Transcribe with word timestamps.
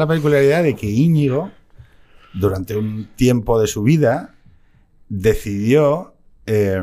la 0.00 0.06
particularidad 0.06 0.62
de 0.62 0.74
que 0.74 0.86
Íñigo, 0.86 1.52
durante 2.34 2.76
un 2.76 3.10
tiempo 3.14 3.60
de 3.60 3.66
su 3.66 3.82
vida, 3.82 4.34
decidió 5.08 6.14
eh, 6.46 6.82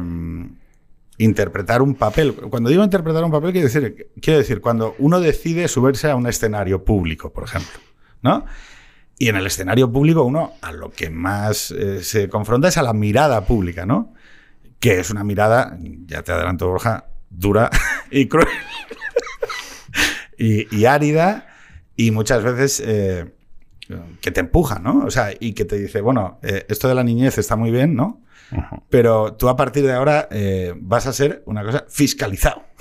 interpretar 1.17 1.81
un 1.81 1.95
papel. 1.95 2.33
Cuando 2.35 2.69
digo 2.69 2.83
interpretar 2.83 3.23
un 3.23 3.31
papel, 3.31 3.53
quiero 4.21 4.39
decir, 4.39 4.61
cuando 4.61 4.95
uno 4.99 5.19
decide 5.19 5.67
subirse 5.67 6.11
a 6.11 6.15
un 6.15 6.27
escenario 6.27 6.85
público, 6.85 7.33
por 7.33 7.45
ejemplo, 7.45 7.79
¿no? 8.21 8.45
Y 9.17 9.29
en 9.29 9.35
el 9.35 9.47
escenario 9.47 9.91
público 9.91 10.23
uno 10.23 10.53
a 10.61 10.71
lo 10.71 10.91
que 10.91 11.09
más 11.09 11.71
eh, 11.71 12.03
se 12.03 12.29
confronta 12.29 12.67
es 12.67 12.77
a 12.77 12.83
la 12.83 12.93
mirada 12.93 13.45
pública, 13.45 13.87
¿no? 13.87 14.13
Que 14.79 14.99
es 14.99 15.09
una 15.09 15.23
mirada, 15.23 15.79
ya 16.05 16.21
te 16.21 16.31
adelanto, 16.31 16.67
Borja, 16.67 17.07
dura 17.31 17.71
y 18.11 18.27
cruel 18.27 18.47
y 20.37 20.85
árida 20.85 21.47
y 21.97 22.11
muchas 22.11 22.43
veces 22.43 22.81
eh, 22.85 23.33
que 24.21 24.31
te 24.31 24.39
empuja, 24.39 24.79
¿no? 24.79 25.03
O 25.05 25.11
sea, 25.11 25.33
y 25.37 25.53
que 25.53 25.65
te 25.65 25.77
dice, 25.77 25.99
bueno, 25.99 26.39
eh, 26.43 26.65
esto 26.69 26.87
de 26.87 26.95
la 26.95 27.03
niñez 27.03 27.37
está 27.39 27.57
muy 27.57 27.71
bien, 27.71 27.95
¿no? 27.95 28.21
Pero 28.89 29.33
tú 29.33 29.49
a 29.49 29.57
partir 29.57 29.83
de 29.83 29.91
ahora 29.91 30.29
eh, 30.31 30.73
vas 30.77 31.05
a 31.07 31.11
ser 31.11 31.43
una 31.45 31.65
cosa 31.65 31.85
fiscalizado. 31.89 32.63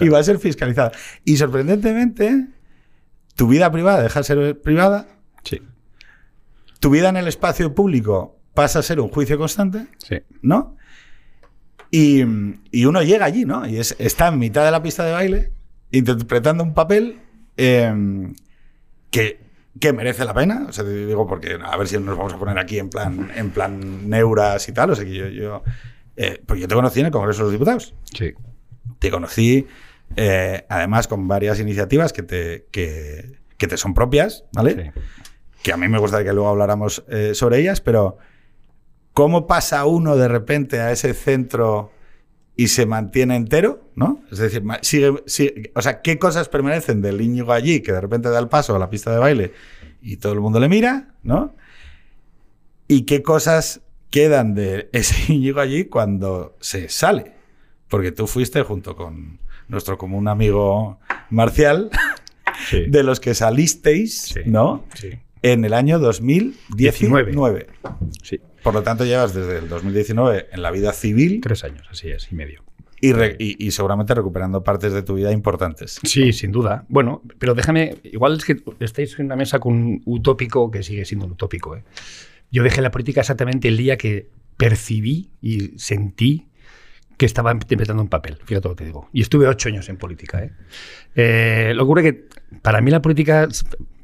Y 0.00 0.08
va 0.10 0.18
a 0.18 0.22
ser 0.22 0.38
fiscalizado. 0.38 0.92
Y 1.24 1.38
sorprendentemente, 1.38 2.46
tu 3.34 3.48
vida 3.48 3.72
privada 3.72 4.02
deja 4.02 4.20
de 4.20 4.24
ser 4.24 4.60
privada, 4.60 5.08
Sí, 5.42 5.62
tu 6.78 6.90
vida 6.90 7.08
en 7.08 7.16
el 7.16 7.26
espacio 7.26 7.74
público 7.74 8.38
pasa 8.52 8.80
a 8.80 8.82
ser 8.82 9.00
un 9.00 9.08
juicio 9.08 9.38
constante, 9.38 9.86
sí. 9.98 10.18
¿no? 10.42 10.76
Y, 11.90 12.22
y 12.70 12.84
uno 12.84 13.02
llega 13.02 13.24
allí, 13.24 13.44
¿no? 13.44 13.66
Y 13.66 13.78
es, 13.78 13.96
está 13.98 14.28
en 14.28 14.38
mitad 14.38 14.64
de 14.64 14.70
la 14.70 14.82
pista 14.82 15.04
de 15.04 15.12
baile 15.12 15.52
interpretando 15.90 16.62
un 16.62 16.74
papel 16.74 17.20
eh, 17.56 17.92
que, 19.10 19.40
que 19.80 19.92
merece 19.92 20.24
la 20.24 20.34
pena. 20.34 20.66
O 20.68 20.72
sea, 20.72 20.84
te 20.84 21.06
digo 21.06 21.26
porque 21.26 21.58
a 21.62 21.76
ver 21.76 21.88
si 21.88 21.98
nos 21.98 22.16
vamos 22.16 22.32
a 22.32 22.38
poner 22.38 22.58
aquí 22.58 22.78
en 22.78 22.90
plan, 22.90 23.30
en 23.34 23.50
plan 23.50 24.08
neuras 24.08 24.68
y 24.68 24.72
tal. 24.72 24.90
O 24.90 24.96
sea, 24.96 25.04
que 25.04 25.14
yo, 25.14 25.28
yo, 25.28 25.62
eh, 26.16 26.42
porque 26.44 26.62
yo 26.62 26.68
te 26.68 26.74
conocí 26.74 27.00
en 27.00 27.06
el 27.06 27.12
Congreso 27.12 27.38
de 27.40 27.44
los 27.44 27.52
Diputados. 27.52 27.94
Sí. 28.12 28.34
Te 28.98 29.10
conocí, 29.10 29.66
eh, 30.16 30.64
además, 30.68 31.08
con 31.08 31.28
varias 31.28 31.60
iniciativas 31.60 32.12
que 32.12 32.22
te, 32.22 32.66
que, 32.70 33.38
que 33.58 33.66
te 33.66 33.76
son 33.76 33.94
propias, 33.94 34.44
¿vale? 34.52 34.92
sí. 34.94 35.00
que 35.62 35.72
a 35.72 35.76
mí 35.76 35.88
me 35.88 35.98
gustaría 35.98 36.26
que 36.26 36.34
luego 36.34 36.48
habláramos 36.48 37.04
eh, 37.08 37.34
sobre 37.34 37.58
ellas, 37.58 37.80
pero 37.80 38.18
¿cómo 39.12 39.46
pasa 39.46 39.84
uno 39.84 40.16
de 40.16 40.28
repente 40.28 40.80
a 40.80 40.92
ese 40.92 41.12
centro 41.14 41.90
y 42.56 42.68
se 42.68 42.86
mantiene 42.86 43.36
entero? 43.36 43.90
¿no? 43.94 44.22
Es 44.32 44.38
decir, 44.38 44.62
sigue, 44.82 45.12
sigue- 45.26 45.72
o 45.74 45.82
sea, 45.82 46.00
¿qué 46.02 46.18
cosas 46.18 46.48
permanecen 46.48 47.00
del 47.02 47.20
Íñigo 47.20 47.52
allí 47.52 47.80
que 47.80 47.92
de 47.92 48.00
repente 48.00 48.28
da 48.30 48.38
el 48.38 48.48
paso 48.48 48.74
a 48.74 48.78
la 48.78 48.88
pista 48.90 49.10
de 49.12 49.18
baile 49.18 49.52
y 50.02 50.16
todo 50.16 50.32
el 50.32 50.40
mundo 50.40 50.58
le 50.60 50.68
mira? 50.68 51.14
¿no? 51.22 51.54
¿Y 52.88 53.02
qué 53.02 53.22
cosas 53.22 53.80
quedan 54.10 54.54
de 54.54 54.88
ese 54.92 55.32
Íñigo 55.32 55.60
allí 55.60 55.84
cuando 55.86 56.56
se 56.60 56.88
sale? 56.88 57.32
Porque 57.88 58.12
tú 58.12 58.26
fuiste 58.26 58.62
junto 58.62 58.96
con 58.96 59.38
nuestro 59.68 59.96
común 59.98 60.28
amigo 60.28 60.98
Marcial, 61.30 61.90
Sí. 62.70 62.86
de 62.88 63.02
los 63.02 63.20
que 63.20 63.34
salisteis, 63.34 64.22
Sí. 64.22 64.40
¿no? 64.46 64.84
Sí. 64.94 65.10
En 65.52 65.64
el 65.64 65.74
año 65.74 65.98
2019. 65.98 67.66
Sí. 68.22 68.40
Por 68.62 68.74
lo 68.74 68.82
tanto, 68.82 69.04
llevas 69.04 69.34
desde 69.34 69.58
el 69.58 69.68
2019 69.68 70.46
en 70.52 70.62
la 70.62 70.70
vida 70.70 70.92
civil 70.92 71.40
Tres 71.42 71.64
años, 71.64 71.86
así 71.90 72.10
es, 72.10 72.30
y 72.32 72.34
medio. 72.34 72.64
y, 73.00 73.12
re- 73.12 73.36
y- 73.38 73.64
y 73.64 73.70
seguramente 73.70 74.14
recuperando 74.14 74.64
partes 74.64 74.92
de 74.92 75.02
tu 75.02 75.14
vida 75.14 75.30
importantes. 75.32 76.00
Sí, 76.02 76.32
sin 76.32 76.50
duda. 76.50 76.84
Bueno, 76.88 77.22
pero 77.38 77.54
déjame, 77.54 77.96
igual 78.04 78.36
es 78.38 78.44
que 78.44 78.56
estáis 78.80 79.18
en 79.18 79.26
una 79.26 79.36
mesa 79.36 79.58
con 79.60 79.74
un 79.74 80.02
utópico 80.04 80.70
que 80.70 80.82
sigue 80.82 81.04
siendo 81.04 81.26
un 81.26 81.32
utópico. 81.32 81.76
¿eh? 81.76 81.84
Yo 82.50 82.62
dejé 82.62 82.80
la 82.82 82.90
política 82.90 83.20
exactamente 83.20 83.68
el 83.68 83.76
día 83.76 83.96
que 83.96 84.30
percibí 84.56 85.30
y 85.40 85.78
sentí 85.78 86.48
que 87.18 87.26
estaba 87.26 87.52
interpretando 87.52 88.02
un 88.02 88.08
papel, 88.08 88.38
fíjate 88.44 88.68
lo 88.68 88.74
que 88.74 88.78
te 88.80 88.86
digo. 88.86 89.08
Y 89.12 89.20
estuve 89.22 89.46
ocho 89.46 89.68
años 89.68 89.88
en 89.88 89.96
política. 89.96 90.42
¿eh? 90.42 90.52
Eh, 91.14 91.72
lo 91.74 91.82
que 91.82 91.84
ocurre 91.84 92.02
que 92.02 92.28
para 92.62 92.80
mí 92.80 92.90
la 92.90 93.00
política, 93.00 93.46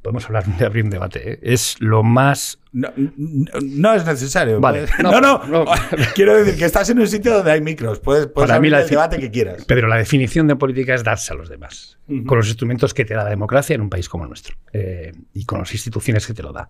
podemos 0.03 0.27
hablar 0.27 0.45
de 0.45 0.67
abrir 0.67 0.85
un 0.85 0.91
debate, 0.91 1.33
¿eh? 1.33 1.39
es 1.43 1.77
lo 1.81 2.03
más 2.03 2.59
No, 2.73 2.89
no- 2.97 3.47
no 3.63 3.95
es 3.95 4.05
necesario. 4.05 4.61
Vale. 4.61 4.87
No, 5.03 5.21
No. 5.21 5.65
Quiero 6.15 6.37
decir 6.37 6.59
que 6.59 6.65
estás 6.65 6.91
en 6.91 6.99
un 6.99 7.07
sitio 7.07 7.33
donde 7.35 7.53
hay 7.53 7.61
micros. 7.61 8.01
Puedes, 8.01 8.27
puedes 8.27 8.49
Para 8.49 8.61
mí 8.61 8.69
la 8.69 8.81
el 8.83 8.89
debate 8.89 9.19
que 9.19 9.31
quieras. 9.31 9.65
Pero 9.67 9.87
la 9.89 9.97
definición 9.97 10.49
de 10.49 10.57
política 10.57 10.95
es 10.95 11.05
darse 11.05 11.33
a 11.33 11.37
los 11.37 11.49
demás, 11.49 11.99
con 12.27 12.37
los 12.39 12.49
instrumentos 12.49 12.93
que 12.95 13.05
te 13.05 13.15
da 13.15 13.25
la 13.25 13.31
democracia 13.31 13.75
en 13.75 13.81
un 13.83 13.91
país 13.91 14.09
como 14.09 14.25
el 14.25 14.31
nuestro 14.31 14.57
eh, 14.73 15.13
y 15.33 15.45
con 15.45 15.61
las 15.61 15.73
instituciones 15.73 16.27
que 16.27 16.35
te 16.35 16.43
lo 16.43 16.53
da. 16.53 16.69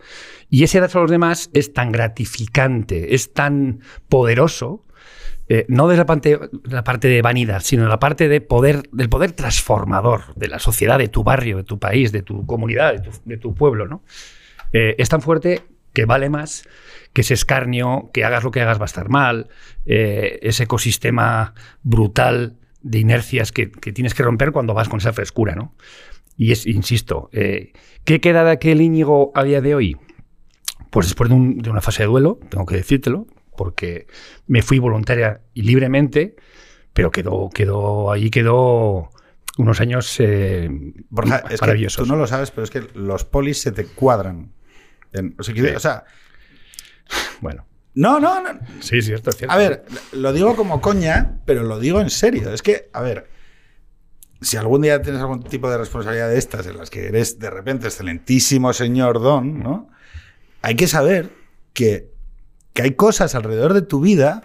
Y 0.50 0.62
ese 0.64 0.78
darse 0.80 0.98
a 0.98 1.00
los 1.00 1.10
demás 1.10 1.50
es 1.54 1.72
tan 1.72 1.90
gratificante, 1.90 3.14
es 3.14 3.32
tan 3.32 3.80
poderoso, 4.08 4.84
eh, 5.54 5.66
no 5.68 5.86
desde 5.86 5.98
la 5.98 6.82
parte, 6.82 7.08
de 7.08 7.20
vanidad, 7.20 7.60
sino 7.60 7.86
la 7.86 7.98
parte 7.98 8.26
de 8.26 8.40
poder, 8.40 8.88
del 8.90 9.10
poder 9.10 9.32
transformador 9.32 10.34
de 10.34 10.48
la 10.48 10.58
sociedad, 10.58 10.96
de 10.96 11.08
tu 11.08 11.24
barrio, 11.24 11.58
de 11.58 11.64
tu 11.64 11.78
país, 11.78 12.10
de 12.10 12.22
tu 12.22 12.46
comunidad, 12.46 12.94
de 12.94 13.36
tu, 13.36 13.50
de 13.50 13.54
pueblo. 13.54 13.86
¿no? 13.86 14.02
Eh, 14.72 14.94
es 14.96 15.10
tan 15.10 15.20
fuerte 15.20 15.60
que 15.92 16.06
vale 16.06 16.30
más 16.30 16.66
que 17.12 17.20
ese 17.20 17.34
escarnio, 17.34 18.08
que 18.14 18.24
hagas 18.24 18.44
lo 18.44 18.50
que 18.50 18.62
hagas 18.62 18.78
va 18.78 18.84
a 18.84 18.86
estar 18.86 19.10
mal, 19.10 19.50
eh, 19.84 20.38
ese 20.40 20.62
ecosistema 20.62 21.52
brutal 21.82 22.56
de 22.80 23.00
inercias 23.00 23.52
que, 23.52 23.66
tienes 23.66 24.14
que 24.14 24.22
romper 24.22 24.52
cuando 24.52 24.72
vas 24.72 24.88
con 24.88 25.00
esa 25.00 25.12
frescura, 25.12 25.54
¿no? 25.54 25.74
Y 26.34 26.52
es, 26.52 26.66
insisto, 26.66 27.28
¿qué 27.30 28.20
queda 28.22 28.42
de 28.44 28.52
aquel 28.52 28.80
Íñigo 28.80 29.32
a 29.34 29.44
día 29.44 29.60
de 29.60 29.74
hoy? 29.74 29.98
Pues 30.88 31.08
después 31.08 31.28
de, 31.28 31.36
de 31.36 31.68
una 31.68 31.82
fase 31.82 32.04
de 32.04 32.06
duelo, 32.06 32.40
tengo 32.48 32.64
que 32.64 32.76
decírtelo, 32.76 33.26
porque 33.56 34.06
me 34.46 34.62
fui 34.62 34.78
voluntaria 34.78 35.40
y 35.54 35.62
libremente, 35.62 36.36
pero 36.92 37.10
quedó, 37.10 37.48
quedó 37.50 38.10
ahí 38.12 38.30
quedó 38.30 39.10
unos 39.58 39.80
años 39.80 40.16
eh, 40.20 40.68
Borja, 41.10 41.38
es 41.50 41.60
que 41.60 41.66
maravillosos. 41.66 42.06
tú 42.06 42.12
no 42.12 42.18
lo 42.18 42.26
sabes, 42.26 42.50
pero 42.50 42.64
es 42.64 42.70
que 42.70 42.86
los 42.94 43.24
polis 43.24 43.60
se 43.60 43.72
te 43.72 43.84
cuadran. 43.86 44.52
En- 45.12 45.34
o 45.38 45.42
sea, 45.42 45.54
que- 45.54 45.60
Sí. 45.68 45.74
o 45.76 45.80
sea, 45.80 46.04
Bueno, 47.40 47.66
no, 47.94 48.18
no, 48.20 48.40
no. 48.42 48.58
sí, 48.80 49.02
cierto, 49.02 49.30
es 49.30 49.36
cierto. 49.36 49.52
A 49.54 49.58
ver, 49.58 49.84
lo 50.12 50.32
digo 50.32 50.56
como 50.56 50.80
coña, 50.80 51.40
pero 51.44 51.62
lo 51.62 51.78
digo 51.78 52.00
en 52.00 52.08
serio. 52.10 52.52
Es 52.52 52.62
que, 52.62 52.88
a 52.92 53.02
ver, 53.02 53.28
si 54.40 54.56
algún 54.56 54.80
día 54.82 55.02
tienes 55.02 55.20
algún 55.20 55.42
tipo 55.42 55.70
de 55.70 55.76
responsabilidad 55.78 56.28
de 56.30 56.38
estas, 56.38 56.66
en 56.66 56.78
las 56.78 56.88
que 56.90 57.06
eres 57.08 57.38
de 57.38 57.50
repente 57.50 57.86
excelentísimo 57.88 58.72
señor 58.72 59.20
Don, 59.20 59.58
¿no? 59.60 59.90
Hay 60.62 60.74
que 60.76 60.86
saber 60.86 61.30
que, 61.74 62.11
que 62.72 62.82
hay 62.82 62.94
cosas 62.94 63.34
alrededor 63.34 63.74
de 63.74 63.82
tu 63.82 64.00
vida 64.00 64.44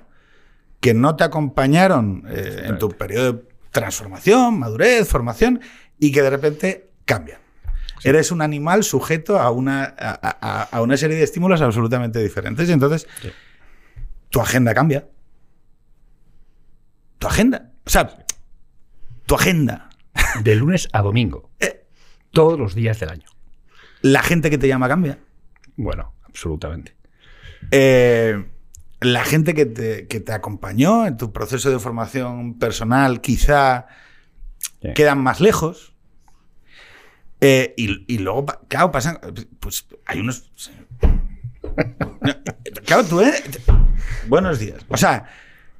que 0.79 0.93
no 0.93 1.15
te 1.15 1.23
acompañaron 1.23 2.23
eh, 2.29 2.63
en 2.65 2.77
tu 2.77 2.89
periodo 2.89 3.33
de 3.33 3.43
transformación, 3.71 4.59
madurez, 4.59 5.07
formación, 5.07 5.59
y 5.99 6.11
que 6.11 6.21
de 6.21 6.29
repente 6.29 6.89
cambian. 7.05 7.39
Eres 8.03 8.31
un 8.31 8.41
animal 8.43 8.83
sujeto 8.83 9.39
a 9.39 9.49
una, 9.49 9.83
a, 9.97 10.19
a- 10.21 10.63
a 10.63 10.81
una 10.81 10.97
serie 10.97 11.17
de 11.17 11.23
estímulos 11.23 11.61
absolutamente 11.61 12.21
diferentes. 12.21 12.69
Y 12.69 12.71
entonces, 12.71 13.07
Sí. 13.21 13.29
tu 14.29 14.39
agenda 14.39 14.73
cambia. 14.75 15.07
Tu 17.19 17.27
agenda. 17.27 17.71
O 17.85 17.89
sea, 17.89 18.15
tu 19.25 19.35
agenda. 19.35 19.89
De 20.43 20.55
lunes 20.55 20.89
a 20.93 21.01
domingo, 21.01 21.49
Eh, 21.59 21.85
todos 22.31 22.59
los 22.59 22.75
días 22.75 22.99
del 22.99 23.09
año. 23.09 23.27
la 24.01 24.21
gente 24.21 24.49
que 24.49 24.57
te 24.57 24.67
llama 24.67 24.87
cambia. 24.87 25.17
Bueno, 25.75 26.13
absolutamente. 26.25 26.95
Eh, 27.71 28.45
la 29.01 29.23
gente 29.23 29.53
que 29.53 29.65
te, 29.65 30.07
que 30.07 30.19
te 30.19 30.31
acompañó 30.31 31.05
en 31.05 31.17
tu 31.17 31.31
proceso 31.31 31.69
de 31.69 31.79
formación 31.79 32.57
personal 32.59 33.21
quizá 33.21 33.87
Sí. 34.81 34.89
quedan 34.93 35.19
más 35.19 35.39
lejos. 35.39 35.93
Eh, 37.41 37.73
y, 37.77 38.11
y 38.13 38.17
luego, 38.19 38.45
claro, 38.67 38.91
pasan. 38.91 39.19
Pues 39.59 39.85
hay 40.05 40.19
unos. 40.19 40.51
No, 42.21 42.33
claro, 42.85 43.03
tú, 43.03 43.21
¿eh? 43.21 43.33
Buenos 44.27 44.59
días. 44.59 44.79
O 44.87 44.97
sea, 44.97 45.25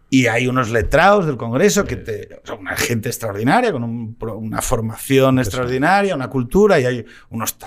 y 0.09 0.27
hay 0.27 0.47
unos 0.47 0.69
letrados 0.69 1.25
del 1.25 1.37
Congreso 1.37 1.85
que 1.85 1.95
te. 1.95 2.39
O 2.43 2.45
sea, 2.47 2.55
una 2.55 2.75
gente 2.75 3.09
extraordinaria, 3.09 3.71
con 3.71 3.83
un 3.83 4.15
una 4.19 4.61
formación 4.61 5.39
extraordinaria, 5.39 6.15
una 6.15 6.29
cultura, 6.29 6.79
y 6.79 6.85
hay 6.85 7.05
unos, 7.29 7.57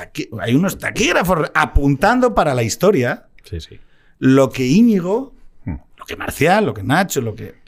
hay 0.40 0.54
unos 0.54 0.78
taquígrafos 0.78 1.50
apuntando 1.54 2.34
para 2.34 2.54
la 2.54 2.62
historia 2.62 3.26
Sí, 3.44 3.60
sí. 3.60 3.80
Lo 4.20 4.50
que 4.50 4.66
Íñigo, 4.66 5.34
Hmm. 5.64 5.76
lo 5.98 6.04
que 6.06 6.14
Marcial, 6.16 6.64
lo 6.66 6.72
que 6.74 6.82
Nacho, 6.84 7.20
lo 7.20 7.34
que 7.34 7.58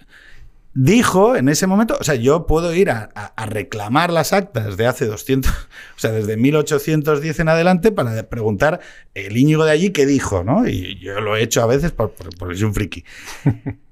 dijo 0.74 1.36
en 1.36 1.50
ese 1.50 1.66
momento, 1.66 1.98
o 2.00 2.04
sea, 2.04 2.14
yo 2.14 2.46
puedo 2.46 2.72
ir 2.74 2.88
a, 2.88 3.10
a- 3.14 3.26
a 3.36 3.44
reclamar 3.46 4.10
las 4.10 4.32
actas 4.32 4.76
de 4.78 4.86
hace 4.86 5.04
200, 5.06 5.50
o 5.96 5.98
sea, 5.98 6.12
desde 6.12 6.36
1810 6.38 7.40
en 7.40 7.48
adelante 7.48 7.92
para 7.92 8.28
preguntar 8.30 8.80
el 9.14 9.36
Íñigo 9.36 9.64
de 9.66 9.72
allí 9.72 9.90
qué 9.90 10.06
dijo, 10.06 10.44
¿no? 10.44 10.66
Y 10.68 10.98
yo 11.00 11.20
lo 11.20 11.36
he 11.36 11.42
hecho 11.42 11.62
a 11.62 11.66
veces 11.66 11.90
por- 11.92 12.12
por- 12.12 12.56
soy 12.56 12.64
un 12.64 12.72
friki. 12.74 13.04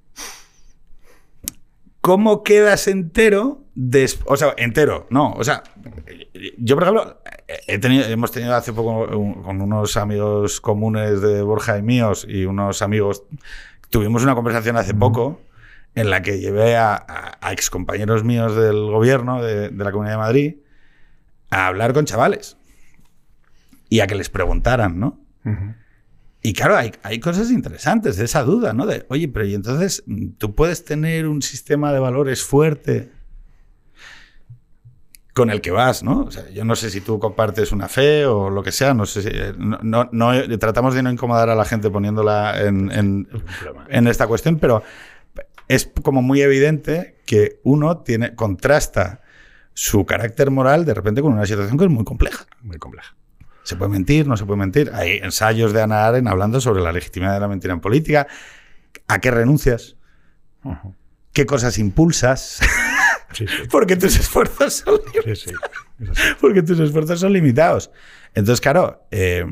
¿Cómo 2.01 2.43
quedas 2.45 2.89
entero 2.89 3.63
des- 3.83 4.21
o 4.27 4.37
sea, 4.37 4.55
entero, 4.59 5.07
no. 5.11 5.33
O 5.33 5.43
sea, 5.45 5.63
yo, 6.59 6.77
por 6.77 6.83
ejemplo, 6.85 7.21
he 7.67 7.79
tenido, 7.79 8.05
hemos 8.07 8.31
tenido 8.31 8.55
hace 8.55 8.73
poco 8.75 9.17
un- 9.17 9.43
con 9.43 9.61
unos 9.63 9.97
amigos 9.97 10.61
comunes 10.61 11.21
de 11.23 11.41
Borja 11.43 11.79
y 11.79 11.83
míos 11.83 12.27
y 12.29 12.45
unos 12.45 12.83
amigos, 12.83 13.23
tuvimos 13.89 14.23
una 14.23 14.35
conversación 14.35 14.77
hace 14.77 14.93
poco 14.95 15.41
en 15.95 16.11
la 16.11 16.21
que 16.23 16.39
llevé 16.39 16.77
a, 16.77 16.95
a, 16.95 17.39
a 17.41 17.53
excompañeros 17.53 18.23
míos 18.23 18.55
del 18.55 18.77
gobierno 18.91 19.43
de, 19.43 19.71
de 19.71 19.85
la 19.85 19.91
Comunidad 19.93 20.15
de 20.15 20.19
Madrid 20.19 20.55
a 21.51 21.67
hablar 21.67 21.93
con 21.95 22.05
chavales 22.05 22.57
y 23.89 24.01
a 24.01 24.07
que 24.07 24.15
les 24.15 24.29
preguntaran, 24.29 25.01
¿no? 25.01 25.19
Y 26.43 26.53
claro, 26.53 26.77
hay, 26.77 26.93
hay 27.03 27.19
cosas 27.19 27.51
interesantes 27.51 28.17
de 28.17 28.25
esa 28.27 28.43
duda, 28.45 28.73
¿no? 28.73 28.87
De, 28.87 29.05
oye, 29.09 29.27
pero 29.29 29.47
y 29.47 29.55
entonces 29.55 30.03
mm, 30.07 30.29
tú 30.39 30.55
puedes 30.55 30.85
tener 30.85 31.27
un 31.27 31.43
sistema 31.43 31.93
de 31.93 31.99
valores 31.99 32.43
fuerte 32.45 33.11
con 35.35 35.51
el 35.51 35.61
que 35.61 35.71
vas, 35.71 36.03
¿no? 36.03 36.23
O 36.25 36.31
sea, 36.31 36.49
yo 36.51 36.65
no 36.65 36.75
sé 36.77 36.91
si 36.91 37.01
tú 37.01 37.19
compartes 37.19 37.71
una 37.73 37.89
fe 37.89 38.27
o 38.27 38.51
lo 38.51 38.63
que 38.63 38.73
sea, 38.73 38.95
no 38.95 39.07
sé 39.07 39.23
si... 39.23 39.29
eh, 39.33 39.53
No, 39.57 39.79
no- 39.83 40.09
no- 40.13 40.59
tratamos 40.59 40.95
de 40.95 41.03
no 41.03 41.11
incomodar 41.11 41.49
a 41.51 41.55
la 41.55 41.65
gente 41.65 41.89
poniéndola 41.91 42.61
en, 42.63 42.91
en- 42.91 43.29
en 43.89 44.07
esta 44.09 44.27
cuestión, 44.27 44.59
pero 44.59 44.83
es 45.69 45.91
como 46.03 46.21
muy 46.23 46.41
evidente 46.43 47.17
que 47.27 47.61
uno 47.63 47.99
tiene, 47.99 48.35
contrasta 48.35 49.21
su 49.73 50.05
carácter 50.05 50.51
moral 50.51 50.85
de 50.85 50.95
repente 50.95 51.23
con 51.23 51.33
una 51.33 51.47
situación 51.47 51.79
que 51.79 51.85
es 51.85 51.91
muy 51.91 52.05
compleja. 52.05 52.45
Muy 52.63 52.79
compleja. 52.79 53.15
Se 53.63 53.77
puede 53.77 53.93
mentir, 53.93 54.27
no 54.27 54.37
se 54.37 54.45
puede 54.45 54.59
mentir. 54.59 54.91
Hay 54.95 55.19
ensayos 55.19 55.73
de 55.73 55.81
Ana 55.81 56.07
Aren 56.07 56.27
hablando 56.27 56.61
sobre 56.61 56.83
la 56.83 56.91
legitimidad 56.93 57.35
de 57.35 57.41
la 57.41 57.47
mentira 57.49 57.73
en 57.73 57.81
política. 57.81 58.27
¿A 59.07 59.21
qué 59.21 59.31
renuncias? 59.31 59.97
¿Qué 61.33 61.47
cosas 61.47 61.79
impulsas? 61.79 62.59
Sí, 63.33 63.47
sí. 63.47 63.55
Porque 63.71 63.97
tus 63.97 64.19
esfuerzos 64.19 64.75
son, 64.75 65.01
sí. 65.25 65.31
Así. 65.31 65.53
porque 66.41 66.63
tus 66.63 66.79
esfuerzos 66.81 67.21
son 67.21 67.33
limitados. 67.33 67.91
Entonces, 68.35 68.61
claro, 68.61 69.07
eh, 69.11 69.45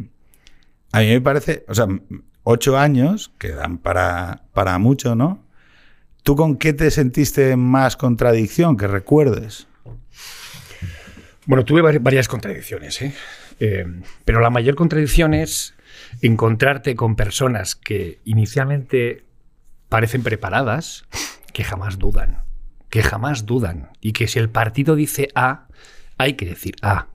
a 0.92 1.00
mí 1.00 1.06
me 1.08 1.20
parece, 1.20 1.64
o 1.68 1.74
sea, 1.74 1.86
ocho 2.42 2.78
años 2.78 3.30
que 3.38 3.50
dan 3.50 3.78
para, 3.78 4.42
para 4.52 4.78
mucho, 4.78 5.14
¿no? 5.14 5.44
¿Tú 6.22 6.34
con 6.36 6.56
qué 6.56 6.72
te 6.72 6.90
sentiste 6.90 7.52
en 7.52 7.60
más 7.60 7.96
contradicción 7.96 8.76
que 8.76 8.86
recuerdes? 8.86 9.66
Bueno, 11.46 11.64
tuve 11.64 11.82
vari- 11.82 12.02
varias 12.02 12.28
contradicciones, 12.28 13.00
¿eh? 13.00 13.14
Eh, 13.60 13.86
pero 14.24 14.40
la 14.40 14.50
mayor 14.50 14.74
contradicción 14.74 15.34
es 15.34 15.74
encontrarte 16.20 16.94
con 16.94 17.16
personas 17.16 17.74
que 17.74 18.20
inicialmente 18.24 19.24
parecen 19.88 20.22
preparadas, 20.22 21.04
que 21.52 21.64
jamás 21.64 21.98
dudan, 21.98 22.42
que 22.90 23.02
jamás 23.02 23.46
dudan, 23.46 23.90
y 24.00 24.12
que 24.12 24.28
si 24.28 24.38
el 24.38 24.48
partido 24.50 24.94
dice 24.96 25.28
A, 25.34 25.66
hay 26.16 26.34
que 26.34 26.46
decir 26.46 26.74
A. 26.82 27.06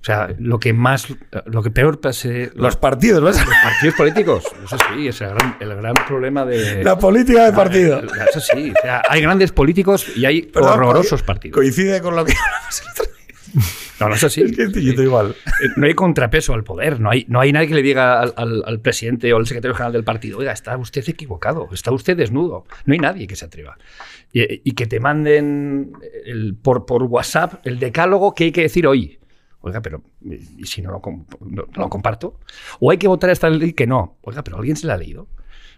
O 0.00 0.04
sea, 0.08 0.28
lo 0.38 0.58
que 0.60 0.72
más, 0.72 1.08
lo 1.46 1.62
que 1.62 1.70
peor 1.70 2.00
pase, 2.00 2.50
Los 2.54 2.76
partidos, 2.76 3.20
¿vas? 3.22 3.36
los 3.44 3.54
partidos 3.62 3.94
políticos, 3.96 4.44
eso 4.64 4.76
sí, 4.94 5.08
es 5.08 5.20
el 5.20 5.30
gran, 5.30 5.56
el 5.60 5.74
gran 5.74 5.94
problema 6.06 6.44
de... 6.46 6.82
La 6.84 6.96
política 6.98 7.44
de 7.46 7.52
partido. 7.52 8.00
Eso 8.30 8.40
sí, 8.40 8.70
o 8.70 8.80
sea, 8.80 9.02
hay 9.08 9.20
grandes 9.20 9.52
políticos 9.52 10.06
y 10.16 10.24
hay 10.24 10.42
Perdón, 10.42 10.74
horrorosos 10.74 11.22
partidos. 11.22 11.56
Coincide 11.56 12.00
con 12.00 12.14
lo 12.16 12.24
que. 12.24 12.32
No, 14.00 14.08
no 14.08 14.14
es 14.14 14.22
así. 14.22 14.42
Es 14.42 14.52
que 14.54 14.80
yo 14.80 14.90
estoy 14.90 15.06
igual. 15.06 15.34
Eh, 15.46 15.68
No 15.76 15.86
hay 15.86 15.94
contrapeso 15.94 16.54
al 16.54 16.62
poder, 16.62 17.00
no 17.00 17.10
hay, 17.10 17.24
no 17.28 17.40
hay 17.40 17.50
nadie 17.52 17.66
que 17.66 17.74
le 17.74 17.82
diga 17.82 18.20
al, 18.20 18.32
al- 18.36 18.62
al 18.64 18.78
presidente 18.78 19.32
o 19.32 19.38
al 19.38 19.46
secretario 19.48 19.74
general 19.74 19.92
del 19.92 20.04
partido, 20.04 20.38
oiga, 20.38 20.52
está 20.52 20.76
usted 20.76 21.02
equivocado, 21.08 21.68
está 21.72 21.90
usted 21.90 22.16
desnudo. 22.16 22.64
No 22.84 22.92
hay 22.92 23.00
nadie 23.00 23.26
que 23.26 23.34
se 23.34 23.46
atreva. 23.46 23.76
Y, 24.32 24.72
que 24.72 24.86
te 24.86 25.00
manden 25.00 25.92
por, 26.62 26.84
WhatsApp 27.04 27.66
el 27.66 27.78
decálogo 27.78 28.34
que 28.34 28.44
hay 28.44 28.52
que 28.52 28.62
decir 28.62 28.86
hoy. 28.86 29.18
Oiga, 29.60 29.80
pero 29.80 30.02
¿y 30.22 30.66
si 30.66 30.82
no 30.82 30.90
lo, 30.92 31.00
comparto? 31.88 32.38
O 32.78 32.90
hay 32.90 32.98
que 32.98 33.08
votar 33.08 33.30
esta 33.30 33.48
ley 33.50 33.72
que 33.72 33.86
no. 33.86 34.18
Oiga, 34.22 34.44
pero 34.44 34.58
alguien 34.58 34.76
se 34.76 34.86
la 34.86 34.94
ha 34.94 34.98
leído. 34.98 35.28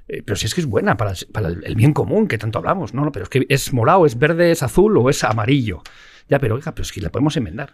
Eh, 0.08 0.23
pero 0.25 0.37
si 0.37 0.47
es 0.47 0.55
que 0.55 0.61
es 0.61 0.67
buena 0.67 0.97
para, 0.97 1.14
para 1.32 1.49
el 1.49 1.75
bien 1.76 1.93
común 1.93 2.26
que 2.26 2.38
tanto 2.38 2.58
hablamos. 2.58 2.93
No, 2.93 3.05
no, 3.05 3.12
pero 3.12 3.23
es 3.23 3.29
que 3.29 3.47
es 3.49 3.73
morado, 3.73 4.05
es 4.05 4.19
verde, 4.19 4.50
es 4.50 4.62
azul 4.62 4.97
o 4.99 5.08
es 5.08 5.23
amarillo. 5.23 5.82
Ya, 6.29 6.38
pero 6.38 6.56
oiga, 6.56 6.73
pero 6.73 6.82
es 6.82 6.93
que 6.93 7.00
la 7.00 7.11
podemos 7.11 7.37
enmendar. 7.37 7.73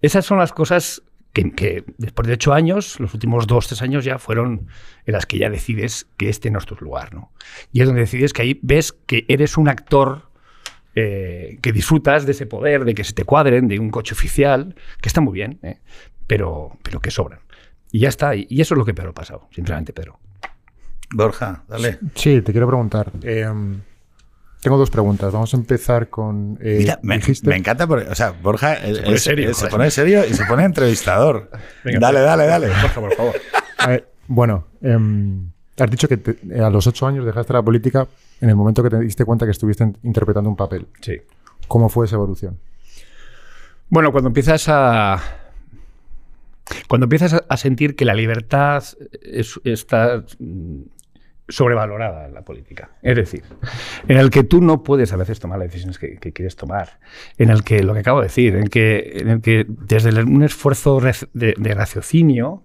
Esas 0.00 0.24
son 0.24 0.38
las 0.38 0.52
cosas 0.52 1.02
que, 1.34 1.50
que 1.52 1.84
después 1.98 2.26
de 2.26 2.34
ocho 2.34 2.54
años, 2.54 2.98
los 3.00 3.12
últimos 3.12 3.46
dos, 3.46 3.66
tres 3.66 3.82
años 3.82 4.04
ya 4.06 4.18
fueron 4.18 4.68
en 5.04 5.12
las 5.12 5.26
que 5.26 5.36
ya 5.36 5.50
decides 5.50 6.06
que 6.16 6.30
este 6.30 6.50
no 6.50 6.58
es 6.58 6.64
tu 6.64 6.76
lugar, 6.76 7.12
¿no? 7.12 7.30
Y 7.72 7.80
es 7.80 7.86
donde 7.86 8.00
decides 8.00 8.32
que 8.32 8.40
ahí 8.40 8.58
ves 8.62 8.92
que 8.92 9.26
eres 9.28 9.58
un 9.58 9.68
actor 9.68 10.30
eh, 10.94 11.58
que 11.60 11.72
disfrutas 11.72 12.24
de 12.24 12.32
ese 12.32 12.46
poder, 12.46 12.84
de 12.84 12.94
que 12.94 13.04
se 13.04 13.12
te 13.12 13.24
cuadren, 13.24 13.68
de 13.68 13.78
un 13.78 13.90
coche 13.90 14.14
oficial, 14.14 14.74
que 15.02 15.08
está 15.08 15.20
muy 15.20 15.34
bien, 15.34 15.58
¿eh? 15.62 15.80
pero, 16.26 16.78
pero 16.82 17.00
que 17.00 17.10
sobran. 17.10 17.40
Y 17.90 17.98
ya 17.98 18.08
está, 18.08 18.34
y 18.34 18.46
eso 18.60 18.74
es 18.74 18.78
lo 18.78 18.84
que 18.84 18.94
peor 18.94 19.08
ha 19.08 19.12
pasado, 19.12 19.48
sinceramente, 19.52 19.92
Pedro. 19.92 20.18
Borja, 21.12 21.64
dale. 21.68 21.98
Sí, 22.14 22.40
te 22.42 22.52
quiero 22.52 22.66
preguntar. 22.66 23.12
eh, 23.22 23.46
tengo 24.64 24.76
dos 24.78 24.90
preguntas. 24.90 25.32
Vamos 25.32 25.52
a 25.54 25.56
empezar 25.56 26.08
con. 26.08 26.58
eh, 26.60 26.76
Mira, 26.80 26.98
me, 27.02 27.16
dijiste- 27.18 27.48
me 27.48 27.56
encanta 27.56 27.86
porque, 27.86 28.08
o 28.10 28.14
sea, 28.14 28.30
Borja 28.32 28.74
es- 28.74 28.98
pone 28.98 29.14
es- 29.14 29.22
serio, 29.22 29.50
es- 29.50 29.56
se 29.58 29.68
pone 29.68 29.90
serio 29.90 30.26
y 30.26 30.34
se 30.34 30.44
pone 30.46 30.64
entrevistador. 30.64 31.50
Venga, 31.84 32.00
dale, 32.00 32.18
pues. 32.18 32.26
dale, 32.26 32.46
dale. 32.46 32.68
Favor, 32.70 33.08
por 33.10 33.14
favor. 33.16 33.34
A 33.78 33.86
ver, 33.88 34.08
bueno, 34.26 34.66
em, 34.82 35.50
has 35.78 35.90
dicho 35.90 36.08
que 36.08 36.16
te- 36.16 36.60
a 36.60 36.70
los 36.70 36.86
ocho 36.86 37.06
años 37.06 37.24
dejaste 37.26 37.52
la 37.52 37.62
política 37.62 38.08
en 38.40 38.48
el 38.48 38.56
momento 38.56 38.82
que 38.82 38.90
te 38.90 38.98
diste 39.00 39.24
cuenta 39.24 39.44
que 39.44 39.52
estuviste 39.52 39.84
in- 39.84 39.96
interpretando 40.02 40.48
un 40.50 40.56
papel. 40.56 40.86
Sí. 41.00 41.20
¿Cómo 41.68 41.88
fue 41.88 42.06
esa 42.06 42.16
evolución? 42.16 42.58
Bueno, 43.90 44.10
cuando 44.12 44.28
empiezas 44.28 44.64
a. 44.68 45.20
Cuando 46.88 47.04
empiezas 47.04 47.34
a- 47.48 47.56
sentir 47.58 47.94
que 47.94 48.06
la 48.06 48.14
libertad 48.14 48.82
es- 49.22 49.60
está 49.64 50.24
sobrevalorada 51.48 52.28
la 52.28 52.42
política. 52.42 52.90
Es 53.02 53.16
decir, 53.16 53.42
en 54.08 54.16
el 54.16 54.30
que 54.30 54.44
tú 54.44 54.60
no 54.60 54.82
puedes 54.82 55.12
a 55.12 55.16
veces 55.16 55.40
tomar 55.40 55.58
las 55.58 55.68
decisiones 55.68 55.98
que, 55.98 56.18
quieres 56.32 56.56
tomar. 56.56 56.98
En 57.38 57.50
el 57.50 57.64
que, 57.64 57.82
lo 57.82 57.94
que 57.94 58.00
acabo 58.00 58.20
de 58.20 58.26
decir, 58.26 58.56
en, 58.56 58.68
que, 58.68 59.12
en 59.16 59.40
que 59.40 59.66
desde 59.68 60.22
un 60.22 60.42
esfuerzo 60.42 61.00
de, 61.00 61.54
de 61.56 61.74
raciocinio 61.74 62.64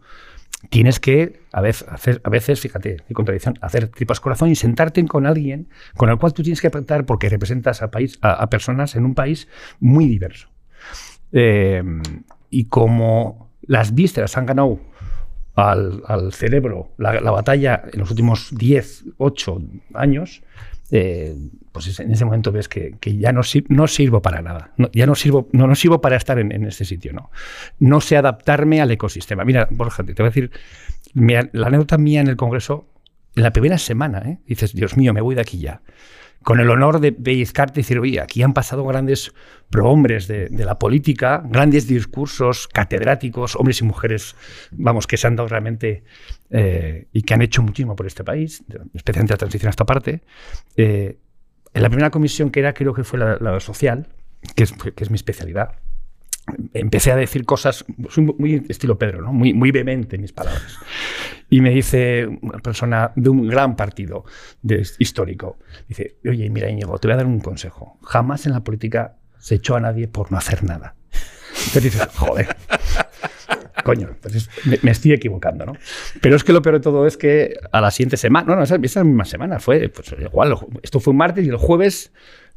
tienes 0.69 0.99
que 0.99 1.39
a 1.51 1.61
veces, 1.61 1.87
hacer, 1.89 2.21
a 2.23 2.29
veces, 2.29 2.59
fíjate, 2.59 2.97
qué 3.07 3.13
contradicción, 3.13 3.55
hacer 3.61 3.87
tripas 3.87 4.19
corazón 4.19 4.49
y 4.49 4.55
sentarte 4.55 5.05
con 5.05 5.25
alguien 5.25 5.69
con 5.95 6.09
el 6.09 6.17
cual 6.17 6.33
tú 6.33 6.43
tienes 6.43 6.61
que 6.61 6.69
pactar 6.69 7.05
porque 7.05 7.29
representas 7.29 7.81
a, 7.81 7.91
país, 7.91 8.19
a 8.21 8.49
personas 8.49 8.95
en 8.95 9.05
un 9.05 9.15
país 9.15 9.47
muy 9.79 10.05
diverso. 10.07 10.49
Eh, 11.31 11.83
y 12.49 12.65
como 12.65 13.49
las 13.61 13.93
vísceras 13.93 14.35
han 14.37 14.45
ganado 14.45 14.79
al, 15.59 16.01
al 16.07 16.33
cerebro 16.33 16.91
la, 16.97 17.19
la 17.21 17.31
batalla 17.31 17.83
en 17.91 17.99
los 17.99 18.09
últimos 18.09 18.49
10, 18.55 19.05
8 19.17 19.61
años, 19.93 20.41
eh, 20.91 21.35
pues 21.71 21.87
es- 21.87 21.99
en 21.99 22.11
ese 22.11 22.25
momento 22.25 22.51
ves 22.51 22.67
que, 22.67 22.95
que 22.99 23.17
ya 23.17 23.31
no, 23.31 23.41
no 23.69 23.87
sirvo 23.87 24.21
para 24.21 24.41
nada. 24.41 24.71
No, 24.77 24.89
ya 24.91 25.05
no 25.05 25.15
sirvo, 25.15 25.47
no, 25.51 25.67
no 25.67 25.75
sirvo 25.75 26.01
para 26.01 26.15
estar 26.17 26.39
en, 26.39 26.51
en 26.51 26.65
este 26.65 26.85
sitio. 26.85 27.13
No. 27.13 27.29
no 27.79 28.01
sé 28.01 28.17
adaptarme 28.17 28.81
al 28.81 28.89
ecosistema. 28.91 29.45
Mira, 29.45 29.67
Borja, 29.71 30.03
te 30.03 30.13
voy 30.13 30.25
a 30.25 30.29
decir, 30.29 30.51
la 31.13 31.67
anécdota 31.67 31.97
mía 31.97 32.21
en 32.21 32.27
el 32.27 32.35
Congreso, 32.37 32.87
en 33.35 33.43
la 33.43 33.51
primera 33.53 33.77
semana, 33.77 34.19
¿eh? 34.19 34.39
dices, 34.47 34.73
Dios 34.73 34.97
mío, 34.97 35.13
me 35.13 35.21
voy 35.21 35.35
de 35.35 35.41
aquí 35.41 35.59
ya 35.59 35.81
con 36.43 36.59
el 36.59 36.69
honor 36.69 36.99
de 36.99 37.11
pellizcarte 37.11 37.79
y 37.79 37.83
decir, 37.83 37.99
oye, 37.99 38.21
aquí 38.21 38.41
han 38.43 38.53
pasado 38.53 38.85
grandes 38.85 39.33
prohombres 39.69 40.27
de, 40.27 40.49
la 40.49 40.79
política, 40.79 41.43
grandes 41.45 41.87
discursos 41.87 42.67
catedráticos, 42.67 43.55
hombres 43.55 43.81
y 43.81 43.83
mujeres, 43.83 44.35
vamos, 44.71 45.05
que 45.05 45.17
se 45.17 45.27
han 45.27 45.35
dado 45.35 45.49
realmente 45.49 46.03
eh, 46.49 47.07
y 47.11 47.21
que 47.23 47.33
han 47.33 47.41
hecho 47.41 47.61
muchísimo 47.61 47.95
por 47.95 48.07
este 48.07 48.23
país, 48.23 48.63
especialmente 48.93 49.33
la 49.33 49.37
transición 49.37 49.67
a 49.67 49.71
esta 49.71 49.85
parte. 49.85 50.21
Eh, 50.75 51.17
en 51.73 51.81
la 51.81 51.89
primera 51.89 52.09
comisión 52.09 52.49
que 52.49 52.61
era, 52.61 52.73
creo 52.73 52.93
que 52.93 53.03
fue 53.03 53.19
la, 53.19 53.37
la 53.39 53.59
social, 53.59 54.07
que 54.55 54.63
es 54.63 55.11
mi 55.11 55.15
especialidad, 55.15 55.73
empecé 56.73 57.11
a 57.11 57.15
decir 57.15 57.45
cosas, 57.45 57.85
muy 58.37 58.65
estilo 58.69 58.97
Pedro, 58.97 59.21
¿no? 59.21 59.33
muy, 59.33 59.53
muy 59.53 59.71
vehemente 59.71 60.15
en 60.15 60.21
mis 60.21 60.33
palabras. 60.33 60.77
Y 61.49 61.61
me 61.61 61.71
dice 61.71 62.27
una 62.41 62.59
persona 62.59 63.11
de 63.15 63.29
un 63.29 63.47
gran 63.47 63.75
partido 63.75 64.23
de, 64.61 64.85
histórico, 64.99 65.57
dice, 65.87 66.17
oye, 66.27 66.49
mira 66.49 66.69
Íñigo, 66.69 66.97
te 66.99 67.07
voy 67.07 67.13
a 67.13 67.17
dar 67.17 67.25
un 67.25 67.39
consejo. 67.39 67.97
Jamás 68.03 68.45
en 68.45 68.53
la 68.53 68.63
política 68.63 69.17
se 69.39 69.55
echó 69.55 69.75
a 69.75 69.79
nadie 69.79 70.07
por 70.07 70.31
no 70.31 70.37
hacer 70.37 70.63
nada. 70.63 70.95
Entonces 71.49 71.83
dices, 71.83 72.07
joder. 72.15 72.55
Coño, 73.83 74.09
entonces 74.09 74.49
me, 74.65 74.77
me 74.81 74.91
estoy 74.91 75.13
equivocando, 75.13 75.65
¿no? 75.65 75.73
Pero 76.21 76.35
es 76.35 76.43
que 76.43 76.53
lo 76.53 76.61
peor 76.61 76.75
de 76.75 76.81
todo 76.81 77.07
es 77.07 77.17
que 77.17 77.55
a 77.71 77.81
la 77.81 77.91
siguiente 77.91 78.17
semana, 78.17 78.47
no, 78.47 78.55
no, 78.55 78.63
esa, 78.63 78.77
esa 78.81 79.03
misma 79.03 79.25
semana 79.25 79.59
fue, 79.59 79.89
pues 79.89 80.13
igual, 80.19 80.55
esto 80.83 80.99
fue 80.99 81.11
un 81.11 81.17
martes 81.17 81.45
y 81.45 81.49
el 81.49 81.55
jueves 81.55 82.11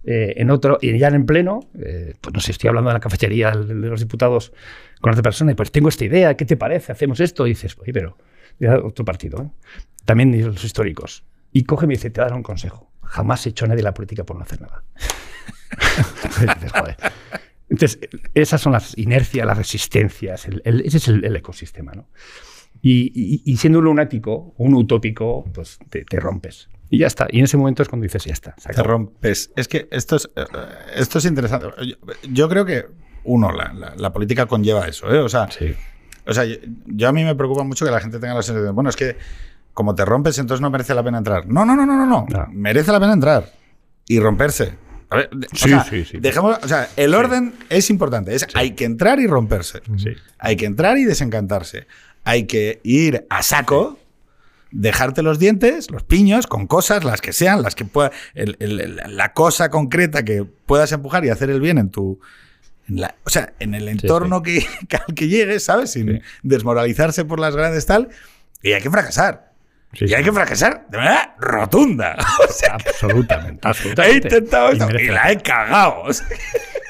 eh, 0.05 0.35
en 0.37 0.51
otro, 0.51 0.79
y 0.81 0.97
ya 0.99 1.09
en 1.09 1.27
pleno, 1.27 1.61
eh, 1.79 2.15
pues 2.21 2.35
no 2.35 2.41
sé, 2.41 2.53
estoy 2.53 2.69
hablando 2.69 2.91
de 2.91 2.95
la 2.95 3.01
cafetería 3.01 3.51
de 3.53 3.75
los 3.75 4.01
diputados 4.01 4.53
con 5.01 5.11
otra 5.13 5.23
persona 5.23 5.53
y 5.53 5.55
pues 5.55 5.71
tengo 5.73 5.89
esta 5.89 6.05
idea, 6.05 6.37
¿qué 6.37 6.45
te 6.45 6.57
parece? 6.57 6.93
Hacemos 6.93 7.21
esto 7.21 7.47
y 7.47 7.51
dices, 7.51 7.77
oye, 7.79 7.93
pero 7.93 8.17
ya 8.59 8.79
otro 8.79 9.05
partido, 9.05 9.43
¿eh? 9.43 9.49
también 10.05 10.45
los 10.45 10.65
históricos. 10.65 11.25
Y 11.53 11.65
coge 11.65 11.85
y 11.87 11.89
me 11.89 11.95
dice, 11.95 12.11
te 12.11 12.21
voy 12.21 12.27
a 12.27 12.29
dar 12.31 12.37
un 12.37 12.43
consejo. 12.43 12.91
Jamás 13.03 13.47
he 13.47 13.51
hecho 13.51 13.67
nadie 13.67 13.83
la 13.83 13.93
política 13.95 14.25
por 14.25 14.37
no 14.37 14.43
hacer 14.43 14.61
nada. 14.61 14.83
Dices, 16.41 16.73
joder. 16.73 16.97
Entonces, 17.69 17.99
esas 18.35 18.61
son 18.61 18.73
las 18.73 18.97
inercias, 18.99 19.47
las 19.47 19.57
resistencias, 19.57 20.47
el- 20.47 20.63
el- 20.65 20.81
ese 20.83 20.99
es 20.99 21.09
el, 21.09 21.25
el 21.25 21.37
ecosistema, 21.37 21.93
¿no? 21.93 22.09
Y, 22.83 23.13
y- 23.15 23.43
y 23.45 23.57
siendo 23.57 23.79
un 23.79 23.87
lunático, 23.87 24.55
un 24.59 24.75
utópico, 24.75 25.45
pues 25.55 25.79
te, 25.89 26.05
te 26.05 26.21
rompes. 26.21 26.69
Y 26.93 26.99
ya 26.99 27.07
está. 27.07 27.27
Y 27.31 27.39
en 27.39 27.45
ese 27.47 27.57
momento 27.57 27.83
es 27.83 27.89
cuando 27.89 28.03
dices, 28.03 28.25
ya 28.25 28.35
está. 28.35 28.55
Te 28.55 28.83
rompes. 28.83 29.51
Es 29.57 29.67
que 29.67 29.89
esto 29.91 30.17
es, 30.17 30.29
eh, 30.37 30.45
esto 30.95 31.19
es 31.19 31.25
interesante. 31.25 31.69
Yo, 31.87 31.97
yo 32.31 32.49
creo 32.51 32.67
que, 32.67 32.85
uno, 33.25 33.51
la, 33.51 33.73
la- 33.73 33.95
la 33.97 34.13
política 34.13 34.45
conlleva 34.47 34.87
eso, 34.87 35.11
¿eh? 35.13 35.19
O 35.21 35.29
sea, 35.31 35.51
Sí. 35.51 35.75
o 36.27 36.35
sea 36.35 36.45
yo, 36.45 36.57
yo 36.87 37.09
a 37.09 37.13
mí 37.13 37.25
me 37.25 37.35
preocupa 37.35 37.63
mucho 37.65 37.87
que 37.87 37.91
la 37.91 38.01
gente 38.01 38.19
tenga 38.19 38.35
la 38.35 38.43
sensación 38.43 38.67
de, 38.67 38.71
bueno, 38.73 38.91
es 38.91 38.97
que 38.97 39.17
como 39.73 39.95
te 39.95 40.05
rompes, 40.05 40.37
entonces 40.39 40.61
no 40.61 40.69
merece 40.69 40.95
la 40.95 41.03
pena 41.03 41.17
entrar. 41.17 41.47
No, 41.47 41.65
no, 41.65 41.75
no, 41.75 41.87
no, 41.87 41.97
no, 41.97 42.05
no. 42.05 42.27
No. 42.29 42.47
Merece 42.53 42.93
la 42.93 43.01
pena 43.01 43.15
entrar 43.15 43.51
y 44.07 44.21
romperse. 44.21 44.75
A 45.09 45.17
ver, 45.17 45.31
de- 45.31 45.47
o 45.47 45.51
Sí, 45.57 45.69
sea, 45.71 45.85
sí, 45.85 46.05
sí. 46.05 46.19
dejemos- 46.21 46.59
o 46.63 46.69
sea, 46.69 46.89
el 46.97 47.15
orden 47.15 47.55
es 47.71 47.89
importante. 47.89 48.35
Es, 48.35 48.47
Hay 48.55 48.73
que 48.73 48.85
entrar 48.85 49.19
y 49.19 49.27
romperse. 49.27 49.81
Sí. 49.97 50.11
Hay 50.39 50.57
que 50.57 50.67
entrar 50.67 50.99
y 50.99 51.05
desencantarse. 51.05 51.87
Hay 52.25 52.47
que 52.47 52.81
ir 52.83 53.25
a 53.31 53.43
saco, 53.43 53.99
dejarte 54.73 55.23
los 55.23 55.39
dientes, 55.39 55.91
los 55.91 56.03
piños, 56.03 56.47
con 56.47 56.67
cosas, 56.67 57.05
las 57.05 57.21
que 57.21 57.33
sean, 57.33 57.63
las 57.63 57.75
que 57.75 57.85
pueda. 57.85 58.11
el- 58.35 58.57
el- 58.59 59.01
la 59.07 59.33
cosa 59.33 59.69
concreta 59.71 60.25
que 60.25 60.45
puedas 60.45 60.91
empujar 60.93 61.25
y 61.25 61.31
hacer 61.31 61.51
el 61.51 61.61
bien 61.61 61.79
en 61.79 61.91
tu. 61.91 62.19
en 62.89 63.01
la- 63.01 63.15
o 63.25 63.31
sea, 63.31 63.53
en 63.61 63.75
el 63.75 63.87
entorno 63.89 64.43
Que, 64.43 64.67
que 64.89 64.97
al 65.09 65.15
que 65.15 65.29
llegues, 65.29 65.65
¿sabes? 65.65 65.93
Sin 65.93 66.09
Sí. 66.17 66.21
desmoralizarse 66.43 67.25
por 67.25 67.39
las 67.39 67.55
grandes 67.55 67.87
tal. 67.87 68.09
Y 68.63 68.73
hay 68.73 68.83
que 68.83 68.91
fracasar. 68.91 69.53
Sí, 69.95 70.07
y 70.07 70.09
sí. 70.09 70.15
hay 70.15 70.25
que 70.25 70.33
fracasar 70.33 70.87
de 70.91 70.99
manera 70.99 71.37
rotunda. 71.39 72.17
O 72.49 72.53
sea, 72.53 72.75
Absolutamente. 72.75 73.61
he 73.67 73.69
absolutamente. 73.71 74.29
intentado 74.29 74.71
Y 74.71 74.73
esto 74.73 74.85
y, 74.85 74.93
merece 74.93 75.13
la 75.13 75.33
he 75.33 75.37
cagado. 75.39 76.03
O 76.03 76.13
sea, 76.13 76.27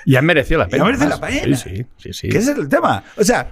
Y 0.04 0.16
han 0.16 0.24
merecido 0.24 0.60
la 0.60 0.66
Y 0.66 0.70
pena. 0.70 0.82
ha 0.82 0.86
merecido 0.86 1.08
la 1.10 1.20
pena. 1.20 1.56
Sí, 1.56 1.70
sí, 1.76 1.86
sí, 1.98 2.12
sí. 2.12 2.28
Que 2.28 2.38
ese 2.38 2.52
es 2.52 2.58
el 2.58 2.68
tema. 2.68 3.04
O 3.16 3.24
sea, 3.24 3.48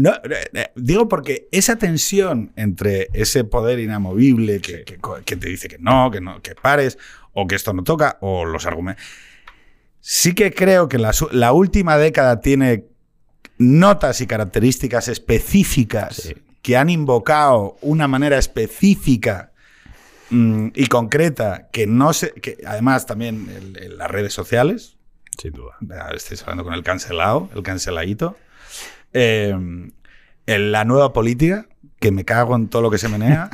no, 0.00 0.10
eh, 0.30 0.48
eh, 0.52 0.66
digo 0.76 1.08
porque 1.08 1.48
esa 1.52 1.76
tensión 1.76 2.52
entre 2.56 3.08
ese 3.12 3.44
poder 3.44 3.78
inamovible 3.80 4.60
que, 4.60 4.84
que 5.24 5.36
te 5.36 5.48
dice 5.48 5.68
que 5.68 5.78
no, 5.78 6.10
que 6.10 6.20
no, 6.20 6.40
que 6.42 6.54
pares, 6.54 6.98
o 7.32 7.46
que 7.46 7.54
esto 7.54 7.72
no 7.72 7.82
toca, 7.84 8.18
o 8.20 8.44
los 8.44 8.66
argumentos. 8.66 9.04
Sí 10.00 10.34
que 10.34 10.52
creo 10.52 10.88
que 10.88 10.98
la, 10.98 11.12
la 11.32 11.52
última 11.52 11.98
década 11.98 12.40
tiene 12.40 12.84
notas 13.58 14.20
y 14.20 14.26
características 14.26 15.08
específicas 15.08 16.16
Sí. 16.16 16.34
que 16.62 16.76
han 16.76 16.90
invocado 16.90 17.76
una 17.82 18.06
manera 18.08 18.38
específica 18.38 19.52
mm, 20.30 20.68
y 20.74 20.86
concreta 20.86 21.68
que 21.72 21.86
no 21.86 22.12
se. 22.12 22.32
que 22.32 22.58
además 22.66 23.06
también 23.06 23.48
el- 23.56 23.76
el- 23.82 23.98
las 23.98 24.10
redes 24.10 24.32
sociales, 24.32 24.96
Sin 25.40 25.52
duda. 25.52 25.76
Estáis 26.14 26.42
hablando 26.42 26.64
con 26.64 26.74
el 26.74 26.82
cancelado, 26.82 27.48
el 27.54 27.62
canceladito. 27.62 28.36
Eh, 29.12 29.54
en 30.46 30.72
la 30.72 30.84
nueva 30.84 31.12
política, 31.12 31.66
que 32.00 32.10
me 32.10 32.24
cago 32.24 32.56
en 32.56 32.68
todo 32.68 32.82
lo 32.82 32.90
que 32.90 32.98
se 32.98 33.08
menea. 33.08 33.50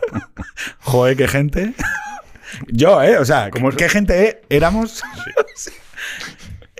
Joder, 0.80 1.16
qué 1.16 1.28
gente. 1.28 1.74
Yo, 2.68 3.02
¿eh? 3.02 3.18
O 3.18 3.24
sea, 3.24 3.50
¿Cómo 3.50 3.68
es? 3.70 3.76
¿qué 3.76 3.88
gente 3.88 4.28
eh, 4.28 4.40
éramos? 4.48 5.02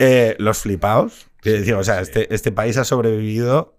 Eh, 0.01 0.37
los 0.39 0.59
flipados. 0.59 1.27
Quiero 1.41 1.59
decir, 1.59 1.75
o 1.75 1.83
sea, 1.83 2.01
este, 2.01 2.33
este 2.33 2.53
país 2.53 2.77
ha 2.77 2.85
sobrevivido. 2.85 3.77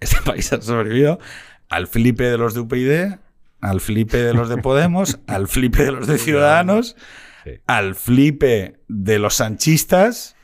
Este 0.00 0.16
país 0.24 0.52
ha 0.52 0.60
sobrevivido 0.60 1.20
al 1.68 1.86
flipe 1.86 2.24
de 2.24 2.36
los 2.36 2.54
de 2.54 2.60
UPyD, 2.60 3.14
al 3.60 3.80
flipe 3.80 4.16
de 4.16 4.34
los 4.34 4.48
de 4.48 4.56
Podemos, 4.56 5.20
al 5.28 5.46
flipe 5.46 5.84
de 5.84 5.92
los 5.92 6.08
de 6.08 6.18
Ciudadanos, 6.18 6.96
Sí. 7.44 7.60
al 7.66 7.94
flipe 7.94 8.80
de 8.88 9.18
los 9.20 9.34
sanchistas 9.36 10.34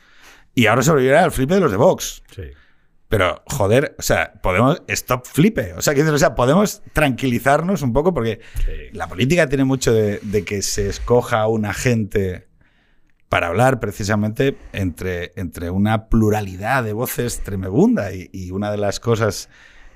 y 0.61 0.67
ahora 0.67 0.81
sobrevivirá 0.81 1.23
al 1.23 1.31
flipe 1.31 1.53
de 1.55 1.59
los 1.61 1.71
de 1.71 1.77
Vox. 1.77 2.23
Sí. 2.35 2.43
Pero, 3.07 3.41
joder, 3.47 3.95
o 3.97 4.01
sea, 4.03 4.33
podemos 4.43 4.83
stop 4.87 5.25
flipe. 5.25 5.73
O 5.73 5.81
sea, 5.81 5.93
o 5.97 6.17
sea, 6.17 6.35
podemos 6.35 6.83
tranquilizarnos 6.93 7.81
un 7.81 7.91
poco 7.91 8.13
porque 8.13 8.39
Sí. 8.65 8.71
la 8.93 9.07
política 9.07 9.47
tiene 9.49 9.63
mucho 9.63 9.91
de, 9.91 10.19
de 10.21 10.45
que 10.45 10.61
se 10.61 10.87
escoja 10.89 11.47
un 11.47 11.65
agente 11.65 12.47
para 13.27 13.47
hablar 13.47 13.79
precisamente 13.79 14.57
entre, 14.73 15.31
entre 15.35 15.69
una 15.71 16.07
pluralidad 16.07 16.83
de 16.83 16.93
voces 16.93 17.41
tremebunda. 17.41 18.13
Y, 18.13 18.29
y 18.31 18.51
una 18.51 18.69
de 18.71 18.77
las 18.77 18.99
cosas 18.99 19.49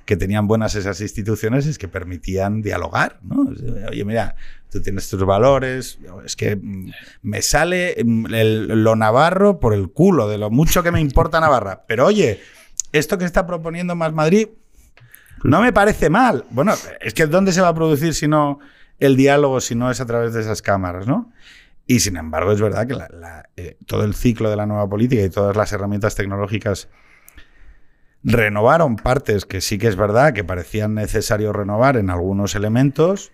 que 0.06 0.18
tenían 0.18 0.48
buenas 0.48 0.76
esas 0.76 1.00
instituciones 1.02 1.66
es 1.66 1.78
que 1.78 1.88
permitían 1.88 2.62
dialogar. 2.62 3.20
¿no? 3.24 3.50
Oye, 3.90 4.04
mira, 4.06 4.36
tú 4.70 4.82
tienes 4.82 5.10
tus 5.10 5.24
valores, 5.26 5.98
es 6.26 6.36
que 6.36 6.56
mm, 6.56 6.92
me 7.22 7.42
sale 7.42 7.96
mm, 8.04 8.34
el- 8.34 8.84
lo 8.84 8.96
navarro 8.96 9.60
por 9.60 9.74
el 9.74 9.90
culo, 9.92 10.28
de 10.28 10.38
lo 10.38 10.50
mucho 10.50 10.84
que 10.84 10.92
me 10.92 11.00
importa 11.00 11.40
Navarra. 11.40 11.84
Pero 11.88 12.06
oye, 12.06 12.42
esto 12.92 13.18
que 13.18 13.26
está 13.26 13.46
proponiendo 13.48 13.96
Más 13.96 14.14
Madrid 14.14 14.50
no 15.44 15.62
me 15.62 15.74
parece 15.74 16.10
mal. 16.10 16.46
Bueno, 16.52 16.74
es 17.02 17.14
que 17.14 17.28
¿dónde 17.28 17.52
se 17.52 17.62
va 17.62 17.70
a 17.70 17.74
producir 17.76 18.14
si 18.14 18.28
no 18.28 18.60
el 19.00 19.16
diálogo, 19.18 19.60
si 19.62 19.76
no 19.76 19.90
es 19.92 20.00
a 20.00 20.06
través 20.06 20.34
de 20.34 20.42
esas 20.42 20.62
cámaras, 20.62 21.08
¿no? 21.08 21.32
Y 21.86 22.00
sin 22.00 22.16
embargo, 22.16 22.52
es 22.54 22.62
verdad 22.62 22.88
que 22.88 22.96
eh, 23.58 23.78
todo 23.86 24.06
el 24.06 24.14
ciclo 24.14 24.50
de 24.50 24.56
la 24.56 24.66
nueva 24.66 24.88
política 24.88 25.22
y 25.22 25.30
todas 25.30 25.56
las 25.58 25.74
herramientas 25.74 26.16
tecnológicas 26.16 26.88
renovaron 28.24 28.96
partes 28.96 29.46
que 29.46 29.62
sí 29.62 29.78
que 29.78 29.88
es 29.88 29.96
verdad 29.96 30.34
que 30.34 30.44
parecían 30.44 30.96
necesario 30.96 31.54
renovar 31.54 31.98
en 31.98 32.10
algunos 32.10 32.56
elementos, 32.56 33.32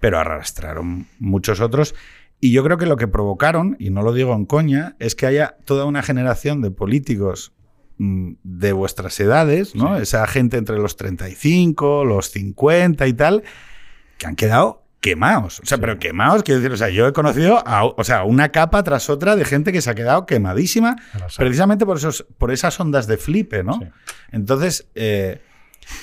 pero 0.00 0.18
arrastraron 0.18 1.06
muchos 1.18 1.60
otros. 1.60 1.94
Y 2.40 2.52
yo 2.52 2.62
creo 2.62 2.78
que 2.78 2.86
lo 2.86 2.96
que 2.96 3.08
provocaron, 3.08 3.76
y 3.78 3.90
no 3.90 4.02
lo 4.02 4.12
digo 4.12 4.34
en 4.34 4.44
coña, 4.44 4.96
es 4.98 5.14
que 5.14 5.26
haya 5.26 5.56
toda 5.64 5.84
una 5.84 6.02
generación 6.02 6.62
de 6.62 6.70
políticos 6.70 7.52
mm, 7.98 8.34
de 8.42 8.72
vuestras 8.72 9.18
edades, 9.18 9.74
¿no? 9.74 9.96
Esa 9.96 10.26
gente 10.26 10.56
entre 10.56 10.78
los 10.78 10.96
35, 10.96 12.04
los 12.04 12.30
50 12.30 13.06
y 13.06 13.12
tal, 13.12 13.42
que 14.18 14.26
han 14.26 14.36
quedado 14.36 14.87
quemados. 15.00 15.60
O 15.60 15.66
sea, 15.66 15.78
pero 15.78 15.98
quemados, 15.98 16.42
quiero 16.42 16.60
decir, 16.60 16.72
o 16.72 16.76
sea, 16.76 16.88
yo 16.88 17.06
he 17.06 17.12
conocido 17.12 17.62
a, 17.66 17.84
o 17.84 18.02
sea, 18.04 18.24
una 18.24 18.50
capa 18.50 18.82
tras 18.82 19.08
otra 19.08 19.36
de 19.36 19.44
gente 19.44 19.72
que 19.72 19.80
se 19.80 19.90
ha 19.90 19.94
quedado 19.94 20.26
quemadísima 20.26 20.96
precisamente 21.36 21.86
por, 21.86 21.96
esos, 21.98 22.26
por 22.36 22.50
esas 22.50 22.78
ondas 22.80 23.06
de 23.06 23.16
flipe, 23.16 23.62
¿no? 23.62 23.74
Sí. 23.80 23.86
Entonces, 24.32 24.88
eh, 24.94 25.40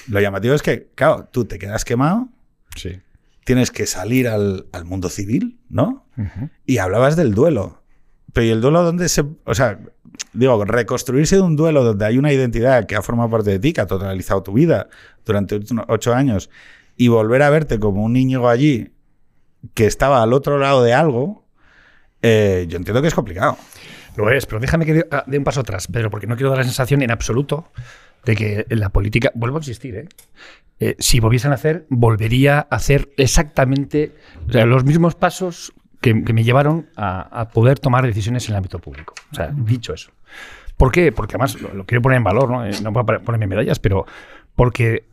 lo 0.08 0.20
llamativo 0.22 0.54
es 0.56 0.62
que, 0.62 0.90
claro, 0.96 1.28
tú 1.32 1.46
te 1.46 1.60
quedas 1.60 1.84
quemado, 1.86 2.30
Sí. 2.76 3.00
tienes 3.44 3.72
que 3.72 3.86
salir 3.86 4.28
al, 4.28 4.66
al 4.72 4.86
mundo 4.86 5.10
civil, 5.10 5.60
¿no? 5.70 6.06
Ujú. 6.18 6.50
Y 6.66 6.78
hablabas 6.80 7.16
del 7.16 7.34
duelo. 7.34 7.82
Pero 8.34 8.48
¿y 8.48 8.50
el 8.50 8.60
duelo 8.62 8.84
dónde 8.84 9.08
se...? 9.08 9.24
O 9.46 9.54
sea, 9.56 9.80
digo, 10.34 10.64
reconstruirse 10.66 11.36
de 11.38 11.42
un 11.42 11.56
duelo 11.56 11.84
donde 11.84 12.06
hay 12.06 12.18
una 12.18 12.34
identidad 12.34 12.86
que 12.86 12.96
ha 12.96 13.02
formado 13.02 13.30
parte 13.30 13.50
de 13.52 13.60
ti, 13.60 13.72
que 13.72 13.82
ha 13.82 13.88
totalizado 13.88 14.44
tu 14.44 14.54
vida 14.54 14.88
durante 15.26 15.58
ocho 15.88 16.14
años, 16.14 16.50
y 16.98 17.08
volver 17.08 17.42
a 17.42 17.50
verte 17.50 17.80
como 17.80 18.04
un 18.04 18.14
niño 18.14 18.48
allí 18.48 18.92
que 19.74 19.86
estaba 19.86 20.22
al 20.22 20.34
otro 20.34 20.58
lado 20.58 20.84
de 20.84 20.94
algo, 20.94 21.46
eh, 22.22 22.66
yo 22.70 22.78
entiendo 22.78 23.02
que 23.02 23.08
es 23.08 23.16
complicado. 23.16 23.58
Lo 24.16 24.32
es, 24.32 24.46
pero 24.46 24.60
déjame 24.60 24.86
que 24.86 24.94
dé 24.94 25.08
ah, 25.12 25.24
dé 25.28 25.38
un 25.38 25.44
paso 25.44 25.62
atrás, 25.62 25.88
Pedro, 25.88 26.10
porque 26.10 26.28
no 26.28 26.36
quiero 26.36 26.50
dar 26.50 26.60
la 26.60 26.64
sensación 26.64 27.02
en 27.02 27.12
absoluto 27.12 27.72
de 28.24 28.36
que 28.36 28.66
la 28.70 28.90
política, 28.90 29.32
vuelvo 29.36 29.58
a 29.58 29.60
insistir, 29.60 29.96
¿eh? 29.96 30.08
Eh, 30.80 30.96
si 31.00 31.20
volviesen 31.20 31.52
a 31.52 31.56
hacer, 31.56 31.86
volvería 31.90 32.60
a 32.60 32.76
hacer 32.76 33.10
exactamente 33.18 34.12
los 34.48 34.84
mismos 34.84 35.16
pasos 35.16 35.74
que, 36.02 36.14
me 36.14 36.44
llevaron 36.44 36.90
a, 36.98 37.50
poder 37.54 37.80
tomar 37.80 38.06
decisiones 38.06 38.46
en 38.48 38.54
el 38.54 38.58
ámbito 38.58 38.80
público. 38.80 39.14
O 39.32 39.36
sea, 39.36 39.52
dicho 39.54 39.94
eso. 39.94 40.12
¿Por 40.76 40.92
qué? 40.92 41.12
Porque 41.12 41.36
además 41.36 41.60
lo, 41.62 41.86
quiero 41.86 42.02
poner 42.02 42.18
en 42.18 42.26
valor, 42.26 42.50
¿no? 42.50 42.66
Eh, 42.66 42.72
no 42.84 42.92
voy 42.92 43.02
a 43.02 43.20
ponerme 43.20 43.48
medallas, 43.48 43.80
pero 43.80 44.06
porque 44.56 45.06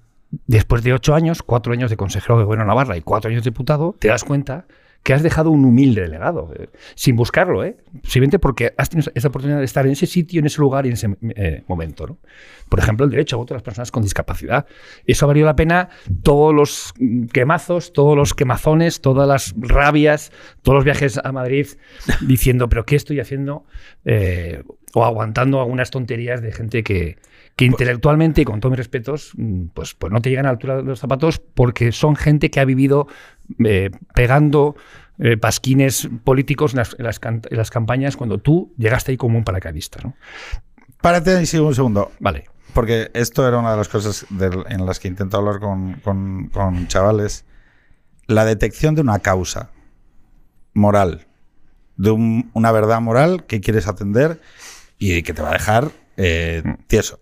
después 0.47 0.83
de 0.83 0.93
ocho 0.93 1.15
años, 1.15 1.43
cuatro 1.43 1.73
años 1.73 1.91
de 1.91 1.97
consejero 1.97 2.39
de 2.39 2.45
Gobierno 2.45 2.65
Navarra 2.65 2.97
y 2.97 3.03
cuatro 3.03 3.31
años 3.31 3.45
de 3.45 3.51
diputado, 3.51 3.95
te 3.99 4.09
das 4.09 4.25
cuenta 4.25 4.67
que 5.03 5.12
has 5.12 5.23
dejado 5.23 5.51
un 5.51 5.65
humilde 5.65 6.03
delegado, 6.03 6.53
eh, 6.57 6.69
sin 6.95 7.17
buscarlo, 7.17 7.65
¿eh? 7.65 7.77
simplemente 8.05 8.39
porque 8.39 8.73
has 8.77 8.89
tenido 8.89 9.11
esa 9.15 9.29
oportunidad 9.29 9.59
de 9.59 9.65
estar 9.65 9.85
en 9.85 9.93
ese 9.93 10.07
sitio, 10.07 10.39
en 10.39 10.47
ese 10.47 10.61
lugar 10.61 10.87
y 10.87 10.91
en 10.91 10.95
ese 10.95 11.17
eh, 11.35 11.65
momento. 11.67 12.07
¿no? 12.07 12.19
Por 12.69 12.79
ejemplo, 12.79 13.05
el 13.05 13.11
derecho 13.11 13.37
a 13.37 13.39
voto 13.39 13.53
de 13.53 13.57
las 13.57 13.65
personas 13.65 13.91
con 13.91 14.05
discapacidad. 14.05 14.67
Eso 15.05 15.27
ha 15.27 15.29
valido 15.29 15.47
la 15.47 15.57
pena 15.57 15.89
todos 16.23 16.55
los 16.55 16.95
quemazos, 17.33 17.93
todos 17.93 18.17
los 18.17 18.33
quemazones, 18.33 19.01
todas 19.01 19.27
las 19.27 19.55
rabias, 19.59 20.31
todos 20.62 20.77
los 20.77 20.85
viajes 20.85 21.19
a 21.23 21.33
Madrid 21.33 21.67
diciendo, 22.21 22.69
pero 22.69 22.85
¿qué 22.85 22.95
estoy 22.95 23.19
haciendo? 23.19 23.67
Eh, 24.05 24.62
o 24.95 25.05
aguantando 25.05 25.61
algunas 25.61 25.91
tonterías 25.91 26.43
de 26.43 26.53
gente 26.53 26.85
que, 26.85 27.17
que 27.56 27.64
intelectualmente 27.66 28.40
y 28.40 28.44
con 28.44 28.61
todos 28.61 28.71
mis 28.71 28.78
respetos, 28.78 29.32
mm, 29.37 29.66
pues, 29.75 29.94
pues 29.94 30.12
no 30.12 30.21
te 30.21 30.30
llegan 30.30 30.47
a 30.47 30.49
la 30.49 30.52
altura 30.52 30.76
de 30.76 30.82
los 30.85 30.99
zapatos 31.00 31.38
porque 31.38 31.92
son 31.92 32.16
gente 32.16 32.50
que 32.50 32.61
ha 32.61 32.64
vivido 32.64 33.06
eh, 33.64 33.90
pegando 34.14 34.75
eh, 35.18 35.37
pasquines 35.37 36.09
políticos 36.25 36.73
en 36.73 36.78
las, 36.78 36.97
en 36.99 37.04
las 37.04 37.21
can- 37.21 37.42
en 37.50 37.56
las 37.59 37.71
campañas 37.71 38.16
cuando 38.16 38.38
tú 38.38 38.73
llegaste 38.78 39.12
ahí 39.12 39.16
como 39.16 39.37
un 39.38 39.44
paracaidista. 39.44 40.00
¿no? 40.02 40.14
Párate 41.00 41.37
ahí 41.37 41.59
un 41.59 41.75
segundo. 41.75 42.11
Vale. 42.21 42.44
Porque 42.73 43.11
esto 43.12 43.47
era 43.47 43.59
una 43.59 43.73
de 43.73 43.76
las 43.76 43.88
cosas 43.88 44.25
en 44.71 44.87
las 44.87 44.99
que 44.99 45.09
intento 45.09 45.37
hablar 45.37 45.61
con, 45.61 45.94
con- 46.02 46.49
con 46.49 46.88
chavales. 46.88 47.44
La 48.26 48.44
detección 48.47 48.94
de 48.94 49.02
una 49.02 49.18
causa 49.18 49.71
moral 50.73 51.26
de 51.97 52.11
un- 52.11 52.50
una 52.54 52.73
verdad 52.73 53.00
moral 53.02 53.44
que 53.47 53.61
quieres 53.61 53.87
atender 53.87 54.40
y 54.99 55.23
que 55.23 55.35
te 55.35 55.42
va 55.42 55.50
a 55.50 55.52
dejar 55.52 55.90
eh, 56.16 56.62
tieso. 56.87 57.21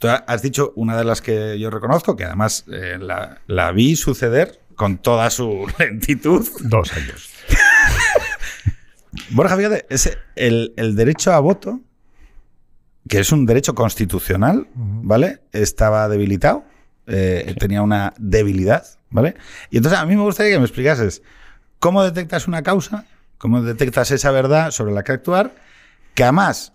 Tú 0.00 0.08
has 0.08 0.42
dicho 0.42 0.72
una 0.74 0.96
de 0.96 1.04
las 1.04 1.20
que 1.22 1.56
yo 1.60 1.70
reconozco, 1.70 2.16
que 2.16 2.24
además 2.24 2.64
eh, 2.72 2.96
la, 2.98 3.38
la 3.46 3.70
vi 3.70 3.94
suceder 3.94 4.58
con 4.74 4.98
toda 4.98 5.30
su 5.30 5.66
lentitud. 5.78 6.44
Dos 6.62 6.92
años. 6.94 7.30
Borja, 9.30 9.56
fíjate, 9.56 9.86
ese, 9.90 10.18
el, 10.36 10.72
el 10.76 10.94
derecho 10.96 11.32
a 11.32 11.40
voto, 11.40 11.80
que 13.08 13.18
es 13.20 13.32
un 13.32 13.44
derecho 13.46 13.74
constitucional, 13.74 14.68
¿vale? 14.74 15.40
Estaba 15.52 16.08
debilitado, 16.08 16.64
eh, 17.06 17.54
tenía 17.58 17.82
una 17.82 18.14
debilidad, 18.18 18.86
¿vale? 19.10 19.34
Y 19.70 19.78
entonces 19.78 19.98
a 20.00 20.06
mí 20.06 20.16
me 20.16 20.22
gustaría 20.22 20.52
que 20.52 20.58
me 20.58 20.64
explicases 20.64 21.22
cómo 21.78 22.04
detectas 22.04 22.46
una 22.46 22.62
causa, 22.62 23.04
cómo 23.38 23.62
detectas 23.62 24.10
esa 24.12 24.30
verdad 24.30 24.70
sobre 24.70 24.92
la 24.94 25.02
que 25.02 25.12
actuar, 25.12 25.54
que 26.14 26.22
además, 26.22 26.72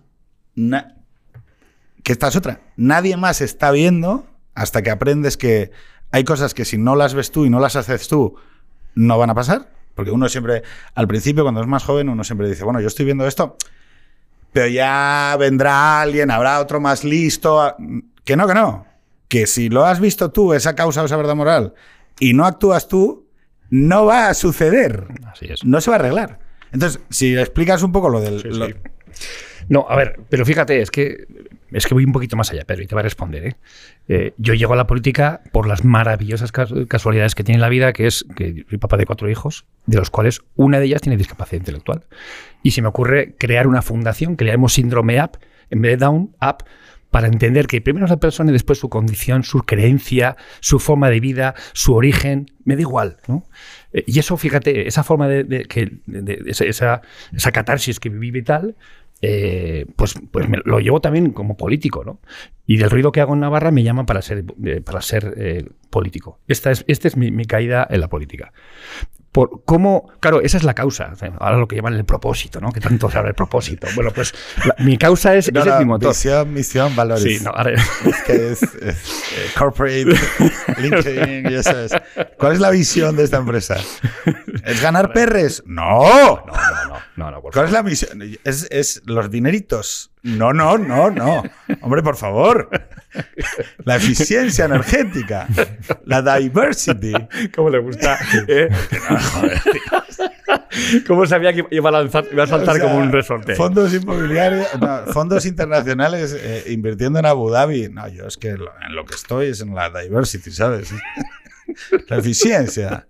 na- 0.56 0.95
que 2.06 2.12
esta 2.14 2.28
es 2.28 2.36
otra, 2.36 2.62
nadie 2.78 3.18
más 3.18 3.42
está 3.42 3.72
viendo 3.72 4.28
hasta 4.54 4.84
que 4.84 4.92
aprendes 4.92 5.38
que 5.38 5.72
hay 6.12 6.24
cosas 6.24 6.54
que 6.54 6.64
si 6.64 6.78
no 6.78 6.96
las 6.96 7.16
ves 7.16 7.32
tú 7.32 7.46
y 7.46 7.50
no 7.50 7.60
las 7.60 7.76
haces 7.76 8.08
tú, 8.08 8.36
no 8.94 9.18
van 9.18 9.32
a 9.32 9.36
pasar. 9.36 9.70
Porque 9.96 10.12
uno 10.12 10.30
siempre, 10.30 10.62
al 10.94 11.08
principio, 11.08 11.44
cuando 11.44 11.62
es 11.62 11.68
más 11.68 11.84
joven, 11.84 12.10
uno 12.10 12.24
siempre 12.24 12.48
dice, 12.48 12.64
bueno, 12.64 12.80
yo 12.80 12.88
estoy 12.88 13.06
viendo 13.06 13.26
esto, 13.26 13.58
pero 14.54 14.68
ya 14.68 15.36
vendrá 15.40 16.02
alguien, 16.02 16.30
habrá 16.32 16.60
otro 16.60 16.80
más 16.80 17.04
listo. 17.04 17.76
Que 18.24 18.36
no, 18.38 18.46
que 18.48 18.54
no. 18.54 18.86
Que 19.28 19.48
si 19.48 19.70
lo 19.70 19.86
has 19.86 20.00
visto 20.00 20.32
tú, 20.32 20.54
esa 20.54 20.76
causa 20.76 21.02
o 21.02 21.06
esa 21.06 21.18
verdad 21.18 21.36
moral, 21.36 21.74
y 22.20 22.34
no 22.34 22.46
actúas 22.46 22.88
tú, 22.88 23.26
no 23.70 24.06
va 24.06 24.28
a 24.30 24.34
suceder. 24.36 25.08
Así 25.32 25.48
es. 25.50 25.66
No 25.66 25.82
se 25.82 25.90
va 25.90 25.96
a 25.96 26.00
arreglar. 26.00 26.40
Entonces, 26.72 27.02
si 27.10 27.36
explicas 27.38 27.82
un 27.82 27.92
poco 27.92 28.10
lo 28.10 28.22
del... 28.22 28.42
Sí, 28.42 28.50
lo- 28.50 28.68
sí. 28.68 28.74
No, 29.68 29.88
a 29.90 29.96
ver, 29.96 30.20
pero 30.30 30.46
fíjate, 30.46 30.82
es 30.82 30.92
que 30.92 31.26
es 31.72 31.88
que 31.88 31.94
voy 31.94 32.06
un 32.06 32.12
poquito 32.12 32.36
más 32.38 32.52
allá, 32.52 32.64
Pedro, 32.66 32.84
y 32.84 32.88
te 32.88 32.96
voy 32.96 33.00
a 33.00 33.04
responder. 33.04 33.46
¿eh? 33.46 33.56
Eh, 34.08 34.34
yo 34.38 34.54
llego 34.54 34.74
a 34.74 34.76
la 34.76 34.88
política 34.88 35.42
por 35.52 35.68
las 35.68 35.84
maravillosas 35.84 36.52
cas- 36.52 36.74
casualidades 36.88 37.36
que 37.36 37.44
tiene 37.44 37.60
la 37.60 37.70
vida, 37.70 37.94
que 37.94 38.08
es 38.08 38.26
que 38.36 38.66
soy 38.70 38.78
papá 38.78 38.98
de 38.98 39.06
cuatro 39.06 39.30
hijos, 39.30 39.66
de 39.86 39.98
los 39.98 40.10
cuales 40.10 40.42
una 40.56 40.80
de 40.80 40.86
ellas 40.86 41.02
tiene 41.02 41.18
discapacidad 41.18 41.60
intelectual. 41.62 42.04
Y 42.64 42.72
se 42.72 42.82
me 42.82 42.88
ocurre 42.88 43.36
crear 43.38 43.68
una 43.68 43.82
fundación 43.82 44.36
que 44.38 44.46
le 44.46 44.52
llamamos 44.52 44.74
Síndrome 44.74 45.22
Up, 45.24 45.40
en 45.70 45.82
vez 45.82 45.92
de 45.92 45.98
Down 46.06 46.36
Up, 46.42 46.64
para 47.12 47.28
entender 47.28 47.68
que 47.68 47.80
primero 47.80 48.06
es 48.06 48.12
la 48.12 48.20
persona 48.20 48.50
y 48.50 48.54
después 48.54 48.78
su 48.78 48.90
condición, 48.90 49.44
su 49.44 49.62
creencia, 49.62 50.36
su 50.60 50.80
forma 50.80 51.10
de 51.10 51.22
vida, 51.22 51.56
su 51.72 51.94
origen, 51.94 52.52
me 52.66 52.76
da 52.76 52.82
igual, 52.82 53.18
¿no? 53.28 53.46
Eh, 53.94 54.04
Y 54.06 54.20
eso, 54.20 54.36
fíjate, 54.36 54.86
esa 54.88 55.02
forma 55.04 55.30
de, 55.30 55.66
que, 55.70 55.94
esa, 56.46 56.66
esa, 56.66 57.52
catarsis 57.54 58.02
que 58.02 58.10
viví 58.10 58.42
tal, 58.44 58.76
eh, 59.28 59.86
pues, 59.96 60.14
pues 60.32 60.48
me- 60.48 60.60
lo 60.66 60.80
llevo 60.80 61.02
también 61.02 61.32
como 61.32 61.58
político, 61.58 62.04
¿no? 62.04 62.20
Y 62.68 62.78
del 62.78 62.90
ruido 62.90 63.12
que 63.12 63.22
hago 63.22 63.34
en 63.34 63.40
Navarra 63.40 63.72
me 63.72 63.84
llaman 63.84 64.06
para 64.06 64.22
ser, 64.22 64.46
eh, 64.64 64.82
para 64.82 65.02
ser 65.02 65.34
eh, 65.38 65.66
político. 65.90 66.40
Esta 66.48 66.72
es, 66.72 66.84
esta 66.88 67.08
es 67.08 67.18
mi 67.18 67.46
caída 67.46 67.88
en 67.90 68.02
la 68.02 68.08
política. 68.08 68.54
Por 69.36 69.66
cómo, 69.66 70.10
claro, 70.22 70.40
esa 70.40 70.56
es 70.56 70.64
la 70.64 70.74
causa. 70.74 71.10
O 71.12 71.16
sea, 71.18 71.34
Ahora 71.42 71.58
lo 71.58 71.68
que 71.68 71.76
llaman 71.76 71.94
el 71.96 72.06
propósito, 72.06 72.62
¿no? 72.62 72.72
Que 72.72 72.80
tanto 72.80 73.10
se 73.12 73.18
habla 73.18 73.28
del 73.28 73.36
propósito. 73.36 73.86
Bueno, 73.94 74.12
pues 74.16 74.34
la- 74.66 74.76
mi 74.86 74.98
causa 74.98 75.36
es, 75.36 75.52
No, 75.54 75.60
ese 75.60 75.70
es 75.70 75.76
no, 75.76 75.80
mi 75.82 75.86
motor. 75.86 76.10
Visión, 76.12 76.54
misión, 76.54 76.96
valores. 76.96 77.22
Sí, 77.22 77.44
no, 77.44 77.50
ahora- 77.52 77.74
Es 77.74 78.22
que 78.26 78.52
es, 78.54 78.64
es, 78.64 79.24
eh, 79.34 79.46
corporate, 79.58 80.06
LinkedIn, 80.78 81.52
y 81.52 81.54
eso 81.56 81.78
es. 81.78 81.92
¿Cuál 82.38 82.54
es 82.54 82.60
la 82.62 82.70
visión 82.70 83.18
de 83.18 83.24
esta 83.26 83.36
empresa? 83.38 83.76
¿Es 84.64 84.82
ganar 84.82 85.12
perres? 85.12 85.64
No. 85.66 86.00
no, 86.06 86.46
no, 86.46 86.54
no, 86.88 87.00
no, 87.18 87.32
no, 87.32 87.42
¿Cuál 87.42 87.66
es 87.66 87.72
la 87.74 87.84
misión? 87.84 88.22
¿Es, 88.46 88.68
es 88.72 89.02
los 89.06 89.30
dineritos? 89.30 90.12
No, 90.26 90.52
no, 90.54 90.78
no, 90.78 91.12
no. 91.12 91.44
Hombre, 91.82 92.02
por 92.02 92.18
favor. 92.18 92.70
La 93.86 93.96
eficiencia 93.98 94.66
energética. 94.66 95.48
La 96.06 96.22
diversity. 96.38 97.14
¿Cómo 97.56 97.70
le 97.70 97.80
gusta? 97.80 98.18
¿eh? 98.48 98.68
¿Cómo 101.08 101.26
sabía 101.26 101.54
que 101.54 101.66
iba 101.72 101.90
a, 101.90 101.92
lanzar, 101.92 102.26
iba 102.32 102.44
a 102.44 102.48
saltar 102.48 102.76
O 102.76 102.78
sea, 102.80 102.88
como 102.88 102.98
un 102.98 103.12
resorte? 103.12 103.56
Fondos 103.56 103.94
inmobiliarios, 103.94 104.68
no, 104.80 105.06
fondos 105.14 105.46
internacionales 105.46 106.36
eh, 106.38 106.64
invirtiendo 106.70 107.20
en 107.20 107.26
Abu 107.26 107.50
Dhabi. 107.50 107.90
No, 107.90 108.08
yo 108.08 108.26
es 108.28 108.38
que 108.38 108.58
lo- 108.58 108.74
en 108.86 108.96
lo 108.96 109.06
que 109.06 109.16
estoy 109.16 109.48
es 109.50 109.62
en 109.62 109.74
la 109.76 109.90
diversity, 109.90 110.52
¿sabes? 110.52 110.92
La 112.08 112.18
eficiencia. 112.18 113.08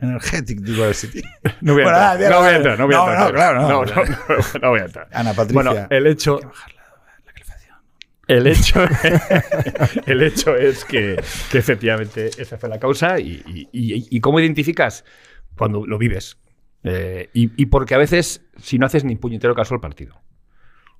Energetic 0.00 0.60
diversity. 0.60 1.22
No 1.60 1.74
voy 1.74 1.82
a 1.82 1.84
Bueno, 1.84 1.98
entrar. 1.98 2.02
ah, 2.02 2.16
bien, 2.16 2.30
no 2.30 2.38
voy 2.40 2.48
a 2.48 2.56
entrar. 2.56 2.78
No 2.78 2.86
voy 2.86 2.94
a 2.94 2.98
entrar. 2.98 3.18
no, 3.26 3.32
claro, 3.34 3.60
no. 3.62 3.68
no, 3.68 3.84
no, 3.84 4.04
no, 4.04 4.60
no 4.62 4.70
voy 4.70 4.80
a 4.80 4.84
entrar. 4.84 5.08
Ana 5.12 5.32
Patricia. 5.34 5.62
Bueno, 5.72 5.86
el 5.90 6.06
hecho, 6.06 6.40
el 8.26 8.46
hecho, 8.46 8.80
el 10.06 10.22
hecho 10.22 10.56
es 10.56 10.84
que, 10.84 11.22
que 11.50 11.58
efectivamente 11.58 12.30
esa 12.38 12.56
fue 12.56 12.68
la 12.68 12.78
causa 12.78 13.18
y, 13.20 13.42
y- 13.46 13.68
y- 13.72 14.06
y 14.10 14.20
cómo 14.20 14.40
identificas 14.40 15.04
cuando 15.56 15.86
lo 15.86 15.98
vives. 15.98 16.38
Eh, 16.84 17.30
y, 17.32 17.50
y 17.60 17.66
porque 17.66 17.94
a 17.94 17.98
veces, 17.98 18.42
si 18.62 18.78
no 18.78 18.86
haces 18.86 19.04
ni 19.04 19.16
puñetero 19.16 19.54
caso 19.54 19.74
al 19.74 19.80
partido. 19.80 20.20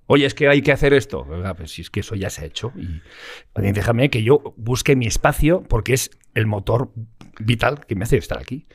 Oye, 0.07 0.27
es 0.27 0.35
que 0.35 0.49
hay 0.49 0.61
que 0.63 0.73
hacer 0.73 0.93
esto. 0.93 1.27
Oiga, 1.29 1.55
pues 1.55 1.71
si 1.73 1.83
es 1.83 1.91
que 1.91 2.01
eso 2.01 2.15
ya 2.15 2.29
se 2.31 2.43
ha 2.43 2.45
hecho. 2.45 2.73
Y 2.77 3.73
déjame 3.73 4.11
que 4.11 4.23
yo 4.23 4.55
busque 4.57 4.97
mi 4.97 5.07
espacio 5.07 5.63
porque 5.63 5.95
es 5.95 6.11
el 6.35 6.47
motor 6.47 6.91
vital 7.39 7.85
que 7.87 7.95
me 7.95 8.05
hace 8.05 8.17
estar 8.19 8.39
aquí. 8.39 8.67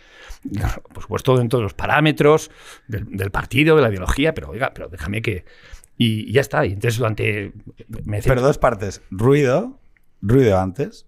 Por 0.94 1.04
supuesto, 1.04 1.38
dentro 1.38 1.60
de 1.60 1.64
los 1.64 1.74
parámetros 1.74 2.50
del, 2.88 3.06
del 3.16 3.30
partido, 3.32 3.76
de 3.76 3.82
la 3.84 3.90
ideología, 3.90 4.34
pero 4.34 4.50
oiga, 4.50 4.72
pero 4.74 4.88
déjame 4.90 5.22
que. 5.22 5.46
Y, 5.98 6.30
y 6.30 6.32
ya 6.34 6.42
está. 6.42 6.66
Y 6.66 6.74
entonces 6.74 6.98
durante. 6.98 7.52
Me 8.06 8.18
decía- 8.18 8.32
Pero 8.34 8.42
dos 8.42 8.58
partes. 8.58 9.02
Ruido. 9.12 9.80
Ruido 10.22 10.58
antes. 10.60 11.06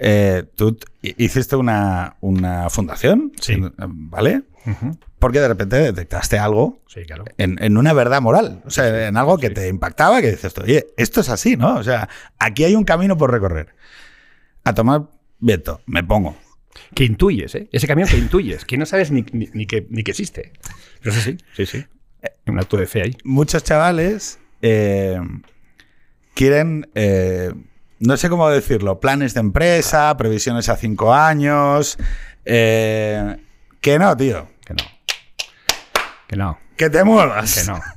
Eh, 0.00 0.44
tú 0.54 0.76
hiciste 1.02 1.56
una, 1.56 2.16
una 2.20 2.70
fundación. 2.70 3.32
Sí. 3.40 3.56
¿Vale? 3.76 4.42
Ujú. 4.66 4.98
Porque 5.18 5.40
de 5.40 5.48
repente 5.48 5.76
detectaste 5.76 6.38
algo 6.38 6.80
Sí, 6.86 7.02
claro. 7.04 7.24
en, 7.38 7.62
en 7.62 7.76
una 7.76 7.92
verdad 7.92 8.20
moral. 8.22 8.62
O 8.66 8.70
sea, 8.70 9.08
en 9.08 9.16
algo 9.16 9.36
que 9.38 9.50
te 9.50 9.66
impactaba, 9.68 10.20
que 10.20 10.30
dices, 10.30 10.56
oye, 10.58 10.86
esto 10.96 11.20
es 11.22 11.28
así, 11.28 11.56
¿no? 11.56 11.76
O 11.76 11.82
sea, 11.82 12.08
aquí 12.38 12.64
hay 12.64 12.74
un 12.76 12.84
camino 12.84 13.16
por 13.18 13.30
recorrer. 13.32 13.74
A 14.64 14.74
tomar 14.74 15.02
viento, 15.40 15.80
me 15.86 16.04
pongo. 16.04 16.36
Que 16.94 17.04
intuyes, 17.04 17.54
¿eh? 17.56 17.68
Ese 17.72 17.88
camión 17.88 18.08
que 18.08 18.16
intuyes, 18.16 18.64
que 18.64 18.76
no 18.76 18.86
sabes 18.86 19.10
ni, 19.10 19.24
ni, 19.32 19.48
ni 19.52 19.66
que, 19.66 19.86
ni 19.90 20.04
que 20.04 20.12
existe. 20.12 20.52
Pero 21.02 21.16
eso 21.16 21.20
sí, 21.22 21.36
sí, 21.56 21.66
sí. 21.66 21.84
Un 22.46 22.58
acto 22.60 22.76
de 22.76 22.86
fe 22.86 23.02
ahí. 23.02 23.16
Muchos 23.24 23.64
chavales 23.64 24.38
eh, 24.62 25.18
quieren, 26.34 26.88
eh, 26.94 27.52
no 27.98 28.16
sé 28.16 28.28
cómo 28.28 28.48
decirlo, 28.48 29.00
planes 29.00 29.34
de 29.34 29.40
empresa, 29.40 30.16
previsiones 30.16 30.68
a 30.68 30.76
cinco 30.76 31.12
años. 31.12 31.98
eh, 32.44 33.36
que 33.80 33.98
no, 33.98 34.16
tío. 34.16 34.48
Que 34.64 34.74
no. 34.74 34.84
Que 36.28 36.36
no. 36.36 36.58
Que 36.76 36.88
te 36.90 37.02
muevas. 37.04 37.64
Que 37.64 37.70
no. 37.70 37.80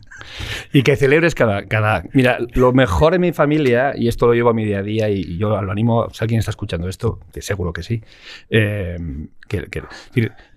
Y 0.72 0.84
que 0.84 0.96
celebres 0.96 1.36
cada, 1.36 1.66
cada... 1.66 2.04
Mira, 2.14 2.38
lo 2.54 2.72
mejor 2.74 3.16
en 3.16 3.22
mi 3.22 3.34
familia, 3.34 3.94
y 3.98 4.08
esto 4.08 4.28
lo 4.28 4.34
llevo 4.34 4.52
a 4.52 4.54
mi 4.54 4.64
día 4.64 4.80
a 4.80 4.84
día, 4.84 5.10
y 5.10 5.38
yo 5.38 5.62
lo 5.62 5.72
animo, 5.72 6.08
si 6.14 6.24
alguien 6.24 6.40
está 6.40 6.52
escuchando 6.52 6.88
esto, 6.88 7.20
que 7.34 7.42
seguro 7.42 7.74
que 7.74 7.84
sí, 7.84 8.02
eh, 8.50 8.98
que, 9.50 9.64
que- 9.66 9.84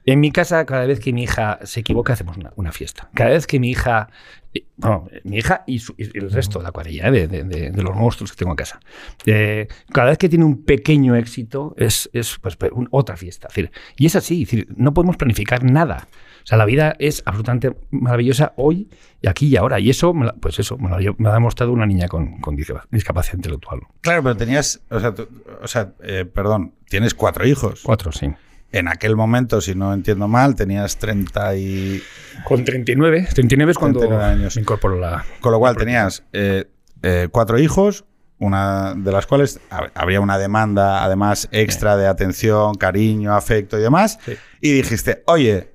en 0.04 0.20
mi 0.20 0.30
casa, 0.30 0.64
cada 0.66 0.86
vez 0.86 1.00
que 1.00 1.12
mi 1.12 1.22
hija 1.24 1.58
se 1.64 1.80
equivoca, 1.80 2.12
hacemos 2.12 2.36
una, 2.36 2.52
una 2.56 2.72
fiesta. 2.72 3.08
Cada 3.14 3.30
vez 3.30 3.46
que 3.46 3.58
mi 3.58 3.70
hija, 3.70 4.10
eh, 4.52 4.66
bueno, 4.76 5.08
mi 5.24 5.38
hija 5.38 5.64
y, 5.66 5.78
su- 5.80 5.94
y 5.98 6.16
el 6.18 6.30
resto 6.30 6.58
de 6.58 6.64
la 6.64 6.70
cuadrilla, 6.70 7.08
eh, 7.08 7.10
de, 7.10 7.26
de- 7.26 7.42
de- 7.44 7.70
de 7.70 7.82
los 7.82 7.96
monstruos 7.96 8.30
que 8.32 8.36
tengo 8.36 8.52
en 8.52 8.56
casa, 8.56 8.78
eh, 9.26 9.66
cada 9.92 10.10
vez 10.10 10.18
que 10.18 10.28
tiene 10.28 10.44
un 10.44 10.62
pequeño 10.64 11.16
éxito, 11.16 11.74
es, 11.78 12.08
es 12.12 12.38
pues, 12.38 12.56
un- 12.70 12.86
otra 12.92 13.16
fiesta. 13.16 13.48
Es 13.48 13.54
decir, 13.54 13.72
y 13.96 14.06
es 14.06 14.14
así, 14.14 14.42
es 14.42 14.50
decir, 14.50 14.68
no 14.76 14.92
podemos 14.94 15.16
planificar 15.16 15.64
nada. 15.64 16.06
O 16.44 16.46
sea, 16.46 16.58
la 16.58 16.66
vida 16.66 16.94
es 16.98 17.22
absolutamente 17.24 17.74
maravillosa 17.90 18.52
hoy 18.56 18.88
y 19.22 19.28
aquí 19.28 19.46
y 19.48 19.56
ahora. 19.56 19.80
Y 19.80 19.88
eso, 19.90 20.12
me 20.12 20.26
la- 20.26 20.34
pues 20.34 20.58
eso, 20.58 20.76
me 20.76 20.90
lo, 20.90 20.96
ha- 20.96 20.98
me 21.00 21.14
lo 21.18 21.30
ha 21.30 21.34
demostrado 21.34 21.72
una 21.72 21.86
niña 21.86 22.06
con, 22.06 22.38
con 22.40 22.54
discapa- 22.56 22.86
discapacidad 22.90 23.36
intelectual. 23.36 23.80
Claro, 24.02 24.22
pero 24.22 24.36
tenías, 24.36 24.82
o 24.90 25.00
sea, 25.00 25.14
tú- 25.14 25.26
o 25.62 25.66
sea 25.66 25.92
eh, 26.02 26.24
perdón, 26.26 26.74
tienes 26.88 27.14
cuatro 27.14 27.46
hijos. 27.46 27.80
Cuatro, 27.82 28.12
sí. 28.12 28.30
En 28.72 28.88
aquel 28.88 29.14
momento, 29.16 29.60
si 29.60 29.74
no 29.74 29.94
entiendo 29.94 30.26
mal, 30.28 30.54
tenías 30.56 30.98
30 30.98 31.56
y... 31.56 32.02
Con 32.44 32.64
39. 32.64 33.28
39 33.32 33.70
es 33.72 33.78
cuando 33.78 34.00
39 34.00 34.32
años. 34.32 34.56
me 34.56 34.62
incorporo 34.62 34.98
la... 34.98 35.24
Con 35.40 35.52
lo 35.52 35.58
cual 35.60 35.76
tenías 35.76 36.24
eh, 36.32 36.64
eh, 37.02 37.28
cuatro 37.30 37.58
hijos, 37.58 38.04
una 38.38 38.94
de 38.96 39.12
las 39.12 39.26
cuales 39.26 39.60
hab- 39.70 39.92
habría 39.94 40.20
una 40.20 40.38
demanda, 40.38 41.04
además, 41.04 41.48
extra 41.52 41.96
de 41.96 42.08
atención, 42.08 42.74
cariño, 42.74 43.34
afecto 43.34 43.78
y 43.78 43.82
demás. 43.82 44.18
Sí. 44.26 44.32
Y 44.60 44.72
dijiste, 44.72 45.22
oye, 45.26 45.72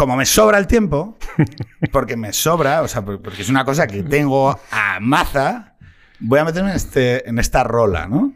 como 0.00 0.16
me 0.16 0.24
sobra 0.24 0.56
el 0.56 0.66
tiempo, 0.66 1.18
porque 1.92 2.16
me 2.16 2.32
sobra, 2.32 2.80
o 2.80 2.88
sea, 2.88 3.04
por- 3.04 3.20
porque 3.20 3.42
es 3.42 3.50
una 3.50 3.66
cosa 3.66 3.86
que 3.86 4.02
tengo 4.02 4.58
a 4.70 4.98
maza, 4.98 5.74
voy 6.20 6.38
a 6.38 6.44
meterme 6.46 6.70
en, 6.70 6.76
este, 6.76 7.28
en 7.28 7.38
esta 7.38 7.64
rola, 7.64 8.06
¿no? 8.06 8.32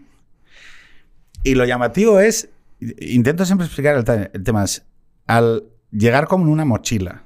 Y 1.43 1.55
lo 1.55 1.65
llamativo 1.65 2.21
es, 2.21 2.51
intento 3.01 3.47
siempre 3.47 3.67
explicar 3.67 3.97
el, 3.97 4.43
tema, 4.45 4.65
es 4.65 4.85
al 5.27 5.65
llegar 5.91 6.27
como 6.27 6.45
en 6.45 6.51
una 6.51 6.67
mochila, 6.67 7.23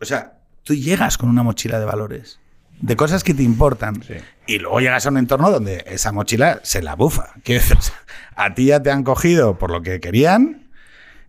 O 0.00 0.06
sea, 0.06 0.38
tú 0.62 0.74
llegas 0.74 1.18
con 1.18 1.28
una 1.28 1.42
mochila 1.42 1.78
de 1.78 1.84
valores, 1.84 2.40
de 2.80 2.96
cosas 2.96 3.22
que 3.22 3.34
te 3.34 3.42
importan, 3.42 4.02
y 4.46 4.58
luego 4.58 4.80
llegas 4.80 5.04
a 5.04 5.10
un 5.10 5.18
entorno 5.18 5.50
donde 5.50 5.84
esa 5.86 6.12
mochila 6.12 6.60
se 6.62 6.80
la 6.80 6.94
bufa. 6.94 7.34
Decir, 7.44 7.76
a 8.36 8.54
ti 8.54 8.66
ya 8.66 8.82
te 8.82 8.90
han 8.90 9.02
cogido 9.04 9.58
por 9.58 9.70
lo 9.70 9.82
que 9.82 10.00
querían 10.00 10.67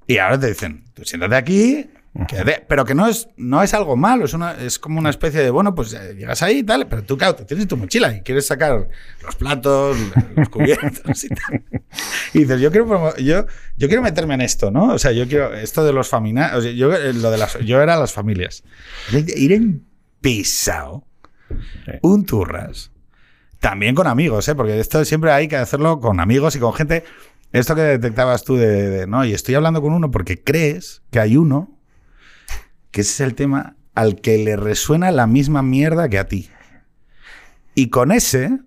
y 0.09 0.17
ahora 0.17 0.39
te 0.39 0.47
dicen, 0.47 0.85
tú 0.95 1.05
siéntate 1.05 1.35
aquí, 1.35 1.87
quédate. 2.27 2.65
pero 2.67 2.83
que 2.83 2.95
no 2.95 3.07
es, 3.07 3.29
no 3.37 3.61
es 3.61 3.75
algo 3.75 3.95
malo, 3.95 4.25
es, 4.25 4.33
una, 4.33 4.53
es 4.53 4.79
como 4.79 4.97
una 4.97 5.11
especie 5.11 5.39
de, 5.39 5.51
bueno, 5.51 5.75
pues 5.75 5.93
eh, 5.93 6.15
llegas 6.17 6.41
ahí 6.41 6.57
y 6.57 6.63
tal, 6.63 6.87
pero 6.87 7.03
tú, 7.03 7.15
claro, 7.15 7.35
te 7.35 7.45
tienes 7.45 7.67
tu 7.67 7.77
mochila 7.77 8.11
y 8.15 8.21
quieres 8.21 8.47
sacar 8.47 8.89
los 9.23 9.35
platos, 9.35 9.95
los 10.35 10.49
cubiertos 10.49 11.23
y 11.23 11.29
tal. 11.29 11.63
Y 12.33 12.39
dices, 12.39 12.59
yo 12.59 12.71
quiero, 12.71 13.15
yo, 13.17 13.45
yo 13.77 13.87
quiero 13.87 14.01
meterme 14.01 14.33
en 14.33 14.41
esto, 14.41 14.71
¿no? 14.71 14.95
O 14.95 14.97
sea, 14.97 15.11
yo 15.11 15.27
quiero, 15.27 15.53
esto 15.53 15.85
de 15.85 15.93
los 15.93 16.09
familiares, 16.09 16.57
o 16.57 16.61
sea, 16.63 16.71
yo, 16.71 16.91
eh, 16.91 17.13
lo 17.13 17.29
de 17.29 17.37
las, 17.37 17.59
yo 17.59 17.79
era 17.79 17.95
las 17.95 18.11
familias. 18.11 18.63
Ir 19.11 19.51
en 19.51 19.85
pisao, 20.21 21.05
un 22.01 22.25
turras. 22.25 22.89
También 23.59 23.93
con 23.93 24.07
amigos, 24.07 24.47
¿eh? 24.47 24.55
porque 24.55 24.79
esto 24.79 25.05
siempre 25.05 25.31
hay 25.31 25.47
que 25.47 25.57
hacerlo 25.57 25.99
con 25.99 26.19
amigos 26.19 26.55
y 26.55 26.59
con 26.59 26.73
gente. 26.73 27.03
Esto 27.51 27.75
que 27.75 27.81
detectabas 27.81 28.43
tú 28.43 28.55
de, 28.57 28.89
de, 28.89 29.07
no, 29.07 29.25
y 29.25 29.33
estoy 29.33 29.55
hablando 29.55 29.81
con 29.81 29.93
uno 29.93 30.11
porque 30.11 30.43
crees 30.43 31.01
que 31.11 31.19
hay 31.19 31.35
uno 31.37 31.77
que 32.91 33.01
ese 33.01 33.11
es 33.11 33.19
el 33.21 33.35
tema 33.35 33.75
al 33.95 34.21
que 34.21 34.37
le 34.37 34.55
resuena 34.55 35.11
la 35.11 35.25
misma 35.27 35.61
mierda 35.63 36.09
que 36.09 36.19
a 36.19 36.27
ti. 36.27 36.49
Y 37.75 37.89
con 37.89 38.11
ese, 38.11 38.59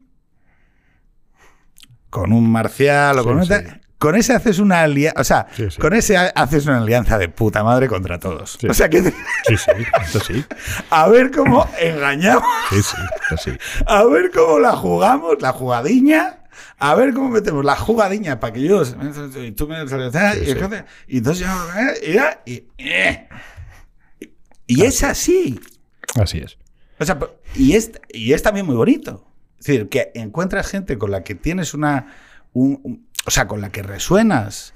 con 2.11 2.33
un 2.33 2.51
marcial 2.51 3.19
o 3.19 3.23
Sí, 3.23 3.29
con 3.29 3.39
un 3.39 3.47
sí. 3.47 3.55
con 3.99 4.17
ese 4.17 4.33
haces 4.35 4.59
una 4.59 4.83
alianza, 4.83 5.21
o 5.21 5.25
sea, 5.25 5.47
Sí, 5.55 5.69
con 5.81 5.93
ese 5.95 6.17
ha- 6.17 6.33
haces 6.35 6.67
una 6.67 6.79
alianza 6.79 7.19
de 7.19 7.29
puta 7.29 7.63
madre 7.63 7.87
contra 7.89 8.19
todos. 8.19 8.59
O 8.69 8.75
sea 8.75 8.89
que 8.91 9.01
Sí, 9.03 9.13
sí, 9.57 9.71
esto 10.05 10.21
sí. 10.21 10.45
a 10.91 11.09
ver 11.09 11.31
cómo 11.31 11.69
engañamos 11.81 12.43
Sí, 12.71 12.83
sí, 12.83 12.97
esto 13.31 13.37
sí. 13.37 13.59
a 13.87 14.05
ver 14.05 14.31
cómo 14.33 14.59
la 14.59 14.73
jugamos, 14.73 15.41
la 15.41 15.53
jugadiña. 15.53 16.39
A 16.79 16.95
ver 16.95 17.13
cómo 17.15 17.29
metemos 17.31 17.65
la 17.65 17.77
jugadiña 17.77 18.39
para 18.41 18.53
que 18.53 18.63
yo. 18.63 18.83
Y 19.47 19.53
tú 19.53 19.67
me. 19.69 19.77
Y, 20.47 20.51
entonces- 20.51 20.85
y 21.09 21.19
entonces 21.19 21.47
yo. 21.47 21.53
eh, 21.79 22.39
Y, 22.47 22.53
y, 22.79 24.27
y 24.67 24.83
es 24.83 25.03
así. 25.03 25.61
Así 26.21 26.39
es. 26.39 26.59
O 26.99 27.05
sea, 27.05 27.19
y 27.57 27.73
es, 27.75 27.93
y 28.13 28.33
es 28.33 28.43
también 28.43 28.67
muy 28.67 28.77
bonito. 28.77 29.27
Es 29.59 29.67
decir, 29.67 29.89
que 29.89 30.11
encuentras 30.15 30.67
gente 30.69 30.99
con 30.99 31.11
la 31.11 31.23
que 31.25 31.35
tienes 31.35 31.75
una. 31.75 32.15
un- 32.53 32.81
un- 32.83 33.09
o 33.27 33.31
sea, 33.31 33.47
con 33.47 33.61
la 33.61 33.71
que 33.71 33.83
resuenas 33.83 34.75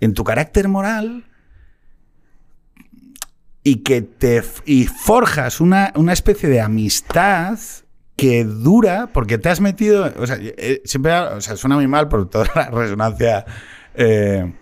en 0.00 0.14
tu 0.14 0.24
carácter 0.24 0.68
moral 0.68 1.24
y 3.62 3.76
que 3.76 4.02
te 4.02 4.42
y 4.66 4.84
forjas 4.86 5.60
una, 5.60 5.92
una 5.96 6.12
especie 6.12 6.48
de 6.48 6.60
amistad 6.60 7.58
que 8.16 8.44
dura 8.44 9.08
porque 9.12 9.38
te 9.38 9.48
has 9.48 9.60
metido. 9.60 10.12
O 10.18 10.26
sea, 10.26 10.36
eh, 10.40 10.82
siempre. 10.84 11.12
O 11.12 11.40
sea, 11.40 11.56
suena 11.56 11.76
muy 11.76 11.86
mal 11.86 12.08
por 12.08 12.28
toda 12.28 12.46
la 12.54 12.70
resonancia. 12.70 13.44
eh, 13.94 14.52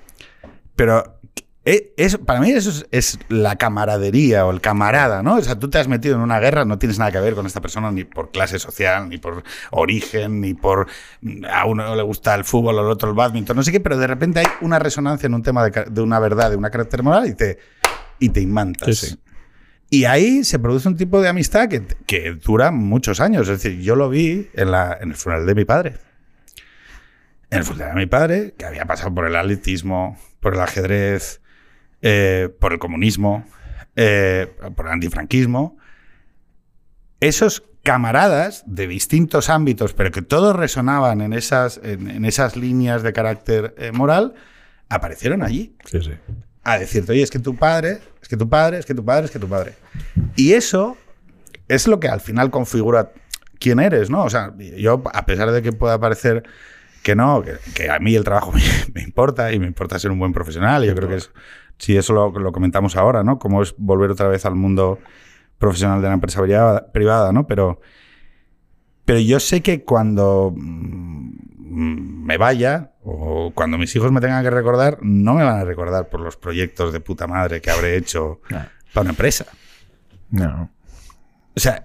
pero 0.74 1.20
eh, 1.64 1.92
es, 1.96 2.16
para 2.18 2.40
mí 2.40 2.50
eso 2.50 2.70
es, 2.70 2.86
es 2.90 3.18
la 3.28 3.54
camaradería 3.54 4.44
o 4.46 4.50
el 4.50 4.60
camarada, 4.60 5.22
¿no? 5.22 5.36
O 5.36 5.40
sea, 5.42 5.56
tú 5.56 5.70
te 5.70 5.78
has 5.78 5.86
metido 5.86 6.16
en 6.16 6.22
una 6.22 6.40
guerra, 6.40 6.64
no 6.64 6.76
tienes 6.76 6.98
nada 6.98 7.12
que 7.12 7.20
ver 7.20 7.34
con 7.34 7.46
esta 7.46 7.60
persona 7.60 7.92
ni 7.92 8.02
por 8.02 8.32
clase 8.32 8.58
social, 8.58 9.08
ni 9.08 9.18
por 9.18 9.44
origen, 9.70 10.40
ni 10.40 10.54
por 10.54 10.88
a 11.48 11.66
uno 11.66 11.94
le 11.94 12.02
gusta 12.02 12.34
el 12.34 12.44
fútbol, 12.44 12.80
al 12.80 12.86
otro 12.86 13.10
el 13.10 13.14
badminton, 13.14 13.56
no 13.56 13.62
sé 13.62 13.70
qué, 13.70 13.78
pero 13.78 13.96
de 13.96 14.08
repente 14.08 14.40
hay 14.40 14.46
una 14.60 14.80
resonancia 14.80 15.28
en 15.28 15.34
un 15.34 15.42
tema 15.42 15.64
de, 15.68 15.84
de 15.88 16.00
una 16.00 16.18
verdad, 16.18 16.50
de 16.50 16.56
una 16.56 16.70
carácter 16.70 17.04
moral 17.04 17.28
y 17.28 17.34
te, 17.34 17.58
y 18.18 18.30
te 18.30 18.40
imantas. 18.40 18.98
Sí, 18.98 19.06
sí. 19.06 19.18
Y 19.92 20.06
ahí 20.06 20.42
se 20.42 20.58
produce 20.58 20.88
un 20.88 20.96
tipo 20.96 21.20
de 21.20 21.28
amistad 21.28 21.68
que, 21.68 21.86
que 22.06 22.30
dura 22.32 22.70
muchos 22.70 23.20
años. 23.20 23.42
Es 23.50 23.62
decir, 23.62 23.82
yo 23.82 23.94
lo 23.94 24.08
vi 24.08 24.48
en, 24.54 24.68
el 24.70 25.14
funeral 25.14 25.44
de 25.44 25.54
mi 25.54 25.66
padre. 25.66 25.96
En 27.50 27.58
el 27.58 27.64
funeral 27.64 27.94
de 27.96 28.00
mi 28.00 28.06
padre, 28.06 28.54
que 28.56 28.64
había 28.64 28.86
pasado 28.86 29.14
por 29.14 29.26
el 29.26 29.36
atletismo, 29.36 30.18
por 30.40 30.54
el 30.54 30.60
ajedrez, 30.60 31.42
eh, 32.00 32.48
por 32.58 32.72
el 32.72 32.78
comunismo, 32.78 33.44
eh, 33.94 34.50
por 34.74 34.86
el 34.86 34.92
antifranquismo. 34.92 35.76
Esos 37.20 37.62
camaradas 37.82 38.64
de 38.66 38.86
distintos 38.86 39.50
ámbitos, 39.50 39.92
pero 39.92 40.10
que 40.10 40.22
todos 40.22 40.56
resonaban 40.56 41.20
en 41.20 41.34
esas, 41.34 41.78
en 41.84 42.24
esas 42.24 42.56
líneas 42.56 43.02
de 43.02 43.12
carácter 43.12 43.74
eh, 43.76 43.92
moral, 43.92 44.32
aparecieron 44.88 45.42
allí 45.42 45.76
Sí, 45.84 46.00
sí. 46.00 46.12
A 46.64 46.78
decirte, 46.78 47.12
oye, 47.12 47.22
es 47.22 47.30
que 47.30 47.38
tu 47.38 47.56
padre, 47.56 47.98
es 48.20 48.28
que 48.28 48.36
tu 48.36 48.48
padre, 48.48 48.78
es 48.78 48.86
que 48.86 48.94
tu 48.94 49.04
padre, 49.04 49.26
es 49.26 49.30
que 49.30 49.38
tu 49.38 49.48
padre. 49.48 49.74
Y 50.36 50.52
eso 50.52 50.96
es 51.68 51.86
lo 51.86 52.00
que 52.00 52.08
al 52.08 52.20
final 52.20 52.50
configura 52.50 53.12
quién 53.58 53.80
eres, 53.80 54.10
¿no? 54.10 54.24
O 54.24 54.30
sea, 54.30 54.54
yo, 54.76 55.02
a 55.12 55.26
pesar 55.26 55.50
de 55.50 55.62
que 55.62 55.72
pueda 55.72 55.98
parecer 55.98 56.42
que 57.02 57.16
no, 57.16 57.42
que, 57.42 57.54
que 57.74 57.90
a 57.90 57.98
mí 57.98 58.14
el 58.14 58.24
trabajo 58.24 58.52
me, 58.54 58.60
me 58.94 59.02
importa 59.02 59.52
y 59.52 59.58
me 59.58 59.66
importa 59.66 59.98
ser 59.98 60.10
un 60.10 60.18
buen 60.18 60.32
profesional, 60.32 60.84
y 60.84 60.88
yo 60.88 60.94
creo 60.94 61.08
que 61.08 61.16
es, 61.16 61.30
si 61.78 61.96
eso 61.96 62.12
lo, 62.12 62.30
lo 62.30 62.52
comentamos 62.52 62.96
ahora, 62.96 63.24
¿no? 63.24 63.38
Cómo 63.38 63.62
es 63.62 63.74
volver 63.76 64.10
otra 64.10 64.28
vez 64.28 64.46
al 64.46 64.54
mundo 64.54 64.98
profesional 65.58 66.00
de 66.00 66.08
la 66.08 66.14
empresa 66.14 66.40
privada, 66.40 66.92
privada, 66.92 67.32
¿no? 67.32 67.46
Pero, 67.46 67.80
pero 69.04 69.18
yo 69.18 69.40
sé 69.40 69.62
que 69.62 69.84
cuando 69.84 70.52
mm, 70.56 72.24
me 72.24 72.36
vaya 72.36 72.91
o 73.04 73.50
cuando 73.54 73.78
mis 73.78 73.94
hijos 73.96 74.12
me 74.12 74.20
tengan 74.20 74.42
que 74.44 74.50
recordar, 74.50 74.98
no 75.02 75.34
me 75.34 75.42
van 75.44 75.58
a 75.60 75.64
recordar 75.64 76.08
por 76.08 76.20
los 76.20 76.36
proyectos 76.36 76.92
de 76.92 77.00
puta 77.00 77.26
madre 77.26 77.60
que 77.60 77.70
habré 77.70 77.96
hecho 77.96 78.40
No. 78.50 78.64
para 78.92 79.02
una 79.02 79.10
empresa. 79.10 79.46
No. 80.30 80.70
O 81.56 81.60
sea, 81.60 81.84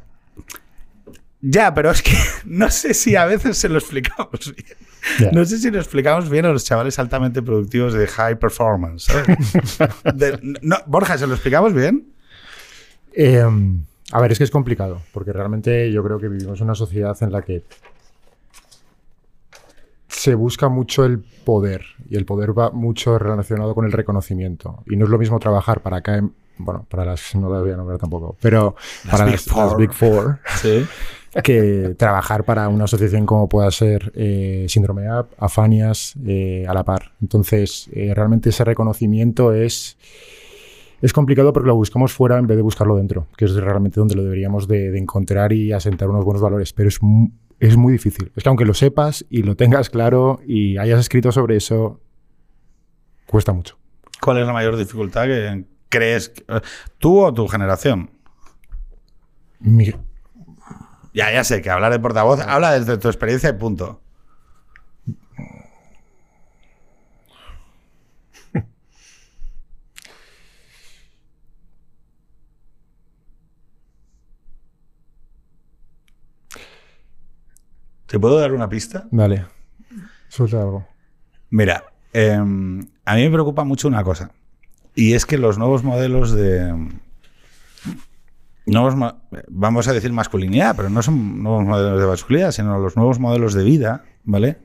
ya, 1.42 1.74
pero 1.74 1.92
es 1.92 2.02
que 2.02 2.12
no 2.46 2.70
sé 2.70 2.94
si 2.94 3.16
a 3.16 3.26
veces 3.26 3.58
se 3.58 3.70
lo 3.70 3.78
explicamos 3.80 4.54
bien. 4.56 4.78
No 5.32 5.46
sé 5.46 5.58
si 5.58 5.72
lo 5.72 5.80
explicamos 5.80 6.30
bien 6.30 6.46
a 6.46 6.50
los 6.50 6.66
chavales 6.66 7.00
altamente 7.00 7.42
productivos 7.42 7.94
de 7.94 8.08
high 8.08 8.38
performance. 8.40 9.06
¿sabes? 9.06 9.38
De- 10.16 10.40
no, 10.62 10.78
Borja, 10.86 11.18
¿se 11.18 11.28
lo 11.28 11.34
explicamos 11.34 11.74
bien? 11.74 12.12
Eh, 13.14 13.44
a 14.12 14.22
ver, 14.22 14.32
es 14.32 14.38
que 14.38 14.44
es 14.44 14.52
complicado, 14.52 15.02
porque 15.14 15.34
realmente 15.34 15.92
yo 15.92 16.04
creo 16.04 16.20
que 16.20 16.28
vivimos 16.28 16.60
en 16.60 16.66
una 16.66 16.76
sociedad 16.76 17.16
en 17.22 17.32
la 17.32 17.42
que 17.42 17.64
se 20.28 20.36
busca 20.36 20.68
mucho 20.68 21.06
el 21.06 21.20
poder 21.20 21.86
y 22.10 22.18
el 22.18 22.26
poder 22.26 22.52
va 22.52 22.70
mucho 22.72 23.18
relacionado 23.18 23.74
con 23.74 23.86
el 23.86 23.94
reconocimiento. 23.94 24.84
Y 24.86 24.98
no 24.98 25.06
es 25.06 25.10
lo 25.10 25.18
mismo 25.18 25.40
trabajar 25.40 25.80
para 25.80 25.98
acá, 25.98 26.22
bueno, 26.58 26.86
para 26.90 27.06
las, 27.06 27.34
no 27.34 27.50
las 27.50 27.62
voy 27.62 27.72
a 27.72 27.78
nombrar 27.78 27.98
tampoco, 27.98 28.36
pero 28.42 28.76
Las 29.06 29.12
para 29.14 29.32
Big 29.32 29.40
las. 29.56 29.78
Big 29.78 29.94
Four, 29.94 30.40
Sí. 30.62 30.86
que 31.46 31.96
trabajar 31.98 32.44
para 32.44 32.68
una 32.68 32.84
asociación 32.84 33.26
como 33.26 33.48
pueda 33.48 33.72
ser 33.72 34.12
eh, 34.16 34.66
Síndrome 34.68 35.10
Up, 35.10 35.28
Afanias, 35.38 36.14
eh, 36.26 36.66
a 36.68 36.74
la 36.74 36.84
par. 36.84 37.14
Entonces, 37.22 37.90
eh, 37.94 38.12
realmente 38.14 38.50
ese 38.50 38.66
reconocimiento 38.66 39.54
es, 39.54 39.98
es 41.02 41.14
complicado 41.14 41.54
porque 41.54 41.68
lo 41.68 41.76
buscamos 41.78 42.12
fuera 42.12 42.38
en 42.38 42.48
vez 42.48 42.58
de 42.58 42.64
buscarlo 42.64 42.98
dentro, 42.98 43.28
que 43.38 43.46
es 43.46 43.56
realmente 43.56 44.02
donde 44.02 44.16
lo 44.16 44.24
deberíamos 44.26 44.68
de, 44.68 44.92
de 44.92 45.00
encontrar 45.00 45.54
y 45.54 45.72
asentar 45.72 46.10
unos 46.10 46.26
buenos 46.26 46.42
valores. 46.42 46.74
Pero 46.74 46.90
es, 46.90 47.00
es 47.60 47.76
muy 47.78 47.94
difícil. 47.94 48.32
Es 48.36 48.44
que 48.44 48.50
aunque 48.50 48.66
lo 48.66 48.74
sepas 48.74 49.26
y 49.30 49.44
lo 49.44 49.56
tengas 49.56 49.90
claro 49.90 50.40
y 50.46 50.78
hayas 50.78 51.00
escrito 51.00 51.32
sobre 51.32 51.56
eso, 51.58 52.00
cuesta 53.26 53.54
mucho. 53.54 53.78
¿Cuál 54.22 54.38
es 54.40 54.48
la 54.48 54.54
mayor 54.54 54.78
dificultad 54.78 55.26
que 55.26 55.66
crees? 55.90 56.30
que- 56.30 56.44
¿Tú 56.98 57.22
o 57.24 57.34
tu 57.34 57.48
generación? 57.48 58.10
Mi- 59.60 59.94
Ya, 61.14 61.32
ya 61.34 61.44
sé 61.44 61.62
que 61.64 61.70
hablar 61.72 61.92
de 61.92 62.00
portavoz, 62.00 62.40
habla 62.42 62.74
desde 62.78 62.98
tu 62.98 63.08
experiencia 63.08 63.50
y 63.50 63.54
punto. 63.54 64.02
¿Te 78.08 78.20
puedo 78.20 78.40
dar 78.40 78.54
una 78.54 78.70
pista? 78.70 79.08
Dale, 79.12 79.46
suelta 80.30 80.62
algo. 80.62 80.88
Mira, 81.50 81.84
eh, 82.14 82.34
a 82.34 82.44
mí 83.16 83.22
me 83.24 83.30
preocupa 83.30 83.64
mucho 83.64 83.88
una 83.88 84.04
cosa. 84.04 84.32
Y 84.96 85.14
es 85.14 85.26
que 85.26 85.38
los 85.38 85.58
nuevos 85.58 85.84
modelos 85.84 86.32
de. 86.32 86.90
Nuevos, 88.66 88.96
mo- 88.96 89.22
vamos 89.48 89.88
a 89.88 89.94
decir 89.94 90.12
masculinidad, 90.12 90.76
pero 90.76 90.90
no 90.90 91.02
son 91.02 91.42
nuevos 91.42 91.64
modelos 91.66 92.02
de 92.02 92.08
masculinidad, 92.08 92.52
sino 92.52 92.78
los 92.80 92.98
nuevos 92.98 93.18
modelos 93.20 93.54
de 93.54 93.64
vida, 93.64 94.04
¿vale? 94.24 94.58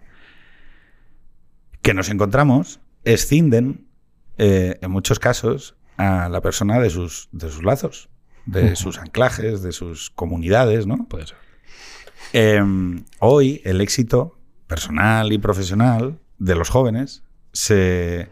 Que 1.83 1.95
nos 1.95 2.09
encontramos 2.11 2.81
escinden, 3.05 3.87
eh, 4.39 4.79
en 4.81 4.91
muchos 4.91 5.19
casos, 5.21 5.77
a 5.99 6.29
la 6.29 6.41
persona 6.41 6.81
de 6.81 6.91
sus, 6.91 7.29
de 7.33 7.49
sus 7.49 7.63
lazos, 7.63 8.09
de 8.47 8.75
sus 8.75 8.99
anclajes, 8.99 9.63
de 9.63 9.71
sus 9.73 10.11
comunidades, 10.11 10.87
¿no? 10.87 11.07
Puede 11.09 11.27
ser. 11.29 11.37
Eh, 12.33 12.63
hoy 13.19 13.61
el 13.65 13.81
éxito 13.81 14.39
personal 14.67 15.33
y 15.33 15.39
profesional 15.39 16.19
de 16.39 16.55
los 16.55 16.71
jóvenes 16.71 17.23
se 17.53 18.29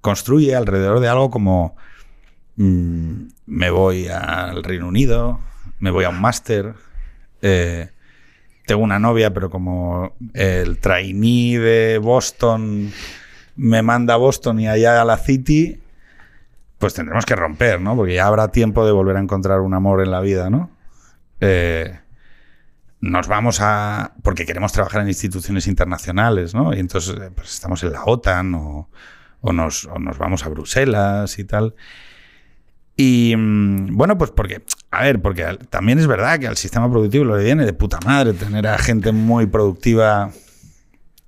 construye 0.00 0.54
alrededor 0.54 1.00
de 1.00 1.08
algo 1.08 1.30
como 1.30 1.76
mm, 2.56 3.26
me 3.46 3.70
voy 3.70 4.08
al 4.08 4.64
Reino 4.64 4.88
Unido, 4.88 5.40
me 5.78 5.90
voy 5.90 6.04
a 6.04 6.08
un 6.08 6.20
máster. 6.20 6.74
eh, 7.42 7.90
tengo 8.66 8.82
una 8.82 8.98
novia, 8.98 9.34
pero 9.34 9.50
como 9.50 10.14
el 10.32 10.78
trainee 10.78 11.58
de 11.58 11.98
Boston 11.98 12.90
me 13.56 13.82
manda 13.82 14.14
a 14.14 14.16
Boston 14.16 14.60
y 14.60 14.68
allá 14.68 15.02
a 15.02 15.04
la 15.04 15.18
City, 15.18 15.80
pues 16.78 16.94
tendremos 16.94 17.26
que 17.26 17.36
romper, 17.36 17.80
¿no? 17.80 17.94
Porque 17.94 18.14
ya 18.14 18.26
habrá 18.26 18.48
tiempo 18.48 18.86
de 18.86 18.92
volver 18.92 19.16
a 19.16 19.20
encontrar 19.20 19.60
un 19.60 19.74
amor 19.74 20.02
en 20.02 20.10
la 20.10 20.20
vida, 20.20 20.48
¿no? 20.48 20.70
Eh, 21.40 21.98
nos 23.04 23.28
vamos 23.28 23.60
a. 23.60 24.14
porque 24.22 24.46
queremos 24.46 24.72
trabajar 24.72 25.02
en 25.02 25.08
instituciones 25.08 25.66
internacionales, 25.66 26.54
¿no? 26.54 26.74
Y 26.74 26.80
entonces 26.80 27.14
eh, 27.20 27.30
pues 27.34 27.52
estamos 27.52 27.82
en 27.82 27.92
la 27.92 28.04
OTAN 28.04 28.54
o, 28.54 28.88
nos, 29.42 29.86
vamos 30.18 30.44
a 30.46 30.48
Bruselas 30.48 31.38
y 31.38 31.44
tal. 31.44 31.74
Y 32.96 33.34
mm, 33.36 33.94
bueno, 33.94 34.16
pues 34.16 34.30
porque, 34.30 34.64
a 34.90 35.02
ver, 35.02 35.20
porque 35.20 35.58
también 35.68 35.98
es 35.98 36.06
verdad 36.06 36.38
que 36.38 36.46
al 36.46 36.56
sistema 36.56 36.90
productivo 36.90 37.36
le 37.36 37.44
viene 37.44 37.66
de 37.66 37.74
puta 37.74 37.98
madre 38.06 38.32
tener 38.32 38.66
a 38.66 38.78
gente 38.78 39.12
muy 39.12 39.46
productiva 39.46 40.30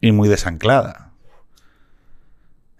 y 0.00 0.12
muy 0.12 0.30
desanclada. 0.30 1.12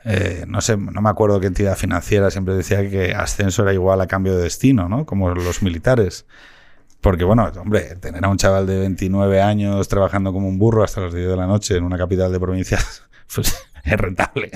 Eh, 0.04 0.44
no 0.48 0.62
sé, 0.62 0.78
no 0.78 1.02
me 1.02 1.11
acuerdo 1.11 1.38
qué 1.40 1.48
entidad 1.48 1.76
financiera 1.76 2.30
siempre 2.30 2.54
decía 2.54 2.88
que 2.88 3.12
ascenso 3.12 3.62
era 3.62 3.74
igual 3.74 4.00
a 4.00 4.06
cambio 4.06 4.37
de 4.37 4.44
destino, 4.44 4.88
¿no? 4.88 5.04
Como 5.04 5.35
los 5.35 5.62
militares. 5.62 6.24
Porque, 7.00 7.24
bueno, 7.24 7.44
hombre, 7.61 7.94
tener 7.96 8.24
a 8.24 8.28
un 8.28 8.37
chaval 8.37 8.66
de 8.66 8.78
29 8.80 9.40
años 9.40 9.87
trabajando 9.88 10.32
como 10.32 10.48
un 10.48 10.59
burro 10.59 10.82
hasta 10.82 11.00
las 11.02 11.14
10 11.14 11.28
de 11.28 11.37
la 11.37 11.46
noche 11.46 11.76
en 11.76 11.85
una 11.85 11.96
capital 11.98 12.32
de 12.32 12.40
provincia, 12.40 12.78
pues 13.35 13.54
es 13.85 13.92
rentable. 13.96 14.50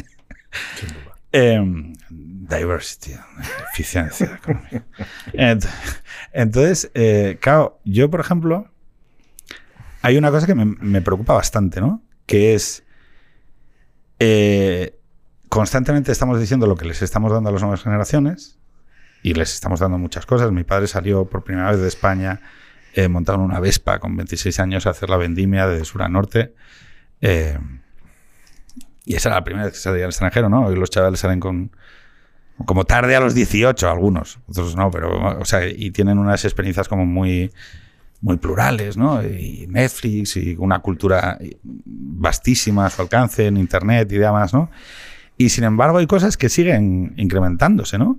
Em, 1.33 1.93
diversity, 2.09 3.13
eficiencia 3.73 4.35
económica. 4.43 4.85
Ent- 5.33 5.69
Entonces, 6.33 6.91
eh, 6.95 7.39
claro, 7.41 7.79
yo, 7.85 8.11
por 8.11 8.19
ejemplo, 8.21 8.69
hay 10.03 10.17
una 10.17 10.31
cosa 10.33 10.47
que 10.47 10.57
me, 10.57 10.65
me 10.65 11.03
preocupa 11.03 11.35
bastante, 11.35 11.81
¿no? 11.81 12.03
Que 12.27 12.55
es. 12.55 12.83
eh, 14.19 14.97
constantemente 15.49 16.13
estamos 16.13 16.39
diciendo 16.41 16.67
lo 16.67 16.77
que 16.77 16.85
les 16.87 17.03
estamos 17.03 17.33
dando 17.33 17.49
a 17.49 17.53
las 17.53 17.63
nuevas 17.63 17.83
generaciones 17.83 18.59
y 19.23 19.35
les 19.35 19.53
estamos 19.53 19.81
dando 19.81 19.99
muchas 19.99 20.27
cosas. 20.27 20.51
Mi 20.53 20.65
padre 20.65 20.87
salió 20.87 21.25
por 21.25 21.45
primera 21.45 21.71
vez 21.71 21.81
de 21.81 21.89
España 21.89 22.41
eh, 22.95 23.09
montado 23.09 23.39
en 23.39 23.45
una 23.45 23.61
Vespa 23.61 23.99
con 24.01 24.17
26 24.17 24.59
años 24.61 24.87
a 24.87 24.91
hacer 24.91 25.11
la 25.11 25.17
vendimia 25.17 25.67
de 25.67 25.85
sur 25.85 26.03
a 26.03 26.09
norte. 26.09 26.55
Eh, 27.21 27.59
y 29.05 29.15
esa 29.15 29.29
era 29.29 29.37
la 29.37 29.45
primera 29.45 29.65
vez 29.65 29.75
que 29.75 29.81
salía 29.81 30.05
al 30.05 30.11
extranjero, 30.11 30.49
¿no? 30.49 30.67
Hoy 30.67 30.77
los 30.77 30.91
chavales 30.91 31.21
salen 31.21 31.41
con 31.41 31.71
como 32.67 32.85
tarde 32.85 33.17
a 33.17 33.21
los 33.21 33.35
18, 33.35 33.89
algunos, 33.89 34.39
otros 34.47 34.77
no, 34.77 34.91
pero, 34.91 35.39
o 35.39 35.45
sea, 35.47 35.67
y 35.67 35.91
tienen 35.93 36.19
unas 36.19 36.45
experiencias 36.45 36.89
como 36.89 37.07
muy, 37.07 37.51
muy 38.21 38.37
plurales, 38.37 38.99
¿no? 38.99 39.23
Y 39.23 39.67
Netflix 39.69 40.37
y 40.37 40.57
una 40.59 40.81
cultura 40.81 41.39
vastísima 41.65 42.87
a 42.87 42.91
su 42.91 43.01
alcance 43.01 43.47
en 43.47 43.57
Internet 43.57 44.13
y 44.13 44.19
demás, 44.19 44.53
¿no? 44.53 44.71
Y 45.39 45.49
sin 45.49 45.65
embargo 45.65 45.99
hay 45.99 46.07
cosas 46.07 46.37
que 46.37 46.51
siguen 46.51 47.15
incrementándose, 47.17 47.97
¿no? 47.97 48.19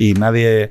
Y 0.00 0.14
nadie... 0.14 0.70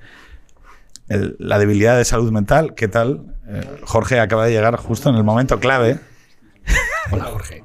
el- 1.07 1.35
la 1.37 1.59
debilidad 1.59 1.95
de 1.97 2.03
salud 2.03 2.31
mental, 2.31 2.73
¿qué 2.73 2.87
tal? 2.87 3.35
Eh, 3.47 3.61
Jorge 3.83 4.19
acaba 4.19 4.45
de 4.45 4.51
llegar 4.51 4.75
justo 4.77 5.09
en 5.09 5.15
el 5.15 5.23
momento 5.23 5.59
clave. 5.59 5.99
Hola, 7.11 7.25
Jorge. 7.25 7.63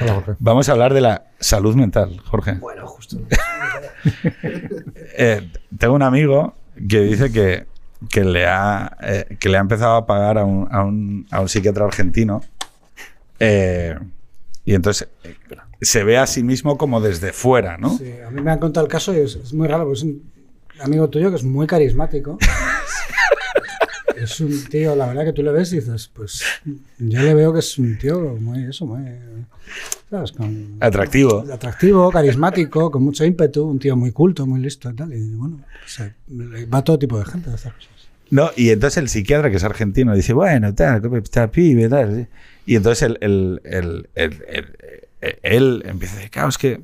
Hola, 0.00 0.14
Jorge. 0.14 0.32
Vamos 0.38 0.68
a 0.68 0.72
hablar 0.72 0.94
de 0.94 1.02
la 1.02 1.24
salud 1.38 1.74
mental, 1.76 2.18
Jorge. 2.24 2.54
Bueno, 2.54 2.86
justo. 2.86 3.18
Eh, 5.16 5.48
tengo 5.78 5.94
un 5.94 6.02
amigo 6.02 6.54
que 6.88 7.00
dice 7.02 7.30
que, 7.30 7.66
que, 8.10 8.24
le 8.24 8.46
ha, 8.46 8.96
eh, 9.02 9.36
que 9.38 9.48
le 9.48 9.58
ha 9.58 9.60
empezado 9.60 9.94
a 9.96 10.06
pagar 10.06 10.38
a 10.38 10.44
un, 10.44 10.66
a 10.72 10.82
un, 10.82 11.26
a 11.30 11.40
un 11.40 11.48
psiquiatra 11.48 11.84
argentino. 11.84 12.40
eh, 13.38 13.96
y 14.64 14.74
entonces 14.74 15.08
se 15.80 16.02
ve 16.04 16.16
a 16.18 16.26
sí 16.26 16.42
mismo 16.42 16.78
como 16.78 17.00
desde 17.00 17.32
fuera, 17.32 17.76
¿no? 17.78 17.96
Sí, 17.98 18.12
a 18.26 18.30
mí 18.30 18.40
me 18.40 18.50
han 18.52 18.58
contado 18.58 18.86
el 18.86 18.90
caso 18.90 19.12
y 19.14 19.18
es, 19.18 19.36
es 19.36 19.52
muy 19.52 19.68
raro, 19.68 19.84
porque 19.84 19.98
es 19.98 20.02
un 20.04 20.31
amigo 20.82 21.08
tuyo 21.08 21.30
que 21.30 21.36
es 21.36 21.44
muy 21.44 21.66
carismático. 21.66 22.38
es 24.16 24.40
un 24.40 24.64
tío, 24.66 24.94
la 24.94 25.06
verdad 25.06 25.24
que 25.24 25.32
tú 25.32 25.42
le 25.42 25.50
ves 25.52 25.72
y 25.72 25.76
dices, 25.76 26.08
pues 26.12 26.42
yo 26.98 27.20
le 27.22 27.34
veo 27.34 27.52
que 27.52 27.58
es 27.60 27.78
un 27.78 27.98
tío 27.98 28.20
muy, 28.40 28.64
eso, 28.64 28.86
muy, 28.86 29.02
¿sabes? 30.10 30.32
Con- 30.32 30.76
Atractivo. 30.80 31.44
atractivo, 31.52 32.10
carismático, 32.10 32.90
con 32.90 33.02
mucho 33.02 33.24
ímpetu, 33.24 33.64
un 33.64 33.78
tío 33.78 33.96
muy 33.96 34.12
culto, 34.12 34.46
muy 34.46 34.60
listo 34.60 34.90
y 34.90 34.94
tal. 34.94 35.12
Y 35.12 35.34
bueno, 35.34 35.60
pues, 35.80 36.00
eh, 36.00 36.66
va 36.72 36.82
todo 36.84 36.98
tipo 36.98 37.18
de 37.18 37.24
gente 37.24 37.50
a 37.50 37.54
estas 37.54 37.72
cosas. 37.72 37.88
No, 38.30 38.50
y 38.56 38.70
entonces 38.70 38.96
el 38.98 39.08
psiquiatra, 39.08 39.50
que 39.50 39.56
es 39.56 39.64
argentino, 39.64 40.14
dice, 40.14 40.32
bueno, 40.32 40.74
tal, 40.74 41.02
está 41.22 41.50
pibe, 41.50 41.88
tal. 41.88 42.28
Y 42.64 42.76
entonces 42.76 43.02
el, 43.02 43.18
el- 43.20 43.60
el- 43.64 44.08
el- 44.14 44.44
el- 44.48 44.76
el- 45.20 45.38
él 45.42 45.82
empieza 45.86 46.14
a 46.14 46.16
decir, 46.16 46.30
claro, 46.30 46.48
es 46.48 46.58
que 46.58 46.80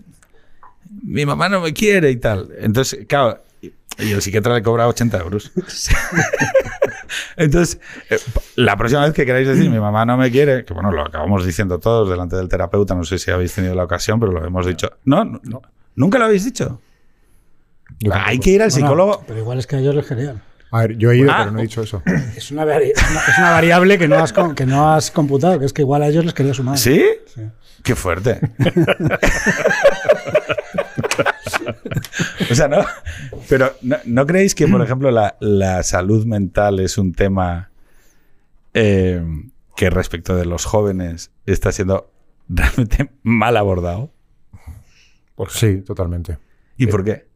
mi 1.02 1.24
mamá 1.24 1.48
no 1.48 1.60
me 1.60 1.72
quiere 1.72 2.10
y 2.10 2.16
tal. 2.16 2.50
Entonces, 2.58 3.06
claro, 3.06 3.42
y 3.98 4.12
el 4.12 4.22
psiquiatra 4.22 4.54
le 4.54 4.62
cobra 4.62 4.86
80 4.88 5.18
euros. 5.18 5.52
Entonces, 7.36 7.80
eh, 8.10 8.18
la 8.56 8.76
próxima 8.76 9.04
vez 9.04 9.14
que 9.14 9.24
queráis 9.24 9.46
decir 9.48 9.70
mi 9.70 9.78
mamá 9.80 10.04
no 10.04 10.16
me 10.16 10.30
quiere, 10.30 10.64
que 10.64 10.74
bueno, 10.74 10.90
lo 10.92 11.02
acabamos 11.02 11.44
diciendo 11.46 11.78
todos 11.78 12.08
delante 12.10 12.36
del 12.36 12.48
terapeuta, 12.48 12.94
no 12.94 13.04
sé 13.04 13.18
si 13.18 13.30
habéis 13.30 13.54
tenido 13.54 13.74
la 13.74 13.84
ocasión, 13.84 14.18
pero 14.20 14.32
lo 14.32 14.44
hemos 14.44 14.66
dicho. 14.66 14.90
No, 15.04 15.24
no, 15.24 15.40
no. 15.44 15.62
nunca 15.94 16.18
lo 16.18 16.26
habéis 16.26 16.44
dicho. 16.44 16.80
Hay 18.12 18.38
que 18.38 18.50
ir 18.50 18.62
al 18.62 18.70
Bueno, 18.70 18.86
psicólogo. 18.86 19.24
pero 19.26 19.40
igual 19.40 19.58
es 19.58 19.66
que 19.66 19.76
a 19.76 19.78
ellos 19.78 19.94
les 19.94 20.06
querían. 20.06 20.42
A 20.70 20.80
ver, 20.82 20.98
yo 20.98 21.10
he 21.10 21.16
ido, 21.16 21.30
Ah. 21.32 21.38
pero 21.40 21.52
no 21.52 21.58
he 21.60 21.62
dicho 21.62 21.80
eso. 21.82 22.02
Es 22.36 22.50
una, 22.50 22.64
vari- 22.66 22.92
es 22.94 23.10
una- 23.10 23.20
es 23.20 23.38
una 23.38 23.50
variable 23.52 23.98
que 23.98 24.06
no, 24.06 24.16
has, 24.18 24.32
con- 24.34 24.54
que 24.54 24.66
no 24.66 24.92
has 24.92 25.10
computado, 25.10 25.58
que 25.58 25.64
es 25.64 25.72
que 25.72 25.80
igual 25.82 26.02
a 26.02 26.08
ellos 26.08 26.24
les 26.26 26.34
quería 26.34 26.52
sumar. 26.52 26.76
¿Sí? 26.76 27.02
Sí. 27.34 27.40
Qué 27.82 27.94
fuerte. 27.94 28.38
o 32.50 32.54
sea, 32.54 32.68
¿no? 32.68 32.78
Pero 33.48 33.72
¿no, 33.82 33.96
no 34.04 34.26
creéis 34.26 34.54
que, 34.54 34.66
por 34.68 34.82
ejemplo, 34.82 35.10
la, 35.10 35.36
la 35.40 35.82
salud 35.82 36.24
mental 36.26 36.80
es 36.80 36.98
un 36.98 37.12
tema 37.12 37.70
eh, 38.74 39.22
que 39.76 39.90
respecto 39.90 40.36
de 40.36 40.44
los 40.44 40.64
jóvenes 40.64 41.30
está 41.46 41.72
siendo 41.72 42.10
realmente 42.48 43.10
mal 43.22 43.56
abordado? 43.56 44.10
Sí, 45.48 45.82
totalmente. 45.82 46.38
¿Y 46.76 46.86
por 46.88 47.04
qué? 47.04 47.26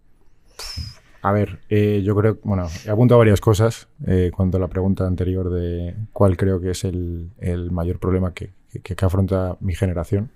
A 1.23 1.31
ver, 1.31 1.61
eh, 1.69 2.03
yo 2.05 2.17
creo, 2.17 2.39
bueno, 2.43 2.67
he 2.85 2.91
apuntado 2.91 3.19
varias 3.21 3.41
cosas 3.41 3.87
eh, 4.09 4.33
cuando 4.35 4.57
a 4.59 4.61
la 4.61 4.67
pregunta 4.69 5.07
anterior 5.07 5.51
de 5.51 5.95
cuál 6.13 6.37
creo 6.37 6.61
que 6.61 6.71
es 6.73 6.83
el, 6.83 7.31
el 7.39 7.71
mayor 7.71 8.01
problema 8.01 8.35
que, 8.35 8.51
que- 8.83 8.97
que 8.97 9.05
afronta 9.05 9.57
mi 9.61 9.75
generación. 9.77 10.31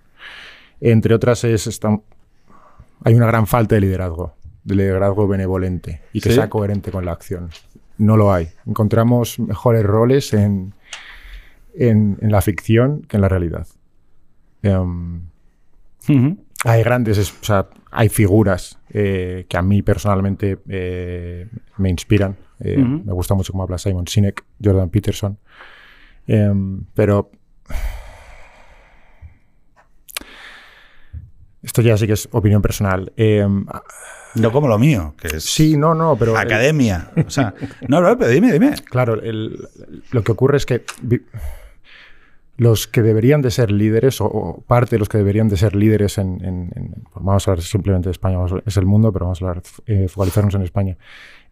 Entre 0.81 1.13
otras 1.15 1.43
es, 1.43 1.67
esta- 1.67 2.01
hay 3.05 3.15
una 3.15 3.27
gran 3.27 3.47
falta 3.47 3.75
de 3.77 3.81
liderazgo, 3.83 4.35
de 4.65 4.75
liderazgo 4.75 5.29
benevolente 5.29 6.03
y 6.13 6.21
que 6.21 6.31
¿Sí? 6.31 6.35
sea 6.37 6.49
coherente 6.51 6.91
con 6.91 7.05
la 7.05 7.13
acción. 7.13 7.51
No 7.99 8.17
lo 8.17 8.33
hay. 8.33 8.49
Encontramos 8.67 9.39
mejores 9.39 9.83
roles 9.85 10.35
en, 10.35 10.75
en, 11.75 12.19
en 12.21 12.31
la 12.33 12.41
ficción 12.43 13.03
que 13.03 13.17
en 13.17 13.21
la 13.23 13.29
realidad. 13.29 13.67
Em, 14.63 15.23
hay 16.65 16.83
grandes, 16.83 17.19
es- 17.19 17.33
o 17.41 17.45
sea, 17.45 17.69
hay 17.91 18.09
figuras 18.09 18.79
eh, 18.91 19.47
que 19.49 19.57
a 19.57 19.63
mí 19.63 19.83
personalmente 19.83 20.59
eh, 20.69 21.49
me 21.79 21.89
inspiran. 21.91 22.37
Eh. 22.61 22.77
Me 22.79 23.13
gusta 23.13 23.35
mucho 23.35 23.53
cómo 23.53 23.63
habla 23.65 23.79
Simon 23.79 24.07
Sinek, 24.07 24.45
Jordan 24.63 24.91
Peterson. 24.91 25.39
Em, 26.27 26.85
pero 26.95 27.31
esto 31.67 31.83
ya 31.83 31.97
sí 31.99 32.07
que 32.07 32.15
es 32.15 32.29
opinión 32.33 32.63
personal. 32.63 33.13
Em, 33.17 33.67
No 34.37 34.53
como 34.53 34.69
lo 34.69 34.79
mío, 34.79 35.15
que 35.21 35.37
es 35.39 35.45
sí, 35.45 35.77
no, 35.77 35.95
no, 35.95 36.17
pero 36.17 36.33
el- 36.33 36.39
academia. 36.39 37.11
O 37.27 37.31
sea, 37.31 37.55
no, 37.89 38.01
no, 38.01 38.17
pero 38.17 38.31
dime, 38.31 38.53
dime. 38.53 38.75
Claro, 38.89 39.21
el- 39.21 39.69
lo 40.13 40.23
que 40.25 40.33
ocurre 40.33 40.57
es 40.59 40.67
que 40.67 40.85
los 42.59 42.87
que 42.87 43.03
deberían 43.03 43.43
de 43.43 43.51
ser 43.51 43.71
líderes, 43.71 44.21
o, 44.23 44.27
o 44.27 44.61
parte 44.63 44.97
de 44.97 44.99
los 45.01 45.09
que 45.11 45.19
deberían 45.19 45.49
de 45.49 45.59
ser 45.59 45.77
líderes 45.77 46.17
en, 46.17 46.43
en- 46.43 46.71
en- 46.75 46.95
pues 47.13 47.25
vamos 47.25 47.47
a 47.47 47.51
hablar 47.51 47.63
simplemente 47.65 48.09
de 48.09 48.13
España, 48.13 48.39
vamos 48.39 48.63
es 48.65 48.77
el 48.79 48.87
mundo, 48.87 49.13
pero 49.13 49.27
vamos 49.27 49.43
a 49.43 49.47
hablar, 49.47 49.63
eh, 49.87 50.09
focalizarnos 50.09 50.55
en 50.55 50.63
España, 50.63 50.97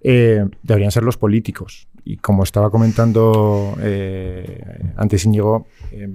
eh, 0.01 0.47
deberían 0.63 0.91
ser 0.91 1.03
los 1.03 1.19
políticos. 1.19 1.89
Y 2.07 2.17
como 2.19 2.43
estaba 2.43 2.71
comentando 2.71 3.77
eh, 3.81 4.63
antes 4.97 5.25
Íñigo, 5.27 5.67
eh, 5.93 6.09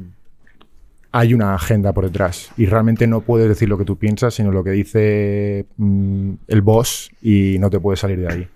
hay 1.12 1.34
una 1.34 1.56
agenda 1.56 1.94
por 1.94 2.06
detrás 2.06 2.52
y 2.58 2.66
realmente 2.66 3.08
no 3.08 3.22
puedes 3.22 3.48
decir 3.48 3.68
lo 3.68 3.78
que 3.78 3.86
tú 3.86 3.98
piensas, 3.98 4.34
sino 4.34 4.52
lo 4.52 4.64
que 4.64 4.72
dice 4.72 5.66
mm, 5.78 6.34
el 6.48 6.62
boss 6.62 7.12
y 7.22 7.58
no 7.60 7.70
te 7.70 7.80
puedes 7.80 8.00
salir 8.00 8.20
de 8.20 8.28
ahí. 8.28 8.48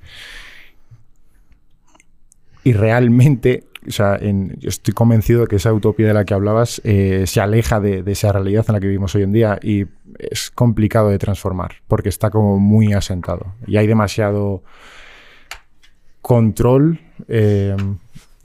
Y 2.66 2.74
realmente, 2.74 3.66
o 3.88 3.92
sea, 3.92 4.20
estoy 4.62 4.94
convencido 4.94 5.42
de 5.42 5.48
que 5.48 5.58
esa 5.58 5.74
utopía 5.74 6.08
de 6.08 6.14
la 6.14 6.24
que 6.24 6.34
hablabas 6.34 6.80
eh, 6.86 7.26
se 7.28 7.42
aleja 7.42 7.80
de, 7.80 8.04
de 8.04 8.12
esa 8.12 8.32
realidad 8.32 8.66
en 8.68 8.74
la 8.74 8.80
que 8.80 8.88
vivimos 8.88 9.14
hoy 9.16 9.24
en 9.24 9.34
día 9.34 9.60
y 9.62 9.86
es 10.18 10.52
complicado 10.52 11.10
de 11.10 11.18
transformar 11.18 11.76
porque 11.88 12.10
está 12.10 12.30
como 12.30 12.60
muy 12.60 12.94
asentado 12.94 13.56
y 13.68 13.78
hay 13.78 13.88
demasiado 13.88 14.64
control 16.22 17.00
eh, 17.28 17.76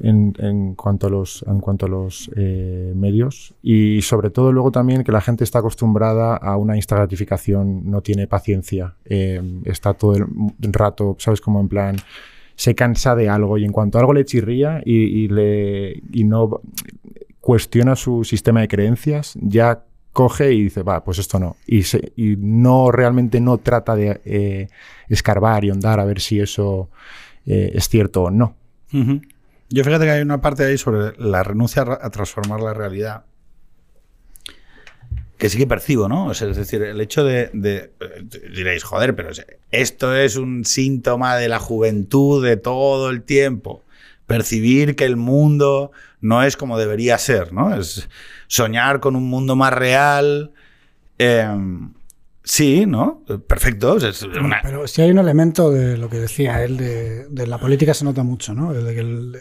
en, 0.01 0.35
en 0.39 0.75
cuanto 0.75 1.07
a 1.09 1.11
los, 1.11 1.45
en 1.49 1.61
cuanto 1.61 1.87
a 1.87 1.89
los 1.89 2.31
eh, 2.37 2.93
medios 2.95 3.55
y 3.63 4.01
sobre 4.03 4.31
todo 4.31 4.53
luego 4.53 4.71
también 4.71 5.03
que 5.05 5.13
la 5.13 5.21
gente 5.21 5.45
está 5.45 5.59
acostumbrada 5.59 6.37
a 6.37 6.57
una 6.57 6.77
instant 6.77 6.99
gratificación, 7.01 7.91
no 7.91 8.01
tiene 8.01 8.27
paciencia, 8.27 8.95
eh, 9.05 9.43
está 9.65 9.95
todo 9.95 10.15
el 10.17 10.27
rato, 10.73 11.17
¿sabes? 11.19 11.41
Como 11.41 11.61
en 11.61 11.69
plan, 11.69 11.97
se 12.55 12.75
cansa 12.75 13.15
de 13.15 13.29
algo 13.29 13.59
y 13.59 13.65
en 13.65 13.73
cuanto 13.73 13.99
algo 13.99 14.13
le 14.13 14.25
chirría 14.25 14.83
y, 14.85 14.95
y 14.97 15.29
le, 15.29 16.03
y 16.13 16.25
no 16.25 16.61
cuestiona 17.41 17.97
su 17.97 18.25
sistema 18.25 18.61
de 18.61 18.69
creencias, 18.69 19.35
ya 19.41 19.85
coge 20.13 20.53
y 20.53 20.65
dice, 20.65 20.83
va, 20.83 21.05
pues 21.05 21.19
esto 21.19 21.39
no. 21.39 21.57
Y, 21.67 21.83
se- 21.85 22.13
y 22.17 22.35
no 22.39 22.91
realmente 22.91 23.41
no 23.41 23.59
trata 23.59 23.95
de 23.95 24.21
eh, 24.25 24.69
escarbar 25.09 25.65
y 25.65 25.71
hondar 25.71 26.01
a 26.01 26.05
ver 26.05 26.21
si 26.21 26.41
eso 26.41 26.89
eh, 27.47 27.71
es 27.75 27.89
cierto 27.89 28.25
o 28.25 28.31
no. 28.31 28.55
Ujú. 28.93 29.21
Yo 29.71 29.85
fíjate 29.85 30.05
que 30.07 30.11
hay 30.13 30.23
una 30.23 30.41
parte 30.41 30.65
ahí 30.65 30.79
sobre 30.79 31.17
la 31.19 31.43
renuncia 31.43 31.83
a 31.83 31.85
ra- 31.85 31.99
a 32.03 32.11
transformar 32.11 32.61
la 32.61 32.73
realidad 32.75 33.25
que 35.37 35.49
sí 35.49 35.57
que 35.57 35.67
percibo, 35.69 36.09
¿no? 36.09 36.27
O 36.27 36.35
sea, 36.35 36.49
es 36.49 36.57
decir, 36.57 36.83
el 36.83 37.01
hecho 37.01 37.23
de, 37.25 37.51
de- 37.53 37.93
eh, 38.01 38.25
diréis, 38.53 38.83
joder, 38.83 39.15
pero 39.15 39.31
esto 39.71 40.17
es 40.17 40.35
un 40.37 40.65
síntoma 40.65 41.37
de 41.37 41.49
la 41.49 41.61
juventud 41.61 42.45
de 42.45 42.57
todo 42.57 43.09
el 43.11 43.23
tiempo. 43.23 43.85
Percibir 44.27 44.97
que 44.97 45.05
el 45.05 45.17
mundo 45.17 45.93
no 46.21 46.43
es 46.43 46.57
como 46.57 46.77
debería 46.77 47.19
ser, 47.19 47.53
¿no? 47.53 47.73
Es 47.75 48.09
soñar 48.49 48.99
con 48.99 49.15
un 49.15 49.29
mundo 49.29 49.55
más 49.55 49.73
real. 49.73 50.51
Em, 51.19 51.93
sí, 52.51 52.87
¿no? 52.87 53.23
Perfecto. 53.47 53.97
es 53.99 54.23
una- 54.23 54.61
Pero 54.63 54.87
si 54.87 55.03
hay 55.03 55.11
un 55.11 55.19
elemento 55.19 55.71
de 55.71 55.97
lo 55.99 56.09
que 56.09 56.19
decía 56.19 56.63
él, 56.65 56.77
de, 56.79 57.27
de 57.29 57.47
la 57.47 57.59
política 57.59 57.93
se 57.95 58.05
nota 58.05 58.23
mucho, 58.23 58.55
¿no? 58.55 58.73
El, 58.73 58.85
de 58.87 58.95
que 58.95 59.01
el, 59.01 59.37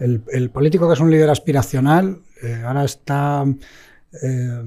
el- 0.00 0.22
el 0.30 0.50
político 0.50 0.86
que 0.86 0.94
es 0.94 1.00
un 1.00 1.10
líder 1.10 1.30
aspiracional 1.30 2.20
eh, 2.42 2.62
ahora 2.66 2.84
está, 2.84 3.44
eh, 4.22 4.62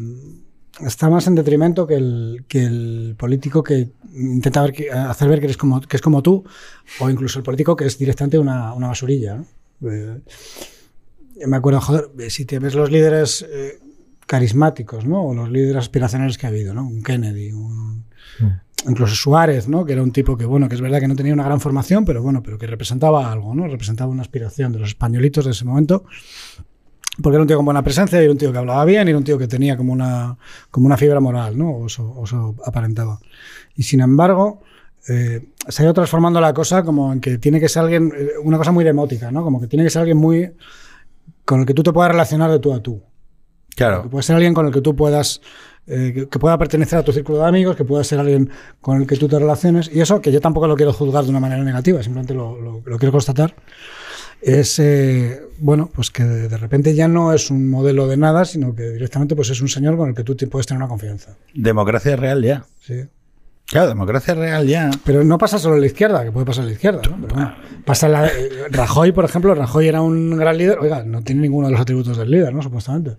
está 0.86 1.10
más 1.10 1.28
en 1.28 1.36
detrimento 1.36 1.86
que 1.86 1.96
el, 1.96 2.46
que 2.48 2.64
el 2.64 3.16
político 3.18 3.62
que 3.62 3.90
intenta 4.16 4.62
ver 4.64 4.72
que- 4.74 4.92
hacer 4.92 5.30
ver 5.30 5.40
que, 5.40 5.46
eres 5.46 5.58
como, 5.58 5.80
que 5.82 5.96
es 5.98 6.02
como 6.02 6.24
tú, 6.24 6.44
o 7.00 7.10
incluso 7.10 7.38
el 7.40 7.44
político 7.46 7.76
que 7.76 7.86
es 7.86 7.98
directamente 7.98 8.40
una, 8.40 8.74
una 8.74 8.88
basurilla. 8.88 9.36
¿no? 9.36 9.46
Eh, 9.92 10.22
me 11.48 11.58
acuerdo, 11.58 11.82
joder, 11.82 12.10
si 12.32 12.46
te 12.46 12.60
ves 12.60 12.76
los 12.76 12.90
líderes 12.90 13.46
carismáticos, 14.26 15.06
¿no? 15.06 15.24
O 15.24 15.34
los 15.34 15.50
líderes 15.50 15.78
aspiracionales 15.78 16.38
que 16.38 16.46
ha 16.46 16.50
habido, 16.50 16.74
¿no? 16.74 16.86
Un 16.88 17.04
Kennedy, 17.04 17.52
un, 17.52 18.06
incluso 18.88 19.16
Suárez, 19.16 19.68
¿no? 19.68 19.86
Que 19.86 19.94
era 19.94 20.04
un 20.04 20.12
tipo 20.12 20.38
que, 20.38 20.46
bueno, 20.46 20.68
que 20.70 20.76
es 20.76 20.82
verdad 20.82 21.00
que 21.00 21.08
no 21.08 21.16
tenía 21.16 21.34
una 21.34 21.44
gran 21.44 21.60
formación, 21.60 22.06
pero 22.06 22.22
bueno, 22.22 22.42
pero 22.44 22.58
que 22.58 22.68
representaba 22.68 23.32
algo, 23.32 23.54
¿no? 23.54 23.68
Representaba 23.68 24.10
una 24.12 24.22
aspiración 24.22 24.72
de 24.72 24.80
los 24.80 24.90
españolitos 24.90 25.46
de 25.46 25.52
ese 25.52 25.66
momento. 25.66 26.06
Porque 27.22 27.36
era 27.36 27.42
un 27.44 27.48
tío 27.48 27.56
con 27.56 27.66
buena 27.66 27.82
presencia, 27.82 28.20
era 28.20 28.32
un 28.32 28.38
tío 28.38 28.52
que 28.52 28.58
hablaba 28.58 28.84
bien, 28.84 29.08
era 29.08 29.18
un 29.18 29.24
tío 29.24 29.38
que 29.38 29.48
tenía 29.48 29.78
como 29.78 29.94
una, 29.94 30.38
como 30.70 30.86
una 30.86 30.98
fibra 30.98 31.22
moral, 31.22 31.58
¿no? 31.58 31.70
O 31.70 31.86
eso, 31.86 32.04
o 32.04 32.26
eso 32.26 32.56
aparentaba. 32.66 33.20
Y 33.76 33.84
sin 33.84 34.02
embargo, 34.02 34.62
eh, 35.08 35.48
se 35.70 35.82
ha 35.82 35.86
ido 35.86 35.94
transformando 35.94 36.42
la 36.42 36.54
cosa 36.54 36.84
como 36.84 37.14
en 37.14 37.22
que 37.22 37.38
tiene 37.38 37.60
que 37.60 37.70
ser 37.70 37.84
alguien, 37.84 38.12
eh, 38.16 38.32
una 38.44 38.58
cosa 38.58 38.72
muy 38.72 38.84
demótica, 38.84 39.32
¿no? 39.32 39.44
Como 39.44 39.62
que 39.62 39.68
tiene 39.68 39.86
que 39.86 39.92
ser 39.92 40.02
alguien 40.02 40.18
muy 40.18 40.52
con 41.46 41.62
el 41.62 41.66
que 41.66 41.74
tú 41.74 41.84
te 41.84 41.94
puedas 41.94 42.12
relacionar 42.12 42.52
de 42.52 42.60
tú 42.60 42.74
a 42.74 42.82
tú. 42.82 43.02
Que 44.04 44.10
puede 44.10 44.24
ser 44.24 44.36
alguien 44.36 44.54
con 44.54 44.66
el 44.66 44.72
que 44.74 44.82
tú 44.82 44.96
puedas, 44.96 45.42
eh, 45.88 46.12
que, 46.16 46.28
que 46.30 46.40
pueda 46.40 46.58
pertenecer 46.58 46.98
a 47.00 47.04
tu 47.04 47.12
círculo 47.12 47.40
de 47.40 47.46
amigos, 47.48 47.76
que 47.76 47.84
pueda 47.86 48.04
ser 48.04 48.20
alguien 48.20 48.50
con 48.82 49.02
el 49.02 49.08
que 49.08 49.18
tú 49.18 49.28
te 49.28 49.38
relaciones. 49.38 49.92
Y 49.94 50.00
eso, 50.02 50.22
que 50.22 50.32
yo 50.32 50.40
tampoco 50.42 50.68
lo 50.68 50.76
quiero 50.76 50.94
juzgar 50.94 51.24
de 51.26 51.30
una 51.30 51.40
manera 51.40 51.64
negativa, 51.64 52.02
simplemente 52.02 52.34
lo, 52.34 52.60
lo- 52.62 52.82
lo 52.86 52.98
quiero 52.98 53.12
constatar, 53.12 53.54
es, 54.42 54.80
eh, 54.80 55.42
bueno, 55.60 55.90
pues 55.94 56.12
que 56.12 56.24
de, 56.24 56.48
de 56.50 56.58
repente 56.58 56.94
ya 56.94 57.08
no 57.08 57.34
es 57.34 57.50
un 57.50 57.70
modelo 57.70 58.08
de 58.08 58.18
nada, 58.18 58.46
sino 58.46 58.76
que 58.76 58.84
directamente 58.92 59.36
pues 59.36 59.50
es 59.50 59.62
un 59.62 59.68
señor 59.70 59.98
con 59.98 60.10
el 60.10 60.16
que 60.16 60.24
tú 60.24 60.36
te 60.36 60.48
puedes 60.48 60.68
tener 60.68 60.82
una 60.82 60.90
confianza. 60.90 61.36
Democracia 61.54 62.16
real 62.16 62.44
ya. 62.44 62.66
¿sí? 62.80 63.04
Claro, 63.66 63.88
democracia 63.88 64.36
real 64.36 64.68
ya. 64.68 64.92
Pero 65.04 65.24
no 65.24 65.38
pasa 65.40 65.58
solo 65.58 65.76
en 65.76 65.82
la 65.82 65.88
izquierda, 65.88 66.24
que 66.24 66.32
puede 66.32 66.46
pasar 66.46 66.64
en 66.64 66.68
la 66.68 66.74
izquierda. 66.74 67.02
¿no? 67.10 67.18
Pero 67.22 67.34
bueno, 67.34 67.56
pasa 67.86 68.08
la, 68.08 68.28
eh, 68.28 68.50
Rajoy, 68.70 69.12
por 69.12 69.26
ejemplo, 69.26 69.56
Rajoy 69.56 69.88
era 69.88 70.02
un 70.04 70.38
gran 70.38 70.56
líder. 70.58 70.78
Oiga, 70.80 71.04
no 71.04 71.24
tiene 71.24 71.42
ninguno 71.42 71.68
de 71.68 71.72
los 71.72 71.82
atributos 71.82 72.16
del 72.18 72.30
líder, 72.30 72.54
¿no? 72.54 72.62
Supuestamente. 72.62 73.18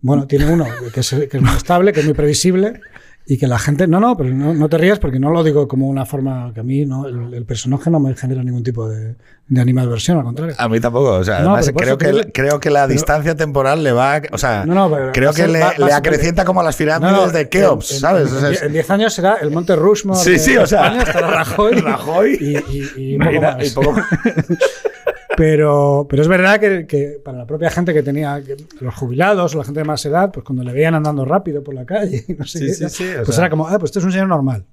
Bueno, 0.00 0.26
tiene 0.26 0.50
uno 0.52 0.66
que 0.92 1.00
es, 1.00 1.10
que 1.30 1.36
es 1.38 1.42
muy 1.42 1.56
estable, 1.56 1.92
que 1.92 2.00
es 2.00 2.06
muy 2.06 2.14
previsible 2.14 2.80
y 3.26 3.38
que 3.38 3.46
la 3.46 3.58
gente. 3.58 3.86
No, 3.86 4.00
no, 4.00 4.16
pero 4.18 4.28
no, 4.30 4.52
no 4.52 4.68
te 4.68 4.76
rías 4.76 4.98
porque 4.98 5.18
no 5.18 5.30
lo 5.30 5.42
digo 5.42 5.66
como 5.66 5.88
una 5.88 6.04
forma 6.04 6.52
que 6.52 6.60
a 6.60 6.62
mí 6.62 6.84
no, 6.84 7.06
el, 7.06 7.32
el 7.32 7.44
personaje 7.46 7.90
no 7.90 7.98
me 8.00 8.14
genera 8.14 8.42
ningún 8.42 8.62
tipo 8.62 8.86
de, 8.86 9.14
de 9.48 9.60
animadversión, 9.62 10.18
al 10.18 10.24
contrario. 10.24 10.54
A 10.58 10.68
mí 10.68 10.78
tampoco. 10.78 11.12
O 11.12 11.24
sea, 11.24 11.40
No, 11.40 11.54
además 11.56 11.72
creo 11.74 11.96
que, 11.96 12.30
creo 12.32 12.60
que 12.60 12.68
la 12.68 12.82
pero- 12.82 12.92
distancia 12.92 13.34
temporal 13.34 13.82
le 13.82 13.92
va. 13.92 14.20
O 14.30 14.36
sea, 14.36 14.64
pero 14.66 15.10
creo 15.14 15.30
que 15.30 15.42
ser- 15.42 15.50
le, 15.50 15.60
va- 15.60 15.66
va 15.68 15.72
a 15.72 15.78
le 15.78 15.86
ser- 15.86 15.94
acrecienta 15.94 16.44
como 16.44 16.62
las 16.62 16.76
pirámides 16.76 17.32
de 17.32 17.48
Keops, 17.48 17.92
en- 17.92 18.00
¿sabes? 18.00 18.30
En, 18.30 18.36
O 18.36 18.40
sea, 18.40 18.50
es- 18.50 18.62
en 18.62 18.72
10 18.74 18.90
años 18.90 19.14
será 19.14 19.36
el 19.40 19.50
Monte 19.50 19.74
Rushmore. 19.74 20.20
Sí, 20.20 20.32
de- 20.32 20.38
sí, 20.38 20.56
o 20.58 20.66
sea, 20.66 20.84
España, 20.88 21.02
estará 21.04 21.30
Rajoy. 21.30 21.74
Rajoy. 21.80 22.38
Y, 22.38 23.14
y- 23.14 23.18
poco 23.18 23.40
más. 23.40 23.70
poco 23.72 23.92
más. 23.92 24.04
Pero, 25.36 26.06
pero 26.08 26.22
es 26.22 26.28
verdad 26.28 26.60
que, 26.60 26.86
que 26.86 27.20
para 27.24 27.38
la 27.38 27.46
propia 27.46 27.70
gente 27.70 27.92
que 27.92 28.02
tenía, 28.02 28.42
que 28.44 28.56
los 28.80 28.94
jubilados 28.94 29.54
o 29.54 29.58
la 29.58 29.64
gente 29.64 29.80
de 29.80 29.84
más 29.84 30.04
edad, 30.06 30.30
pues 30.32 30.44
cuando 30.44 30.62
le 30.62 30.72
veían 30.72 30.94
andando 30.94 31.24
rápido 31.24 31.62
por 31.62 31.74
la 31.74 31.84
calle, 31.84 32.24
no 32.38 32.44
sé 32.44 32.58
Sí, 32.58 32.66
qué, 32.84 32.88
sí, 32.88 33.04
pues 33.24 33.34
sea- 33.34 33.44
era 33.44 33.50
como, 33.50 33.66
ah, 33.68 33.78
pues 33.78 33.88
esto 33.90 33.98
es 33.98 34.04
un 34.04 34.12
señor 34.12 34.28
normal. 34.28 34.64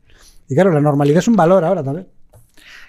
Y 0.47 0.54
claro, 0.56 0.71
la 0.71 0.82
normalidad 0.82 1.19
es 1.19 1.28
un 1.28 1.36
valor 1.36 1.63
ahora 1.63 1.84
también. 1.84 2.08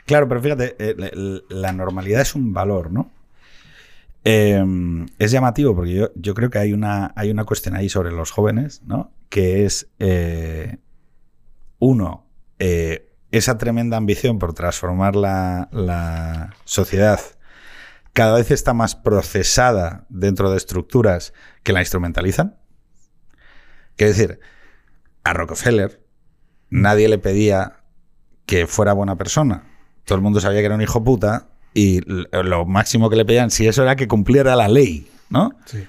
Claro, 0.05 0.27
pero 0.29 0.41
fíjate, 0.43 0.75
eh, 0.79 0.95
la, 0.99 1.11
la 1.49 1.73
normalidad 1.73 2.21
es 2.23 2.35
un 2.35 2.53
valor, 2.53 2.91
¿no? 2.91 3.09
Eh, 4.25 4.65
es 5.19 5.31
llamativo 5.31 5.75
porque 5.75 5.95
yo, 5.95 6.11
yo 6.15 6.35
creo 6.35 6.51
que 6.51 6.59
hay 6.59 6.73
una, 6.73 7.13
hay 7.17 7.31
una 7.31 7.45
cuestión 7.45 7.75
ahí 7.77 7.89
sobre 7.89 8.13
los 8.13 8.31
jóvenes, 8.31 8.83
¿no? 8.87 9.11
Que 9.29 9.65
es, 9.65 9.89
eh, 9.99 10.77
uno, 11.79 12.25
eh, 12.59 13.09
esa 13.33 13.59
tremenda 13.59 13.97
ambición 13.97 14.39
por 14.39 14.55
transformar 14.55 15.17
la, 15.17 15.69
la 15.73 16.55
sociedad 16.65 17.19
cada 18.13 18.37
vez 18.37 18.51
está 18.51 18.75
más 18.75 18.95
procesada 18.95 20.07
dentro 20.09 20.51
de 20.51 20.57
estructuras 20.57 21.33
que 21.63 21.73
la 21.73 21.81
instrumentalizan. 21.81 22.57
Quiero 23.97 24.13
decir, 24.13 24.41
a 25.25 25.33
Rockefeller 25.33 26.03
nadie 26.71 27.09
le 27.09 27.19
pedía 27.19 27.85
que 28.47 28.67
fuera 28.67 28.93
buena 28.93 29.17
persona. 29.17 29.65
Todo 30.05 30.17
el 30.17 30.23
mundo 30.23 30.41
sabía 30.41 30.61
que 30.61 30.67
era 30.67 30.75
un 30.75 30.83
hijo 30.83 31.05
puta 31.05 31.49
y 31.75 32.01
lo 32.07 32.67
máximo 32.67 33.09
que 33.09 33.17
le 33.17 33.25
pedían, 33.25 33.51
si 33.51 33.67
eso 33.67 33.83
era 33.83 33.97
que 33.97 34.09
cumpliera 34.09 34.57
la 34.57 34.69
ley, 34.69 35.11
¿no? 35.31 35.53
Sí. 35.65 35.87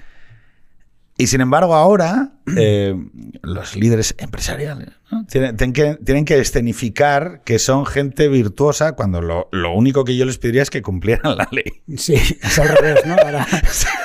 Y 1.16 1.28
sin 1.28 1.40
embargo, 1.40 1.74
ahora 1.74 2.32
eh, 2.56 2.94
los 3.42 3.76
líderes 3.76 4.14
empresariales 4.18 4.88
¿no? 5.10 5.24
tienen, 5.26 5.56
tienen 5.56 5.72
que, 5.72 5.94
tienen 6.04 6.24
que 6.24 6.38
escenificar 6.40 7.42
que 7.44 7.58
son 7.58 7.86
gente 7.86 8.28
virtuosa 8.28 8.92
cuando 8.92 9.20
lo, 9.20 9.48
lo 9.52 9.72
único 9.74 10.04
que 10.04 10.16
yo 10.16 10.24
les 10.24 10.38
pediría 10.38 10.62
es 10.62 10.70
que 10.70 10.82
cumplieran 10.82 11.36
la 11.36 11.48
ley. 11.52 11.82
Sí, 11.96 12.14
es 12.14 12.58
al 12.58 12.68
revés, 12.68 13.06
¿no? 13.06 13.14
Ahora, 13.14 13.46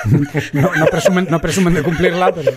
no, 0.52 0.74
no 0.76 0.86
presumen, 0.86 1.26
no 1.30 1.40
presumen 1.40 1.74
de 1.74 1.82
cumplirla, 1.82 2.32
pero. 2.32 2.52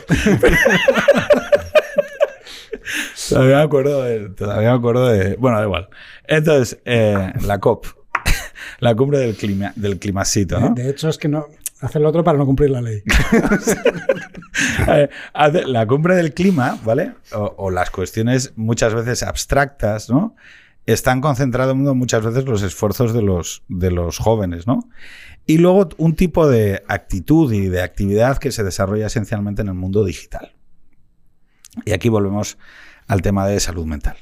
Todavía 3.29 3.57
me 3.57 3.63
acuerdo 3.63 4.03
de. 4.03 4.29
Todavía 4.29 4.69
me 4.71 4.77
acuerdo 4.77 5.07
de. 5.07 5.35
Bueno, 5.37 5.57
da 5.57 5.63
igual. 5.63 5.89
Entonces, 6.27 6.79
eh, 6.85 7.33
la 7.41 7.59
COP. 7.59 7.87
La 8.79 8.95
cumbre 8.95 9.19
del, 9.19 9.35
clima, 9.35 9.71
del 9.75 9.97
climasito, 9.97 10.59
¿no? 10.59 10.73
De 10.73 10.89
hecho, 10.89 11.07
es 11.09 11.17
que 11.17 11.29
no. 11.29 11.47
Hace 11.83 11.99
lo 11.99 12.07
otro 12.07 12.23
para 12.23 12.37
no 12.37 12.45
cumplir 12.45 12.69
la 12.69 12.81
ley. 12.81 13.03
Eh, 14.87 15.09
la 15.65 15.87
cumbre 15.87 16.15
del 16.15 16.33
clima, 16.33 16.77
¿vale? 16.83 17.13
O, 17.31 17.71
las 17.71 17.89
cuestiones 17.89 18.53
muchas 18.55 18.93
veces 18.93 19.23
abstractas, 19.23 20.09
¿no? 20.09 20.35
Están 20.85 21.21
concentrando 21.21 21.95
muchas 21.95 22.23
veces 22.23 22.45
los 22.45 22.61
esfuerzos 22.61 23.13
de 23.13 23.23
los, 23.23 23.63
de 23.67 23.89
los 23.89 24.19
jóvenes, 24.19 24.67
¿no? 24.67 24.89
Y 25.47 25.57
luego 25.57 25.89
un 25.97 26.15
tipo 26.15 26.47
de 26.47 26.83
actitud 26.87 27.51
y 27.51 27.67
de 27.67 27.81
actividad 27.81 28.37
que 28.37 28.51
se 28.51 28.63
desarrolla 28.63 29.07
esencialmente 29.07 29.63
en 29.63 29.69
el 29.69 29.73
mundo 29.73 30.05
digital. 30.05 30.53
Y 31.85 31.91
aquí 31.91 32.09
volvemos 32.09 32.57
al 33.07 33.21
tema 33.21 33.47
de 33.47 33.59
salud 33.59 33.85
mental. 33.85 34.17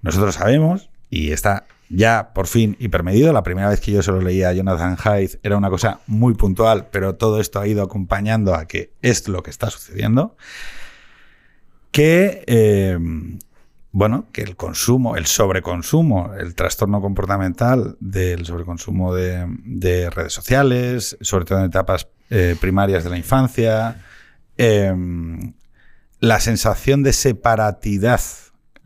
Nosotros 0.00 0.36
sabemos, 0.36 0.90
y 1.10 1.32
está 1.32 1.66
ya 1.88 2.32
por 2.34 2.46
fin 2.46 2.76
hipermedido, 2.78 3.32
la 3.32 3.42
primera 3.42 3.68
vez 3.68 3.80
que 3.80 3.92
yo 3.92 4.02
se 4.02 4.10
lo 4.12 4.20
leía 4.20 4.48
a 4.48 4.52
Jonathan 4.52 4.96
Haidt 5.02 5.38
era 5.42 5.56
una 5.56 5.70
cosa 5.70 6.00
muy 6.06 6.34
puntual, 6.34 6.88
pero 6.90 7.14
todo 7.14 7.40
esto 7.40 7.60
ha 7.60 7.66
ido 7.66 7.82
acompañando 7.82 8.54
a 8.54 8.66
que 8.66 8.92
es 9.02 9.28
lo 9.28 9.42
que 9.42 9.50
está 9.50 9.70
sucediendo, 9.70 10.36
que, 11.90 12.44
eh, 12.46 12.98
bueno, 13.92 14.26
que 14.32 14.42
el 14.42 14.56
consumo, 14.56 15.16
el 15.16 15.26
sobreconsumo, 15.26 16.34
el 16.38 16.54
trastorno 16.54 17.00
comportamental 17.00 17.96
del 18.00 18.44
sobreconsumo 18.44 19.14
de, 19.14 19.46
de 19.64 20.10
redes 20.10 20.32
sociales, 20.32 21.16
sobre 21.20 21.44
todo 21.44 21.60
en 21.60 21.66
etapas 21.66 22.08
eh, 22.28 22.56
primarias 22.60 23.04
de 23.04 23.10
la 23.10 23.16
infancia, 23.16 24.04
eh, 24.58 24.92
la 26.18 26.40
sensación 26.40 27.02
de 27.02 27.12
separatidad 27.12 28.20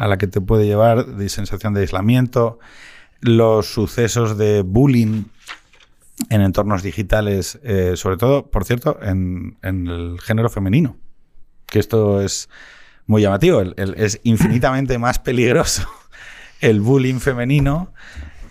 a 0.01 0.09
la 0.09 0.17
que 0.17 0.27
te 0.27 0.41
puede 0.41 0.65
llevar, 0.65 1.05
de 1.07 1.29
sensación 1.29 1.75
de 1.75 1.83
aislamiento, 1.83 2.59
los 3.21 3.67
sucesos 3.67 4.39
de 4.39 4.63
bullying 4.63 5.25
en 6.31 6.41
entornos 6.41 6.83
digitales, 6.83 7.61
eh, 7.63 7.93
sobre 7.97 8.17
todo, 8.17 8.51
por 8.51 8.65
cierto, 8.65 8.99
en, 9.03 9.59
el 9.61 10.19
género 10.23 10.49
femenino. 10.49 10.97
Que 11.67 11.79
esto 11.79 12.23
es 12.23 12.49
muy 13.07 13.21
llamativo. 13.21 13.61
Es 13.77 14.21
infinitamente 14.23 14.99
más 14.99 15.19
peligroso 15.19 15.87
el 16.63 16.81
bullying 16.81 17.19
femenino 17.21 17.93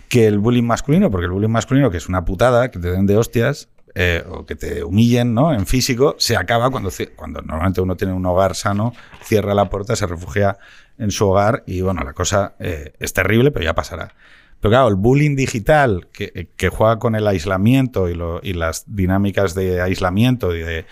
que 0.08 0.28
el 0.28 0.38
bullying 0.38 0.64
masculino, 0.64 1.10
porque 1.10 1.26
el 1.26 1.32
bullying 1.32 1.50
masculino, 1.50 1.90
que 1.90 1.96
es 1.96 2.08
una 2.08 2.24
putada, 2.24 2.70
que 2.70 2.78
te 2.78 2.92
den 2.92 3.06
de 3.06 3.16
hostias 3.16 3.68
eh, 3.94 4.24
o 4.28 4.46
que 4.46 4.54
te 4.54 4.84
humillen 4.84 5.34
¿no? 5.34 5.52
en 5.52 5.66
físico, 5.66 6.14
se 6.18 6.36
acaba 6.36 6.70
cuando, 6.70 6.90
cuando 7.16 7.42
normalmente 7.42 7.80
uno 7.80 7.96
tiene 7.96 8.12
un 8.12 8.24
hogar 8.26 8.54
sano, 8.54 8.92
cierra 9.22 9.54
la 9.54 9.68
puerta, 9.68 9.96
se 9.96 10.06
refugia 10.06 10.58
en 10.98 11.10
su 11.10 11.28
hogar 11.28 11.64
y 11.66 11.80
bueno, 11.80 12.02
la 12.02 12.12
cosa 12.12 12.54
eh, 12.58 12.92
es 12.98 13.12
terrible, 13.12 13.50
pero 13.50 13.64
ya 13.64 13.74
pasará. 13.74 14.14
Pero 14.60 14.70
claro, 14.70 14.88
el 14.88 14.96
bullying 14.96 15.36
digital 15.36 16.08
que, 16.12 16.48
que 16.56 16.68
juega 16.68 16.98
con 16.98 17.14
el 17.14 17.26
aislamiento 17.26 18.08
y 18.08 18.52
las 18.52 18.84
dinámicas 18.86 19.54
de 19.54 19.80
aislamiento 19.80 20.54
y 20.54 20.60
de 20.60 20.86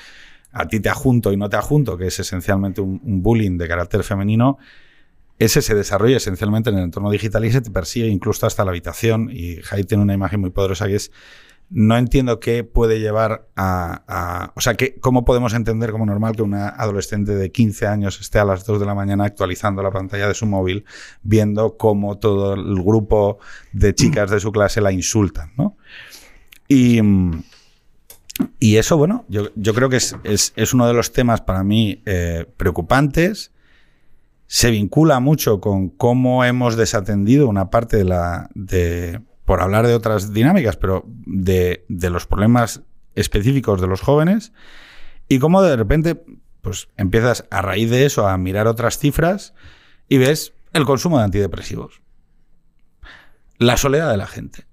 a 0.52 0.66
ti 0.66 0.80
te 0.80 0.88
ajunto 0.88 1.32
y 1.32 1.36
no 1.36 1.50
te 1.50 1.56
ajunto, 1.56 1.98
que 1.98 2.06
es 2.06 2.18
esencialmente 2.18 2.80
un, 2.80 3.00
un 3.04 3.22
bullying 3.22 3.58
de 3.58 3.68
carácter 3.68 4.02
femenino, 4.02 4.58
ese 5.38 5.62
se 5.62 5.74
desarrolla 5.74 6.16
esencialmente 6.16 6.70
en 6.70 6.78
el 6.78 6.84
entorno 6.84 7.10
digital 7.10 7.44
y 7.44 7.52
se 7.52 7.60
te 7.60 7.70
persigue 7.70 8.08
incluso 8.08 8.46
hasta 8.46 8.64
la 8.64 8.70
habitación. 8.70 9.30
Y 9.30 9.56
Jai 9.62 9.84
tiene 9.84 10.02
una 10.02 10.14
imagen 10.14 10.40
muy 10.40 10.50
poderosa 10.50 10.88
que 10.88 10.96
es, 10.96 11.12
no 11.70 11.98
entiendo 11.98 12.40
qué 12.40 12.64
puede 12.64 12.98
llevar 12.98 13.46
a, 13.56 14.52
o 14.54 14.60
sea, 14.60 14.74
que, 14.74 14.94
cómo 15.00 15.24
podemos 15.26 15.52
entender 15.52 15.90
como 15.92 16.06
normal 16.06 16.34
que 16.34 16.42
una 16.42 16.68
adolescente 16.68 17.34
de 17.34 17.52
15 17.52 17.86
años 17.86 18.18
esté 18.20 18.38
a 18.38 18.44
las 18.46 18.64
2 18.64 18.80
de 18.80 18.86
la 18.86 18.94
mañana 18.94 19.24
actualizando 19.24 19.82
la 19.82 19.90
pantalla 19.90 20.28
de 20.28 20.34
su 20.34 20.46
móvil, 20.46 20.84
viendo 21.22 21.76
cómo 21.76 22.16
todo 22.18 22.54
el 22.54 22.82
grupo 22.82 23.38
de 23.72 23.94
chicas 23.94 24.30
de 24.30 24.40
su 24.40 24.50
clase 24.50 24.80
la 24.80 24.92
insultan, 24.92 25.52
¿no? 25.58 25.76
Y, 26.68 27.00
y 28.60 28.76
eso, 28.76 28.96
bueno, 28.96 29.24
yo, 29.28 29.48
yo 29.56 29.74
creo 29.74 29.88
que 29.88 29.96
es, 29.96 30.16
es- 30.24 30.52
es 30.56 30.72
uno 30.74 30.86
de 30.86 30.94
los 30.94 31.12
temas 31.12 31.40
para 31.40 31.64
mí 31.64 32.02
eh, 32.06 32.46
preocupantes. 32.56 33.52
Se 34.46 34.70
vincula 34.70 35.20
mucho 35.20 35.60
con 35.60 35.88
cómo 35.90 36.44
hemos 36.44 36.76
desatendido 36.76 37.48
una 37.48 37.68
parte 37.70 37.96
de 37.98 38.04
la. 38.04 38.48
de. 38.54 39.20
Por 39.48 39.62
hablar 39.62 39.86
de 39.86 39.94
otras 39.94 40.34
dinámicas, 40.34 40.76
pero 40.76 41.06
de, 41.06 41.86
de 41.88 42.10
los 42.10 42.26
problemas 42.26 42.82
específicos 43.14 43.80
de 43.80 43.86
los 43.86 44.02
jóvenes. 44.02 44.52
Y 45.26 45.38
cómo 45.38 45.62
de 45.62 45.74
repente, 45.74 46.22
pues 46.60 46.88
empiezas 46.98 47.46
a 47.50 47.62
raíz 47.62 47.88
de 47.88 48.04
eso 48.04 48.28
a 48.28 48.36
mirar 48.36 48.66
otras 48.66 48.98
cifras 48.98 49.54
y 50.06 50.18
ves 50.18 50.52
el 50.74 50.84
consumo 50.84 51.16
de 51.16 51.24
antidepresivos. 51.24 52.02
La 53.56 53.78
soledad 53.78 54.10
de 54.10 54.18
la 54.18 54.26
gente 54.26 54.66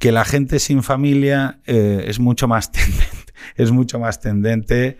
que 0.00 0.10
la 0.10 0.24
gente 0.24 0.58
sin 0.58 0.82
familia 0.82 1.60
eh, 1.64 2.06
es 2.08 2.18
mucho 2.18 2.48
más 2.48 2.72
tendente, 2.72 3.34
es 3.54 3.70
mucho 3.70 4.00
más 4.00 4.20
tendente 4.20 4.98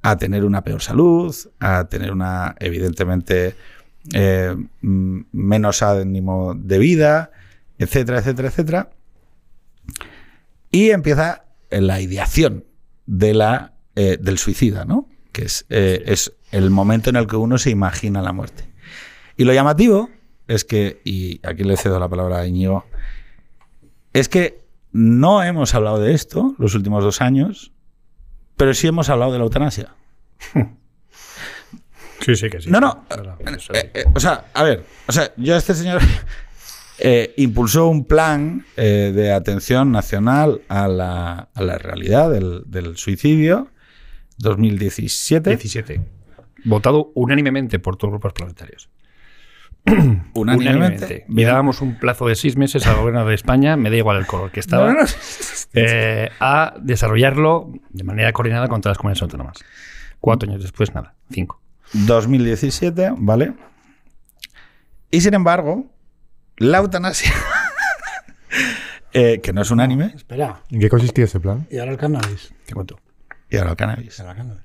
a 0.00 0.16
tener 0.16 0.46
una 0.46 0.64
peor 0.64 0.80
salud, 0.80 1.36
a 1.58 1.84
tener 1.84 2.12
una, 2.12 2.56
evidentemente, 2.60 3.56
eh, 4.14 4.56
menos 4.80 5.82
ánimo 5.82 6.54
de 6.54 6.78
vida, 6.78 7.30
etcétera, 7.80 8.18
etcétera, 8.18 8.48
etcétera. 8.48 8.90
Y 10.70 10.90
empieza 10.90 11.44
la 11.70 12.00
ideación 12.00 12.64
de 13.06 13.34
la, 13.34 13.72
eh, 13.96 14.18
del 14.20 14.38
suicida, 14.38 14.84
¿no? 14.84 15.08
Que 15.32 15.42
es, 15.46 15.66
eh, 15.70 16.02
es 16.06 16.32
el 16.52 16.70
momento 16.70 17.10
en 17.10 17.16
el 17.16 17.26
que 17.26 17.36
uno 17.36 17.58
se 17.58 17.70
imagina 17.70 18.22
la 18.22 18.32
muerte. 18.32 18.64
Y 19.36 19.44
lo 19.44 19.52
llamativo 19.54 20.10
es 20.46 20.64
que, 20.64 21.00
y 21.04 21.40
aquí 21.46 21.64
le 21.64 21.76
cedo 21.76 21.98
la 21.98 22.08
palabra 22.08 22.40
a 22.40 22.46
Íñigo, 22.46 22.84
es 24.12 24.28
que 24.28 24.60
no 24.92 25.42
hemos 25.42 25.74
hablado 25.74 25.98
de 26.00 26.12
esto 26.12 26.54
los 26.58 26.74
últimos 26.74 27.02
dos 27.02 27.20
años, 27.20 27.72
pero 28.56 28.74
sí 28.74 28.86
hemos 28.86 29.08
hablado 29.08 29.32
de 29.32 29.38
la 29.38 29.44
eutanasia. 29.44 29.94
Sí, 32.20 32.36
sí, 32.36 32.50
que 32.50 32.60
sí. 32.60 32.68
No, 32.70 32.80
no. 32.80 33.06
Claro, 33.08 33.38
Eh, 33.72 33.90
eh, 33.94 34.04
o 34.14 34.20
sea, 34.20 34.44
a 34.52 34.62
ver, 34.62 34.84
o 35.06 35.12
sea, 35.12 35.32
yo 35.38 35.56
este 35.56 35.74
señor 35.74 36.02
eh, 37.00 37.34
impulsó 37.36 37.88
un 37.88 38.04
plan 38.04 38.64
eh, 38.76 39.12
de 39.14 39.32
atención 39.32 39.90
nacional 39.92 40.62
a 40.68 40.88
la, 40.88 41.48
a 41.54 41.62
la 41.62 41.78
realidad 41.78 42.30
del, 42.30 42.62
del 42.66 42.96
suicidio 42.96 43.68
2017. 44.38 45.50
17. 45.50 46.00
Votado 46.64 47.10
unánimemente 47.14 47.78
por 47.78 47.96
todos 47.96 48.12
los 48.12 48.20
grupos 48.20 48.32
parlamentarios. 48.34 48.90
Unánimemente. 50.34 51.24
Y 51.28 51.44
dábamos 51.44 51.80
un 51.80 51.98
plazo 51.98 52.26
de 52.26 52.34
seis 52.34 52.56
meses 52.56 52.86
al 52.86 52.96
gobierno 52.96 53.24
de 53.24 53.34
España, 53.34 53.76
me 53.76 53.88
da 53.90 53.96
igual 53.96 54.18
el 54.18 54.26
color 54.26 54.50
que 54.50 54.60
estaba, 54.60 54.88
No, 54.88 54.92
no, 54.92 55.00
no. 55.02 55.06
eh, 55.74 56.28
a 56.38 56.74
desarrollarlo 56.82 57.72
de 57.88 58.04
manera 58.04 58.32
coordinada 58.32 58.68
con 58.68 58.80
todas 58.82 58.96
las 58.96 58.98
comunidades 58.98 59.22
autónomas. 59.22 59.56
Cuatro 60.20 60.50
años 60.50 60.62
después, 60.62 60.94
nada. 60.94 61.14
Cinco. 61.30 61.60
2017, 61.94 63.14
¿vale? 63.16 63.54
Y 65.10 65.22
sin 65.22 65.34
embargo, 65.34 65.86
la 66.60 66.78
eutanasia, 66.78 67.32
eh, 69.12 69.40
que 69.42 69.52
no 69.52 69.62
es 69.62 69.70
unánime, 69.70 70.12
Espera, 70.14 70.62
¿En 70.70 70.80
qué 70.80 70.88
consistía 70.88 71.24
ese 71.24 71.40
plan? 71.40 71.66
y 71.70 71.78
ahora 71.78 71.92
el 71.92 71.98
cannabis. 71.98 72.54
Te 72.66 72.74
cuento. 72.74 72.98
y 73.50 73.56
ahora 73.56 73.70
el 73.70 73.76
cannabis. 73.76 74.20
Ahora 74.20 74.32
el 74.32 74.38
cannabis. 74.38 74.62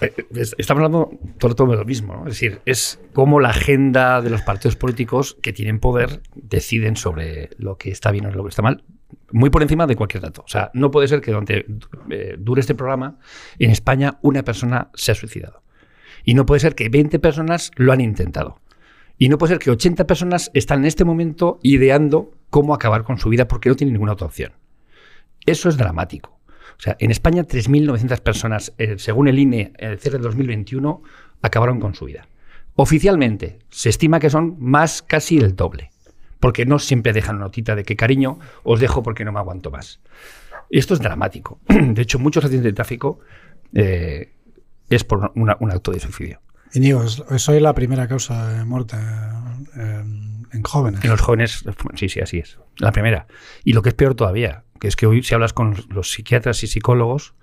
Eh, 0.00 0.14
es- 0.34 0.54
Estamos 0.58 0.78
hablando 0.80 1.10
todo, 1.38 1.54
todo 1.54 1.70
de 1.72 1.76
lo 1.78 1.84
mismo, 1.84 2.14
¿no? 2.14 2.20
Es 2.26 2.34
decir, 2.34 2.60
es 2.66 3.00
como 3.12 3.40
la 3.40 3.50
agenda 3.50 4.20
de 4.20 4.30
los 4.30 4.42
partidos 4.42 4.76
políticos 4.76 5.36
que 5.42 5.52
tienen 5.52 5.78
poder 5.80 6.20
deciden 6.34 6.96
sobre 6.96 7.50
lo 7.58 7.76
que 7.78 7.90
está 7.90 8.10
bien 8.10 8.26
o 8.26 8.30
lo 8.30 8.42
que 8.44 8.50
está 8.50 8.62
mal, 8.62 8.84
muy 9.30 9.50
por 9.50 9.62
encima 9.62 9.86
de 9.86 9.96
cualquier 9.96 10.22
dato. 10.22 10.42
O 10.44 10.48
sea, 10.48 10.70
no 10.74 10.90
puede 10.90 11.08
ser 11.08 11.20
que 11.20 11.30
durante 11.30 11.66
eh, 12.10 12.36
dure 12.38 12.60
este 12.60 12.74
programa, 12.74 13.18
en 13.58 13.70
España 13.70 14.18
una 14.22 14.42
persona 14.42 14.90
se 14.94 15.12
ha 15.12 15.14
suicidado. 15.14 15.62
Y 16.24 16.34
no 16.34 16.44
puede 16.46 16.60
ser 16.60 16.74
que 16.74 16.88
20 16.88 17.18
personas 17.20 17.70
lo 17.76 17.92
han 17.92 18.00
intentado. 18.00 18.60
Y 19.18 19.28
no 19.28 19.36
puede 19.36 19.54
ser 19.54 19.58
que 19.58 19.70
80 19.70 20.06
personas 20.06 20.50
están 20.54 20.80
en 20.80 20.86
este 20.86 21.04
momento 21.04 21.58
ideando 21.62 22.32
cómo 22.50 22.72
acabar 22.72 23.02
con 23.02 23.18
su 23.18 23.28
vida 23.28 23.48
porque 23.48 23.68
no 23.68 23.74
tienen 23.74 23.94
ninguna 23.94 24.12
otra 24.12 24.28
opción. 24.28 24.52
Eso 25.44 25.68
es 25.68 25.76
dramático. 25.76 26.38
O 26.78 26.80
sea, 26.80 26.96
en 27.00 27.10
España 27.10 27.42
3.900 27.42 28.20
personas, 28.20 28.72
eh, 28.78 28.94
según 28.98 29.26
el 29.26 29.38
INE, 29.38 29.72
el 29.78 29.98
cierre 29.98 30.18
del 30.18 30.22
2021, 30.22 31.02
acabaron 31.42 31.80
con 31.80 31.94
su 31.94 32.04
vida. 32.04 32.28
Oficialmente, 32.76 33.58
se 33.70 33.88
estima 33.88 34.20
que 34.20 34.30
son 34.30 34.54
más 34.60 35.02
casi 35.02 35.38
el 35.38 35.56
doble, 35.56 35.90
porque 36.38 36.64
no 36.64 36.78
siempre 36.78 37.12
dejan 37.12 37.40
notita 37.40 37.74
de 37.74 37.82
que 37.82 37.96
cariño, 37.96 38.38
os 38.62 38.78
dejo 38.78 39.02
porque 39.02 39.24
no 39.24 39.32
me 39.32 39.40
aguanto 39.40 39.72
más. 39.72 40.00
Esto 40.70 40.94
es 40.94 41.00
dramático. 41.00 41.58
De 41.68 42.02
hecho, 42.02 42.20
muchos 42.20 42.44
accidentes 42.44 42.70
de 42.70 42.76
tráfico 42.76 43.18
eh, 43.74 44.32
es 44.88 45.02
por 45.02 45.32
un 45.34 45.50
acto 45.50 45.90
de 45.90 45.98
suicidio. 45.98 46.40
Íñigo, 46.74 47.06
soy 47.08 47.60
la 47.60 47.74
primera 47.74 48.08
causa 48.08 48.48
de 48.52 48.64
muerte 48.64 48.96
eh, 49.76 50.04
en 50.52 50.62
jóvenes. 50.62 51.02
En 51.02 51.10
los 51.10 51.20
jóvenes, 51.20 51.64
sí, 51.94 52.08
sí, 52.08 52.20
así 52.20 52.38
es. 52.38 52.58
La 52.78 52.92
primera. 52.92 53.26
Y 53.64 53.72
lo 53.72 53.82
que 53.82 53.90
es 53.90 53.94
peor 53.94 54.14
todavía, 54.14 54.64
que 54.80 54.88
es 54.88 54.96
que 54.96 55.06
hoy 55.06 55.22
si 55.22 55.34
hablas 55.34 55.52
con 55.52 55.76
los 55.88 56.12
psiquiatras 56.12 56.62
y 56.62 56.66
psicólogos 56.66 57.34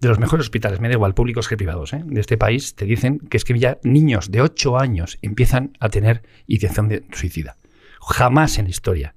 de 0.00 0.08
los 0.08 0.18
mejores 0.18 0.46
hospitales, 0.46 0.80
me 0.80 0.88
da 0.88 0.94
igual, 0.94 1.14
públicos 1.14 1.48
que 1.48 1.56
privados, 1.56 1.92
¿eh? 1.92 2.02
de 2.04 2.20
este 2.20 2.36
país, 2.36 2.74
te 2.74 2.84
dicen 2.84 3.20
que 3.20 3.36
es 3.36 3.44
que 3.44 3.58
ya 3.58 3.78
niños 3.82 4.30
de 4.30 4.42
8 4.42 4.78
años 4.78 5.18
empiezan 5.22 5.72
a 5.80 5.88
tener 5.88 6.22
ideación 6.46 6.88
de 6.88 7.04
suicida. 7.12 7.56
Jamás 8.00 8.58
en 8.58 8.64
la 8.64 8.70
historia, 8.70 9.14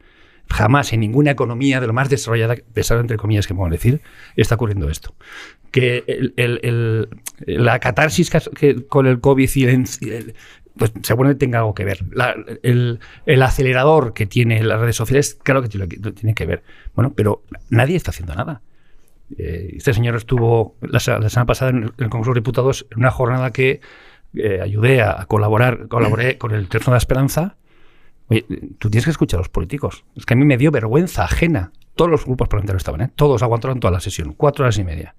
jamás 0.49 0.93
en 0.93 1.01
ninguna 1.01 1.31
economía 1.31 1.81
de 1.81 1.87
lo 1.87 1.93
más 1.93 2.09
desarrollada, 2.09 2.55
pesado 2.73 3.01
entre 3.01 3.17
comillas 3.17 3.47
que 3.47 3.53
podemos 3.53 3.71
decir, 3.71 4.01
está 4.35 4.55
ocurriendo 4.55 4.89
esto. 4.89 5.15
Que 5.71 6.03
el- 6.07 6.33
el- 6.37 6.59
el- 6.63 7.09
la 7.45 7.79
catarsis 7.79 8.29
que, 8.29 8.39
que 8.55 8.85
con 8.87 9.05
el 9.05 9.19
COVID 9.19 9.49
y 9.55 9.63
el, 9.65 10.35
pues 10.77 10.91
seguramente 11.03 11.45
tenga 11.45 11.59
algo 11.59 11.73
que 11.73 11.85
ver. 11.85 11.99
La- 12.11 12.35
el, 12.63 12.99
el 13.25 13.41
acelerador 13.43 14.13
que 14.13 14.25
tiene 14.25 14.63
las 14.63 14.79
redes 14.79 14.95
sociales, 14.95 15.37
claro 15.43 15.61
que 15.61 15.69
tiene, 15.69 15.87
que 15.87 15.97
tiene 16.11 16.33
que 16.33 16.45
ver. 16.45 16.63
Bueno, 16.95 17.13
pero 17.15 17.43
nadie 17.69 17.95
está 17.95 18.11
haciendo 18.11 18.35
nada. 18.35 18.61
Eh, 19.37 19.73
este 19.75 19.93
señor 19.93 20.15
estuvo 20.15 20.75
la, 20.81 20.99
la 21.19 21.29
semana 21.29 21.45
pasada 21.45 21.71
en 21.71 21.91
el, 21.97 22.09
Congreso 22.09 22.33
de 22.33 22.39
Diputados 22.39 22.87
en 22.91 22.99
una 22.99 23.11
jornada 23.11 23.51
que 23.51 23.81
eh, 24.35 24.61
ayudé 24.61 25.01
a, 25.01 25.25
colaborar, 25.25 25.87
colaboré 25.89 26.37
con 26.37 26.53
el 26.53 26.69
Teléfono 26.69 26.93
de 26.93 26.95
la 26.95 26.99
Esperanza. 26.99 27.57
Oye, 28.29 28.45
tú 28.79 28.89
tienes 28.89 29.05
que 29.05 29.11
escuchar 29.11 29.39
a 29.39 29.41
los 29.41 29.49
políticos. 29.49 30.05
Es 30.15 30.25
que 30.25 30.33
a 30.33 30.37
mí 30.37 30.45
me 30.45 30.57
dio 30.57 30.71
vergüenza 30.71 31.23
ajena. 31.23 31.71
Todos 31.95 32.11
los 32.11 32.25
grupos 32.25 32.47
parlamentarios 32.47 32.81
estaban, 32.81 33.01
¿eh? 33.01 33.09
Todos 33.15 33.41
aguantaron 33.41 33.79
toda 33.79 33.91
la 33.91 33.99
sesión, 33.99 34.33
cuatro 34.33 34.63
horas 34.63 34.77
y 34.77 34.83
media. 34.83 35.15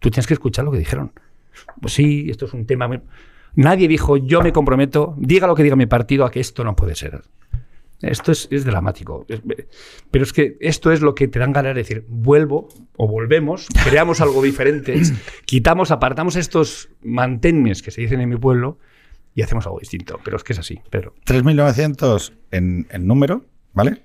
Tú 0.00 0.10
tienes 0.10 0.26
que 0.26 0.34
escuchar 0.34 0.64
lo 0.64 0.72
que 0.72 0.78
dijeron. 0.78 1.12
Pues 1.80 1.92
sí, 1.94 2.26
esto 2.30 2.46
es 2.46 2.52
un 2.54 2.66
tema. 2.66 2.88
muy- 2.88 3.00
Nadie 3.54 3.86
dijo, 3.88 4.16
yo 4.16 4.42
me 4.42 4.52
comprometo, 4.52 5.14
diga 5.18 5.46
lo 5.46 5.54
que 5.54 5.62
diga 5.62 5.76
mi 5.76 5.86
partido, 5.86 6.24
a 6.24 6.30
que 6.30 6.40
esto 6.40 6.64
no 6.64 6.74
puede 6.76 6.94
ser. 6.94 7.22
Esto 8.00 8.32
es, 8.32 8.48
es 8.50 8.64
dramático. 8.64 9.26
Es- 9.28 9.42
pero 10.10 10.24
es 10.24 10.32
que 10.32 10.56
esto 10.60 10.90
es 10.90 11.00
lo 11.02 11.14
que 11.14 11.28
te 11.28 11.38
dan 11.38 11.52
ganas 11.52 11.74
de 11.74 11.80
decir, 11.82 12.06
vuelvo 12.08 12.68
o 12.96 13.06
volvemos, 13.08 13.66
creamos 13.84 14.20
algo 14.22 14.42
diferente, 14.42 14.94
quitamos, 15.44 15.90
apartamos 15.90 16.36
estos 16.36 16.88
mantenes 17.02 17.82
que 17.82 17.90
se 17.90 18.00
dicen 18.00 18.20
en 18.20 18.28
mi 18.30 18.36
pueblo 18.36 18.78
y 19.34 19.42
hacemos 19.42 19.66
algo 19.66 19.80
distinto. 19.80 20.18
Pero 20.24 20.36
es 20.38 20.44
que 20.44 20.54
es 20.54 20.58
así, 20.60 20.80
Pedro. 20.88 21.14
3.900 21.26 22.32
en, 22.52 22.86
en 22.90 23.06
número, 23.06 23.44
¿vale? 23.74 24.00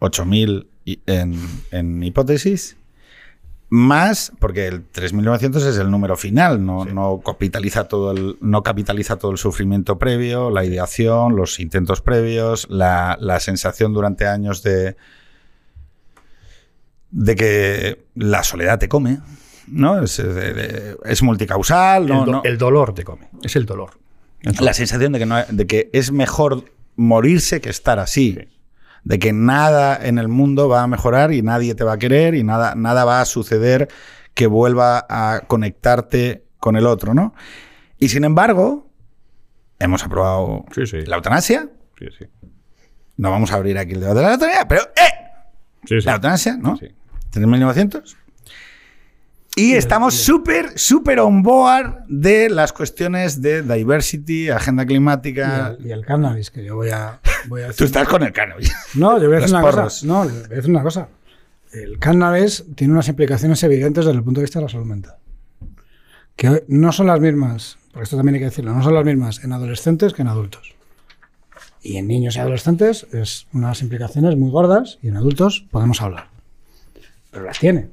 8.000 0.00 0.66
y- 0.84 1.00
en, 1.06 1.34
en 1.70 2.02
hipótesis. 2.02 2.76
Más, 3.70 4.32
porque 4.38 4.66
el 4.66 4.90
3.900 4.90 5.56
es 5.66 5.76
el 5.76 5.90
número 5.90 6.16
final, 6.16 6.64
no, 6.64 6.86
no, 6.86 7.20
capitaliza 7.24 7.84
todo 7.84 8.12
el, 8.12 8.38
no 8.40 8.62
capitaliza 8.62 9.16
todo 9.16 9.30
el 9.30 9.36
sufrimiento 9.36 9.98
previo, 9.98 10.48
la 10.50 10.64
ideación, 10.64 11.36
los 11.36 11.60
intentos 11.60 12.00
previos, 12.00 12.66
la, 12.70 13.18
la 13.20 13.40
sensación 13.40 13.92
durante 13.92 14.26
años 14.26 14.62
de, 14.62 14.96
de 17.10 17.36
que 17.36 18.04
la 18.14 18.42
soledad 18.42 18.78
te 18.78 18.88
come, 18.88 19.18
¿no? 19.66 20.02
Es, 20.02 21.22
multicausal, 21.22 22.06
no, 22.06 22.20
el, 22.20 22.24
do- 22.26 22.32
no- 22.32 22.42
el 22.44 22.58
dolor 22.58 22.94
te 22.94 23.04
come. 23.04 23.28
Es 23.42 23.56
el 23.56 23.66
dolor. 23.66 23.98
la 24.60 24.72
sensación 24.72 25.12
de 25.12 25.18
que, 25.18 25.26
no- 25.26 25.44
de 25.48 25.66
que 25.66 25.90
es 25.92 26.10
mejor 26.12 26.64
morirse 26.96 27.60
que 27.60 27.70
estar 27.70 27.98
así. 27.98 28.38
De 29.08 29.18
que 29.18 29.32
nada 29.32 29.98
en 30.06 30.18
el 30.18 30.28
mundo 30.28 30.68
va 30.68 30.82
a 30.82 30.86
mejorar 30.86 31.32
y 31.32 31.40
nadie 31.40 31.74
te 31.74 31.82
va 31.82 31.94
a 31.94 31.98
querer 31.98 32.34
y 32.34 32.44
nada, 32.44 32.74
nada 32.74 33.06
va 33.06 33.22
a 33.22 33.24
suceder 33.24 33.88
que 34.34 34.46
vuelva 34.46 35.06
a 35.08 35.44
conectarte 35.46 36.44
con 36.58 36.76
el 36.76 36.86
otro, 36.86 37.14
¿no? 37.14 37.32
Y 37.98 38.10
sin 38.10 38.24
embargo, 38.24 38.90
hemos 39.78 40.04
aprobado 40.04 40.66
Sí, 40.74 40.86
sí. 40.86 41.06
la 41.06 41.16
eutanasia. 41.16 41.70
Sí, 41.98 42.04
sí. 42.18 42.26
No 43.16 43.30
vamos 43.30 43.50
a 43.50 43.54
abrir 43.54 43.78
aquí 43.78 43.94
el 43.94 44.00
debate 44.00 44.18
de 44.20 44.26
la 44.26 44.32
eutanasia, 44.34 44.68
pero 44.68 44.82
¡eh! 44.82 45.14
Sí, 45.86 46.00
sí. 46.02 46.06
La 46.06 46.16
eutanasia, 46.16 46.58
¿no? 46.58 46.76
Sí. 46.76 46.88
3.900. 47.32 48.14
Y 49.58 49.72
estamos 49.74 50.14
súper, 50.14 50.78
súper 50.78 51.18
on 51.20 51.42
board 51.42 52.04
de 52.08 52.48
las 52.48 52.72
cuestiones 52.72 53.42
de 53.42 53.62
diversity, 53.62 54.48
agenda 54.50 54.84
Y 54.84 54.86
climática. 54.86 55.76
el, 55.78 55.86
y 55.86 55.90
el 55.92 56.04
cannabis, 56.04 56.50
que 56.50 56.64
yo 56.64 56.76
voy 56.76 56.90
a, 56.90 57.20
voy 57.48 57.62
a 57.62 57.66
Tú 57.66 57.70
decir. 57.72 57.86
estás 57.86 58.08
con 58.08 58.22
el 58.22 58.32
cannabis. 58.32 58.72
No, 58.94 59.18
yo 59.20 59.26
voy 59.28 59.36
a 59.38 59.40
decir 59.40 59.54
una 59.54 59.62
porros. 59.62 59.84
cosa. 60.00 60.06
No, 60.06 60.24
voy 60.24 60.32
a 60.44 60.48
decir 60.48 60.70
una 60.70 60.82
cosa. 60.82 61.08
El 61.72 61.98
cannabis 61.98 62.64
tiene 62.76 62.92
unas 62.92 63.08
implicaciones 63.08 63.62
evidentes 63.62 64.04
desde 64.06 64.16
el 64.18 64.24
punto 64.24 64.40
de 64.40 64.44
vista 64.44 64.58
de 64.60 64.64
la 64.66 64.68
salud 64.70 64.86
mental. 64.86 65.16
Que 66.36 66.64
no 66.68 66.92
son 66.92 67.08
las 67.08 67.20
mismas, 67.20 67.78
porque 67.92 68.04
esto 68.04 68.16
también 68.16 68.34
hay 68.36 68.40
que 68.40 68.44
decirlo, 68.46 68.72
no 68.72 68.82
son 68.82 68.94
las 68.94 69.04
mismas 69.04 69.42
en 69.42 69.52
adolescentes 69.52 70.14
que 70.14 70.22
en 70.22 70.28
adultos. 70.28 70.74
Y 71.82 71.96
en 71.96 72.06
niños 72.06 72.36
y 72.36 72.38
adolescentes 72.38 73.06
es 73.12 73.46
unas 73.52 73.82
implicaciones 73.82 74.36
muy 74.36 74.50
gordas 74.50 74.98
y 75.02 75.08
en 75.08 75.16
adultos 75.16 75.66
podemos 75.70 76.00
hablar. 76.00 76.28
Pero 77.30 77.44
las 77.44 77.58
tiene. 77.58 77.88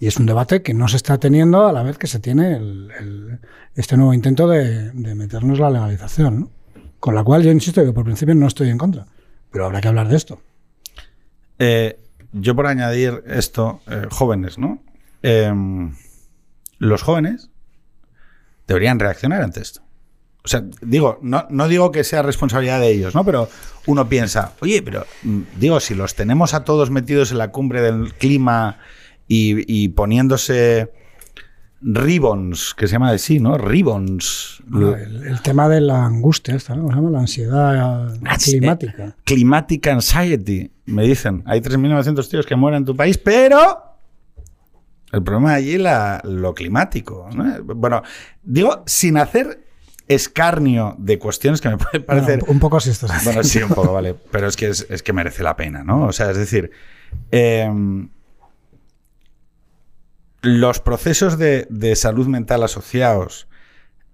Y 0.00 0.06
es 0.06 0.16
un 0.16 0.26
debate 0.26 0.62
que 0.62 0.74
no 0.74 0.88
se 0.88 0.96
está 0.96 1.18
teniendo 1.18 1.66
a 1.66 1.72
la 1.72 1.82
vez 1.82 1.98
que 1.98 2.06
se 2.06 2.20
tiene 2.20 2.60
este 3.74 3.96
nuevo 3.96 4.14
intento 4.14 4.46
de, 4.46 4.90
de 4.92 5.14
meternos 5.14 5.58
la 5.58 5.70
legalización. 5.70 6.40
¿no? 6.40 6.50
Con 7.00 7.14
la 7.14 7.24
cual 7.24 7.42
yo 7.42 7.50
insisto 7.50 7.84
que 7.84 7.92
por 7.92 8.04
principio 8.04 8.34
no 8.34 8.46
estoy 8.46 8.70
en 8.70 8.78
contra. 8.78 9.06
Pero 9.50 9.66
habrá 9.66 9.80
que 9.80 9.88
hablar 9.88 10.08
de 10.08 10.16
esto. 10.16 10.40
Eh, 11.58 11.98
yo 12.32 12.54
por 12.54 12.66
añadir 12.66 13.22
esto, 13.26 13.80
eh, 13.86 14.06
jóvenes, 14.10 14.58
¿no? 14.58 14.82
Em, 15.22 15.94
los 16.78 17.02
jóvenes 17.02 17.50
deberían 18.66 18.98
reaccionar 18.98 19.42
ante 19.42 19.60
esto. 19.60 19.82
O 20.44 20.48
sea, 20.48 20.64
digo, 20.80 21.18
no, 21.22 21.46
no 21.50 21.68
digo 21.68 21.90
que 21.90 22.04
sea 22.04 22.22
responsabilidad 22.22 22.80
de 22.80 22.88
ellos, 22.88 23.14
¿no? 23.14 23.24
Pero 23.24 23.48
uno 23.86 24.08
piensa, 24.08 24.52
oye, 24.60 24.82
pero 24.82 25.06
mm, 25.22 25.40
digo, 25.56 25.80
si 25.80 25.94
los 25.94 26.14
tenemos 26.14 26.54
a 26.54 26.64
todos 26.64 26.90
metidos 26.90 27.32
en 27.32 27.38
la 27.38 27.50
cumbre 27.50 27.82
del 27.82 28.14
clima 28.14 28.78
y, 29.28 29.62
y 29.84 29.88
poniéndose 29.90 30.90
ribbons, 31.80 32.74
que 32.74 32.86
se 32.88 32.92
llama 32.94 33.10
así, 33.10 33.38
¿no? 33.38 33.56
Ribbons. 33.56 34.62
Bueno, 34.66 34.96
el, 34.96 35.24
el 35.28 35.40
tema 35.42 35.68
de 35.68 35.80
la 35.80 36.04
angustia, 36.06 36.54
esta, 36.56 36.74
¿no? 36.74 36.82
¿Cómo 36.82 36.90
se 36.92 36.96
llama? 36.96 37.10
La 37.10 37.20
ansiedad 37.20 38.14
Ah, 38.26 38.38
sí. 38.38 38.52
climática. 38.58 39.16
Climatic 39.24 39.86
Anxiety, 39.86 40.72
me 40.86 41.04
dicen. 41.04 41.42
Hay 41.46 41.60
3.900 41.60 42.28
tíos 42.28 42.46
que 42.46 42.56
mueren 42.56 42.78
en 42.78 42.84
tu 42.84 42.96
país, 42.96 43.16
pero 43.16 43.58
el 45.12 45.22
problema 45.22 45.54
allí 45.54 45.74
es 45.74 45.80
la, 45.80 46.20
lo 46.24 46.52
climático. 46.54 47.28
¿no? 47.34 47.62
Bueno, 47.62 48.02
digo, 48.42 48.82
sin 48.86 49.16
hacer 49.16 49.64
escarnio 50.08 50.96
de 50.98 51.18
cuestiones 51.18 51.60
que 51.60 51.68
me 51.68 51.76
pueden 51.78 52.04
Bueno, 52.06 52.22
parecer... 52.22 52.44
un 52.48 52.58
poco 52.58 52.80
si 52.80 52.90
estás 52.90 53.24
Bueno, 53.24 53.44
sí, 53.44 53.62
un 53.62 53.68
poco, 53.68 53.92
vale. 53.92 54.14
Pero 54.32 54.48
es 54.48 54.56
que, 54.56 54.68
es, 54.68 54.86
es 54.90 55.02
que 55.02 55.12
merece 55.12 55.42
la 55.44 55.54
pena, 55.54 55.84
¿no? 55.84 56.06
O 56.06 56.12
sea, 56.12 56.30
es 56.30 56.36
decir, 56.36 56.70
em, 57.30 58.08
los 60.48 60.80
procesos 60.80 61.38
de, 61.38 61.66
de 61.70 61.94
salud 61.96 62.26
mental 62.26 62.62
asociados... 62.62 63.46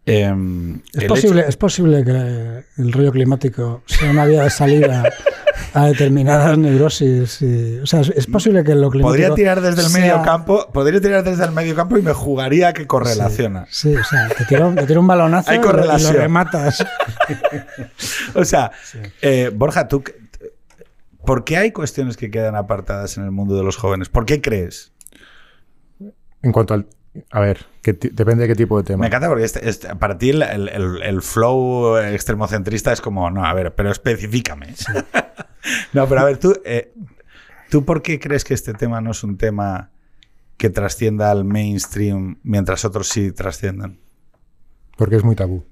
em, 0.07 0.81
¿Es 0.93 1.05
posible, 1.05 1.45
¿Es 1.49 1.57
posible 1.57 2.05
que 2.05 2.65
el 2.83 2.93
rollo 2.93 3.11
climático 3.13 3.83
sea 3.87 4.11
una 4.11 4.27
vía 4.27 4.43
de 4.43 4.51
salida 4.51 5.05
a 5.73 5.87
determinadas 5.87 6.59
neurosis? 6.59 7.41
y- 7.41 7.79
o 7.79 7.87
sea, 7.87 8.01
¿es, 8.03 8.27
posible 8.27 8.63
que 8.65 8.75
lo 8.75 8.91
climático 8.91 9.09
Podría 9.09 9.35
tirar 9.35 9.61
desde 9.63 9.81
el 9.83 9.89
sea- 9.89 10.01
medio 10.01 10.23
campo, 10.23 10.69
podría 10.73 11.01
tirar 11.01 11.25
desde 11.25 11.45
el 11.45 11.53
medio 11.53 11.75
campo 11.75 11.97
y 11.97 12.03
me 12.03 12.13
jugaría 12.13 12.73
que 12.75 12.87
correlaciona. 12.87 13.67
Sí, 13.71 13.95
o 13.97 14.05
sea, 14.05 14.29
te 14.29 14.45
tira, 14.45 14.67
un- 14.67 14.75
te 14.75 14.87
tira 14.87 15.01
un 15.01 15.07
balonazo 15.07 15.51
Hay 15.51 15.57
y 15.57 15.61
lo- 15.61 15.65
y 15.65 15.67
lo 15.69 15.73
correlación. 15.79 16.17
rematas. 16.17 16.85
O 18.35 18.45
sea, 18.45 18.73
eh, 19.23 19.51
Borja, 19.55 19.89
tú, 19.89 20.03
¿por 21.25 21.45
qué 21.45 21.57
hay 21.57 21.71
cuestiones 21.73 22.17
que 22.17 22.31
quedan 22.31 22.57
apartadas 22.57 23.17
en 23.17 23.25
el 23.25 23.31
mundo 23.31 23.57
de 23.57 23.63
los 23.63 23.77
jóvenes? 23.77 24.09
¿Por 24.09 24.27
qué 24.27 24.41
crees? 24.41 24.93
En 26.45 26.53
cuanto 26.53 26.75
al. 26.75 26.87
A 27.31 27.41
ver, 27.41 27.67
que 27.81 27.93
depende 27.93 28.43
de 28.43 28.49
qué 28.49 28.55
tipo 28.57 28.77
de 28.77 28.83
tema. 28.85 29.01
Me 29.03 29.07
encanta 29.07 29.29
porque 29.29 29.45
este- 29.45 29.69
este- 29.69 29.95
para 29.97 30.19
ti 30.19 30.31
el, 30.31 30.43
el- 30.43 30.69
el- 30.69 31.03
el 31.03 31.23
flow 31.23 31.97
extremocentrista 31.99 32.93
es 32.93 33.01
como, 33.01 33.31
no, 33.31 33.45
a 33.47 33.53
ver, 33.55 33.75
pero 33.75 33.91
especifícame. 33.91 34.75
no, 35.93 36.09
pero 36.09 36.21
a 36.21 36.25
ver, 36.25 36.39
tú, 36.39 36.55
eh, 36.65 36.93
¿tú 37.71 37.85
por 37.85 38.03
qué 38.03 38.19
crees 38.19 38.45
que 38.45 38.55
este 38.55 38.75
tema 38.75 39.01
no 39.01 39.13
es 39.13 39.23
un 39.23 39.37
tema 39.39 39.91
que 40.57 40.71
trascienda 40.71 41.31
al 41.31 41.45
mainstream 41.45 42.39
mientras 42.43 42.85
otros 42.85 43.09
sí 43.09 43.31
trasciendan? 43.33 44.01
Porque 44.97 45.17
es 45.17 45.25
muy 45.25 45.37
tabú. 45.37 45.65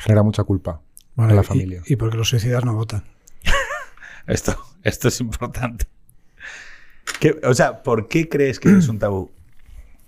Genera 0.00 0.22
mucha 0.24 0.42
culpa 0.42 0.80
Vale, 1.14 1.32
a 1.32 1.36
la 1.36 1.42
y- 1.42 1.44
familia. 1.44 1.82
Y, 1.86 1.94
porque 1.96 2.16
los 2.16 2.28
suicidas 2.28 2.64
no 2.64 2.74
votan. 2.74 3.04
Esto, 4.26 4.56
esto 4.82 5.06
es 5.06 5.20
importante. 5.20 5.86
¿Qué- 7.20 7.40
o 7.44 7.54
sea, 7.54 7.84
¿por 7.84 8.08
qué 8.08 8.28
crees 8.28 8.58
que 8.58 8.70
es 8.76 8.88
un 8.88 8.98
tabú? 8.98 9.30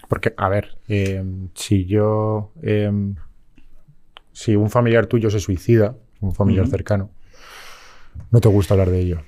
Porque, 0.09 0.35
a 0.37 0.49
ver, 0.49 0.79
eh, 0.89 1.23
si 1.55 1.85
yo. 1.85 2.53
eh, 2.63 2.91
si 4.33 4.55
un 4.55 4.71
familiar 4.71 5.07
tuyo 5.07 5.31
se 5.31 5.41
suicida, 5.41 5.97
un 6.21 6.33
familiar 6.33 6.69
cercano, 6.69 7.11
no 8.31 8.41
te 8.41 8.49
gusta 8.49 8.75
hablar 8.75 8.89
de 8.89 9.01
ello. 9.01 9.23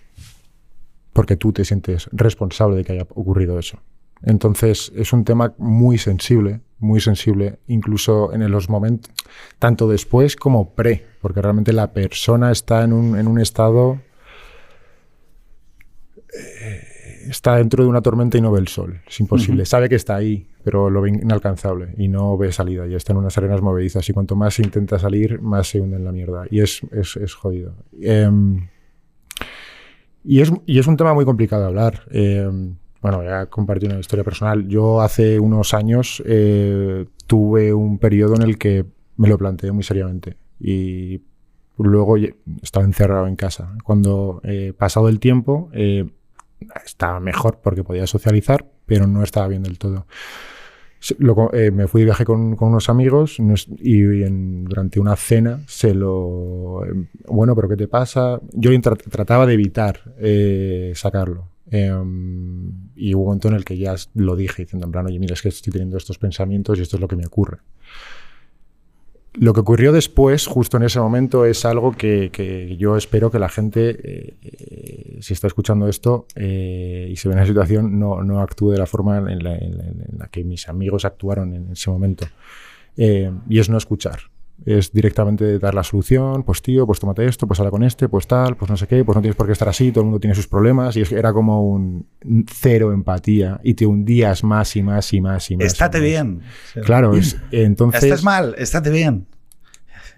Porque 1.12 1.36
tú 1.36 1.52
te 1.52 1.64
sientes 1.64 2.08
responsable 2.12 2.76
de 2.76 2.84
que 2.84 2.92
haya 2.92 3.02
ocurrido 3.02 3.58
eso. 3.58 3.80
Entonces, 4.22 4.92
es 4.94 5.12
un 5.12 5.24
tema 5.24 5.52
muy 5.58 5.98
sensible, 5.98 6.60
muy 6.78 7.00
sensible, 7.00 7.58
incluso 7.66 8.32
en 8.32 8.48
los 8.52 8.68
momentos, 8.68 9.10
tanto 9.58 9.88
después 9.88 10.36
como 10.36 10.74
pre, 10.74 11.04
porque 11.20 11.42
realmente 11.42 11.72
la 11.72 11.92
persona 11.92 12.52
está 12.52 12.84
en 12.84 12.92
un, 12.92 13.18
en 13.18 13.26
un 13.26 13.40
estado 13.40 13.98
está 17.28 17.56
dentro 17.56 17.84
de 17.84 17.90
una 17.90 18.00
tormenta 18.00 18.38
y 18.38 18.40
no 18.40 18.52
ve 18.52 18.60
el 18.60 18.68
sol. 18.68 19.00
Es 19.06 19.20
imposible. 19.20 19.64
Sabe 19.66 19.88
que 19.88 19.94
está 19.94 20.16
ahí, 20.16 20.46
pero 20.62 20.90
lo 20.90 21.00
ve 21.00 21.10
inalcanzable 21.10 21.94
y 21.96 22.08
no 22.08 22.36
ve 22.36 22.52
salida. 22.52 22.86
Y 22.86 22.94
está 22.94 23.12
en 23.12 23.18
unas 23.18 23.36
arenas 23.38 23.62
movedizas. 23.62 24.08
Y 24.08 24.12
cuanto 24.12 24.36
más 24.36 24.58
intenta 24.58 24.98
salir, 24.98 25.40
más 25.40 25.68
se 25.68 25.80
hunde 25.80 25.96
en 25.96 26.04
la 26.04 26.12
mierda. 26.12 26.44
Y 26.50 26.60
es, 26.60 26.82
es, 26.92 27.16
es 27.16 27.34
jodido. 27.34 27.74
Em, 28.00 28.68
y, 30.24 30.40
es, 30.40 30.52
y 30.66 30.78
es 30.78 30.86
un 30.86 30.96
tema 30.96 31.14
muy 31.14 31.24
complicado 31.24 31.62
de 31.62 31.68
hablar. 31.68 32.02
Em, 32.10 32.76
bueno, 33.00 33.18
voy 33.18 33.28
a 33.28 33.46
compartir 33.46 33.90
una 33.90 34.00
historia 34.00 34.24
personal. 34.24 34.68
Yo 34.68 35.00
hace 35.00 35.40
unos 35.40 35.72
años 35.72 36.22
eh, 36.26 37.06
tuve 37.26 37.72
un 37.72 37.98
periodo 37.98 38.36
en 38.36 38.42
el 38.42 38.58
que 38.58 38.84
me 39.16 39.28
lo 39.28 39.38
planteé 39.38 39.72
muy 39.72 39.82
seriamente. 39.82 40.36
Y 40.58 41.22
luego 41.78 42.16
estaba 42.62 42.84
encerrado 42.84 43.26
en 43.26 43.36
casa. 43.36 43.74
Cuando 43.84 44.40
eh, 44.44 44.74
pasado 44.76 45.08
el 45.08 45.18
tiempo, 45.18 45.70
eh, 45.72 46.10
estaba 46.84 47.20
mejor 47.20 47.60
porque 47.62 47.84
podía 47.84 48.06
socializar, 48.06 48.66
pero 48.86 49.06
no 49.06 49.22
estaba 49.22 49.48
bien 49.48 49.62
del 49.62 49.78
todo. 49.78 50.06
Lo 51.18 51.50
eh, 51.54 51.70
me 51.70 51.86
fui 51.88 52.02
de 52.02 52.04
viaje 52.06 52.26
con, 52.26 52.56
con 52.56 52.68
unos 52.68 52.90
amigos 52.90 53.40
nos- 53.40 53.68
y 53.78 54.02
en- 54.22 54.64
durante 54.66 55.00
una 55.00 55.16
cena 55.16 55.60
se 55.66 55.94
lo... 55.94 56.84
eh, 56.84 56.92
Bueno, 57.28 57.54
pero 57.56 57.68
¿qué 57.70 57.76
te 57.76 57.88
pasa? 57.88 58.38
Yo 58.52 58.70
tra- 58.72 58.98
trataba 59.10 59.46
de 59.46 59.54
evitar 59.54 60.00
eh, 60.18 60.92
sacarlo. 60.94 61.48
Em, 61.70 62.90
y 62.96 63.14
hubo 63.14 63.22
un 63.22 63.26
momento 63.28 63.48
en 63.48 63.54
el 63.54 63.64
que 63.64 63.78
ya 63.78 63.94
lo 64.14 64.36
dije, 64.36 64.64
diciendo 64.64 64.86
en 64.86 64.92
plan, 64.92 65.06
oye, 65.06 65.18
mira, 65.18 65.32
es 65.34 65.40
que 65.40 65.48
estoy 65.48 65.72
teniendo 65.72 65.96
estos 65.96 66.18
pensamientos 66.18 66.78
y 66.78 66.82
esto 66.82 66.96
es 66.96 67.00
lo 67.00 67.08
que 67.08 67.16
me 67.16 67.24
ocurre. 67.24 67.58
Lo 69.34 69.52
que 69.54 69.60
ocurrió 69.60 69.92
después, 69.92 70.46
justo 70.46 70.76
en 70.76 70.82
ese 70.82 70.98
momento, 70.98 71.44
es 71.44 71.64
algo 71.64 71.92
que, 71.92 72.30
que 72.32 72.76
yo 72.76 72.96
espero 72.96 73.30
que 73.30 73.38
la 73.38 73.48
gente, 73.48 73.90
eh, 73.90 74.34
eh, 74.42 75.18
si 75.20 75.34
está 75.34 75.46
escuchando 75.46 75.86
esto 75.88 76.26
eh, 76.34 77.08
y 77.10 77.16
se 77.16 77.28
ve 77.28 77.34
en 77.34 77.40
la 77.40 77.46
situación, 77.46 77.98
no, 78.00 78.22
no 78.24 78.40
actúe 78.40 78.70
de 78.72 78.78
la 78.78 78.86
forma 78.86 79.18
en 79.18 79.42
la, 79.44 79.56
en 79.56 79.78
la- 79.78 79.84
en 79.84 80.18
la 80.18 80.26
que 80.28 80.42
mis 80.42 80.68
amigos 80.68 81.04
actuaron 81.04 81.54
en 81.54 81.70
ese 81.70 81.90
momento. 81.90 82.26
Eh, 82.96 83.30
y 83.48 83.60
es 83.60 83.68
no 83.68 83.78
escuchar. 83.78 84.29
Es 84.66 84.92
directamente 84.92 85.58
dar 85.58 85.74
la 85.74 85.82
solución, 85.82 86.42
pues 86.42 86.60
tío, 86.60 86.86
pues 86.86 87.00
tómate 87.00 87.24
esto, 87.24 87.46
pues 87.46 87.58
habla 87.60 87.70
con 87.70 87.82
este, 87.82 88.08
pues 88.08 88.26
tal, 88.26 88.56
pues 88.56 88.70
no 88.70 88.76
sé 88.76 88.86
qué, 88.86 89.04
pues 89.04 89.16
no 89.16 89.22
tienes 89.22 89.34
por 89.36 89.46
qué 89.46 89.52
estar 89.52 89.68
así, 89.68 89.90
todo 89.90 90.02
el 90.02 90.06
mundo 90.06 90.20
tiene 90.20 90.34
sus 90.34 90.46
problemas 90.46 90.96
y 90.96 91.00
es, 91.00 91.12
era 91.12 91.32
como 91.32 91.66
un 91.66 92.06
cero 92.52 92.92
empatía 92.92 93.58
y 93.64 93.72
te 93.74 93.86
hundías 93.86 94.44
más 94.44 94.76
y 94.76 94.82
más 94.82 95.12
y 95.14 95.20
más 95.22 95.50
y 95.50 95.56
más. 95.56 95.66
Estate 95.66 95.98
y 95.98 96.00
más. 96.02 96.10
bien. 96.10 96.40
Claro, 96.84 97.14
es, 97.14 97.38
entonces... 97.50 98.02
Estás 98.04 98.22
mal, 98.22 98.54
estate 98.58 98.90
bien. 98.90 99.26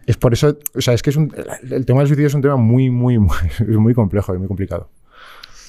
Es 0.07 0.17
por 0.17 0.33
eso, 0.33 0.59
o 0.75 0.81
sea, 0.81 0.95
es 0.95 1.03
que 1.03 1.11
es 1.11 1.17
un, 1.17 1.33
el 1.71 1.87
tema 1.87 2.01
del 2.01 2.09
suicidio 2.09 2.27
es 2.27 2.35
un 2.35 2.43
tema 2.43 2.57
muy, 2.57 2.91
muy, 2.91 3.19
muy, 3.69 3.95
complejo 3.95 4.35
y 4.35 4.39
muy 4.39 4.49
complicado. 4.49 4.91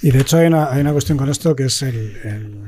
Y 0.02 0.10
de 0.10 0.20
hecho 0.22 0.38
hay 0.38 0.48
una, 0.48 0.72
hay 0.72 0.82
una 0.82 0.92
cuestión 0.94 1.18
con 1.20 1.30
esto 1.30 1.56
que 1.56 1.66
es 1.66 1.82
el, 1.84 2.18
el- 2.24 2.64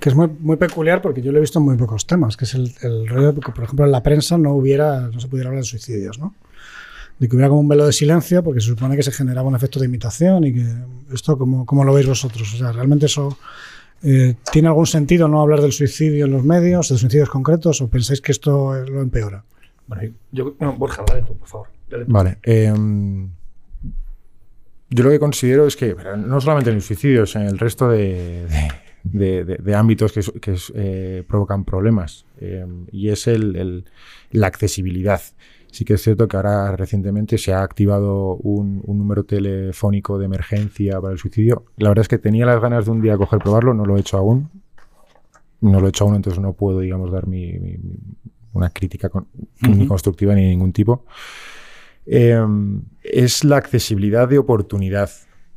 que 0.00 0.08
es 0.08 0.14
muy, 0.14 0.28
muy 0.40 0.56
peculiar 0.56 1.00
porque 1.02 1.22
yo 1.22 1.30
lo 1.32 1.38
he 1.38 1.40
visto 1.40 1.58
en 1.58 1.64
muy 1.66 1.76
pocos 1.76 2.06
temas, 2.06 2.36
que 2.36 2.44
es 2.44 2.54
el, 2.54 2.72
el 2.82 3.06
rollo 3.08 3.32
de 3.32 3.40
que, 3.40 3.52
por 3.52 3.64
ejemplo, 3.64 3.84
en 3.86 3.92
la 3.92 4.02
prensa 4.02 4.36
no 4.38 4.52
hubiera, 4.54 5.08
no 5.08 5.20
se 5.20 5.28
pudiera 5.28 5.48
hablar 5.50 5.62
de 5.62 5.68
suicidios, 5.68 6.18
¿no? 6.18 6.34
De 7.18 7.28
que 7.28 7.36
hubiera 7.36 7.48
como 7.48 7.60
un 7.60 7.68
velo 7.68 7.86
de 7.86 7.92
silencio 7.92 8.42
porque 8.42 8.60
se 8.60 8.68
supone 8.68 8.96
que 8.96 9.02
se 9.04 9.12
generaba 9.12 9.48
un 9.48 9.54
efecto 9.54 9.78
de 9.78 9.86
imitación 9.86 10.44
y 10.44 10.52
que 10.54 10.66
esto, 11.12 11.38
como 11.38 11.64
¿cómo 11.64 11.84
lo 11.84 11.94
veis 11.94 12.06
vosotros? 12.08 12.52
O 12.54 12.56
sea, 12.56 12.72
¿realmente 12.72 13.06
eso 13.06 13.38
eh, 14.02 14.34
tiene 14.50 14.66
algún 14.68 14.86
sentido 14.86 15.28
no 15.28 15.40
hablar 15.40 15.60
del 15.60 15.70
suicidio 15.72 16.24
en 16.26 16.32
los 16.32 16.42
medios, 16.44 16.88
de 16.88 16.98
suicidios 16.98 17.28
concretos, 17.30 17.80
o 17.80 17.88
pensáis 17.88 18.20
que 18.20 18.32
esto 18.32 18.74
eh, 18.76 18.84
lo 18.90 19.00
empeora? 19.00 19.44
Bueno, 19.86 20.12
yo, 20.32 20.54
no, 20.58 20.72
Borja, 20.72 21.04
dale 21.06 21.22
tú, 21.22 21.36
por 21.36 21.46
favor. 21.48 21.68
Dale 21.88 22.04
tú. 22.06 22.12
Vale. 22.12 22.38
em, 22.42 23.28
yo 24.90 25.04
lo 25.04 25.10
que 25.10 25.18
considero 25.20 25.66
es 25.66 25.76
que, 25.76 25.94
no 26.18 26.40
solamente 26.40 26.70
en 26.70 26.76
el 26.76 26.82
suicidio, 26.82 27.24
en 27.34 27.42
el 27.42 27.58
resto 27.58 27.88
de, 27.88 28.46
de- 28.46 28.68
de- 29.04 29.44
de- 29.44 29.56
de 29.58 29.74
ámbitos 29.74 30.12
que, 30.12 30.20
que, 30.40 30.56
eh, 30.74 31.22
provocan 31.28 31.64
problemas, 31.64 32.24
em, 32.40 32.86
y 32.90 33.10
es 33.10 33.26
el- 33.28 33.54
el- 33.56 33.84
la 34.32 34.46
accesibilidad. 34.48 35.20
Sí 35.70 35.84
que 35.84 35.94
es 35.94 36.02
cierto 36.02 36.26
que 36.28 36.36
ahora 36.36 36.74
recientemente 36.76 37.36
se 37.36 37.52
ha 37.52 37.62
activado 37.62 38.36
un, 38.36 38.80
un 38.84 38.98
número 38.98 39.24
telefónico 39.24 40.18
de 40.18 40.24
emergencia 40.26 41.00
para 41.00 41.12
el 41.12 41.18
suicidio. 41.18 41.64
La 41.76 41.88
verdad 41.90 42.02
es 42.02 42.08
que 42.08 42.18
tenía 42.18 42.46
las 42.46 42.60
ganas 42.62 42.84
de 42.86 42.90
un 42.92 43.00
día 43.02 43.16
coger 43.16 43.40
probarlo, 43.40 43.74
no 43.74 43.84
lo 43.84 43.96
he 43.96 44.00
hecho 44.00 44.16
aún. 44.16 44.48
No 45.60 45.80
lo 45.80 45.86
he 45.86 45.88
hecho 45.90 46.04
aún, 46.04 46.14
entonces 46.14 46.40
no 46.40 46.52
puedo, 46.52 46.80
digamos, 46.80 47.10
dar 47.10 47.26
mi, 47.26 47.54
una 48.52 48.70
crítica 48.70 49.08
con- 49.08 49.26
ni 49.62 49.86
constructiva 49.86 50.34
ni 50.34 50.42
de 50.42 50.48
ningún 50.50 50.72
tipo. 50.72 51.04
Eh, 52.06 52.38
es 53.02 53.44
la 53.44 53.56
accesibilidad 53.56 54.28
de 54.28 54.38
oportunidad, 54.38 55.10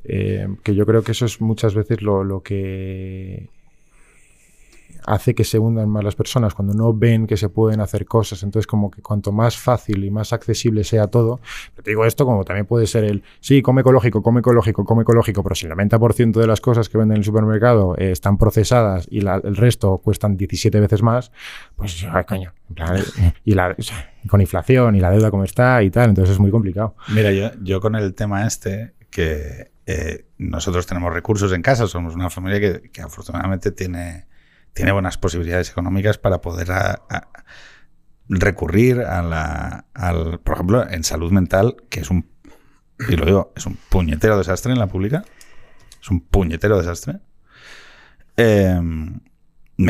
eh, 0.08 0.48
que 0.64 0.74
yo 0.76 0.86
creo 0.86 1.04
que 1.04 1.12
eso 1.12 1.26
es 1.26 1.42
muchas 1.42 1.76
veces 1.76 2.02
lo, 2.02 2.24
lo 2.24 2.42
que 2.42 3.50
hace 5.06 5.34
que 5.34 5.46
se 5.46 5.58
hundan 5.58 5.88
más 5.90 6.04
las 6.04 6.16
personas, 6.16 6.54
cuando 6.54 6.74
no 6.74 6.94
ven 6.94 7.28
que 7.28 7.38
se 7.38 7.48
pueden 7.48 7.80
hacer 7.80 8.06
cosas. 8.06 8.44
Entonces, 8.44 8.68
como 8.68 8.92
que 8.92 9.02
cuanto 9.02 9.32
más 9.32 9.58
fácil 9.58 10.04
y 10.04 10.12
más 10.12 10.34
accesible 10.34 10.84
sea 10.84 11.08
todo, 11.08 11.40
te 11.82 11.92
digo 11.92 12.04
esto 12.06 12.26
como 12.26 12.44
también 12.44 12.66
puede 12.66 12.88
ser 12.88 13.06
el, 13.06 13.24
sí, 13.40 13.62
come 13.62 13.82
ecológico, 13.82 14.22
come 14.22 14.42
ecológico, 14.42 14.84
come 14.84 15.04
ecológico, 15.04 15.44
pero 15.44 15.56
si 15.56 15.66
el 15.66 15.72
90% 15.72 16.42
de 16.42 16.48
las 16.48 16.60
cosas 16.60 16.90
que 16.90 16.98
venden 16.98 17.16
en 17.16 17.20
el 17.20 17.24
supermercado 17.24 17.96
eh, 17.98 18.12
están 18.12 18.38
procesadas 18.38 19.08
y 19.10 19.22
la- 19.22 19.40
el 19.42 19.56
resto 19.56 19.98
cuestan 20.04 20.36
17 20.36 20.78
veces 20.82 21.02
más, 21.02 21.32
pues, 21.78 22.06
ay, 22.12 22.26
coño, 22.26 22.52
plan, 22.76 22.98
y 23.46 23.54
la, 23.54 23.78
con 24.28 24.42
inflación 24.42 24.98
y 24.98 25.00
la 25.00 25.10
deuda 25.12 25.32
como 25.32 25.46
está 25.46 25.82
y 25.84 25.90
tal, 25.90 26.10
entonces 26.10 26.34
es 26.34 26.40
muy 26.40 26.52
complicado. 26.52 26.96
Mira, 27.16 27.32
yo, 27.32 27.52
yo 27.64 27.80
con 27.80 27.96
el 27.96 28.14
tema 28.14 28.46
este, 28.46 28.92
que 29.10 29.70
eh, 29.88 30.28
nosotros 30.38 30.86
tenemos 30.86 31.12
recursos 31.14 31.52
en 31.54 31.62
casa, 31.62 31.88
somos 31.88 32.14
una 32.14 32.30
familia 32.30 32.60
que, 32.92 33.02
afortunadamente 33.02 33.72
tiene, 33.72 34.28
tiene 34.74 34.92
buenas 34.92 35.18
posibilidades 35.18 35.70
económicas 35.72 36.18
para 36.18 36.42
poder 36.42 36.68
recurrir 38.30 39.02
a 39.02 39.22
la, 39.22 39.86
al, 39.94 40.40
por 40.42 40.56
ejemplo, 40.56 40.90
en 40.90 41.04
salud 41.04 41.32
mental, 41.32 41.78
que 41.90 42.02
es 42.02 42.10
un, 42.10 42.30
y 43.10 43.16
lo 43.16 43.26
digo, 43.26 43.54
es 43.56 43.66
un 43.66 43.78
puñetero 43.90 44.38
desastre 44.38 44.74
en 44.74 44.80
la 44.80 44.88
pública, 44.88 45.24
es 46.02 46.10
un 46.12 46.20
puñetero 46.22 46.78
desastre. 46.78 47.20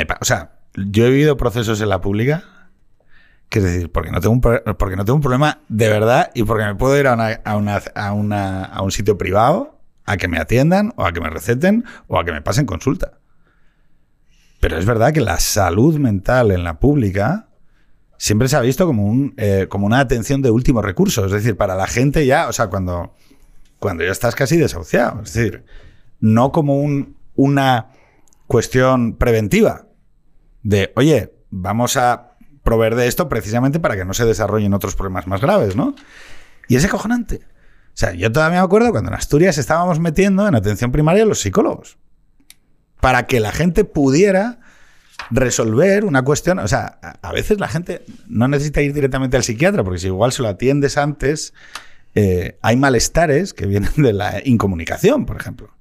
Pa- 0.06 0.18
o 0.22 0.26
sea, 0.26 0.60
yo 0.76 1.06
he 1.06 1.10
vivido 1.10 1.38
procesos 1.38 1.82
en 1.82 1.90
la 1.90 2.02
pública 2.02 2.44
que 3.50 3.60
es 3.60 3.66
decir, 3.66 3.92
porque 3.92 4.12
no 4.12 4.20
tengo 4.20 4.34
un, 4.34 4.42
porque 4.42 4.98
no 4.98 5.06
tengo 5.06 5.16
un 5.16 5.22
problema 5.22 5.60
de 5.70 5.88
verdad 5.88 6.32
y 6.36 6.44
porque 6.44 6.66
me 6.66 6.76
puedo 6.76 7.00
ir 7.00 7.08
a, 7.08 7.14
una- 7.14 7.40
a, 7.46 7.56
una- 7.56 7.82
a 7.96 8.12
una- 8.14 8.64
a 8.66 8.82
un 8.82 8.92
sitio 8.92 9.18
privado 9.18 9.77
a 10.08 10.18
que 10.18 10.28
me 10.28 10.40
atiendan 10.40 10.94
o 10.98 11.06
a 11.06 11.12
que 11.14 11.22
me 11.22 11.30
receten 11.30 11.84
o 12.08 12.18
a 12.20 12.26
que 12.26 12.32
me 12.32 12.42
pasen 12.42 12.66
consulta. 12.66 13.20
Pero 14.60 14.78
es 14.80 14.86
verdad 14.86 15.14
que 15.14 15.22
la 15.22 15.40
salud 15.40 15.98
mental 16.00 16.50
en 16.52 16.64
la 16.64 16.80
pública 16.80 17.50
siempre 18.18 18.48
se 18.48 18.56
ha 18.56 18.62
visto 18.62 18.88
como, 18.88 19.06
un, 19.06 19.36
eh, 19.38 19.68
como 19.70 19.86
una 19.86 20.00
atención 20.00 20.42
de 20.42 20.50
último 20.50 20.82
recurso. 20.82 21.26
Es 21.26 21.32
decir, 21.32 21.56
para 21.56 21.76
la 21.76 21.86
gente 21.86 22.26
ya, 22.26 22.48
o 22.48 22.54
sea, 22.54 22.68
cuando, 22.68 23.14
cuando 23.80 24.04
ya 24.04 24.12
estás 24.12 24.34
casi 24.34 24.58
desahuciado. 24.58 25.22
Es 25.22 25.34
decir, 25.34 25.64
no 26.20 26.52
como 26.52 26.82
un- 26.82 27.16
una 27.36 27.90
cuestión 28.48 29.16
preventiva 29.18 29.86
de, 30.64 30.92
oye, 30.96 31.34
vamos 31.52 31.98
a 31.98 32.32
proveer 32.64 32.96
de 32.96 33.08
esto 33.08 33.30
precisamente 33.30 33.80
para 33.80 33.96
que 33.96 34.06
no 34.06 34.14
se 34.16 34.26
desarrollen 34.26 34.74
otros 34.74 34.96
problemas 34.96 35.28
más 35.28 35.40
graves, 35.42 35.76
¿no? 35.76 35.94
Y 36.68 36.76
es 36.78 36.84
acojonante. 36.86 37.42
O 37.98 38.00
sea, 38.00 38.14
yo 38.14 38.32
todavía 38.32 38.60
me 38.60 38.64
acuerdo 38.64 38.92
cuando 38.92 39.10
en 39.10 39.16
Asturias 39.16 39.58
estábamos 39.58 40.00
metiendo 40.00 40.48
en 40.48 40.54
atención 40.54 40.92
primaria 40.92 41.24
a 41.24 41.26
los 41.26 41.40
psicólogos. 41.42 41.98
Para 43.02 43.26
que 43.26 43.40
la 43.40 43.52
gente 43.52 43.86
pudiera 43.86 44.60
resolver 45.32 46.06
una 46.06 46.22
cuestión. 46.22 46.60
O 46.60 46.68
sea, 46.68 47.00
a 47.20 47.32
veces 47.32 47.60
la 47.60 47.68
gente 47.68 48.06
no 48.28 48.48
necesita 48.48 48.84
ir 48.84 48.94
directamente 48.94 49.36
al 49.36 49.42
psiquiatra, 49.42 49.84
porque 49.84 49.98
si 49.98 50.06
igual 50.06 50.32
se 50.32 50.44
lo 50.44 50.48
atiendes 50.48 50.96
antes, 50.96 51.56
eh, 52.14 52.60
hay 52.62 52.76
malestares 52.76 53.56
que 53.56 53.66
vienen 53.66 53.90
de 53.98 54.14
la 54.14 54.44
incomunicación, 54.46 55.26
por 55.26 55.38
ejemplo. 55.38 55.72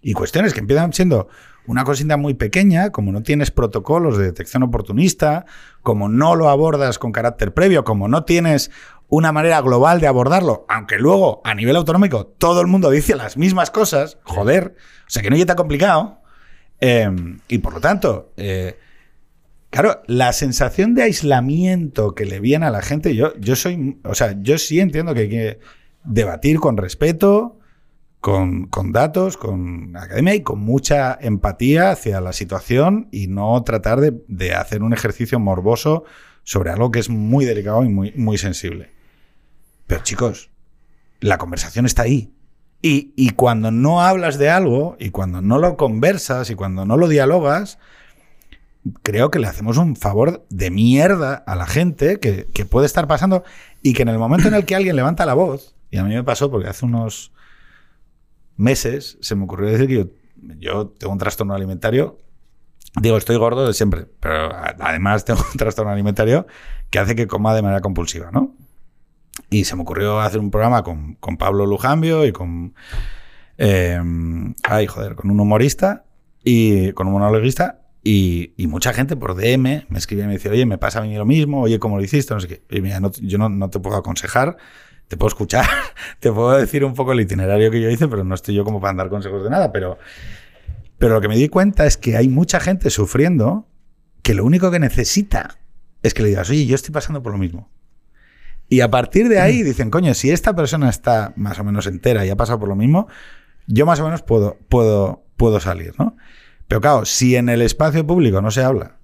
Y 0.00 0.12
cuestiones 0.12 0.54
que 0.54 0.60
empiezan 0.60 0.92
siendo 0.92 1.26
una 1.66 1.82
cosita 1.82 2.16
muy 2.16 2.34
pequeña, 2.34 2.90
como 2.90 3.10
no 3.10 3.24
tienes 3.24 3.50
protocolos 3.50 4.18
de 4.18 4.26
detección 4.26 4.62
oportunista, 4.62 5.46
como 5.82 6.08
no 6.08 6.36
lo 6.36 6.48
abordas 6.48 7.00
con 7.00 7.10
carácter 7.10 7.54
previo, 7.54 7.82
como 7.82 8.06
no 8.06 8.22
tienes 8.22 8.70
una 9.08 9.32
manera 9.32 9.60
global 9.60 10.00
de 10.00 10.06
abordarlo, 10.06 10.66
aunque 10.68 10.98
luego 10.98 11.40
a 11.44 11.54
nivel 11.54 11.76
autonómico 11.76 12.26
todo 12.26 12.60
el 12.60 12.66
mundo 12.66 12.90
dice 12.90 13.14
las 13.14 13.36
mismas 13.36 13.70
cosas, 13.70 14.18
joder, 14.24 14.74
o 15.06 15.10
sea 15.10 15.22
que 15.22 15.30
no 15.30 15.36
está 15.36 15.54
complicado. 15.54 16.20
Eh, 16.80 17.10
y 17.48 17.58
por 17.58 17.74
lo 17.74 17.80
tanto, 17.80 18.32
eh, 18.36 18.78
claro, 19.70 20.02
la 20.06 20.32
sensación 20.32 20.94
de 20.94 21.04
aislamiento 21.04 22.14
que 22.14 22.26
le 22.26 22.40
viene 22.40 22.66
a 22.66 22.70
la 22.70 22.82
gente, 22.82 23.14
yo, 23.14 23.34
yo 23.38 23.56
soy, 23.56 23.98
o 24.04 24.14
sea, 24.14 24.36
yo 24.40 24.58
sí 24.58 24.80
entiendo 24.80 25.14
que 25.14 25.20
hay 25.20 25.28
que 25.28 25.58
debatir 26.04 26.58
con 26.58 26.76
respeto, 26.76 27.58
con, 28.20 28.66
con 28.66 28.90
datos, 28.90 29.36
con 29.36 29.96
academia 29.96 30.34
y 30.34 30.42
con 30.42 30.58
mucha 30.58 31.16
empatía 31.20 31.92
hacia 31.92 32.20
la 32.20 32.32
situación 32.32 33.08
y 33.12 33.28
no 33.28 33.62
tratar 33.62 34.00
de, 34.00 34.14
de 34.26 34.52
hacer 34.52 34.82
un 34.82 34.92
ejercicio 34.92 35.38
morboso 35.38 36.04
sobre 36.42 36.70
algo 36.70 36.90
que 36.90 36.98
es 36.98 37.08
muy 37.08 37.44
delicado 37.44 37.84
y 37.84 37.88
muy, 37.88 38.12
muy 38.16 38.36
sensible. 38.36 38.95
Pero 39.86 40.02
chicos, 40.02 40.50
la 41.20 41.38
conversación 41.38 41.86
está 41.86 42.02
ahí. 42.02 42.32
Y, 42.82 43.12
y 43.16 43.30
cuando 43.30 43.70
no 43.70 44.02
hablas 44.02 44.38
de 44.38 44.50
algo, 44.50 44.96
y 44.98 45.10
cuando 45.10 45.40
no 45.40 45.58
lo 45.58 45.76
conversas, 45.76 46.50
y 46.50 46.54
cuando 46.54 46.84
no 46.84 46.96
lo 46.96 47.08
dialogas, 47.08 47.78
creo 49.02 49.30
que 49.30 49.38
le 49.38 49.46
hacemos 49.46 49.78
un 49.78 49.96
favor 49.96 50.46
de 50.50 50.70
mierda 50.70 51.34
a 51.34 51.56
la 51.56 51.66
gente 51.66 52.20
que, 52.20 52.46
que 52.52 52.64
puede 52.64 52.86
estar 52.86 53.06
pasando 53.06 53.44
y 53.82 53.94
que 53.94 54.02
en 54.02 54.08
el 54.08 54.18
momento 54.18 54.48
en 54.48 54.54
el 54.54 54.64
que 54.64 54.76
alguien 54.76 54.96
levanta 54.96 55.26
la 55.26 55.34
voz, 55.34 55.74
y 55.90 55.98
a 55.98 56.04
mí 56.04 56.14
me 56.14 56.24
pasó 56.24 56.50
porque 56.50 56.68
hace 56.68 56.84
unos 56.84 57.32
meses 58.56 59.18
se 59.20 59.34
me 59.34 59.44
ocurrió 59.44 59.70
decir 59.70 59.86
que 59.88 59.94
yo, 59.94 60.08
yo 60.58 60.88
tengo 60.88 61.12
un 61.12 61.18
trastorno 61.18 61.54
alimentario. 61.54 62.18
Digo, 63.00 63.16
estoy 63.16 63.36
gordo 63.36 63.66
de 63.66 63.74
siempre, 63.74 64.06
pero 64.20 64.50
además 64.54 65.24
tengo 65.24 65.40
un 65.52 65.58
trastorno 65.58 65.92
alimentario 65.92 66.46
que 66.90 66.98
hace 66.98 67.14
que 67.14 67.26
coma 67.26 67.54
de 67.54 67.62
manera 67.62 67.80
compulsiva, 67.80 68.30
¿no? 68.30 68.54
Y 69.50 69.64
se 69.64 69.76
me 69.76 69.82
ocurrió 69.82 70.20
hacer 70.20 70.40
un 70.40 70.50
programa 70.50 70.82
con, 70.82 71.14
con 71.16 71.36
Pablo 71.36 71.66
Lujambio 71.66 72.24
y 72.26 72.32
con. 72.32 72.74
eh, 73.58 74.00
ay, 74.64 74.86
joder, 74.86 75.14
con 75.14 75.30
un 75.30 75.40
humorista 75.40 76.04
y 76.44 76.92
con 76.92 77.06
un 77.06 77.14
monologuista. 77.14 77.82
Y, 78.02 78.52
y 78.56 78.68
mucha 78.68 78.92
gente 78.92 79.16
por 79.16 79.34
DM 79.34 79.86
me 79.88 79.98
escribía 79.98 80.24
y 80.24 80.28
me 80.28 80.34
decía, 80.34 80.52
oye, 80.52 80.64
me 80.64 80.78
pasa 80.78 81.00
a 81.00 81.02
mí 81.02 81.14
lo 81.16 81.26
mismo, 81.26 81.62
oye, 81.62 81.78
¿cómo 81.80 81.96
lo 81.96 82.04
hiciste? 82.04 82.34
No 82.34 82.40
sé 82.40 82.46
qué. 82.48 82.62
Y 82.70 82.80
mira, 82.80 83.00
no- 83.00 83.10
yo 83.10 83.36
no, 83.36 83.48
no 83.48 83.68
te 83.68 83.80
puedo 83.80 83.96
aconsejar, 83.96 84.56
te 85.08 85.16
puedo 85.16 85.28
escuchar, 85.28 85.66
te 86.20 86.30
puedo 86.30 86.52
decir 86.56 86.84
un 86.84 86.94
poco 86.94 87.12
el 87.12 87.20
itinerario 87.20 87.68
que 87.70 87.80
yo 87.80 87.90
hice, 87.90 88.06
pero 88.06 88.22
no 88.22 88.34
estoy 88.36 88.54
yo 88.54 88.64
como 88.64 88.80
para 88.80 88.94
dar 88.94 89.08
consejos 89.08 89.42
de 89.42 89.50
nada. 89.50 89.72
Pero, 89.72 89.98
pero 90.98 91.14
lo 91.14 91.20
que 91.20 91.26
me 91.28 91.36
di 91.36 91.48
cuenta 91.48 91.84
es 91.84 91.96
que 91.96 92.16
hay 92.16 92.28
mucha 92.28 92.60
gente 92.60 92.90
sufriendo 92.90 93.66
que 94.22 94.34
lo 94.34 94.44
único 94.44 94.70
que 94.70 94.78
necesita 94.78 95.58
es 96.04 96.14
que 96.14 96.22
le 96.22 96.28
digas, 96.28 96.48
oye, 96.48 96.64
yo 96.66 96.76
estoy 96.76 96.92
pasando 96.92 97.22
por 97.24 97.32
lo 97.32 97.38
mismo. 97.38 97.68
Y 98.68 98.80
a 98.80 98.90
partir 98.90 99.28
de 99.28 99.38
ahí 99.38 99.62
dicen, 99.62 99.90
coño, 99.90 100.14
si 100.14 100.30
esta 100.30 100.54
persona 100.54 100.90
está 100.90 101.32
más 101.36 101.58
o 101.58 101.64
menos 101.64 101.86
entera 101.86 102.26
y 102.26 102.30
ha 102.30 102.36
pasado 102.36 102.58
por 102.58 102.68
lo 102.68 102.76
mismo, 102.76 103.06
yo 103.66 103.86
más 103.86 104.00
o 104.00 104.04
menos 104.04 104.22
puedo, 104.22 104.58
puedo, 104.68 105.24
puedo 105.36 105.60
salir, 105.60 105.94
¿no? 105.98 106.16
Pero 106.68 106.80
claro, 106.80 107.04
si 107.04 107.36
en 107.36 107.48
el 107.48 107.62
espacio 107.62 108.06
público 108.06 108.42
no 108.42 108.50
se 108.50 108.64
habla, 108.64 108.96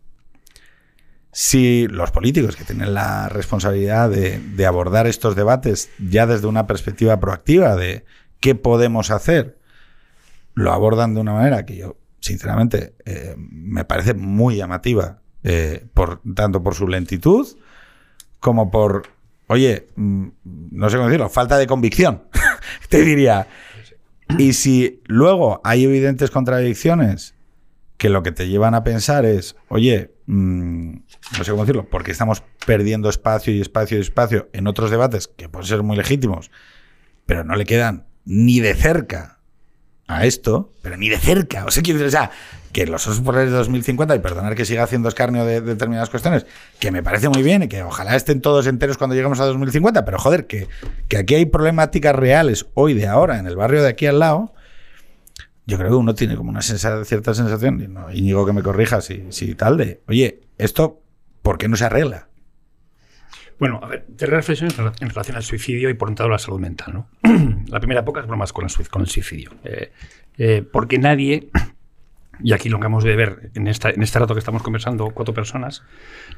si 1.30 1.86
los 1.88 2.10
políticos 2.10 2.56
que 2.56 2.64
tienen 2.64 2.92
la 2.92 3.28
responsabilidad 3.28 4.10
de, 4.10 4.38
de 4.38 4.66
abordar 4.66 5.06
estos 5.06 5.36
debates 5.36 5.90
ya 5.98 6.26
desde 6.26 6.48
una 6.48 6.66
perspectiva 6.66 7.20
proactiva 7.20 7.76
de 7.76 8.04
qué 8.40 8.54
podemos 8.54 9.10
hacer, 9.10 9.58
lo 10.54 10.72
abordan 10.72 11.14
de 11.14 11.20
una 11.20 11.32
manera 11.32 11.64
que 11.64 11.76
yo, 11.76 11.96
sinceramente, 12.20 12.94
eh, 13.04 13.34
me 13.36 13.84
parece 13.84 14.14
muy 14.14 14.56
llamativa, 14.56 15.20
eh, 15.42 15.86
por, 15.94 16.20
tanto 16.34 16.62
por 16.62 16.74
su 16.74 16.86
lentitud 16.88 17.46
como 18.38 18.70
por, 18.70 19.08
oye, 19.52 19.88
mm, 19.96 20.28
no 20.72 20.90
sé 20.90 20.96
cómo 20.96 21.08
decirlo, 21.08 21.28
falta 21.28 21.58
de 21.58 21.66
convicción, 21.66 22.24
te 22.88 23.02
diría. 23.02 23.46
Y 24.38 24.54
si 24.54 25.02
luego 25.06 25.60
hay 25.64 25.84
evidentes 25.84 26.30
contradicciones 26.30 27.34
que 27.98 28.08
lo 28.08 28.22
que 28.22 28.32
te 28.32 28.48
llevan 28.48 28.74
a 28.74 28.82
pensar 28.82 29.24
es, 29.24 29.56
oye, 29.68 30.14
mm, 30.26 30.92
no 31.38 31.44
sé 31.44 31.50
cómo 31.50 31.64
decirlo, 31.64 31.88
porque 31.88 32.10
estamos 32.10 32.42
perdiendo 32.66 33.08
espacio 33.08 33.54
y 33.54 33.60
espacio 33.60 33.98
y 33.98 34.00
espacio 34.00 34.48
en 34.52 34.66
otros 34.66 34.90
debates 34.90 35.28
que 35.28 35.48
pueden 35.48 35.68
ser 35.68 35.82
muy 35.82 35.96
legítimos, 35.96 36.50
pero 37.26 37.44
no 37.44 37.54
le 37.54 37.64
quedan 37.64 38.06
ni 38.24 38.60
de 38.60 38.74
cerca 38.74 39.41
a 40.12 40.24
esto, 40.24 40.72
pero 40.82 40.96
ni 40.96 41.08
de 41.08 41.18
cerca. 41.18 41.64
O 41.64 41.70
sea, 41.70 41.82
que 42.72 42.86
los 42.86 43.06
osos 43.06 43.20
polares 43.20 43.50
de 43.50 43.56
2050, 43.56 44.16
y 44.16 44.18
perdonar 44.20 44.54
que 44.54 44.64
siga 44.64 44.82
haciendo 44.82 45.08
escarnio 45.08 45.44
de, 45.44 45.60
de 45.60 45.74
determinadas 45.74 46.10
cuestiones, 46.10 46.46
que 46.78 46.90
me 46.90 47.02
parece 47.02 47.28
muy 47.28 47.42
bien 47.42 47.64
y 47.64 47.68
que 47.68 47.82
ojalá 47.82 48.16
estén 48.16 48.40
todos 48.40 48.66
enteros 48.66 48.96
cuando 48.96 49.14
lleguemos 49.14 49.40
a 49.40 49.44
2050, 49.44 50.04
pero 50.04 50.18
joder, 50.18 50.46
que, 50.46 50.68
que 51.08 51.18
aquí 51.18 51.34
hay 51.34 51.46
problemáticas 51.46 52.16
reales 52.16 52.66
hoy 52.74 52.94
de 52.94 53.06
ahora, 53.06 53.38
en 53.38 53.46
el 53.46 53.56
barrio 53.56 53.82
de 53.82 53.88
aquí 53.88 54.06
al 54.06 54.18
lado. 54.18 54.54
Yo 55.64 55.78
creo 55.78 55.90
que 55.90 55.96
uno 55.96 56.14
tiene 56.14 56.34
como 56.34 56.50
una 56.50 56.62
cierta 56.62 57.34
sensación, 57.34 57.80
y 57.80 57.88
no, 57.88 58.10
Íñigo 58.10 58.44
que 58.46 58.52
me 58.52 58.62
corrija 58.62 59.00
si, 59.00 59.26
si 59.30 59.54
tal, 59.54 59.76
de, 59.76 60.00
oye, 60.08 60.40
esto, 60.58 61.02
¿por 61.42 61.58
qué 61.58 61.68
no 61.68 61.76
se 61.76 61.84
arregla? 61.84 62.28
Bueno, 63.62 63.78
a 63.80 63.86
ver, 63.86 64.06
tres 64.16 64.28
reflexiones 64.28 64.76
en 64.76 64.86
rela- 64.86 64.94
en 65.02 65.08
relación 65.10 65.36
al 65.36 65.44
suicidio 65.44 65.88
y 65.88 65.94
por 65.94 66.08
tanto 66.08 66.24
a 66.24 66.28
la 66.28 66.38
salud 66.40 66.58
mental. 66.58 66.92
¿no? 66.94 67.06
la 67.68 67.78
primera, 67.78 68.04
pocas 68.04 68.26
bromas 68.26 68.52
con 68.52 68.64
el, 68.64 68.88
con 68.88 69.02
el 69.02 69.06
suicidio. 69.08 69.52
Eh, 69.62 69.92
eh, 70.36 70.64
porque 70.72 70.98
nadie, 70.98 71.48
y 72.42 72.54
aquí 72.54 72.68
lo 72.68 72.78
acabamos 72.78 73.04
de 73.04 73.14
ver 73.14 73.52
en, 73.54 73.68
esta, 73.68 73.90
en 73.90 74.02
este 74.02 74.18
rato 74.18 74.34
que 74.34 74.40
estamos 74.40 74.64
conversando, 74.64 75.08
cuatro 75.10 75.32
personas, 75.32 75.84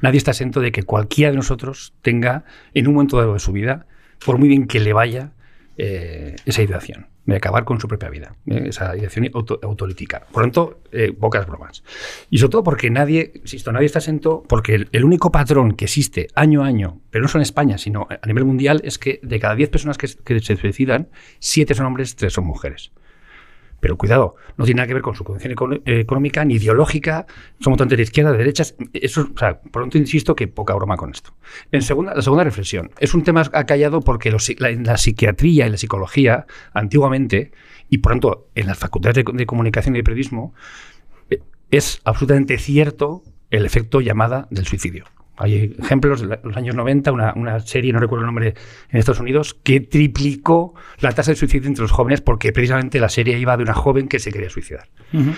nadie 0.03 0.19
está 0.19 0.29
exento 0.29 0.61
de 0.61 0.71
que 0.71 0.83
cualquiera 0.83 1.31
de 1.31 1.37
nosotros 1.37 1.95
tenga 2.03 2.43
en 2.75 2.87
un 2.87 2.93
momento 2.93 3.17
dado 3.17 3.33
de 3.33 3.39
su 3.39 3.51
vida, 3.53 3.87
por 4.23 4.37
muy 4.37 4.47
bien 4.47 4.67
que 4.67 4.79
le 4.79 4.93
vaya, 4.93 5.31
eh, 5.77 6.35
esa 6.45 6.61
ideación 6.61 7.07
de 7.25 7.35
acabar 7.35 7.65
con 7.65 7.79
su 7.79 7.87
propia 7.87 8.09
vida, 8.09 8.35
eh, 8.45 8.65
esa 8.67 8.95
ideación 8.95 9.29
auto- 9.33 9.59
autolítica. 9.63 10.25
Por 10.31 10.43
lo 10.43 10.47
tanto, 10.47 10.79
eh, 10.91 11.11
pocas 11.11 11.47
bromas. 11.47 11.83
Y 12.29 12.37
sobre 12.37 12.51
todo 12.51 12.63
porque 12.63 12.89
nadie, 12.89 13.31
insisto, 13.35 13.71
nadie 13.71 13.87
está 13.87 13.99
exento, 13.99 14.43
porque 14.47 14.87
el, 14.91 15.03
único 15.03 15.31
patrón 15.31 15.73
que 15.73 15.85
existe 15.85 16.27
año 16.35 16.63
a 16.63 16.67
año, 16.67 17.01
pero 17.09 17.23
no 17.23 17.27
solo 17.27 17.41
en 17.41 17.43
España, 17.43 17.77
sino 17.77 18.07
a 18.09 18.27
nivel 18.27 18.45
mundial, 18.45 18.81
es 18.83 18.99
que 18.99 19.19
de 19.23 19.39
cada 19.39 19.55
10 19.55 19.69
personas 19.69 19.97
que, 19.97 20.07
que 20.23 20.39
se 20.39 20.55
suicidan, 20.55 21.09
7 21.39 21.73
son 21.73 21.87
hombres, 21.87 22.15
3 22.15 22.31
son 22.31 22.45
mujeres. 22.45 22.91
Pero 23.85 23.97
cuidado, 23.99 24.35
no 24.57 24.65
tiene 24.65 24.79
nada 24.79 24.87
que 24.87 24.95
ver 24.95 25.03
con 25.03 25.13
su 25.13 25.23
condición 25.23 25.53
eh, 25.85 25.99
económica 25.99 26.43
ni 26.43 26.55
ideológica. 26.55 27.27
Somos 27.59 27.77
tanto 27.77 27.95
de 27.95 28.01
izquierda, 28.01 28.31
de 28.31 28.39
derechas. 28.39 28.73
Eso, 28.93 29.29
o 29.31 29.37
sea, 29.37 29.61
tanto, 29.61 29.99
insisto 29.99 30.35
que 30.35 30.47
poca 30.47 30.73
broma 30.73 30.97
con 30.97 31.11
esto. 31.11 31.35
En 31.71 31.83
segunda, 31.83 32.15
la 32.15 32.23
segunda 32.23 32.43
reflexión. 32.43 32.89
Es 32.97 33.13
un 33.13 33.23
tema 33.23 33.43
acallado 33.53 34.01
porque 34.01 34.31
la, 34.31 34.69
en 34.69 34.85
la 34.85 34.97
psiquiatría 34.97 35.67
y 35.67 35.69
la 35.69 35.77
psicología, 35.77 36.47
antiguamente, 36.73 37.51
y 37.87 37.99
por 37.99 38.13
tanto 38.13 38.47
en 38.55 38.65
las 38.65 38.79
facultades 38.79 39.23
de, 39.23 39.31
de 39.31 39.45
comunicación 39.45 39.93
y 39.93 39.99
de 39.99 40.03
periodismo, 40.03 40.55
eh, 41.29 41.43
es 41.69 42.01
absolutamente 42.05 42.57
cierto 42.57 43.21
el 43.51 43.67
efecto 43.67 44.01
llamada 44.01 44.47
del 44.49 44.65
suicidio. 44.65 45.05
Hay 45.37 45.75
ejemplos 45.79 46.21
de 46.21 46.27
la- 46.27 46.39
los 46.43 46.55
años 46.55 46.75
90, 46.75 47.11
una, 47.11 47.33
una 47.35 47.59
serie, 47.59 47.91
no 47.91 47.99
recuerdo 47.99 48.21
el 48.23 48.27
nombre, 48.27 48.53
en 48.89 48.99
Estados 48.99 49.19
Unidos, 49.19 49.53
que 49.63 49.81
triplicó 49.81 50.73
la 50.99 51.11
tasa 51.11 51.31
de 51.31 51.35
suicidio 51.35 51.67
entre 51.67 51.81
los 51.81 51.91
jóvenes 51.91 52.21
porque 52.21 52.51
precisamente 52.53 52.99
la 52.99 53.09
serie 53.09 53.37
iba 53.37 53.57
de 53.57 53.63
una 53.63 53.73
joven 53.73 54.07
que 54.07 54.19
se 54.19 54.31
quería 54.31 54.49
suicidar. 54.49 54.87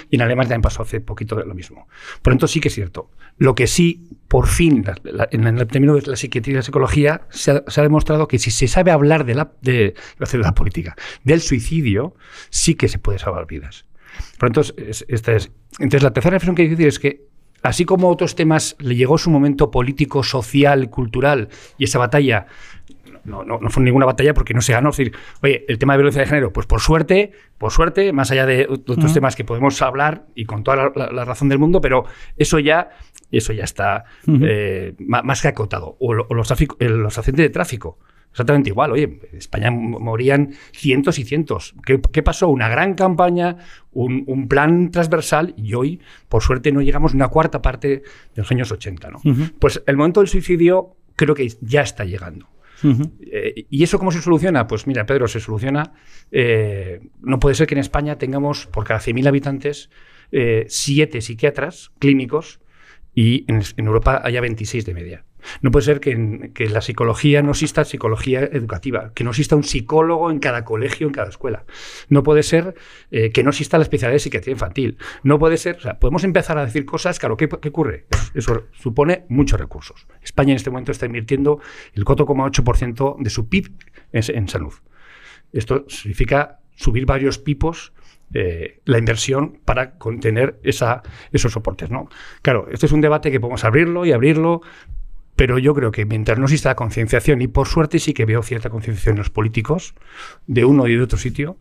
Y 0.10 0.16
en 0.16 0.22
Alemania 0.22 0.50
también 0.50 0.62
pasó 0.62 0.82
hace 0.84 1.02
poquito 1.02 1.36
lo 1.44 1.54
mismo. 1.54 1.88
Por 2.22 2.34
lo 2.34 2.36
tanto, 2.38 2.48
sí 2.48 2.60
que 2.60 2.68
es 2.70 2.74
cierto. 2.76 3.10
Lo 3.38 3.54
que 3.56 3.68
sí, 3.68 4.10
por 4.28 4.48
fin, 4.48 4.84
la- 4.86 4.98
la- 5.12 5.28
en 5.32 5.46
el 5.46 5.68
término 5.68 5.96
de 5.96 6.02
la 6.04 6.16
psiquiatría 6.16 6.54
y 6.54 6.56
la 6.58 6.62
psicología, 6.64 7.22
se 7.30 7.52
ha, 7.52 7.64
se 7.68 7.80
ha 7.80 7.84
demostrado 7.84 8.28
que 8.28 8.40
si 8.40 8.50
se 8.52 8.68
sabe 8.68 8.92
hablar 8.92 9.26
de 9.26 9.36
la, 9.36 9.52
de, 9.62 9.94
de 10.20 10.38
la 10.40 10.54
política, 10.54 10.96
del 11.24 11.42
suicidio, 11.42 12.16
sí 12.50 12.76
que 12.76 12.88
se 12.88 12.98
puede 13.00 13.20
salvar 13.20 13.46
vidas. 13.48 13.86
Por 14.40 14.50
lo 14.50 14.54
tanto, 14.54 14.74
es- 14.82 15.06
esta 15.08 15.34
es. 15.36 15.52
Entonces, 15.80 16.04
la 16.04 16.14
tercera 16.14 16.32
reflexión 16.36 16.56
que 16.56 16.62
hay 16.64 16.68
que 16.70 16.76
decir 16.76 16.88
es 16.88 17.00
que, 17.00 17.28
así 17.64 17.86
como 17.86 18.08
a 18.08 18.12
otros 18.12 18.36
temas 18.36 18.76
le 18.80 18.96
llegó 18.96 19.18
su 19.18 19.30
momento 19.30 19.72
político, 19.72 20.24
social, 20.24 20.90
cultural, 20.90 21.50
y 21.78 21.84
esa 21.86 22.00
batalla 22.00 22.46
no, 23.24 23.44
no, 23.44 23.60
no 23.60 23.70
fue 23.70 23.84
ninguna 23.84 24.06
batalla 24.06 24.34
porque 24.34 24.54
no 24.54 24.62
se 24.62 24.72
ganó. 24.72 24.90
Es 24.92 24.98
decir, 24.98 25.14
oye, 25.42 25.66
el 25.68 25.78
tema 25.80 25.94
de 25.94 25.98
violencia 25.98 26.22
de 26.22 26.28
género, 26.30 26.54
pues 26.54 26.66
por 26.66 26.80
suerte, 26.80 27.32
por 27.58 27.72
suerte, 27.72 28.14
más 28.14 28.32
allá 28.32 28.46
de 28.46 28.68
otros 28.70 29.14
temas 29.14 29.36
que 29.36 29.44
podemos 29.44 29.82
hablar 29.82 30.26
y 30.34 30.46
con 30.46 30.64
toda 30.64 30.78
la, 30.78 30.92
la- 30.96 31.12
la 31.12 31.26
razón 31.26 31.50
del 31.50 31.60
mundo, 31.60 31.82
pero 31.82 32.06
eso 32.38 32.58
ya, 32.60 32.90
eso 33.32 33.52
ya 33.52 33.66
está 33.66 34.06
eh, 34.48 34.96
más 35.00 35.42
que 35.42 35.50
acotado. 35.50 35.98
O, 36.00 36.14
lo- 36.14 36.26
o 36.30 36.34
los, 36.36 36.48
tráfico- 36.48 36.78
eh, 36.80 36.88
los 36.88 37.18
accidentes 37.18 37.44
de 37.46 37.50
tráfico. 37.50 37.98
Exactamente 38.32 38.70
igual, 38.70 38.92
oye, 38.92 39.20
en 39.32 39.38
España 39.38 39.72
morían 39.72 40.54
cientos 40.72 41.18
y 41.18 41.24
cientos. 41.24 41.74
¿Qué, 41.86 42.00
qué 42.12 42.22
pasó? 42.22 42.50
Una 42.50 42.70
gran 42.70 42.94
campaña, 42.94 43.58
un, 43.92 44.24
un 44.28 44.48
plan 44.48 44.92
transversal 44.92 45.56
y 45.58 45.74
hoy, 45.74 46.00
por 46.30 46.44
suerte, 46.44 46.72
no 46.72 46.82
llegamos 46.82 47.14
a 47.14 47.16
una 47.16 47.30
cuarta 47.30 47.62
parte 47.64 47.88
de 47.88 48.04
los 48.36 48.52
años 48.52 48.72
80. 48.72 49.10
¿no? 49.10 49.20
Pues 49.60 49.82
el 49.88 49.98
momento 49.98 50.20
del 50.20 50.30
suicidio 50.30 50.96
creo 51.16 51.34
que 51.34 51.52
ya 51.62 51.82
está 51.82 52.06
llegando. 52.06 52.48
Eh, 53.32 53.66
¿Y 53.72 53.82
eso 53.82 53.98
cómo 53.98 54.12
se 54.12 54.22
soluciona? 54.22 54.68
Pues 54.68 54.86
mira, 54.86 55.08
Pedro, 55.08 55.28
se 55.28 55.40
soluciona. 55.40 55.94
eh, 56.32 57.00
no 57.22 57.40
puede 57.40 57.56
ser 57.56 57.66
que 57.66 57.74
en 57.74 57.80
España 57.80 58.20
tengamos 58.20 58.68
por 58.68 58.84
cada 58.86 59.00
100.000 59.00 59.28
habitantes 59.28 59.90
eh, 60.32 60.66
siete 60.70 61.22
psiquiatras 61.22 61.90
clínicos 61.98 62.60
y 63.16 63.46
en, 63.52 63.64
en 63.78 63.86
Europa 63.88 64.22
haya 64.24 64.42
26 64.42 64.86
de 64.86 64.94
media. 64.94 65.26
No 65.62 65.72
puede 65.72 65.86
ser 65.86 66.00
que 66.00 66.12
en, 66.12 66.54
la 66.72 66.82
psicología 66.82 67.42
no 67.42 67.52
exista 67.52 67.86
psicología 67.86 68.42
educativa, 68.42 69.12
que 69.14 69.24
no 69.24 69.32
exista 69.32 69.56
un 69.56 69.64
psicólogo 69.64 70.32
en 70.32 70.40
cada 70.40 70.66
colegio, 70.66 71.08
en 71.08 71.14
cada 71.14 71.30
escuela. 71.30 71.66
No 72.10 72.24
puede 72.24 72.44
ser 72.44 72.76
eh, 73.12 73.32
que 73.32 73.44
no 73.44 73.50
exista 73.50 73.78
la 73.78 73.84
especialidad 73.84 74.16
de 74.16 74.20
psiquiatría 74.20 74.54
infantil. 74.54 74.98
No 75.24 75.40
puede 75.40 75.58
ser, 75.58 75.78
o 75.78 75.82
sea, 75.82 76.00
podemos 76.00 76.24
empezar 76.24 76.58
a 76.58 76.66
decir 76.66 76.86
cosas, 76.86 77.20
claro, 77.20 77.38
¿qué, 77.38 77.46
ocurre? 77.46 78.06
Eso, 78.34 78.54
eso 78.54 78.68
supone 78.72 79.26
muchos 79.30 79.60
recursos. 79.60 80.08
España 80.22 80.52
en 80.52 80.58
este 80.58 80.70
momento 80.70 80.92
está 80.92 81.06
invirtiendo 81.06 81.60
el 81.94 82.06
4,8% 82.06 83.18
de 83.20 83.30
su 83.30 83.50
PIB 83.50 83.72
en, 84.12 84.48
salud. 84.48 84.74
Esto 85.52 85.86
significa 85.88 86.60
subir 86.76 87.06
varios 87.06 87.38
pipos 87.40 87.94
eh, 88.34 88.82
la 88.86 88.98
inversión 88.98 89.60
para 89.64 89.98
contener 89.98 90.60
esos 90.64 91.52
soportes. 91.52 91.90
¿no? 91.90 92.10
Claro, 92.42 92.68
este 92.72 92.86
es 92.86 92.92
un 92.92 93.02
debate 93.02 93.32
que 93.32 93.40
podemos 93.40 93.64
abrirlo 93.64 94.06
y 94.06 94.12
abrirlo, 94.12 94.62
pero 95.38 95.58
yo 95.60 95.74
creo 95.74 95.92
que 95.92 96.06
mientras 96.06 96.38
no 96.38 96.46
exista 96.46 96.70
la 96.70 96.76
concienciación, 96.76 97.42
y 97.42 97.48
por 97.48 97.68
suerte 97.68 98.00
sí 98.00 98.14
que 98.14 98.26
veo 98.26 98.44
cierta 98.44 98.70
concienciación 98.70 99.14
en 99.14 99.20
los 99.20 99.30
políticos, 99.30 99.94
de 100.48 100.66
uno 100.66 100.88
y 100.88 100.96
de 100.98 101.02
otro 101.04 101.18
sitio, 101.18 101.58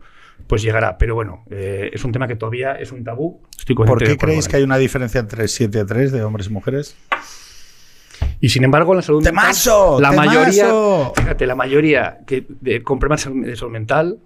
pues 0.49 0.63
llegará. 0.63 0.99
Pero 0.99 1.15
bueno, 1.15 1.45
eh, 1.51 1.91
es 1.93 2.05
un 2.05 2.11
tema 2.11 2.27
que 2.27 2.35
todavía 2.37 2.73
es 2.73 2.91
un 2.91 3.05
tabú. 3.05 3.41
Estoy 3.57 3.77
¿Por 3.77 4.03
qué 4.03 4.17
creéis 4.17 4.49
que 4.49 4.57
hay 4.57 4.63
una 4.65 4.79
diferencia 4.79 5.21
entre 5.21 5.47
7 5.47 5.79
a 5.81 5.87
3 5.87 6.11
de 6.11 6.25
hombres 6.25 6.49
y 6.49 6.51
mujeres? 6.51 6.97
Y 8.41 8.49
sin 8.49 8.65
embargo, 8.65 8.93
en 8.93 8.97
la 8.97 9.03
salud 9.03 9.23
mental, 9.23 9.43
¡Temazo! 9.43 10.01
la 10.01 10.11
¡Temazo! 10.11 10.29
mayoría, 10.31 11.13
fíjate, 11.15 11.47
la 11.47 11.55
mayoría 11.55 12.19
que 12.27 12.47
de, 12.49 12.83
con 12.83 12.99
problemas 12.99 13.29
de 13.31 13.57
salud 13.57 13.73
mental, 13.73 14.19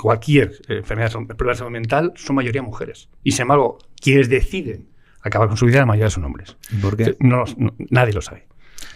cualquier 0.00 0.52
eh, 0.68 0.78
enfermedad 0.78 1.10
de 1.12 1.34
problema 1.34 1.52
de 1.52 1.58
salud 1.58 1.70
mental, 1.72 2.12
son 2.16 2.36
mayoría 2.36 2.62
mujeres. 2.62 3.08
Y 3.24 3.32
sin 3.32 3.42
embargo, 3.42 3.78
quienes 4.00 4.28
deciden 4.28 4.86
acabar 5.22 5.48
con 5.48 5.56
su 5.56 5.66
vida, 5.66 5.80
la 5.80 5.86
mayoría 5.86 6.10
son 6.10 6.24
hombres. 6.24 6.56
¿Por 6.80 6.96
qué? 6.96 7.16
No, 7.18 7.44
no- 7.56 7.74
nadie 7.90 8.12
lo 8.12 8.20
sabe. 8.22 8.46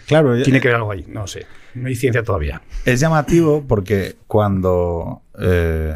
Claro, 0.07 0.41
Tiene 0.43 0.59
que 0.61 0.67
ver 0.67 0.75
algo 0.77 0.91
ahí, 0.91 1.05
no 1.07 1.27
sé. 1.27 1.45
No 1.73 1.87
hay 1.87 1.95
ciencia 1.95 2.23
todavía. 2.23 2.61
es 2.85 2.99
llamativo 2.99 3.63
porque 3.67 4.17
cuando 4.27 5.21
eh, 5.39 5.95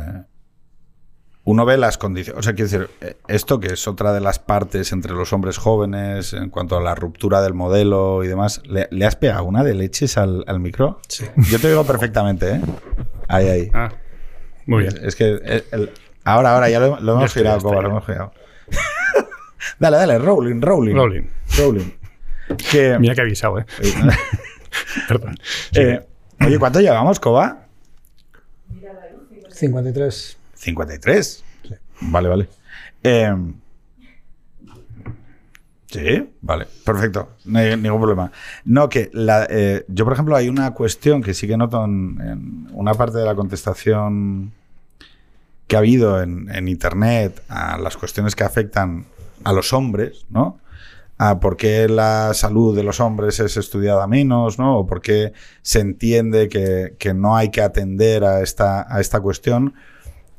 uno 1.43 1.65
ve 1.65 1.77
las 1.77 1.97
condiciones, 1.97 2.39
o 2.39 2.43
sea, 2.43 2.53
quiero 2.55 2.69
decir, 2.71 2.89
eh, 3.01 3.17
esto 3.27 3.59
que 3.59 3.67
es 3.73 3.87
otra 3.87 4.13
de 4.13 4.21
las 4.21 4.39
partes 4.39 4.91
entre 4.93 5.11
los 5.13 5.33
hombres 5.33 5.57
jóvenes 5.57 6.31
en 6.33 6.49
cuanto 6.49 6.77
a 6.77 6.81
la 6.81 6.95
ruptura 6.95 7.41
del 7.41 7.53
modelo 7.53 8.23
y 8.23 8.27
demás, 8.27 8.61
¿le, 8.65 8.87
le 8.89 9.05
has 9.05 9.15
pegado 9.17 9.43
una 9.43 9.63
de 9.63 9.75
leches 9.75 10.17
al, 10.17 10.43
al 10.47 10.59
micro? 10.61 10.99
Sí. 11.09 11.25
Yo 11.51 11.59
te 11.59 11.67
digo 11.67 11.83
perfectamente, 11.85 12.51
¿eh? 12.55 12.61
Ahí, 13.27 13.47
ahí. 13.49 13.71
Ah, 13.73 13.89
muy 14.65 14.83
bien. 14.83 14.95
Es 15.03 15.15
que 15.15 15.25
el- 15.25 15.63
el- 15.71 15.91
ahora, 16.23 16.55
ahora, 16.55 16.69
ya 16.69 16.79
lo, 16.79 16.97
hemos 16.97 17.33
girado, 17.33 17.59
Coba, 17.59 17.81
lo 17.81 17.89
hemos 17.89 18.05
girado. 18.05 18.31
dale, 19.79 19.97
dale, 19.97 20.17
rolling, 20.19 20.61
rolling. 20.61 20.95
Rolling. 20.95 21.23
Rolling. 21.59 21.91
Que, 22.71 22.97
Mira 22.99 23.15
que 23.15 23.21
he 23.21 23.23
avisado, 23.23 23.59
¿eh? 23.59 23.65
Perdón. 25.07 25.37
eh, 25.73 26.05
oye, 26.41 26.59
¿cuánto 26.59 26.79
llevamos, 26.79 27.19
Coba? 27.19 27.65
53. 29.51 30.37
53. 30.55 31.43
Vale, 32.01 32.29
vale. 32.29 32.49
Eh, 33.03 33.33
Sí, 35.87 36.29
vale, 36.41 36.65
perfecto, 36.83 37.29
no 37.45 37.59
hay 37.59 37.77
ningún 37.77 38.01
problema. 38.01 38.29
No, 38.65 38.89
que 38.89 39.09
la, 39.13 39.47
eh, 39.49 39.85
yo, 39.87 40.03
por 40.03 40.11
ejemplo, 40.13 40.35
hay 40.35 40.49
una 40.49 40.73
cuestión 40.73 41.23
que 41.23 41.33
sí 41.33 41.47
que 41.47 41.55
noto 41.55 41.85
en, 41.85 42.19
en 42.19 42.67
una 42.73 42.93
parte 42.95 43.17
de 43.17 43.23
la 43.23 43.33
contestación 43.33 44.51
que 45.67 45.75
ha 45.77 45.79
habido 45.79 46.21
en, 46.21 46.53
en 46.53 46.67
Internet 46.67 47.41
a 47.47 47.77
las 47.77 47.95
cuestiones 47.95 48.35
que 48.35 48.43
afectan 48.43 49.05
a 49.45 49.53
los 49.53 49.71
hombres, 49.71 50.25
¿no? 50.29 50.59
A 51.17 51.39
por 51.39 51.55
qué 51.55 51.87
la 51.87 52.33
salud 52.33 52.75
de 52.75 52.83
los 52.83 52.99
hombres 52.99 53.39
es 53.39 53.55
estudiada 53.55 54.05
menos, 54.05 54.59
¿no? 54.59 54.79
O 54.79 54.85
por 54.85 55.01
qué 55.01 55.31
se 55.61 55.79
entiende 55.79 56.49
que, 56.49 56.95
que 56.99 57.13
no 57.13 57.37
hay 57.37 57.49
que 57.49 57.61
atender 57.61 58.25
a 58.25 58.41
esta, 58.41 58.85
a 58.93 58.99
esta 58.99 59.21
cuestión. 59.21 59.75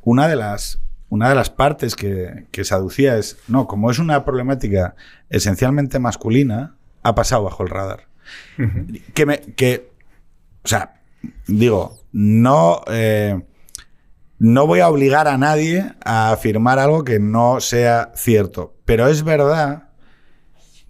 Una 0.03 0.29
de 0.29 0.37
las, 0.37 0.81
una 1.09 1.31
de 1.31 1.35
las 1.35 1.49
partes 1.49 1.97
que, 1.97 2.47
que 2.51 2.65
se 2.65 2.75
aducía 2.75 3.17
es, 3.17 3.39
no, 3.49 3.67
como 3.67 3.91
es 3.91 3.99
una 3.99 4.25
problemática 4.25 4.97
esencialmente 5.31 5.99
masculina, 5.99 6.77
ha 7.03 7.15
pasado 7.15 7.45
bajo 7.45 7.63
el 7.63 7.71
radar. 7.71 8.09
Que 9.15 9.27
me, 9.27 9.39
que, 9.39 9.91
o 10.65 10.69
sea, 10.69 11.01
digo, 11.47 11.99
no, 12.13 12.83
eh, 12.89 13.41
no 14.39 14.67
voy 14.67 14.81
a 14.81 14.89
obligar 14.89 15.29
a 15.29 15.39
nadie 15.39 15.93
a 16.05 16.33
afirmar 16.33 16.79
algo 16.79 17.05
que 17.05 17.19
no 17.19 17.61
sea 17.61 18.13
cierto, 18.15 18.75
pero 18.85 19.09
es 19.09 19.23
verdad 19.23 19.86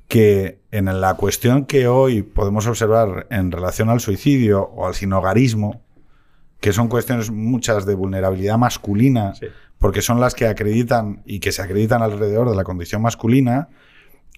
que 0.08 0.60
en 0.70 1.00
la 1.00 1.14
cuestión 1.14 1.64
que 1.66 1.88
hoy 1.88 2.22
podemos 2.22 2.66
observar 2.66 3.26
en 3.30 3.50
relación 3.50 3.88
al 3.90 4.00
suicidio 4.00 4.62
o 4.62 4.86
al 4.86 4.94
sinogarismo, 4.94 5.82
que 6.60 6.72
son 6.72 6.88
cuestiones 6.88 7.30
muchas 7.30 7.86
de 7.86 7.94
vulnerabilidad 7.94 8.56
masculina, 8.58 9.34
Sí. 9.34 9.46
porque 9.78 10.02
son 10.02 10.20
las 10.20 10.34
que 10.34 10.46
acreditan 10.46 11.22
y 11.26 11.40
que 11.40 11.52
se 11.52 11.60
acreditan 11.62 12.02
alrededor 12.02 12.48
de 12.48 12.56
la 12.56 12.64
condición 12.64 13.02
masculina, 13.02 13.68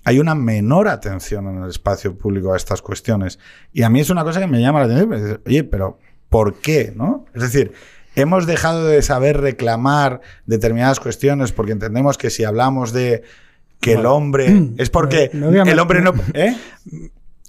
hay 0.05 0.19
una 0.21 0.35
menor 0.35 0.89
atención 0.89 1.49
en 1.49 1.62
el 1.62 1.69
espacio 1.71 2.16
público 2.16 2.55
a 2.55 2.57
estas 2.57 2.81
cuestiones. 2.83 3.39
Y 3.73 3.83
a 3.83 3.91
mí 3.91 4.01
es 4.01 4.11
una 4.11 4.25
cosa 4.25 4.41
que 4.41 4.47
me 4.47 4.61
llama 4.61 4.81
la 4.81 4.87
atención. 4.87 5.41
Oye, 5.47 5.64
pero 5.64 5.99
¿por 6.29 6.55
qué? 6.61 6.93
¿no? 6.97 7.27
Es 7.35 7.43
decir, 7.43 7.73
hemos 8.14 8.47
dejado 8.47 8.87
de 8.87 9.03
saber 9.03 9.41
reclamar 9.41 10.21
determinadas 10.47 10.99
cuestiones 10.99 11.53
porque 11.53 11.73
entendemos 11.73 12.16
que 12.16 12.31
si 12.31 12.45
hablamos 12.45 12.93
de 12.93 13.23
que 13.81 13.93
el 13.95 14.07
hombre 14.07 14.70
es 14.79 14.91
porque 14.91 15.31
a 15.33 15.70
el 15.70 15.79
hombre 15.79 16.01
no 16.01 16.12
¿eh? 16.35 16.57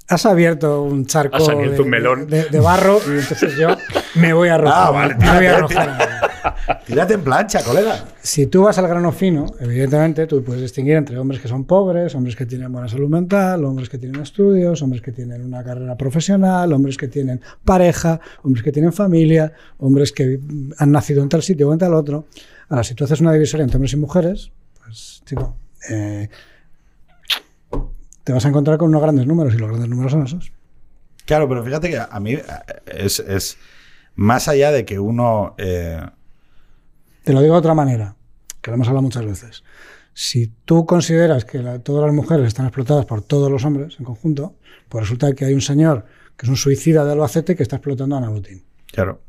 Has 0.07 0.25
abierto 0.25 0.81
un 0.83 1.05
charco 1.05 1.35
Has 1.37 1.49
abierto 1.49 1.75
de, 1.75 1.81
un 1.83 1.89
melón. 1.89 2.27
de- 2.27 2.45
de 2.45 2.59
barro 2.59 2.99
y 3.07 3.19
entonces 3.19 3.55
yo 3.55 3.67
me 4.15 4.33
voy 4.33 4.49
a 4.49 4.55
arrojar. 4.55 4.87
Ah, 4.87 4.89
vale, 4.91 5.13
me 5.15 5.19
voy 5.19 5.27
a 5.27 5.39
tírate, 5.39 5.77
arrojar. 5.77 6.83
tírate 6.87 7.13
en 7.13 7.21
plancha, 7.21 7.63
colega. 7.63 8.05
Si 8.19 8.47
tú 8.47 8.63
vas 8.63 8.75
al 8.79 8.87
grano 8.87 9.11
fino, 9.11 9.45
evidentemente 9.59 10.25
tú 10.25 10.43
puedes 10.43 10.63
distinguir 10.63 10.95
entre 10.95 11.15
hombres 11.19 11.39
que 11.39 11.47
son 11.47 11.63
pobres, 11.65 12.15
hombres 12.15 12.35
que 12.35 12.47
tienen 12.47 12.71
buena 12.71 12.87
salud 12.87 13.07
mental, 13.07 13.63
hombres 13.65 13.87
que 13.87 13.99
tienen 13.99 14.19
estudios, 14.19 14.81
hombres 14.81 15.03
que 15.03 15.11
tienen 15.11 15.45
una 15.45 15.63
carrera 15.63 15.95
profesional, 15.95 16.73
hombres 16.73 16.97
que 16.97 17.07
tienen 17.07 17.39
pareja, 17.63 18.19
hombres 18.41 18.63
que 18.63 18.71
tienen 18.71 18.91
familia, 18.91 19.53
hombres 19.77 20.11
que 20.11 20.39
han 20.79 20.91
nacido 20.91 21.21
en 21.21 21.29
tal 21.29 21.43
sitio 21.43 21.69
o 21.69 21.73
en 21.73 21.77
tal 21.77 21.93
otro. 21.93 22.25
Ahora, 22.69 22.83
si 22.83 22.95
tú 22.95 23.03
haces 23.03 23.21
una 23.21 23.31
divisoria 23.31 23.63
entre 23.63 23.77
hombres 23.77 23.93
y 23.93 23.97
mujeres, 23.97 24.51
pues, 24.83 25.21
chico, 25.23 25.55
eh, 25.89 26.29
te 28.23 28.33
vas 28.33 28.45
a 28.45 28.49
encontrar 28.49 28.77
con 28.77 28.89
unos 28.89 29.01
grandes 29.01 29.25
números 29.25 29.53
y 29.53 29.57
los 29.57 29.69
grandes 29.69 29.89
números 29.89 30.11
son 30.11 30.23
esos. 30.23 30.51
Claro, 31.25 31.47
pero 31.47 31.63
fíjate 31.63 31.89
que 31.89 31.99
a 31.99 32.19
mí 32.19 32.33
eh, 32.33 32.43
es, 32.87 33.19
es 33.19 33.57
más 34.15 34.47
allá 34.47 34.71
de 34.71 34.85
que 34.85 34.99
uno 34.99 35.55
eh, 35.57 36.01
Te 37.23 37.33
lo 37.33 37.41
digo 37.41 37.53
de 37.53 37.59
otra 37.59 37.73
manera, 37.73 38.15
que 38.61 38.71
lo 38.71 38.75
hemos 38.75 38.87
hablado 38.87 39.03
muchas 39.03 39.25
veces. 39.25 39.63
Si 40.13 40.47
tú 40.65 40.85
consideras 40.85 41.45
que 41.45 41.59
la- 41.59 41.79
todas 41.79 42.05
las 42.05 42.13
mujeres 42.13 42.47
están 42.47 42.65
explotadas 42.65 43.05
por 43.05 43.21
todos 43.21 43.49
los 43.51 43.63
hombres 43.63 43.95
en 43.99 44.05
conjunto, 44.05 44.55
pues 44.89 45.03
resulta 45.03 45.31
que 45.33 45.45
hay 45.45 45.53
un 45.53 45.61
señor 45.61 46.05
que 46.35 46.45
es 46.45 46.49
un 46.49 46.57
suicida 46.57 47.05
de 47.05 47.11
Albacete 47.13 47.55
que 47.55 47.63
está 47.63 47.77
explotando 47.77 48.15
a 48.15 48.19
Ana 48.19 48.29
Botín. 48.29 48.63
Claro. 48.87 49.21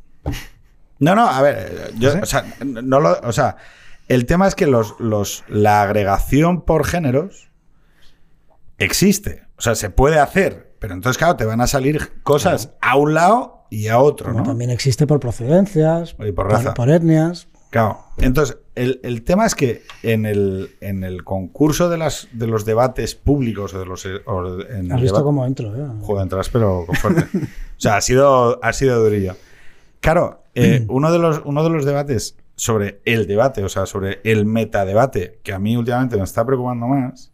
No, 1.00 1.14
no, 1.14 1.26
a 1.28 1.40
ver, 1.42 1.92
yo, 1.98 2.12
o 2.22 2.26
sea, 2.26 2.44
no 2.64 3.00
lo, 3.00 3.18
o 3.20 3.32
sea, 3.32 3.56
el 4.10 4.26
tema 4.26 4.48
es 4.48 4.56
que 4.56 4.66
los, 4.66 4.98
los, 4.98 5.44
la 5.46 5.82
agregación 5.82 6.62
por 6.62 6.84
géneros 6.84 7.52
existe. 8.78 9.44
O 9.56 9.62
sea, 9.62 9.76
se 9.76 9.88
puede 9.88 10.18
hacer, 10.18 10.74
pero 10.80 10.94
entonces, 10.94 11.16
claro, 11.16 11.36
te 11.36 11.44
van 11.44 11.60
a 11.60 11.68
salir 11.68 12.20
cosas 12.24 12.72
a 12.80 12.96
un 12.96 13.14
lado 13.14 13.66
y 13.70 13.86
a 13.86 14.00
otro, 14.00 14.32
¿no? 14.32 14.42
también 14.42 14.70
existe 14.70 15.06
por 15.06 15.20
procedencias, 15.20 16.16
Y 16.18 16.32
por 16.32 16.50
raza. 16.50 16.74
por 16.74 16.90
etnias. 16.90 17.46
Claro. 17.70 18.00
Entonces, 18.18 18.58
el, 18.74 18.98
el 19.04 19.22
tema 19.22 19.46
es 19.46 19.54
que 19.54 19.84
en 20.02 20.26
el, 20.26 20.70
en 20.80 21.04
el 21.04 21.22
concurso 21.22 21.88
de, 21.88 21.96
las, 21.96 22.26
de 22.32 22.48
los 22.48 22.64
debates 22.64 23.14
públicos 23.14 23.74
o 23.74 23.78
de 23.78 23.86
los... 23.86 24.04
o 24.26 24.60
en 24.62 24.90
Has 24.90 25.00
visto 25.00 25.22
cómo 25.22 25.46
entro, 25.46 25.76
¿eh? 25.76 25.86
Joder, 26.00 26.24
entras, 26.24 26.48
pero 26.48 26.84
con 26.84 26.96
fuerte. 26.96 27.26
o 27.32 27.46
sea, 27.76 27.94
ha 27.94 28.00
sido, 28.00 28.58
ha 28.64 28.72
sido 28.72 29.00
durillo. 29.04 29.36
Claro, 30.00 30.42
eh, 30.56 30.84
uno, 30.88 31.12
de 31.12 31.20
los, 31.20 31.42
uno 31.44 31.62
de 31.62 31.70
los 31.70 31.84
debates 31.84 32.34
sobre 32.60 33.00
el 33.06 33.26
debate, 33.26 33.64
o 33.64 33.70
sea, 33.70 33.86
sobre 33.86 34.20
el 34.22 34.44
metadebate, 34.44 35.40
que 35.42 35.54
a 35.54 35.58
mí 35.58 35.76
últimamente 35.78 36.18
me 36.18 36.24
está 36.24 36.44
preocupando 36.44 36.86
más, 36.88 37.32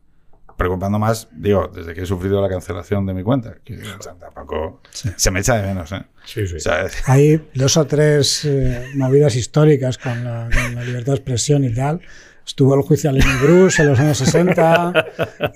preocupando 0.57 1.01
más, 1.01 1.29
digo, 1.33 1.69
desde 1.75 1.95
que 1.95 2.03
he 2.03 2.07
sufrido 2.07 2.41
la 2.41 2.49
cancelación 2.49 3.05
de 3.07 3.13
mi 3.13 3.25
cuenta, 3.25 3.57
que 3.65 3.75
o 3.77 4.01
sea, 4.03 4.15
tampoco 4.15 4.81
se 4.93 5.31
me 5.33 5.41
echa 5.41 5.57
de 5.57 5.67
menos, 5.67 5.91
¿eh? 5.91 6.05
Sí, 6.25 6.47
sí. 6.47 6.55
O 6.57 6.61
sea, 6.61 6.83
es- 6.87 7.09
Hay 7.09 7.45
dos 7.55 7.77
o 7.77 7.85
tres 7.87 8.45
eh, 8.45 8.87
movidas 8.95 9.35
históricas 9.35 9.99
con 9.99 10.23
la, 10.23 10.49
con 10.55 10.75
la 10.77 10.85
libertad 10.85 11.13
de 11.15 11.19
expresión 11.19 11.65
y 11.65 11.75
tal. 11.75 12.01
Estuvo 12.47 12.77
el 12.77 12.83
juicio 12.83 13.11
a 13.11 13.13
Lenny 13.13 13.37
Bruce 13.43 13.83
en 13.83 13.89
los 13.89 13.99
años 13.99 14.19
60. 14.19 15.07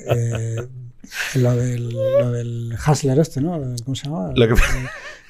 eh, 0.08 0.56
lo, 1.36 1.54
del, 1.56 1.90
lo 1.90 2.30
del 2.32 2.74
Hustler 2.86 3.18
este, 3.20 3.40
¿no? 3.40 3.52
¿Cómo 3.84 3.94
se 3.94 4.06
llama? 4.06 4.32
Lo 4.34 4.48
que- 4.48 4.60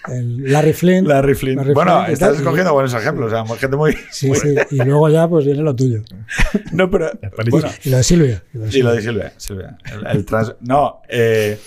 El 0.09 0.51
Larry 0.53 0.73
Flynn. 0.73 1.07
Larry 1.07 1.35
Flynn. 1.35 1.57
Larry 1.57 1.75
bueno, 1.75 2.01
Flynn 2.01 2.13
estás 2.15 2.37
escogiendo 2.39 2.73
buenos 2.73 2.95
ejemplos, 2.95 3.33
o 3.33 3.47
sea, 3.47 3.57
gente 3.57 3.77
muy... 3.77 3.95
Sí, 4.11 4.29
muy- 4.29 4.37
sí. 4.39 4.55
Y 4.71 4.77
luego 4.77 5.09
ya 5.09 5.29
pues 5.29 5.45
viene 5.45 5.63
lo 5.63 5.75
tuyo. 5.77 6.03
No, 6.73 6.91
pero... 6.91 7.11
Bueno, 7.51 7.69
Y 7.85 7.91
lo 7.91 7.97
de 7.99 8.03
Silvia. 8.03 8.43
y 8.55 8.59
lo 8.59 8.65
de 8.65 8.79
Y 8.79 8.83
lo 8.83 8.91
Silvia. 8.93 8.95
de 8.95 9.03
Silvia. 9.03 9.33
Silvia. 9.37 9.79
El, 9.93 10.17
el 10.17 10.25
trans- 10.25 10.55
no, 10.61 11.03
eh, 11.09 11.59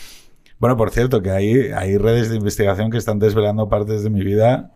bueno, 0.59 0.77
por 0.77 0.91
cierto, 0.91 1.21
que 1.21 1.29
hay, 1.31 1.71
hay 1.75 1.97
redes 1.97 2.29
de 2.29 2.37
investigación 2.37 2.89
que 2.89 2.97
están 2.97 3.19
desvelando 3.19 3.67
partes 3.69 4.03
de 4.03 4.09
mi 4.09 4.23
vida. 4.23 4.71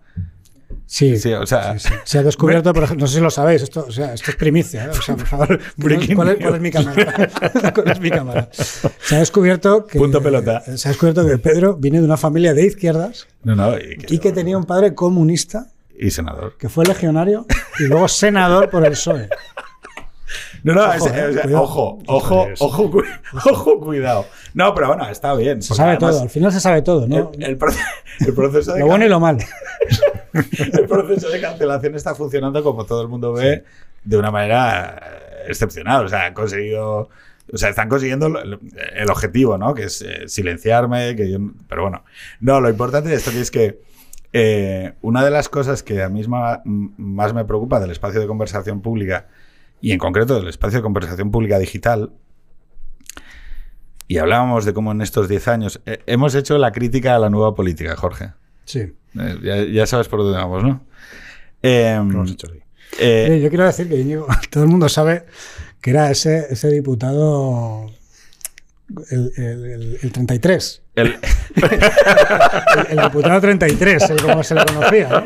Sí, 0.86 1.18
Sí, 1.18 1.34
o 1.34 1.46
sea, 1.46 1.78
sí, 1.78 1.88
sí. 1.90 1.94
Se 2.06 2.18
ha 2.20 2.24
descubierto, 2.24 2.74
por 2.74 2.84
ejemplo, 2.84 3.04
no 3.04 3.08
sé 3.08 3.16
si 3.16 3.22
lo 3.22 3.30
sabéis, 3.30 3.62
esto, 3.62 3.86
o 3.88 3.92
sea, 3.92 4.14
esto 4.14 4.32
es 4.32 4.38
primicia, 4.38 4.86
¿eh? 4.86 4.90
o 4.90 4.94
sea, 5.02 5.16
por 5.16 5.26
favor, 5.26 5.60
¿cuál 6.16 6.30
es, 6.30 6.38
cuál 6.46 6.56
es 6.56 6.62
mi 6.62 6.72
cámara? 6.72 7.30
¿Cuál 7.74 7.92
es 7.92 8.00
mi 8.00 8.10
cámara? 8.10 8.50
Se 8.52 9.16
ha 9.16 9.20
descubierto 9.20 9.86
que 9.86 9.98
Punto 10.00 10.22
pelota. 10.22 10.62
Se 10.78 10.88
ha 10.88 10.92
descubierto 10.92 11.26
que 11.28 11.38
Pedro 11.38 11.76
viene 11.76 12.00
de 12.00 12.06
una 12.06 12.18
familia 12.18 12.54
de 12.54 12.66
izquierdas 12.66 13.28
no, 13.44 13.56
no, 13.56 13.78
y, 13.78 13.98
y 14.10 14.20
que 14.20 14.32
tenía 14.32 14.58
un 14.58 14.66
padre 14.66 14.94
comunista 14.96 15.68
y 15.98 16.10
senador. 16.12 16.56
que 16.58 16.70
fue 16.70 16.86
legionario 16.86 17.46
y 17.80 17.84
luego 17.84 18.08
senador 18.08 18.70
por 18.70 18.86
el 18.86 18.92
PSOE. 18.92 19.30
No, 20.64 20.74
no, 20.74 20.84
Ojo, 20.84 20.94
es- 20.94 21.06
eh, 21.14 21.26
o 21.30 21.34
sea, 21.34 21.42
cuidado. 21.44 21.64
ojo, 21.64 22.00
ojo, 22.08 22.48
ojo, 22.60 22.92
cu- 22.92 23.04
ojo, 23.50 23.80
cuidado. 23.80 24.26
No, 24.54 24.74
pero 24.76 24.88
bueno, 24.88 25.08
está 25.10 25.34
bien. 25.36 25.62
Se 25.62 25.74
sabe 25.74 25.92
además 25.92 26.12
todo, 26.16 26.24
al 26.24 26.30
final 26.30 26.52
se 26.52 26.60
sabe 26.60 26.82
todo, 26.82 27.08
¿no? 27.08 27.32
El, 27.38 27.44
el 27.44 27.58
proce- 27.60 27.80
el 28.20 28.34
proceso 28.34 28.74
de 28.74 28.80
lo 28.82 28.88
bueno 28.88 29.06
y 29.06 29.10
lo 29.10 29.20
malo. 29.20 29.40
el 30.74 30.88
proceso 30.88 31.30
de 31.30 31.42
cancelación 31.42 31.96
está 31.96 32.16
funcionando 32.16 32.64
como 32.64 32.86
todo 32.86 33.02
el 33.02 33.08
mundo 33.08 33.34
ve 33.34 33.64
de 34.04 34.18
una 34.18 34.32
manera 34.32 34.98
eh, 35.02 35.46
excepcional. 35.50 36.06
O 36.06 36.10
sea, 36.10 36.26
han 36.26 36.34
conseguido. 36.34 37.10
O 37.52 37.58
sea, 37.58 37.70
están 37.70 37.88
consiguiendo 37.88 38.28
el 38.28 39.10
objetivo, 39.10 39.58
¿no? 39.58 39.74
Que 39.74 39.84
es 39.84 40.02
eh, 40.02 40.28
silenciarme, 40.28 41.16
que 41.16 41.32
yo. 41.32 41.38
Pero 41.70 41.84
bueno. 41.84 42.04
No, 42.42 42.60
lo 42.60 42.70
importante 42.70 43.10
de 43.10 43.16
esto 43.16 43.32
es 43.32 43.52
que 43.52 43.82
eh, 44.34 44.94
una 45.02 45.24
de 45.24 45.32
las 45.32 45.48
cosas 45.48 45.82
que 45.82 46.04
a 46.04 46.10
mí 46.10 46.24
más 46.26 47.34
me 47.34 47.46
preocupa 47.46 47.80
del 47.80 47.92
espacio 47.92 48.20
de 48.20 48.28
conversación 48.28 48.82
pública, 48.82 49.28
y 49.80 49.92
en 49.92 50.00
concreto 50.00 50.36
del 50.36 50.50
espacio 50.50 50.80
de 50.80 50.84
conversación 50.84 51.32
pública 51.32 51.58
digital, 51.58 52.12
y 54.10 54.18
hablábamos 54.18 54.66
de 54.66 54.74
cómo 54.74 54.92
en 54.92 55.02
estos 55.02 55.30
10 55.30 55.48
años 55.48 55.82
hemos 55.86 56.36
hecho 56.36 56.58
la 56.58 56.72
crítica 56.72 57.16
a 57.16 57.20
la 57.20 57.30
nueva 57.30 57.56
política, 57.56 57.96
Jorge. 57.96 58.34
Sí. 58.66 58.94
Eh, 59.20 59.38
ya, 59.44 59.64
ya 59.64 59.86
sabes 59.88 60.08
por 60.08 60.20
dónde 60.24 60.38
vamos, 60.38 60.64
¿no? 60.64 60.86
Eh, 61.64 61.94
Lo 61.96 62.02
hemos 62.02 62.32
hecho, 62.32 62.48
sí. 62.48 62.60
eh, 63.00 63.28
Oye, 63.30 63.42
yo 63.42 63.50
quiero 63.50 63.66
decir 63.66 63.88
que 63.90 64.04
todo 64.50 64.64
el 64.64 64.70
mundo 64.70 64.88
sabe 64.90 65.26
que 65.82 65.90
era 65.92 66.10
ese, 66.12 66.48
ese 66.50 66.70
diputado, 66.72 67.88
el, 69.10 69.32
el- 69.38 69.66
el- 69.66 70.00
el 70.02 70.12
33, 70.12 70.82
El, 70.98 71.08
El, 71.08 71.18
el 72.98 73.04
diputado 73.04 73.42
33, 73.42 74.10
el 74.12 74.22
como 74.22 74.44
se 74.44 74.56
le 74.56 74.66
conocía. 74.66 75.10
¿no? 75.10 75.24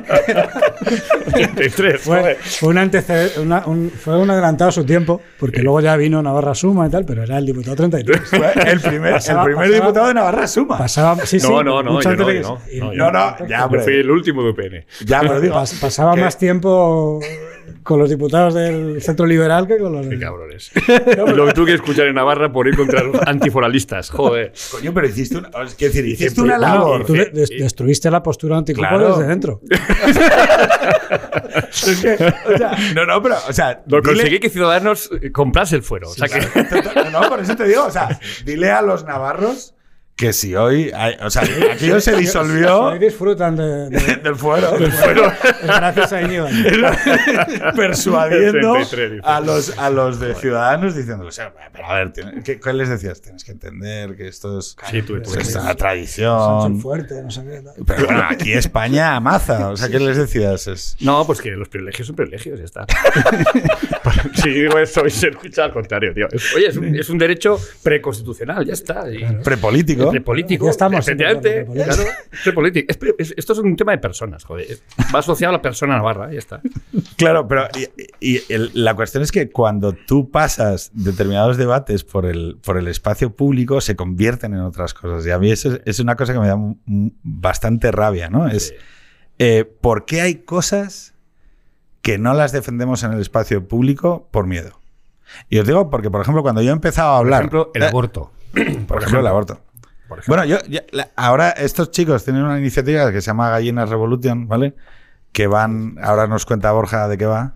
33, 1.34 2.02
Fue, 2.02 2.36
fue 2.42 2.70
un, 2.70 2.76
anteced- 2.78 3.38
una- 3.38 3.64
un, 3.66 3.90
fue 3.92 4.18
un 4.18 4.30
adelantado 4.30 4.70
a 4.70 4.72
su 4.72 4.86
tiempo, 4.86 5.22
porque 5.40 5.62
luego 5.62 5.82
ya 5.82 5.96
vino 5.96 6.22
Navarra 6.22 6.54
Suma 6.56 6.88
y 6.88 6.90
tal, 6.90 7.06
pero 7.06 7.24
era 7.24 7.38
el 7.38 7.46
diputado 7.46 7.76
33. 7.76 8.22
fue 8.30 8.52
el 8.66 8.80
primer, 8.80 9.08
el 9.10 9.14
Pasaba- 9.16 9.44
primer 9.46 9.66
pasaba- 9.68 9.76
diputado 9.82 10.08
de 10.08 10.14
Navarra 10.14 10.48
Suma. 10.48 10.78
Pasaba, 10.78 11.26
sí, 11.26 11.40
sí, 11.40 11.48
No, 11.48 11.64
no, 11.64 11.84
no, 11.84 11.92
mucha 11.94 12.12
yo 12.12 12.16
no, 12.18 12.28
que- 12.28 12.40
no, 12.42 12.50
no, 12.50 12.94
yo 12.94 12.94
No, 12.94 13.12
no, 13.12 13.48
ya, 13.48 13.68
fui 13.70 13.94
el 13.96 14.10
último 14.12 14.44
de 14.44 14.50
UPN. 14.52 14.86
Ya, 15.06 15.22
pero 15.22 15.40
digo. 15.42 15.56
pas- 15.56 15.80
pasaba 15.80 16.16
que- 16.16 16.22
más 16.22 16.38
tiempo 16.38 17.20
con 17.84 17.98
los 17.98 18.10
diputados 18.12 18.54
del 18.54 19.02
centro 19.02 19.26
liberal 19.26 19.66
que 19.68 19.78
con 19.80 19.92
los 19.94 20.06
Qué 20.06 20.20
cabrones. 20.20 20.72
Lo 21.36 21.46
que 21.48 21.54
tuve 21.54 21.66
que 21.68 21.74
escuchar 21.74 22.06
en 22.08 22.14
Navarra 22.16 22.52
por 22.52 22.68
ir 22.68 22.76
contra 22.76 23.02
los 23.04 23.16
antiforalistas. 23.26 24.10
Joder. 24.12 24.54
Coño, 24.72 24.94
pero 24.94 25.08
hiciste 25.08 25.38
una. 25.38 25.50
Es 25.62 25.78
decir, 25.78 26.06
hiciste 26.06 26.42
una 26.42 26.58
Bueno, 26.58 26.74
labor. 26.76 27.06
Tú 27.06 27.14
de- 27.14 27.30
des- 27.32 27.50
destruiste 27.50 28.10
la 28.12 28.22
postura 28.24 28.58
anticupa 28.58 28.90
Claro. 28.90 29.16
desde 29.18 29.28
dentro. 29.30 29.62
Es 31.62 32.00
que, 32.02 32.14
o 32.14 32.58
sea, 32.58 32.76
no, 32.96 33.06
no, 33.06 33.22
pero. 33.22 33.36
O 33.48 33.54
sea, 33.54 33.84
Lo 33.88 34.00
dile- 34.00 34.04
conseguí 34.04 34.40
que 34.40 34.50
Ciudadanos 34.50 35.10
eh, 35.22 35.32
comprase 35.32 35.76
el 35.76 35.84
fuero. 35.84 36.10
O 36.10 36.14
sea 36.14 36.28
que. 36.28 36.40
No, 37.12 37.22
por 37.30 37.40
eso 37.40 37.56
te 37.56 37.66
digo, 37.68 37.86
o 37.86 37.92
sea, 37.92 38.20
dile 38.46 38.72
a 38.72 38.82
los 38.82 39.04
navarros 39.06 39.74
que 40.16 40.34
si 40.34 40.56
hoy. 40.56 40.92
hay- 40.94 41.16
o 41.22 41.30
sea, 41.30 41.42
aquello 41.74 42.00
se 42.00 42.16
disolvió 42.18 42.82
Hoy 42.84 43.00
disfrutan 43.00 43.56
de, 43.56 43.90
de- 43.90 44.16
del 44.24 44.36
fuero. 44.36 44.72
gracias 45.64 46.14
a 46.14 46.22
Íñigo. 46.22 46.48
persuadiendo 47.76 48.74
33, 48.74 49.12
dice. 49.12 49.22
a 49.26 49.40
los, 49.40 49.78
a 49.78 49.90
los 49.90 50.20
de 50.20 50.36
Ciudadanos 50.36 50.96
diciendo, 50.96 51.26
o 51.26 51.32
sea, 51.32 51.54
pero 51.72 51.86
a 51.88 51.96
ver, 51.96 52.12
¿qué, 52.44 52.60
¿qué 52.60 52.74
les 52.74 52.90
decías? 52.90 53.22
Tienes 53.22 53.44
que 53.44 53.52
entender 53.52 54.16
que 54.16 54.28
esto 54.28 54.60
es, 54.60 54.76
Sí, 54.90 55.02
tú, 55.02 55.20
tú. 55.22 55.32
que 55.32 55.40
es 55.42 55.56
una 55.56 55.68
Son 55.68 55.78
tradición. 55.78 56.80
fuertes, 56.82 57.24
no 57.24 57.32
sé 57.32 57.44
qué. 57.44 57.62
tal. 57.62 57.74
Pero 57.86 58.06
bueno, 58.06 58.24
aquí 58.30 58.54
España 58.54 59.16
amaza. 59.16 59.70
O 59.70 59.78
sea, 59.78 59.90
¿qué 59.90 60.00
les 60.00 60.18
decías? 60.18 60.68
Es, 60.68 60.96
No, 61.00 61.26
pues 61.26 61.42
que 61.42 61.52
los 61.52 61.68
privilegios 61.70 62.08
son 62.08 62.16
privilegios, 62.16 62.60
ya 62.60 62.66
está. 62.66 62.86
si 64.36 64.50
digo 64.50 64.78
eso 64.78 65.06
y 65.06 65.10
se 65.10 65.30
escucha 65.30 65.66
al 65.66 65.74
contrario, 65.74 66.14
tío. 66.14 66.28
Oye, 66.56 66.68
es 66.68 66.78
un, 66.78 66.96
es 66.96 67.10
un 67.10 67.18
derecho 67.18 67.60
preconstitucional, 67.84 68.66
ya 68.66 68.74
está. 68.74 69.10
Y- 69.12 69.22
prepolítico. 69.44 70.11
Prepolítico. 70.12 70.66
Ya 70.66 70.72
estamos, 70.72 71.00
Efectivamente. 71.08 71.66
Es 72.88 72.98
pre- 72.98 73.16
es- 73.18 73.34
esto 73.38 73.54
es 73.54 73.60
un 73.60 73.76
tema 73.76 73.92
de 73.92 73.98
personas, 73.98 74.44
joder. 74.44 74.68
Va 75.14 75.20
asociado 75.20 75.50
a 75.54 75.58
la 75.58 75.62
persona 75.62 75.96
navarra, 75.96 76.32
ya 76.32 76.40
está. 76.40 76.62
Claro, 77.18 77.48
pero 77.48 77.68
y, 78.20 78.36
y 78.36 78.42
el- 78.54 78.72
la 78.74 78.96
cuestión 78.96 79.22
es 79.24 79.32
que 79.32 79.50
cuando 79.50 79.94
tú 79.94 80.30
pasas 80.32 80.92
determinados 80.94 81.58
debates 81.58 82.04
por 82.04 82.26
el, 82.26 82.58
por 82.64 82.78
el 82.78 82.88
espacio 82.88 83.36
público, 83.36 83.80
se 83.82 83.96
convierten 83.96 84.54
en 84.54 84.62
otras 84.62 84.94
cosas. 84.94 85.26
Y 85.26 85.32
a 85.32 85.38
mí 85.40 85.52
eso 85.52 85.74
es, 85.74 85.82
es 85.86 86.00
una 86.00 86.16
cosa 86.16 86.34
que 86.34 86.40
me 86.40 86.48
da 86.48 86.58
bastante 87.24 87.92
rabia, 87.92 88.30
¿no? 88.30 88.48
Es 88.48 88.74
eh, 89.40 89.66
¿por 89.66 90.06
qué 90.06 90.22
hay 90.22 90.36
cosas 90.36 91.14
que 92.02 92.18
no 92.18 92.34
las 92.34 92.52
defendemos 92.52 93.04
en 93.04 93.14
el 93.14 93.22
espacio 93.22 93.68
público 93.68 94.28
por 94.32 94.48
miedo? 94.48 94.80
Y 95.50 95.60
os 95.60 95.68
digo 95.68 95.90
porque, 95.90 96.10
por 96.12 96.22
ejemplo, 96.22 96.42
cuando 96.42 96.62
yo 96.62 96.70
he 96.72 96.74
empezado 96.74 97.12
a 97.12 97.18
Por 97.18 97.26
hablar... 97.26 97.40
ejemplo, 97.42 97.72
el 97.74 97.84
Eh, 97.84 97.88
aborto. 97.88 98.32
Por 98.88 98.98
ejemplo, 98.98 99.20
el 99.22 99.28
aborto. 99.28 99.62
Por 100.12 100.20
ejemplo. 100.20 100.36
Bueno, 100.36 100.44
yo, 100.46 100.58
ya- 100.70 100.84
la- 100.92 101.08
ahora 101.16 101.52
estos 101.52 101.90
chicos 101.92 102.26
tienen 102.26 102.44
una 102.44 102.60
iniciativa 102.60 103.10
que 103.14 103.22
se 103.22 103.28
llama 103.28 103.50
Gallinas 103.50 103.88
Revolution, 103.90 104.46
¿vale? 104.50 104.74
Que 105.32 105.48
van, 105.48 105.96
ahora 106.04 106.28
nos 106.28 106.46
cuenta 106.46 106.70
Borja 106.74 107.08
de 107.08 107.18
qué 107.18 107.26
va, 107.26 107.54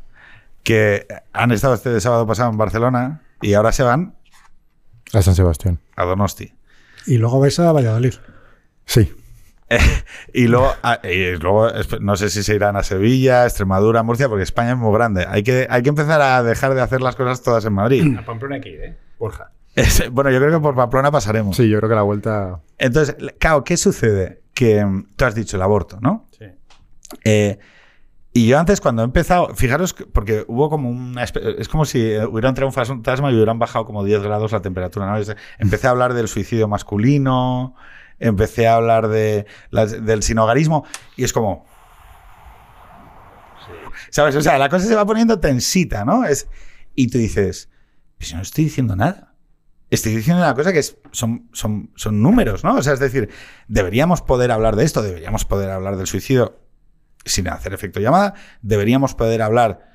que 0.63 1.05
han 1.33 1.51
estado 1.51 1.73
este 1.73 1.99
sábado 1.99 2.25
pasado 2.25 2.49
en 2.49 2.57
Barcelona 2.57 3.23
y 3.41 3.55
ahora 3.55 3.73
se 3.73 3.83
van 3.83 4.15
A 5.13 5.21
San 5.21 5.35
Sebastián. 5.35 5.79
a 5.97 6.05
Donosti. 6.05 6.53
Y 7.05 7.17
luego 7.17 7.41
vais 7.41 7.59
a 7.59 7.73
Valladolid. 7.73 8.13
Sí. 8.85 9.13
Y 10.33 10.47
luego, 10.47 10.73
a- 10.81 10.99
y 11.03 11.35
luego 11.37 11.67
no 11.99 12.15
sé 12.15 12.29
si 12.29 12.41
se 12.43 12.55
irán 12.55 12.77
a 12.77 12.83
Sevilla, 12.83 13.43
Extremadura, 13.43 14.01
Murcia, 14.03 14.29
porque 14.29 14.43
España 14.43 14.71
es 14.71 14.77
muy 14.77 14.93
grande. 14.93 15.25
Hay 15.27 15.43
que, 15.43 15.67
hay 15.69 15.83
que 15.83 15.89
empezar 15.89 16.21
a 16.21 16.41
dejar 16.43 16.73
de 16.73 16.81
hacer 16.81 17.01
las 17.01 17.15
cosas 17.17 17.41
todas 17.41 17.65
en 17.65 17.73
Madrid. 17.73 18.15
A 18.17 18.23
Pamplona 18.23 18.55
hay 18.55 18.61
que 18.61 18.69
ir, 18.69 18.79
¿eh? 18.81 18.97
Borja. 19.19 19.51
Bueno, 20.11 20.31
yo 20.31 20.39
creo 20.39 20.51
que 20.51 20.59
por 20.59 20.75
Pamplona 20.75 21.11
pasaremos. 21.11 21.55
Sí, 21.57 21.67
yo 21.69 21.77
creo 21.79 21.89
que 21.89 21.95
la 21.95 22.01
vuelta. 22.03 22.61
Entonces, 22.77 23.15
claro, 23.39 23.63
¿qué 23.63 23.75
sucede? 23.77 24.41
Que 24.53 24.85
mm, 24.85 25.07
tú 25.15 25.25
has 25.25 25.35
dicho 25.35 25.57
el 25.57 25.63
aborto, 25.63 25.99
¿no? 26.01 26.27
Sí. 26.37 26.45
Eh, 27.25 27.59
y 28.33 28.47
yo 28.47 28.59
antes, 28.59 28.81
cuando 28.81 29.01
he 29.01 29.05
empezado, 29.05 29.53
fijaros, 29.55 29.93
que- 29.93 30.05
porque 30.05 30.43
hubo 30.47 30.69
como 30.69 30.89
una. 30.89 31.23
Es 31.23 31.67
como 31.69 31.85
si 31.85 32.01
eh, 32.01 32.25
hubiera 32.25 32.49
entrado 32.49 32.67
un 32.67 32.73
fantasma 32.73 33.31
y 33.31 33.35
hubieran 33.35 33.59
bajado 33.59 33.85
como 33.85 34.03
10 34.03 34.21
grados 34.23 34.51
la 34.51 34.61
temperatura. 34.61 35.05
¿no? 35.07 35.35
Empecé 35.59 35.87
a 35.87 35.91
hablar 35.91 36.13
del 36.13 36.27
suicidio 36.27 36.67
masculino, 36.67 37.75
empecé 38.19 38.67
a 38.67 38.75
hablar 38.75 39.07
de, 39.09 39.45
las- 39.71 40.05
del 40.05 40.23
sinogarismo, 40.23 40.85
y 41.17 41.23
es 41.25 41.33
como. 41.33 41.65
¿Sabes? 44.09 44.35
O 44.35 44.41
sea, 44.41 44.57
la 44.57 44.69
cosa 44.69 44.85
se 44.85 44.95
va 44.95 45.05
poniendo 45.05 45.39
tensita, 45.39 46.05
¿no? 46.05 46.25
Es, 46.25 46.47
y 46.95 47.09
tú 47.09 47.17
dices, 47.17 47.69
pues 48.17 48.29
yo 48.29 48.37
no 48.37 48.41
estoy 48.43 48.65
diciendo 48.65 48.95
nada. 48.95 49.33
Estoy 49.91 50.15
diciendo 50.15 50.41
una 50.41 50.53
cosa 50.55 50.73
que 50.73 50.79
es- 50.79 50.97
son, 51.11 51.47
son, 51.53 51.91
son 51.95 52.21
números, 52.21 52.63
¿no? 52.63 52.75
O 52.75 52.81
sea, 52.83 52.93
es 52.93 52.99
decir, 52.99 53.29
deberíamos 53.67 54.21
poder 54.21 54.51
hablar 54.51 54.75
de 54.75 54.83
esto, 54.83 55.01
deberíamos 55.01 55.45
poder 55.45 55.69
hablar 55.69 55.95
del 55.97 56.07
suicidio 56.07 56.59
sin 57.23 57.47
hacer 57.47 57.73
efecto 57.73 57.99
llamada, 57.99 58.33
deberíamos 58.61 59.13
poder 59.15 59.41
hablar, 59.41 59.91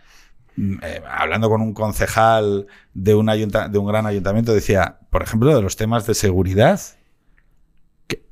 mm, 0.56 0.74
eh, 0.82 1.02
hablando 1.08 1.48
con 1.48 1.60
un 1.60 1.74
concejal 1.74 2.66
de 2.94 3.14
un, 3.14 3.26
de 3.26 3.78
un 3.78 3.86
gran 3.86 4.06
ayuntamiento, 4.06 4.52
decía, 4.54 4.98
por 5.10 5.22
ejemplo, 5.22 5.54
de 5.54 5.62
los 5.62 5.76
temas 5.76 6.06
de 6.06 6.14
seguridad. 6.14 6.80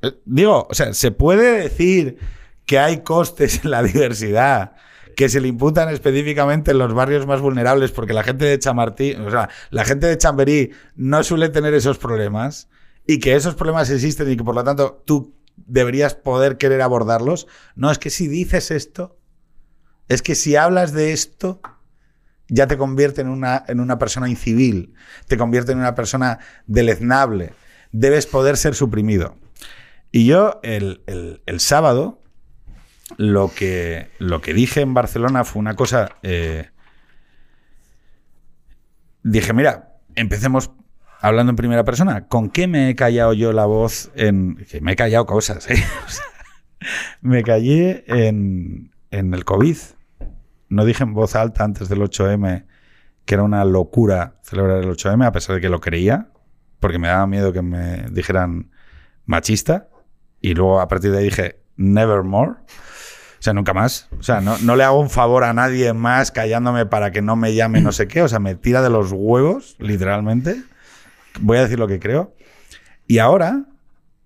Eh, 0.01 0.13
digo, 0.25 0.67
o 0.69 0.73
sea, 0.73 0.93
se 0.93 1.11
puede 1.11 1.59
decir 1.61 2.17
que 2.65 2.79
hay 2.79 3.01
costes 3.03 3.63
en 3.63 3.71
la 3.71 3.83
diversidad 3.83 4.73
que 5.15 5.29
se 5.29 5.41
le 5.41 5.47
imputan 5.47 5.89
específicamente 5.89 6.71
en 6.71 6.77
los 6.77 6.93
barrios 6.93 7.25
más 7.27 7.41
vulnerables, 7.41 7.91
porque 7.91 8.13
la 8.13 8.23
gente 8.23 8.45
de 8.45 8.59
Chamartín, 8.59 9.21
o 9.21 9.31
sea, 9.31 9.49
la 9.69 9.85
gente 9.85 10.07
de 10.07 10.17
Chamberí 10.17 10.71
no 10.95 11.23
suele 11.23 11.49
tener 11.49 11.73
esos 11.73 11.97
problemas 11.97 12.69
y 13.05 13.19
que 13.19 13.35
esos 13.35 13.55
problemas 13.55 13.89
existen 13.89 14.31
y 14.31 14.37
que 14.37 14.43
por 14.43 14.55
lo 14.55 14.63
tanto 14.63 15.03
tú 15.05 15.35
deberías 15.55 16.15
poder 16.15 16.57
querer 16.57 16.81
abordarlos. 16.81 17.47
No, 17.75 17.91
es 17.91 17.99
que 17.99 18.09
si 18.09 18.27
dices 18.27 18.71
esto, 18.71 19.17
es 20.07 20.21
que 20.21 20.35
si 20.35 20.55
hablas 20.55 20.93
de 20.93 21.11
esto, 21.11 21.61
ya 22.47 22.67
te 22.67 22.77
convierte 22.77 23.21
en 23.21 23.29
una, 23.29 23.63
en 23.67 23.79
una 23.79 23.99
persona 23.99 24.29
incivil, 24.29 24.93
te 25.27 25.37
convierte 25.37 25.71
en 25.71 25.79
una 25.79 25.95
persona 25.95 26.39
deleznable, 26.65 27.53
debes 27.91 28.25
poder 28.25 28.57
ser 28.57 28.73
suprimido. 28.75 29.35
Y 30.11 30.25
yo 30.25 30.59
el- 30.63 31.03
el 31.45 31.59
sábado 31.59 32.18
lo 33.19 33.51
que, 33.53 34.07
lo 34.17 34.39
que 34.39 34.53
dije 34.53 34.79
en 34.79 34.93
Barcelona 34.93 35.43
fue 35.43 35.59
una 35.59 35.75
cosa... 35.75 36.15
eh, 36.23 36.69
dije, 39.23 39.51
mira, 39.51 39.97
empecemos 40.15 40.71
hablando 41.19 41.49
en 41.49 41.57
primera 41.57 41.83
persona. 41.83 42.29
¿Con 42.29 42.49
qué 42.49 42.67
me 42.67 42.89
he 42.89 42.95
callado 42.95 43.33
yo 43.33 43.51
la 43.51 43.65
voz 43.65 44.09
en... 44.15 44.55
Que 44.71 44.79
me 44.79 44.93
he 44.93 44.95
callado 44.95 45.25
cosas, 45.25 45.69
¿eh? 45.69 45.83
Me 47.21 47.43
callé 47.43 48.05
en, 48.07 48.93
en 49.11 49.33
el 49.33 49.43
COVID. 49.43 49.75
No 50.69 50.85
dije 50.85 51.03
en 51.03 51.13
voz 51.13 51.35
alta 51.35 51.65
antes 51.65 51.89
del 51.89 51.99
8M 51.99 52.67
que 53.25 53.35
era 53.35 53.43
una 53.43 53.65
locura 53.65 54.35
celebrar 54.43 54.77
el 54.77 54.89
8M, 54.89 55.25
a 55.25 55.33
pesar 55.33 55.55
de 55.55 55.61
que 55.61 55.67
lo 55.67 55.81
creía, 55.81 56.29
porque 56.79 56.99
me 56.99 57.09
daba 57.09 57.27
miedo 57.27 57.51
que 57.51 57.61
me 57.61 58.05
dijeran 58.11 58.71
machista. 59.25 59.89
Y 60.39 60.53
luego 60.53 60.79
a 60.79 60.87
partir 60.87 61.11
de 61.11 61.17
ahí 61.17 61.25
dije, 61.25 61.59
never 61.75 62.23
more. 62.23 62.53
O 62.53 62.88
sea, 63.41 63.53
nunca 63.53 63.73
más. 63.73 64.09
O 64.19 64.23
sea, 64.23 64.41
no, 64.41 64.57
no 64.59 64.75
le 64.75 64.83
hago 64.83 64.99
un 64.99 65.09
favor 65.09 65.43
a 65.43 65.53
nadie 65.53 65.93
más 65.93 66.31
callándome 66.31 66.85
para 66.85 67.11
que 67.11 67.21
no 67.21 67.35
me 67.35 67.53
llame 67.53 67.81
no 67.81 67.91
sé 67.91 68.07
qué. 68.07 68.21
O 68.21 68.27
sea, 68.27 68.39
me 68.39 68.55
tira 68.55 68.81
de 68.81 68.89
los 68.89 69.11
huevos, 69.11 69.75
literalmente. 69.79 70.61
Voy 71.39 71.57
a 71.57 71.61
decir 71.61 71.79
lo 71.79 71.87
que 71.87 71.99
creo. 71.99 72.35
Y 73.07 73.19
ahora, 73.19 73.65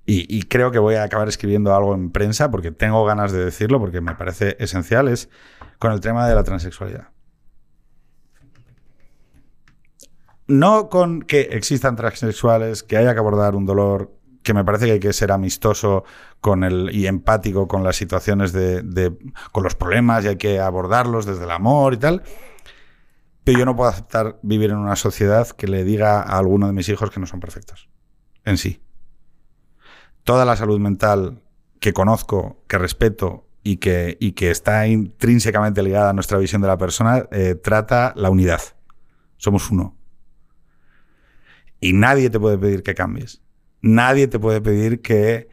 y 0.06 0.44
creo 0.44 0.72
que 0.72 0.80
voy 0.80 0.96
a 0.96 1.04
acabar 1.04 1.28
escribiendo 1.30 1.74
algo 1.74 1.96
en 1.96 2.12
prensa 2.12 2.52
porque 2.52 2.72
tengo 2.72 3.06
ganas 3.06 3.32
de 3.32 3.46
decirlo, 3.46 3.80
porque 3.80 4.02
me 4.02 4.16
parece 4.16 4.58
esencial, 4.60 5.08
es 5.08 5.30
con 5.80 5.92
el 5.92 6.02
tema 6.02 6.28
de 6.28 6.36
la 6.36 6.44
transexualidad. 6.44 7.10
No 10.48 10.90
con 10.90 11.22
que 11.22 11.42
existan 11.52 11.96
transexuales, 11.96 12.84
que 12.84 12.98
haya 12.98 13.14
que 13.14 13.20
abordar 13.20 13.56
un 13.56 13.66
dolor, 13.66 14.12
que 14.44 14.54
me 14.54 14.64
parece 14.64 14.86
que 14.86 14.92
hay 14.94 15.00
que 15.00 15.14
ser 15.14 15.32
amistoso 15.32 16.04
con 16.42 16.64
y 16.92 17.08
empático 17.08 17.68
con 17.68 17.84
las 17.84 17.96
situaciones 17.96 18.52
de, 18.54 18.82
de- 18.84 19.18
con 19.52 19.64
los 19.64 19.76
problemas 19.76 20.26
y 20.26 20.28
hay 20.28 20.36
que 20.38 20.60
abordarlos 20.60 21.26
desde 21.26 21.46
el 21.46 21.52
amor 21.52 21.94
y 21.94 21.98
tal. 21.98 22.24
Pero 23.44 23.60
yo 23.60 23.66
no 23.66 23.76
puedo 23.76 23.90
aceptar 23.90 24.40
vivir 24.42 24.70
en 24.70 24.78
una 24.78 24.96
sociedad 24.96 25.48
que 25.50 25.68
le 25.68 25.84
diga 25.84 26.22
a 26.22 26.38
alguno 26.38 26.68
de 26.68 26.74
mis 26.74 26.88
hijos 26.90 27.10
que 27.10 27.20
no 27.20 27.26
son 27.26 27.40
perfectos. 27.40 27.90
En 28.46 28.58
sí. 28.58 28.82
Toda 30.24 30.46
la 30.46 30.56
salud 30.56 30.80
mental 30.80 31.42
que 31.80 31.92
conozco, 31.92 32.64
que 32.68 32.78
respeto 32.78 33.48
y 33.62 33.78
que, 33.78 34.18
y 34.20 34.32
que 34.34 34.52
está 34.52 34.88
intrínsecamente 34.88 35.84
ligada 35.84 36.10
a 36.12 36.14
nuestra 36.14 36.38
visión 36.38 36.62
de 36.62 36.68
la 36.70 36.78
persona, 36.78 37.28
eh, 37.32 37.56
trata 37.56 38.14
la 38.16 38.30
unidad. 38.30 38.62
Somos 39.38 39.70
uno. 39.72 39.98
Y 41.82 41.92
nadie 41.92 42.30
te 42.30 42.40
puede 42.40 42.58
pedir 42.58 42.84
que 42.84 42.96
cambies. 42.96 43.42
Nadie 43.84 44.28
te 44.28 44.40
puede 44.40 44.62
pedir 44.62 45.02
que 45.02 45.50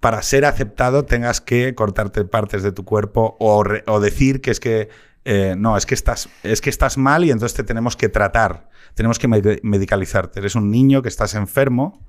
para 0.00 0.22
ser 0.22 0.44
aceptado 0.46 1.04
tengas 1.04 1.40
que 1.42 1.74
cortarte 1.74 2.24
partes 2.24 2.62
de 2.62 2.72
tu 2.72 2.84
cuerpo 2.84 3.36
o, 3.40 4.00
decir 4.00 4.40
que 4.40 4.52
es 4.52 4.60
que 4.60 4.88
eh, 5.24 5.56
no, 5.58 5.76
es 5.76 5.84
que, 5.84 5.94
estás, 5.94 6.28
es 6.44 6.60
que 6.60 6.70
estás 6.70 6.96
mal 6.96 7.24
y 7.24 7.32
entonces 7.32 7.56
te 7.56 7.64
tenemos 7.64 7.96
que 7.96 8.08
tratar, 8.08 8.70
tenemos 8.94 9.18
que 9.18 9.28
med- 9.28 9.60
medicalizarte. 9.64 10.38
Eres 10.38 10.54
un 10.54 10.70
niño 10.70 11.02
que 11.02 11.08
estás 11.08 11.34
enfermo 11.34 12.06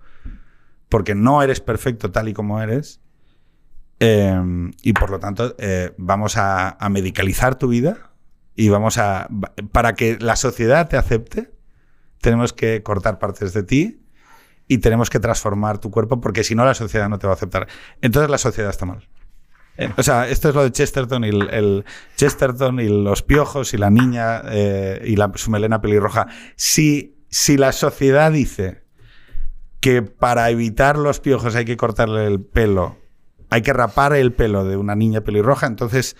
porque 0.87 1.15
no 1.15 1.41
eres 1.41 1.59
perfecto 1.59 2.11
tal 2.11 2.29
y 2.29 2.33
como 2.33 2.61
eres 2.61 3.01
eh, 3.99 4.39
y 4.83 4.93
por 4.93 5.09
lo 5.09 5.19
tanto 5.19 5.55
eh, 5.57 5.93
vamos 5.97 6.37
a 6.37 6.77
medicalizar 6.91 7.55
tu 7.55 7.67
vida 7.67 8.11
y 8.55 8.69
vamos 8.69 8.99
a, 8.99 9.27
para 9.71 9.95
que 9.95 10.17
la 10.19 10.35
sociedad 10.35 10.87
te 10.87 10.97
acepte, 10.97 11.51
tenemos 12.21 12.53
que 12.53 12.83
cortar 12.83 13.17
partes 13.17 13.53
de 13.53 13.63
ti 13.63 14.06
y 14.67 14.79
tenemos 14.79 15.09
que 15.09 15.19
transformar 15.19 15.79
tu 15.79 15.91
cuerpo 15.91 16.19
porque 16.19 16.43
si 16.43 16.55
no 16.55 16.65
la 16.65 16.73
sociedad 16.73 17.09
no 17.09 17.19
te 17.19 17.27
va 17.27 17.33
a 17.33 17.35
aceptar. 17.35 17.67
Entonces 18.01 18.29
la 18.29 18.37
sociedad 18.37 18.69
está 18.69 18.85
mal. 18.85 19.07
Eh, 19.77 19.91
O 19.97 20.03
sea, 20.03 20.27
esto 20.27 20.49
es 20.49 20.55
lo 20.55 20.63
de 20.63 20.71
Chesterton 20.71 21.23
y 21.23 21.29
el, 21.29 21.49
el 21.49 21.85
Chesterton 22.15 22.79
y 22.79 22.89
los 22.89 23.21
piojos 23.21 23.73
y 23.73 23.77
la 23.77 23.89
niña 23.89 24.41
eh, 24.45 25.01
y 25.05 25.15
la, 25.15 25.31
su 25.35 25.51
melena 25.51 25.81
pelirroja. 25.81 26.27
Si, 26.55 27.23
si 27.29 27.57
la 27.57 27.71
sociedad 27.71 28.31
dice 28.31 28.83
que 29.79 30.01
para 30.01 30.49
evitar 30.49 30.97
los 30.97 31.19
piojos 31.19 31.55
hay 31.55 31.65
que 31.65 31.77
cortarle 31.77 32.25
el 32.25 32.41
pelo, 32.41 32.97
hay 33.49 33.61
que 33.61 33.73
rapar 33.73 34.13
el 34.13 34.33
pelo 34.33 34.65
de 34.65 34.75
una 34.75 34.95
niña 34.95 35.21
pelirroja, 35.21 35.67
entonces 35.67 36.17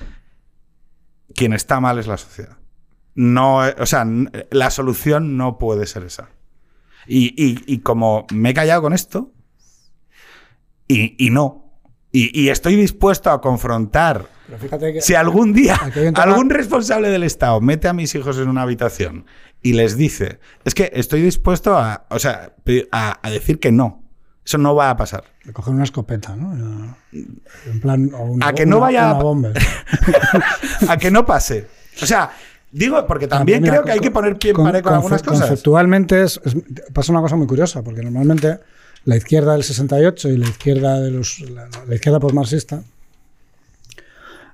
quien 1.35 1.53
está 1.53 1.79
mal 1.79 1.99
es 1.99 2.07
la 2.07 2.17
sociedad. 2.17 2.57
No, 3.15 3.65
eh, 3.65 3.75
o 3.79 3.85
sea, 3.85 4.05
la 4.51 4.69
solución 4.69 5.35
no 5.37 5.57
puede 5.57 5.87
ser 5.87 6.03
esa. 6.03 6.29
Y, 7.07 7.33
y- 7.41 7.63
y 7.65 7.79
como 7.79 8.25
me 8.33 8.49
he 8.49 8.53
callado 8.53 8.81
con 8.81 8.93
esto, 8.93 9.31
y, 10.87 11.15
y 11.23 11.29
no. 11.29 11.63
Y, 12.11 12.49
estoy 12.49 12.75
dispuesto 12.75 13.29
a 13.29 13.41
confrontar. 13.41 14.25
Que 14.79 15.01
Si 15.01 15.13
algún 15.13 15.53
día 15.53 15.77
algún 16.15 16.49
responsable 16.49 17.09
del 17.09 17.21
Estado 17.23 17.61
mete 17.61 17.87
a 17.89 17.93
mis 17.93 18.15
hijos 18.15 18.39
en 18.39 18.47
una 18.47 18.63
habitación 18.63 19.25
y 19.61 19.73
les 19.73 19.97
dice, 19.97 20.39
es 20.63 20.73
que 20.73 20.89
estoy 20.95 21.21
dispuesto 21.21 21.77
a, 21.77 22.07
o 22.09 22.17
sea, 22.17 22.55
a, 22.91 23.19
a 23.21 23.29
decir 23.29 23.59
que 23.59 23.71
no. 23.71 24.03
Eso 24.43 24.57
no 24.57 24.73
va 24.73 24.89
a 24.89 24.95
pasar. 24.97 25.25
de 25.43 25.51
coger 25.53 25.73
una 25.75 25.83
escopeta, 25.83 26.35
¿no? 26.35 26.95
En 27.11 27.79
plan, 27.81 28.09
o 28.15 28.23
una, 28.23 28.47
A 28.47 28.53
que 28.53 28.65
no 28.65 28.77
una- 28.77 28.85
vaya- 28.85 29.11
una 29.13 29.21
bomba. 29.21 29.49
a 30.87 30.97
que 30.97 31.11
no 31.11 31.25
pase. 31.25 31.67
O 32.01 32.05
sea, 32.05 32.31
digo, 32.71 33.05
porque 33.07 33.27
también 33.27 33.61
Mira, 33.61 33.73
creo 33.75 33.85
que 33.85 33.91
hay 33.93 33.99
que 33.99 34.11
poner 34.11 34.37
pie 34.37 34.51
en 34.51 34.57
pared 34.57 34.83
con 34.83 34.93
algunas 34.93 35.23
cosas. 35.23 35.47
Conceptualmente 35.47 36.23
es- 36.23 36.39
es- 36.43 36.55
pasa 36.93 37.11
una 37.11 37.21
cosa 37.21 37.35
muy 37.35 37.47
curiosa, 37.47 37.81
porque 37.83 38.01
normalmente 38.01 38.59
la 39.05 39.15
izquierda 39.15 39.53
del 39.53 39.63
68 39.63 40.29
y 40.29 40.37
la 40.37 40.47
izquierda 40.47 40.99
de 40.99 41.11
los 41.11 41.39
la, 41.49 41.67
la 41.87 41.95
izquierda 41.95 42.19
postmarxista 42.19 42.81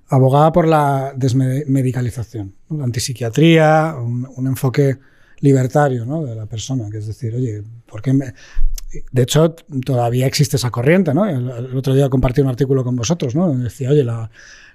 abogaba 0.09 0.51
por 0.51 0.67
la 0.67 1.13
desmedicalización, 1.15 2.53
¿no? 2.69 2.77
la 2.77 2.83
antipsiquiatría, 2.83 3.95
un, 3.97 4.27
un 4.35 4.47
enfoque 4.47 4.97
libertario 5.39 6.05
¿no? 6.05 6.23
de 6.23 6.35
la 6.35 6.45
persona, 6.45 6.89
que 6.91 6.99
es 6.99 7.07
decir, 7.07 7.33
oye, 7.35 7.63
¿por 7.87 8.01
qué 8.01 8.13
me...? 8.13 8.33
De 9.11 9.23
hecho, 9.23 9.55
todavía 9.83 10.27
existe 10.27 10.55
esa 10.57 10.69
corriente, 10.69 11.15
¿no? 11.15 11.25
El, 11.25 11.49
el 11.49 11.75
otro 11.75 11.95
día 11.95 12.09
compartí 12.09 12.41
un 12.41 12.47
artículo 12.47 12.83
con 12.83 12.95
vosotros, 12.95 13.33
¿no? 13.33 13.51
Decía, 13.57 13.89
oye, 13.89 14.03
la, 14.03 14.29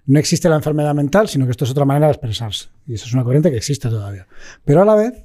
no 0.08 0.18
existe 0.18 0.48
la 0.48 0.56
enfermedad 0.56 0.94
mental, 0.94 1.28
sino 1.28 1.44
que 1.44 1.52
esto 1.52 1.64
es 1.64 1.70
otra 1.70 1.84
manera 1.84 2.06
de 2.08 2.12
expresarse. 2.14 2.66
Y 2.86 2.94
eso 2.94 3.06
es 3.06 3.12
una 3.14 3.22
corriente 3.24 3.50
que 3.50 3.56
existe 3.58 3.88
todavía. 3.88 4.26
Pero 4.64 4.82
a 4.82 4.84
la 4.84 4.94
vez 4.96 5.24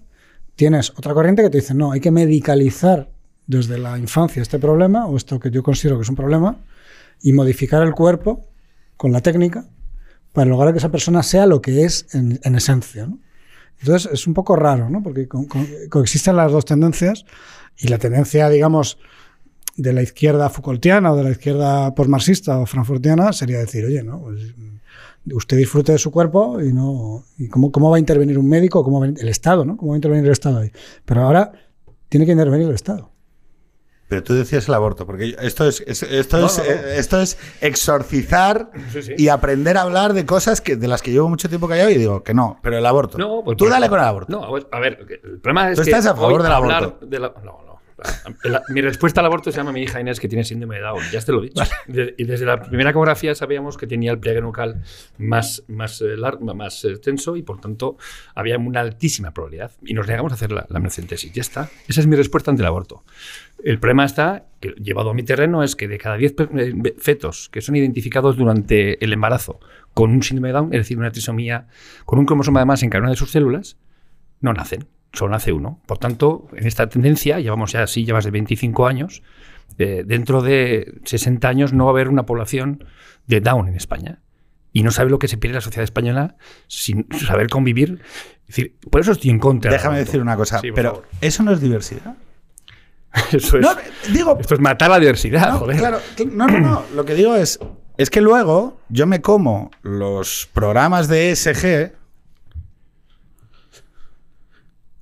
tienes 0.56 0.92
otra 0.96 1.14
corriente 1.14 1.42
que 1.42 1.50
te 1.50 1.58
dice, 1.60 1.74
no, 1.74 1.92
hay 1.92 2.00
que 2.00 2.12
medicalizar 2.12 3.10
desde 3.48 3.78
la 3.80 3.98
infancia 3.98 4.42
este 4.42 4.60
problema, 4.60 5.06
o 5.08 5.18
esto 5.18 5.40
que 5.40 5.50
yo 5.52 5.64
considero 5.64 5.98
que 5.98 6.04
es 6.04 6.10
un 6.10 6.16
problema, 6.16 6.58
y 7.22 7.34
modificar 7.34 7.82
el 7.82 7.94
cuerpo 7.94 8.46
con 8.98 9.12
la 9.12 9.22
técnica 9.22 9.66
para 10.34 10.50
lograr 10.50 10.74
que 10.74 10.80
esa 10.80 10.92
persona 10.92 11.24
sea 11.24 11.46
lo 11.46 11.62
que 11.62 11.84
es 11.84 12.08
en, 12.14 12.40
en 12.44 12.56
esencia. 12.56 13.08
Entonces 13.80 14.12
es 14.14 14.28
un 14.28 14.34
poco 14.34 14.56
raro, 14.56 14.90
¿no? 14.90 15.02
porque 15.02 15.28
co- 15.28 15.48
co- 15.48 15.66
coexisten 15.90 16.36
las 16.36 16.52
dos 16.52 16.66
tendencias 16.66 17.26
y 17.78 17.88
la 17.88 17.98
tendencia, 17.98 18.50
digamos, 18.50 18.98
de 19.76 19.94
la 19.94 20.02
izquierda 20.02 20.50
Foucaultiana 20.50 21.12
o 21.12 21.16
de 21.16 21.24
la 21.24 21.32
izquierda 21.32 21.94
postmarxista 21.96 22.60
o 22.60 22.66
frankfurtiana 22.66 23.34
sería 23.34 23.60
decir, 23.60 23.86
oye, 23.86 24.04
¿no? 24.04 24.22
Pues, 24.22 24.54
mm, 24.56 25.34
usted 25.36 25.58
disfrute 25.58 25.94
de 25.94 25.98
su 25.98 26.12
cuerpo 26.12 26.62
y 26.62 26.72
no 26.74 27.24
y 27.38 27.48
cómo, 27.48 27.72
cómo 27.72 27.90
va 27.90 27.96
a 27.96 28.00
intervenir 28.00 28.38
un 28.38 28.48
médico, 28.50 28.84
cómo 28.84 29.00
va 29.00 29.08
a- 29.08 29.10
el 29.10 29.30
Estado, 29.30 29.66
¿no? 29.66 29.78
¿Cómo 29.78 29.92
va 29.92 29.96
a 29.96 29.98
intervenir 29.98 30.26
el 30.26 30.32
Estado 30.32 30.60
ahí? 30.60 30.72
Pero 31.06 31.22
ahora 31.24 31.52
tiene 32.10 32.26
que 32.26 32.34
intervenir 32.34 32.68
el 32.68 32.76
Estado. 32.76 33.10
Pero 34.10 34.22
tú 34.22 34.34
decías 34.36 34.68
el 34.68 34.76
aborto, 34.76 35.08
porque 35.08 35.36
esto 35.42 35.68
es, 35.68 35.82
es- 35.88 36.04
esto, 36.04 36.46
es 36.46 36.60
eh, 36.60 36.98
esto 37.00 37.20
es 37.20 37.36
exorcizar 37.62 38.70
y 39.18 39.30
aprender 39.30 39.78
a 39.78 39.82
hablar 39.82 40.14
de 40.14 40.26
cosas 40.26 40.62
que, 40.62 40.76
de 40.76 40.88
las 40.88 41.02
que 41.02 41.12
llevo 41.12 41.30
mucho 41.30 41.50
tiempo 41.50 41.68
callado 41.68 41.90
y 41.90 41.98
digo 41.98 42.22
que 42.22 42.34
no, 42.36 42.60
pero 42.62 42.78
el 42.78 42.86
aborto. 42.86 43.18
No, 43.18 43.42
pues 43.44 43.58
tú 43.58 43.64
por- 43.66 43.72
dale 43.72 43.90
con 43.90 44.00
el 44.00 44.06
aborto. 44.06 44.40
No, 44.40 44.48
pues, 44.50 44.68
a 44.72 44.80
ver, 44.80 45.00
el 45.24 45.40
problema 45.40 45.72
es 45.72 45.78
¿Tú 45.80 45.84
que 45.84 45.90
estás 45.90 46.06
a 46.06 46.16
favor 46.16 46.44
del 46.44 46.52
hablar 46.52 46.84
aborto? 46.84 47.06
de 47.08 47.20
la- 47.20 47.34
no, 47.44 47.60
no. 47.66 47.73
La- 48.44 48.62
mi 48.70 48.82
respuesta 48.82 49.20
al 49.22 49.26
aborto 49.28 49.52
se 49.52 49.58
llama 49.58 49.72
mi 49.72 49.82
hija 49.84 50.00
Inés, 50.02 50.20
que 50.20 50.28
tiene 50.28 50.44
síndrome 50.44 50.76
de 50.76 50.82
Down. 50.82 51.02
Ya 51.12 51.22
te 51.22 51.32
lo 51.32 51.40
he 51.44 51.48
dicho. 51.48 51.64
De- 51.88 52.16
y 52.18 52.24
desde 52.26 52.46
la 52.46 52.62
primera 52.62 52.90
ecografía 52.90 53.36
sabíamos 53.36 53.78
que 53.78 53.88
tenía 53.88 54.12
el 54.12 54.20
pliegue 54.20 54.42
nucal 54.42 54.82
más, 55.18 55.64
más, 55.68 56.02
eh, 56.02 56.16
lar- 56.18 56.40
más 56.40 56.84
eh, 56.86 56.98
tenso 56.98 57.36
y 57.36 57.44
por 57.44 57.60
tanto 57.62 57.98
había 58.36 58.58
una 58.58 58.82
altísima 58.82 59.32
probabilidad. 59.32 59.72
Y 59.86 59.94
nos 59.94 60.08
negamos 60.08 60.32
a 60.32 60.36
hacer 60.36 60.52
la, 60.52 60.66
la 60.70 60.78
amniocentesis. 60.78 61.32
Ya 61.34 61.42
está. 61.42 61.70
Esa 61.88 62.02
es 62.02 62.08
mi 62.08 62.16
respuesta 62.16 62.52
ante 62.52 62.64
el 62.64 62.68
aborto. 62.68 63.04
El 63.64 63.80
problema 63.80 64.04
está, 64.06 64.46
que 64.60 64.70
llevado 64.82 65.12
a 65.12 65.14
mi 65.14 65.24
terreno, 65.24 65.64
es 65.64 65.76
que 65.76 65.88
de 65.88 65.98
cada 65.98 66.18
10 66.18 66.34
pe- 66.34 66.50
eh, 66.56 66.94
fetos 66.98 67.50
que 67.50 67.62
son 67.62 67.76
identificados 67.76 68.36
durante 68.36 69.04
el 69.04 69.14
embarazo 69.14 69.60
con 69.94 70.12
un 70.12 70.24
síndrome 70.24 70.50
de 70.50 70.54
Down, 70.54 70.74
es 70.74 70.80
decir, 70.82 70.98
una 70.98 71.12
trisomía, 71.12 71.68
con 72.06 72.20
un 72.20 72.26
cromosoma 72.26 72.60
de 72.60 72.66
más 72.66 72.84
en 72.84 72.90
cada 72.90 73.04
una 73.04 73.12
de 73.12 73.16
sus 73.16 73.32
células, 73.32 73.78
no 74.42 74.52
nacen, 74.52 74.86
solo 75.14 75.32
nace 75.32 75.52
uno. 75.54 75.80
Por 75.86 75.98
tanto, 76.00 76.48
en 76.56 76.68
esta 76.68 76.90
tendencia, 76.90 77.40
llevamos 77.40 77.72
ya 77.72 77.84
así, 77.84 78.04
ya 78.06 78.14
más 78.14 78.26
de 78.26 78.32
25 78.32 78.88
años, 78.88 79.24
eh, 79.78 80.04
dentro 80.06 80.42
de 80.42 81.00
60 81.06 81.48
años 81.48 81.74
no 81.74 81.86
va 81.86 81.92
a 81.92 81.94
haber 81.94 82.10
una 82.10 82.26
población 82.26 82.84
de 83.28 83.40
Down 83.42 83.68
en 83.68 83.76
España. 83.76 84.20
Y 84.72 84.82
no 84.84 84.90
sabe 84.92 85.12
lo 85.12 85.20
que 85.20 85.28
se 85.28 85.38
pierde 85.38 85.56
la 85.56 85.62
sociedad 85.62 85.84
española 85.84 86.36
sin 86.68 87.08
saber 87.26 87.48
convivir. 87.48 88.02
Es 88.42 88.48
decir, 88.48 88.76
por 88.90 89.02
eso 89.02 89.12
estoy 89.12 89.30
en 89.30 89.38
contra. 89.40 89.72
Déjame 89.72 90.00
decir 90.00 90.20
una 90.20 90.36
cosa, 90.36 90.60
Sí, 90.60 90.72
pero 90.74 90.90
favor. 90.92 91.08
¿eso 91.22 91.44
no 91.44 91.52
es 91.52 91.62
diversidad? 91.62 92.16
Eso 93.32 93.58
es, 93.60 93.64
No, 93.64 93.70
digo, 94.12 94.36
esto 94.40 94.56
es 94.56 94.60
matar 94.60 94.90
la 94.90 94.98
diversidad, 95.00 95.52
no, 95.54 95.60
joder. 95.60 95.78
claro, 95.78 96.00
no, 96.32 96.48
no, 96.48 96.60
no, 96.60 96.84
lo 96.96 97.06
que 97.06 97.14
digo 97.14 97.36
es, 97.36 97.60
es 97.96 98.10
que 98.10 98.22
luego 98.22 98.80
yo 98.90 99.06
me 99.06 99.22
como 99.22 99.70
los 99.84 100.50
programas 100.52 101.08
de 101.08 101.30
ESG 101.30 101.94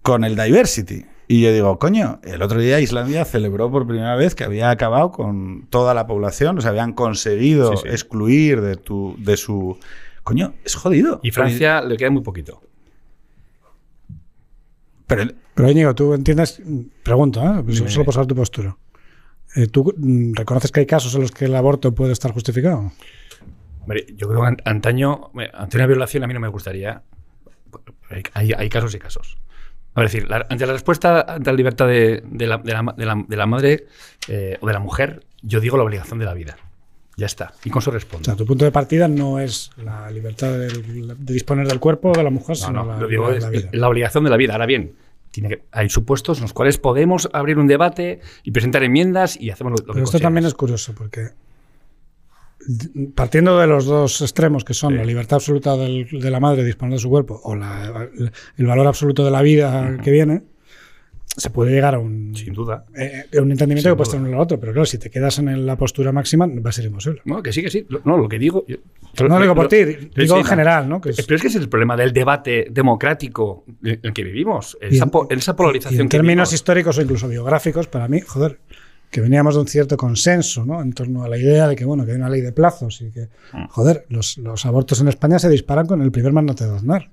con 0.01 0.23
el 0.23 0.35
diversity. 0.35 1.05
Y 1.27 1.41
yo 1.41 1.53
digo, 1.53 1.79
coño, 1.79 2.19
el 2.23 2.41
otro 2.41 2.59
día 2.59 2.79
Islandia 2.81 3.23
celebró 3.23 3.71
por 3.71 3.87
primera 3.87 4.15
vez 4.15 4.35
que 4.35 4.43
había 4.43 4.69
acabado 4.69 5.11
con 5.11 5.67
toda 5.69 5.93
la 5.93 6.05
población, 6.05 6.57
o 6.57 6.61
sea, 6.61 6.71
habían 6.71 6.91
conseguido 6.93 7.77
Sí, 7.77 7.83
sí. 7.83 7.89
excluir 7.89 8.61
de, 8.61 8.75
tu, 8.75 9.15
de 9.17 9.37
su... 9.37 9.77
Coño, 10.23 10.53
es 10.65 10.75
jodido. 10.75 11.19
Y 11.23 11.31
Francia 11.31 11.81
le 11.81 11.95
queda 11.97 12.09
muy 12.11 12.21
poquito. 12.21 12.61
Pero 15.07 15.21
el- 15.23 15.35
Pero 15.55 15.69
Íñigo, 15.71 15.95
tú 15.95 16.13
entiendes, 16.13 16.61
pregunto, 17.03 17.41
¿eh? 17.41 17.73
Solo 17.89 18.05
por 18.05 18.13
saber 18.13 18.27
tu 18.27 18.35
postura. 18.35 18.77
Eh, 19.55 19.67
¿Tú 19.67 19.93
reconoces 20.33 20.71
que 20.71 20.81
hay 20.81 20.85
casos 20.85 21.13
en 21.15 21.21
los 21.21 21.31
que 21.31 21.45
el 21.45 21.55
aborto 21.55 21.93
puede 21.93 22.13
estar 22.13 22.31
justificado? 22.31 22.91
Hombre, 23.81 24.05
yo 24.15 24.27
creo 24.29 24.41
que 24.41 24.47
an- 24.47 24.57
antaño, 24.65 25.31
ante 25.53 25.77
una 25.77 25.87
violación, 25.87 26.23
a 26.23 26.27
mí 26.27 26.33
no 26.33 26.39
me 26.39 26.47
gustaría. 26.47 27.01
Hay 28.33 28.69
casos 28.69 28.95
y 28.95 28.99
casos. 28.99 29.37
A 29.93 30.01
decir, 30.01 30.29
la- 30.29 30.45
ante 30.49 30.65
la 30.65 30.73
respuesta 30.73 31.21
ante 31.21 31.49
la 31.51 31.55
libertad 31.57 31.87
de, 31.87 32.23
de 32.25 32.47
la, 32.47 32.57
de 32.57 32.73
la 32.73 33.15
de 33.27 33.35
la- 33.35 33.45
madre 33.45 33.85
eh, 34.27 34.57
o 34.61 34.67
de 34.67 34.73
la 34.73 34.79
mujer, 34.79 35.25
yo 35.41 35.59
digo 35.59 35.77
la 35.77 35.83
obligación 35.83 36.17
de 36.19 36.25
la 36.25 36.33
vida. 36.33 36.57
Ya 37.17 37.25
está. 37.25 37.53
Y 37.65 37.69
con 37.69 37.81
eso 37.81 37.91
O 37.91 37.93
respondo. 37.93 38.23
sea, 38.25 38.35
tu 38.35 38.45
punto 38.45 38.63
de 38.63 38.71
partida 38.71 39.07
no 39.09 39.39
es 39.39 39.69
la 39.83 40.09
libertad 40.09 40.57
del- 40.57 41.15
de 41.17 41.33
disponer 41.33 41.67
del 41.67 41.79
cuerpo 41.79 42.13
de 42.13 42.23
la 42.23 42.29
mujer, 42.29 42.57
No, 42.61 42.65
sino 42.67 42.83
no, 42.85 42.99
la, 43.01 43.07
digo 43.07 43.29
la- 43.29 43.37
es 43.37 43.49
vida. 43.49 43.69
la 43.73 43.89
obligación 43.89 44.23
de 44.23 44.29
la 44.29 44.37
vida. 44.37 44.53
Ahora 44.53 44.65
bien, 44.65 44.93
tiene 45.29 45.49
que, 45.49 45.63
hay 45.71 45.89
supuestos 45.89 46.37
en 46.37 46.43
los 46.43 46.53
cuales 46.53 46.77
podemos 46.77 47.29
abrir 47.33 47.57
un 47.59 47.67
debate 47.67 48.21
y 48.43 48.51
presentar 48.51 48.83
enmiendas 48.83 49.39
y 49.39 49.49
hacemos 49.49 49.71
lo, 49.71 49.77
lo 49.79 49.85
que 49.87 49.93
Pero 49.93 50.05
esto 50.05 50.19
también 50.19 50.45
es 50.45 50.53
curioso 50.53 50.93
porque 50.95 51.29
partiendo 53.15 53.57
de 53.59 53.67
los 53.67 53.85
dos 53.85 54.21
extremos 54.21 54.63
que 54.63 54.73
son 54.73 54.91
Sí. 54.93 54.97
la 54.97 55.03
libertad 55.05 55.35
absoluta 55.35 55.75
del- 55.77 56.07
de 56.11 56.31
la 56.31 56.39
madre 56.39 56.63
disponer 56.63 56.93
de 56.93 56.99
su 56.99 57.09
cuerpo 57.09 57.39
o 57.43 57.55
la- 57.55 58.09
el 58.57 58.65
valor 58.65 58.87
absoluto 58.87 59.25
de 59.25 59.31
la 59.31 59.41
vida 59.41 59.97
que 60.03 60.11
viene, 60.11 60.43
se 61.25 61.49
puede 61.49 61.71
llegar 61.71 61.95
a 61.95 61.99
un, 61.99 62.35
Sin 62.35 62.53
duda. 62.53 62.85
eh, 62.93 63.23
a 63.37 63.41
un 63.41 63.51
entendimiento 63.51 63.83
Sin 63.87 63.91
que 63.93 63.95
puedes 63.95 64.11
tener 64.11 64.27
uno 64.27 64.35
al 64.37 64.43
otro. 64.43 64.59
Pero 64.59 64.73
claro, 64.73 64.85
si 64.85 64.97
te 64.97 65.09
quedas 65.09 65.39
en 65.39 65.65
la 65.65 65.77
postura 65.77 66.11
máxima, 66.11 66.45
va 66.45 66.69
a 66.69 66.73
ser 66.73 66.83
imposible. 66.85 67.21
No, 67.23 67.41
que 67.41 67.53
sí, 67.53 67.61
que 67.63 67.69
sí. 67.69 67.87
No, 68.03 68.17
lo 68.17 68.27
que 68.27 68.37
digo. 68.37 68.65
yo- 68.67 68.77
No 69.21 69.35
lo 69.37 69.41
digo 69.41 69.55
por 69.55 69.69
ti, 69.69 69.83
digo 69.85 69.97
sí, 70.13 70.21
en 70.23 70.27
no. 70.27 70.43
general, 70.43 70.89
¿no? 70.89 70.99
Que 70.99 71.11
es- 71.11 71.25
Pero 71.25 71.35
es 71.37 71.41
que 71.41 71.47
es 71.47 71.55
el 71.55 71.69
problema 71.69 71.95
del 71.95 72.11
debate 72.11 72.67
democrático 72.69 73.63
en 73.83 73.99
el 74.03 74.13
que 74.13 74.23
vivimos. 74.25 74.77
Y 74.81 74.95
Esa, 74.95 75.05
en- 75.05 75.37
esa 75.37 75.51
y 75.51 75.55
polarización 75.55 76.01
en 76.01 76.09
que 76.09 76.17
términos 76.17 76.49
vivimos. 76.49 76.53
históricos 76.53 76.97
o 76.97 77.01
incluso 77.01 77.27
biográficos, 77.29 77.87
para 77.87 78.09
mí, 78.09 78.19
joder, 78.19 78.59
que 79.11 79.21
veníamos 79.21 79.53
de 79.55 79.61
un 79.61 79.67
cierto 79.67 79.97
consenso 79.97 80.65
¿no? 80.65 80.81
en 80.81 80.93
torno 80.93 81.23
a 81.23 81.27
la 81.27 81.37
idea 81.37 81.67
de 81.67 81.75
que, 81.75 81.85
bueno, 81.85 82.05
que 82.05 82.11
hay 82.11 82.17
una 82.17 82.29
ley 82.29 82.41
de 82.41 82.51
plazos 82.53 83.01
y 83.01 83.11
que, 83.11 83.27
joder, 83.69 84.05
los, 84.09 84.37
los 84.39 84.65
abortos 84.65 85.01
en 85.01 85.09
España 85.09 85.37
se 85.37 85.49
disparan 85.49 85.85
con 85.85 86.01
el 86.01 86.11
primer 86.11 86.31
mandato 86.33 86.63
de 86.67 86.75
Aznar. 86.77 87.09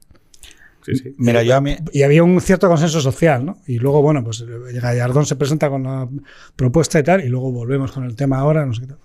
Sí, 0.87 0.95
sí. 0.95 1.15
Mira, 1.19 1.43
yo 1.43 1.57
a 1.57 1.61
mí. 1.61 1.77
Y 1.93 2.03
había 2.05 2.23
un 2.23 2.41
cierto 2.41 2.69
consenso 2.69 3.01
social, 3.01 3.45
¿no? 3.45 3.59
Y 3.67 3.79
luego, 3.79 4.01
bueno, 4.01 4.23
pues 4.25 4.43
Gallardón 4.47 5.27
se 5.27 5.37
presenta 5.37 5.69
con 5.69 5.83
la 5.83 6.09
propuesta 6.57 6.99
y 6.99 7.03
tal, 7.03 7.23
y 7.23 7.29
luego 7.29 7.51
volvemos 7.53 7.93
con 7.93 8.05
el 8.05 8.17
tema 8.17 8.39
ahora, 8.39 8.65
no 8.65 8.73
sé 8.73 8.83
qué 8.83 8.87
tal. 8.87 8.99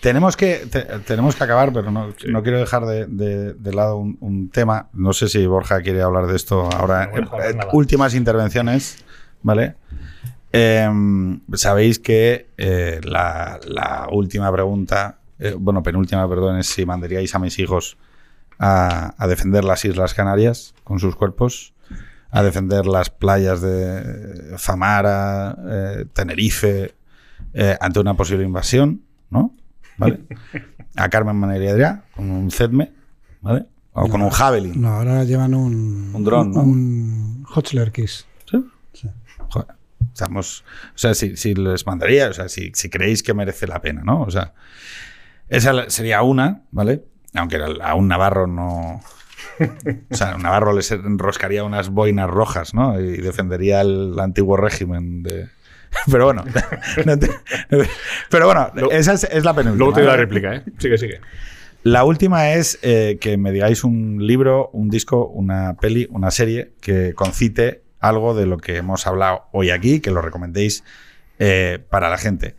Tenemos 0.00 0.36
que, 0.36 0.66
te- 0.70 0.86
tenemos 1.06 1.36
que 1.36 1.44
acabar, 1.44 1.72
pero 1.72 1.90
no, 1.90 2.12
no 2.28 2.42
quiero 2.42 2.58
dejar 2.58 2.84
de, 2.86 3.06
de- 3.06 3.54
de 3.54 3.72
lado 3.72 3.96
un, 3.98 4.16
un 4.20 4.48
tema. 4.50 4.88
No 4.92 5.12
sé 5.12 5.28
si 5.28 5.46
Borja 5.46 5.80
quiere 5.82 6.02
hablar 6.02 6.26
de 6.26 6.36
esto 6.36 6.68
ahora. 6.72 7.10
No 7.14 7.38
Eh, 7.42 7.56
últimas 7.72 8.14
intervenciones, 8.14 8.96
¿vale? 9.42 9.76
Em, 10.56 11.40
Sabéis 11.54 11.98
que 11.98 12.50
eh, 12.56 13.00
la, 13.02 13.58
la 13.66 14.08
última 14.12 14.52
pregunta, 14.52 15.18
eh, 15.40 15.56
bueno, 15.58 15.82
penúltima, 15.82 16.28
perdón, 16.28 16.58
es 16.58 16.68
si 16.68 16.86
mandaríais 16.86 17.34
a 17.34 17.40
mis 17.40 17.58
hijos 17.58 17.96
a, 18.60 19.14
a 19.18 19.26
defender 19.26 19.64
las 19.64 19.84
Islas 19.84 20.14
Canarias 20.14 20.74
con 20.84 21.00
sus 21.00 21.16
cuerpos, 21.16 21.74
a 22.30 22.44
defender 22.44 22.86
las 22.86 23.10
playas 23.10 23.60
de 23.62 24.54
Famara, 24.56 25.56
eh, 25.68 26.04
Tenerife, 26.12 26.94
eh, 27.52 27.76
ante 27.80 27.98
una 27.98 28.14
posible 28.14 28.44
invasión, 28.44 29.02
¿no? 29.30 29.52
¿Vale? 29.96 30.20
A 30.96 31.08
Carmen 31.08 31.34
Maneriadria 31.34 32.04
con 32.14 32.30
un 32.30 32.50
CEDME, 32.52 32.92
¿vale? 33.40 33.66
O 33.92 34.08
con 34.08 34.22
un 34.22 34.30
Javelin. 34.30 34.80
No, 34.80 34.88
ahora 34.88 35.24
llevan 35.24 35.54
un. 35.54 36.10
Un 36.14 36.24
dron, 36.24 36.52
¿no? 36.52 36.62
Un 36.62 37.44
Hotchler 37.44 37.90
Kiss. 37.92 38.26
¿Sí? 38.48 38.64
Sí. 38.92 39.08
Joder, 39.50 39.68
estamos, 40.12 40.64
o 40.94 40.98
sea, 40.98 41.14
si, 41.14 41.36
si 41.36 41.54
les 41.54 41.86
mandaría, 41.86 42.28
o 42.28 42.32
sea, 42.32 42.48
si, 42.48 42.72
si 42.74 42.90
creéis 42.90 43.22
que 43.22 43.34
merece 43.34 43.66
la 43.66 43.80
pena, 43.80 44.02
¿no? 44.04 44.22
O 44.22 44.30
sea, 44.30 44.54
esa 45.48 45.88
sería 45.90 46.22
una, 46.22 46.62
¿vale? 46.70 47.04
Aunque 47.34 47.58
a 47.82 47.94
un 47.94 48.08
Navarro 48.08 48.46
no. 48.46 49.00
O 50.10 50.14
sea, 50.16 50.32
a 50.32 50.36
un 50.36 50.42
Navarro 50.42 50.72
les 50.72 50.90
enroscaría 50.90 51.64
unas 51.64 51.88
boinas 51.90 52.28
rojas, 52.28 52.74
¿no? 52.74 52.98
Y 53.00 53.18
defendería 53.18 53.80
el 53.82 54.18
antiguo 54.18 54.56
régimen 54.56 55.22
de. 55.22 55.48
Pero 56.10 56.24
bueno. 56.26 56.44
no 57.04 57.18
te- 57.18 57.30
pero 58.30 58.46
bueno, 58.46 58.72
esa 58.90 59.12
es, 59.12 59.24
es 59.24 59.44
la 59.44 59.54
penúltima. 59.54 59.78
Luego 59.78 59.92
te 59.94 60.00
doy 60.00 60.10
la 60.10 60.16
réplica, 60.16 60.56
¿eh? 60.56 60.64
Sigue, 60.78 60.98
sigue. 60.98 61.20
La 61.84 62.04
última 62.04 62.52
es 62.52 62.78
eh, 62.82 63.18
que 63.20 63.36
me 63.36 63.52
digáis 63.52 63.84
un 63.84 64.26
libro, 64.26 64.70
un 64.72 64.88
disco, 64.88 65.26
una 65.28 65.74
peli, 65.74 66.08
una 66.10 66.30
serie 66.30 66.72
que 66.80 67.12
concite 67.14 67.83
algo 68.08 68.34
de 68.34 68.46
lo 68.46 68.58
que 68.58 68.76
hemos 68.76 69.06
hablado 69.06 69.44
hoy 69.52 69.70
aquí, 69.70 70.00
que 70.00 70.10
lo 70.10 70.20
recomendéis 70.22 70.84
eh, 71.38 71.78
para 71.90 72.08
la 72.10 72.18
gente. 72.18 72.54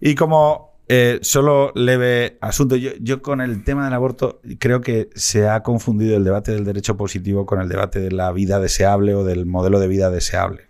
Y 0.00 0.14
como 0.14 0.72
eh, 0.88 1.20
solo 1.22 1.72
leve 1.74 2.36
asunto, 2.40 2.76
yo, 2.76 2.90
yo 3.00 3.22
con 3.22 3.40
el 3.40 3.64
tema 3.64 3.84
del 3.84 3.94
aborto 3.94 4.40
creo 4.58 4.80
que 4.80 5.08
se 5.14 5.48
ha 5.48 5.62
confundido 5.62 6.16
el 6.16 6.24
debate 6.24 6.52
del 6.52 6.64
derecho 6.64 6.96
positivo 6.96 7.46
con 7.46 7.60
el 7.60 7.68
debate 7.68 8.00
de 8.00 8.10
la 8.10 8.30
vida 8.32 8.58
deseable 8.58 9.14
o 9.14 9.24
del 9.24 9.46
modelo 9.46 9.78
de 9.80 9.88
vida 9.88 10.10
deseable 10.10 10.66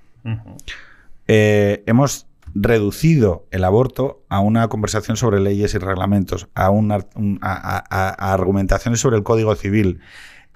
eh, 1.28 1.82
hemos 1.86 2.26
reducido 2.54 3.46
el 3.50 3.64
aborto 3.64 4.22
a 4.28 4.40
una 4.40 4.68
conversación 4.68 5.16
sobre 5.16 5.40
leyes 5.40 5.74
y 5.74 5.78
reglamentos, 5.78 6.48
a, 6.54 6.70
un 6.70 6.92
ar- 6.92 7.08
un- 7.16 7.38
a- 7.40 7.52
a- 7.78 7.84
a- 7.90 8.30
a 8.30 8.32
argumentaciones 8.34 9.00
sobre 9.00 9.16
el 9.16 9.22
Código 9.22 9.54
Civil. 9.56 10.00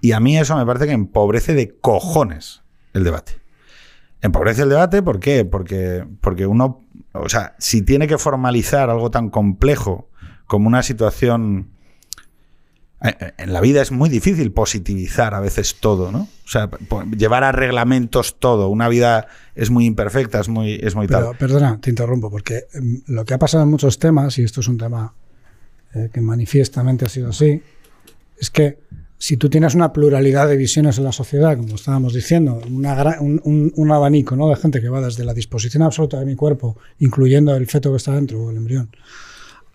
Y 0.03 0.13
a 0.13 0.21
mí 0.21 0.37
eso 0.39 0.57
me 0.57 0.67
parece 0.67 0.87
que 0.87 0.93
empobrece 0.93 1.55
de 1.55 1.75
cojones 1.81 2.63
el 2.97 3.05
debate. 3.05 3.33
Empobrece 4.23 4.63
el 4.63 4.71
debate, 4.71 5.03
¿por 5.03 5.21
qué? 5.21 5.45
Porque, 5.45 6.05
porque 6.21 6.47
uno, 6.47 6.85
o 7.13 7.29
sea, 7.29 7.55
si 7.59 7.83
tiene 7.83 8.07
que 8.09 8.19
formalizar 8.19 8.91
algo 8.91 9.11
tan 9.11 9.31
complejo 9.31 10.09
como 10.47 10.67
una 10.67 10.83
situación... 10.83 11.69
eh, 13.03 13.33
En 13.39 13.53
la 13.53 13.61
vida 13.61 13.83
es 13.83 13.93
muy 13.93 14.09
difícil 14.09 14.53
positivizar 14.53 15.35
a 15.35 15.41
veces 15.41 15.77
todo, 15.81 16.11
¿no? 16.11 16.29
O 16.45 16.49
sea, 16.49 16.71
llevar 17.17 17.45
a 17.45 17.53
reglamentos 17.53 18.39
todo. 18.39 18.69
Una 18.69 18.89
vida 18.89 19.27
es 19.55 19.71
muy 19.71 19.85
imperfecta, 19.85 20.41
es 20.41 20.49
muy, 20.49 20.81
es 20.83 20.95
muy 20.95 21.07
Pero, 21.07 21.35
perdona, 21.39 21.79
te 21.81 21.91
interrumpo, 21.91 22.31
porque 22.31 22.67
em, 22.73 23.03
lo 23.07 23.25
que 23.25 23.35
ha 23.35 23.39
pasado 23.39 23.65
en 23.65 23.71
muchos 23.71 23.99
temas, 23.99 24.39
y 24.39 24.45
esto 24.45 24.61
es 24.61 24.69
un 24.69 24.79
tema 24.79 25.15
eh, 25.95 26.09
que 26.13 26.21
manifiestamente 26.21 27.05
ha 27.05 27.09
sido 27.09 27.31
así, 27.31 27.63
es 28.39 28.51
que 28.51 28.79
si 29.19 29.37
tú 29.37 29.49
tienes 29.49 29.75
una 29.75 29.93
pluralidad 29.93 30.49
de 30.49 30.57
visiones 30.57 30.99
en 30.99 31.05
la 31.05 31.13
sociedad, 31.13 31.57
como 31.57 31.77
estábamos 31.77 32.13
diciendo, 32.13 32.61
un, 32.69 33.91
abanico 33.91 34.37
¿no? 34.37 34.49
de 34.49 34.57
gente 34.57 34.81
que 34.81 34.89
va 34.89 35.01
desde 35.01 35.25
la 35.25 35.33
disposición 35.33 35.83
absoluta 35.83 36.21
de 36.21 36.27
mi 36.27 36.37
cuerpo, 36.37 36.77
incluyendo 36.99 37.55
el 37.57 37.67
feto 37.67 37.91
que 37.91 37.97
está 37.97 38.15
dentro 38.15 38.43
o 38.43 38.51
el 38.51 38.59
embrión, 38.59 38.91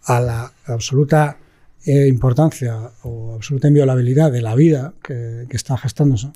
a 0.04 0.20
la 0.20 0.54
absoluta 0.66 1.38
eh, 1.86 2.08
importancia 2.08 2.92
o 3.04 3.34
absoluta 3.34 3.68
inviolabilidad 3.68 4.32
de 4.32 4.42
la 4.42 4.54
vida 4.54 4.94
que, 5.02 5.48
está 5.50 5.76
gestándose, 5.78 6.28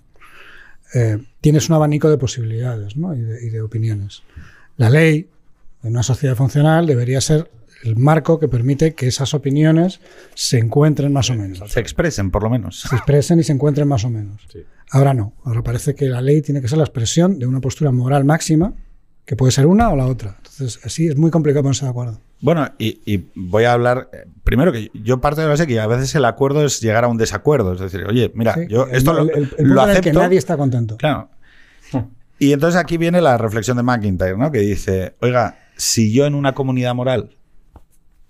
eh, 0.94 1.19
tienes 1.41 1.69
un 1.69 1.76
abanico 1.76 2.10
de 2.10 2.18
posibilidades 2.18 2.95
y 2.95 3.49
de 3.49 3.61
opiniones. 3.61 4.23
La 4.77 4.90
ley, 4.90 5.30
en 5.84 5.91
una 5.91 6.03
sociedad 6.03 6.36
funcional, 6.36 6.88
debería 6.88 7.22
ser 7.22 7.52
el 7.86 7.95
marco 7.95 8.40
que 8.40 8.48
permite 8.48 8.94
que 8.94 9.07
esas 9.07 9.34
opiniones 9.34 9.99
se 10.34 10.57
encuentren 10.60 11.14
más 11.14 11.30
o 11.30 11.36
menos. 11.36 11.60
Se 11.72 11.80
expresen, 11.80 12.32
por 12.32 12.44
lo 12.44 12.49
menos. 12.49 12.82
Se 12.82 12.95
expresen 12.95 13.40
y 13.40 13.44
se 13.44 13.53
encuentren 13.53 13.88
más 13.88 14.03
o 14.06 14.10
menos. 14.10 14.41
Sí. 14.52 14.60
Ahora 14.91 15.14
no. 15.14 15.34
Ahora 15.44 15.62
parece 15.64 15.95
que 15.95 16.06
la 16.06 16.22
ley 16.22 16.41
tiene 16.41 16.62
que 16.62 16.68
ser 16.68 16.78
la 16.78 16.84
expresión 16.84 17.40
de 17.40 17.48
una 17.48 17.60
postura 17.62 17.91
moral 17.91 18.26
máxima, 18.26 18.74
que 19.26 19.36
puede 19.36 19.52
ser 19.52 19.66
una 19.66 19.90
o 19.90 19.95
la 19.95 20.06
otra. 20.06 20.36
Entonces, 20.38 20.80
así 20.84 21.07
es 21.07 21.18
muy 21.18 21.32
complicado 21.32 21.64
ponerse 21.64 21.86
de 21.86 21.91
acuerdo. 21.91 22.20
Bueno, 22.41 22.70
y, 22.78 22.99
y 23.06 23.28
voy 23.34 23.64
a 23.64 23.74
hablar. 23.74 24.10
eh, 24.14 24.26
Primero 24.44 24.72
que 24.72 24.91
yo 24.94 25.20
parto 25.22 25.41
de 25.41 25.48
la 25.48 25.52
base 25.53 25.66
que 25.66 25.80
a 25.80 25.88
veces 25.88 26.14
el 26.16 26.26
acuerdo 26.26 26.64
es 26.66 26.80
llegar 26.82 27.03
a 27.03 27.07
un 27.07 27.18
desacuerdo. 27.18 27.74
Es 27.74 27.80
decir, 27.80 28.03
oye, 28.06 28.32
mira, 28.36 28.53
Sí, 28.53 28.68
yo 28.70 28.86
el- 28.86 28.95
esto 28.95 29.14
lo, 29.14 29.22
el, 29.24 29.30
el- 29.30 29.36
el 29.36 29.48
punto 29.49 29.64
lo 29.64 29.84
en 29.84 29.90
el 29.90 29.90
acepto. 29.91 30.02
que 30.10 30.14
nadie 30.14 30.38
está 30.38 30.57
contento. 30.57 30.98
Claro. 30.98 31.30
Y 32.38 32.52
entonces 32.52 32.80
aquí 32.80 32.98
viene 32.98 33.22
la 33.22 33.38
reflexión 33.38 33.78
de 33.78 33.84
McIntyre, 33.84 34.38
¿no? 34.38 34.52
Que 34.52 34.60
dice, 34.60 35.16
oiga, 35.22 35.57
si 35.78 36.12
yo 36.12 36.26
en 36.26 36.36
una 36.36 36.53
comunidad 36.53 36.94
moral, 36.94 37.32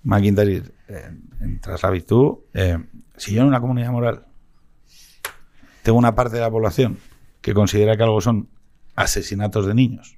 McIntyre, 0.05 0.63
eh, 0.87 1.09
en 1.41 1.59
Tras 1.59 1.83
la 1.83 1.89
Virtud, 1.89 2.37
eh, 2.53 2.77
si 3.17 3.33
yo 3.33 3.41
en 3.41 3.47
una 3.47 3.59
comunidad 3.59 3.91
moral 3.91 4.25
tengo 5.83 5.97
una 5.97 6.15
parte 6.15 6.35
de 6.35 6.41
la 6.41 6.49
población 6.49 6.97
que 7.41 7.53
considera 7.53 7.95
que 7.97 8.03
algo 8.03 8.21
son 8.21 8.49
asesinatos 8.95 9.65
de 9.67 9.73
niños 9.73 10.17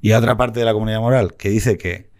y 0.00 0.12
otra 0.12 0.36
parte 0.36 0.60
de 0.60 0.66
la 0.66 0.72
comunidad 0.72 1.00
moral 1.00 1.34
que 1.36 1.48
dice 1.50 1.76
que 1.76 2.10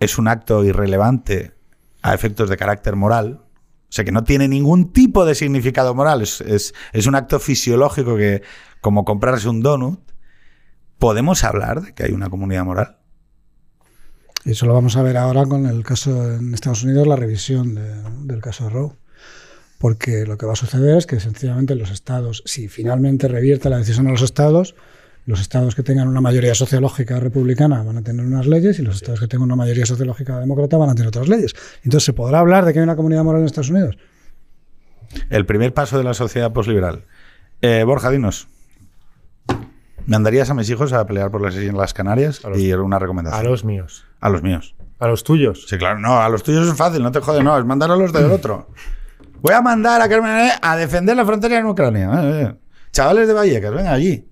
es 0.00 0.18
un 0.18 0.28
acto 0.28 0.64
irrelevante 0.64 1.54
a 2.02 2.14
efectos 2.14 2.48
de 2.48 2.56
carácter 2.56 2.96
moral, 2.96 3.42
o 3.44 3.90
sea, 3.92 4.04
que 4.04 4.12
no 4.12 4.22
tiene 4.24 4.46
ningún 4.48 4.92
tipo 4.92 5.24
de 5.24 5.34
significado 5.34 5.94
moral. 5.94 6.22
Es, 6.22 6.40
es- 6.42 6.74
es 6.92 7.06
un 7.06 7.14
acto 7.14 7.40
fisiológico 7.40 8.16
que, 8.16 8.42
como 8.80 9.04
comprarse 9.04 9.48
un 9.48 9.60
donut, 9.62 10.00
¿podemos 10.98 11.42
hablar 11.44 11.80
de 11.82 11.94
que 11.94 12.04
hay 12.04 12.12
una 12.12 12.30
comunidad 12.30 12.64
moral? 12.64 12.98
Y 14.48 14.52
eso 14.52 14.64
lo 14.64 14.72
vamos 14.72 14.96
a 14.96 15.02
ver 15.02 15.18
ahora 15.18 15.44
con 15.44 15.66
el 15.66 15.82
caso 15.84 16.32
en 16.36 16.54
Estados 16.54 16.82
Unidos, 16.82 17.06
la 17.06 17.16
revisión 17.16 17.74
de- 17.74 18.02
del 18.24 18.40
caso 18.40 18.64
de 18.64 18.70
Roe. 18.70 18.92
Porque 19.76 20.24
lo 20.26 20.38
que 20.38 20.46
va 20.46 20.54
a 20.54 20.56
suceder 20.56 20.96
es 20.96 21.04
que 21.06 21.20
sencillamente 21.20 21.74
los 21.74 21.90
estados, 21.90 22.42
si 22.46 22.66
finalmente 22.68 23.28
revierte 23.28 23.68
la 23.68 23.76
decisión 23.76 24.06
a 24.08 24.10
los 24.10 24.22
estados, 24.22 24.74
los 25.26 25.42
estados 25.42 25.74
que 25.74 25.82
tengan 25.82 26.08
una 26.08 26.22
mayoría 26.22 26.54
sociológica 26.54 27.20
republicana 27.20 27.82
van 27.82 27.98
a 27.98 28.02
tener 28.02 28.24
unas 28.24 28.46
leyes 28.46 28.78
y 28.78 28.82
los 28.82 28.96
estados 28.96 29.20
que 29.20 29.28
tengan 29.28 29.44
una 29.44 29.56
mayoría 29.56 29.84
sociológica 29.84 30.40
demócrata 30.40 30.78
van 30.78 30.88
a 30.88 30.94
tener 30.94 31.08
otras 31.08 31.28
leyes. 31.28 31.54
Entonces, 31.84 32.06
¿se 32.06 32.14
podrá 32.14 32.38
hablar 32.38 32.64
de 32.64 32.72
que 32.72 32.78
hay 32.78 32.84
una 32.84 32.96
comunidad 32.96 33.24
moral 33.24 33.42
en 33.42 33.46
Estados 33.48 33.68
Unidos? 33.68 33.98
El 35.28 35.44
primer 35.44 35.74
paso 35.74 35.98
de 35.98 36.04
la 36.04 36.14
sociedad 36.14 36.54
posliberal. 36.54 37.04
Eh, 37.60 37.84
Borja, 37.84 38.10
dinos. 38.10 38.48
¿Mandarías 40.08 40.48
a 40.50 40.54
mis 40.54 40.68
hijos 40.70 40.92
a 40.94 41.06
pelear 41.06 41.30
por 41.30 41.42
las 41.42 41.54
Islas 41.54 41.92
Canarias? 41.94 42.42
A 42.44 42.48
los- 42.48 42.58
y 42.58 42.72
una 42.72 42.96
A 42.96 42.98
recomendación. 42.98 43.44
los 43.44 43.64
míos. 43.64 44.04
A 44.20 44.28
los 44.30 44.42
míos. 44.42 44.74
A 44.98 45.06
los 45.06 45.22
tuyos. 45.22 45.66
Sí, 45.68 45.76
claro, 45.78 45.98
no, 46.00 46.20
a 46.20 46.28
los 46.28 46.42
tuyos 46.42 46.66
es 46.66 46.74
fácil, 46.76 47.02
no 47.02 47.12
te 47.12 47.20
jode, 47.20 47.42
no, 47.44 47.56
es 47.58 47.64
mandar 47.64 47.90
a 47.90 47.96
los 47.96 48.12
del 48.12 48.30
otro. 48.32 48.68
Voy 49.40 49.54
a 49.54 49.60
mandar 49.60 50.00
a 50.00 50.08
Carmen 50.08 50.50
a 50.60 50.76
defender 50.76 51.14
la 51.14 51.24
frontera 51.24 51.58
en 51.58 51.66
Ucrania. 51.66 52.10
Eh, 52.22 52.42
eh. 52.42 52.54
Chavales 52.90 53.28
de 53.28 53.34
Vallecas, 53.34 53.72
venga 53.72 53.92
allí. 53.92 54.26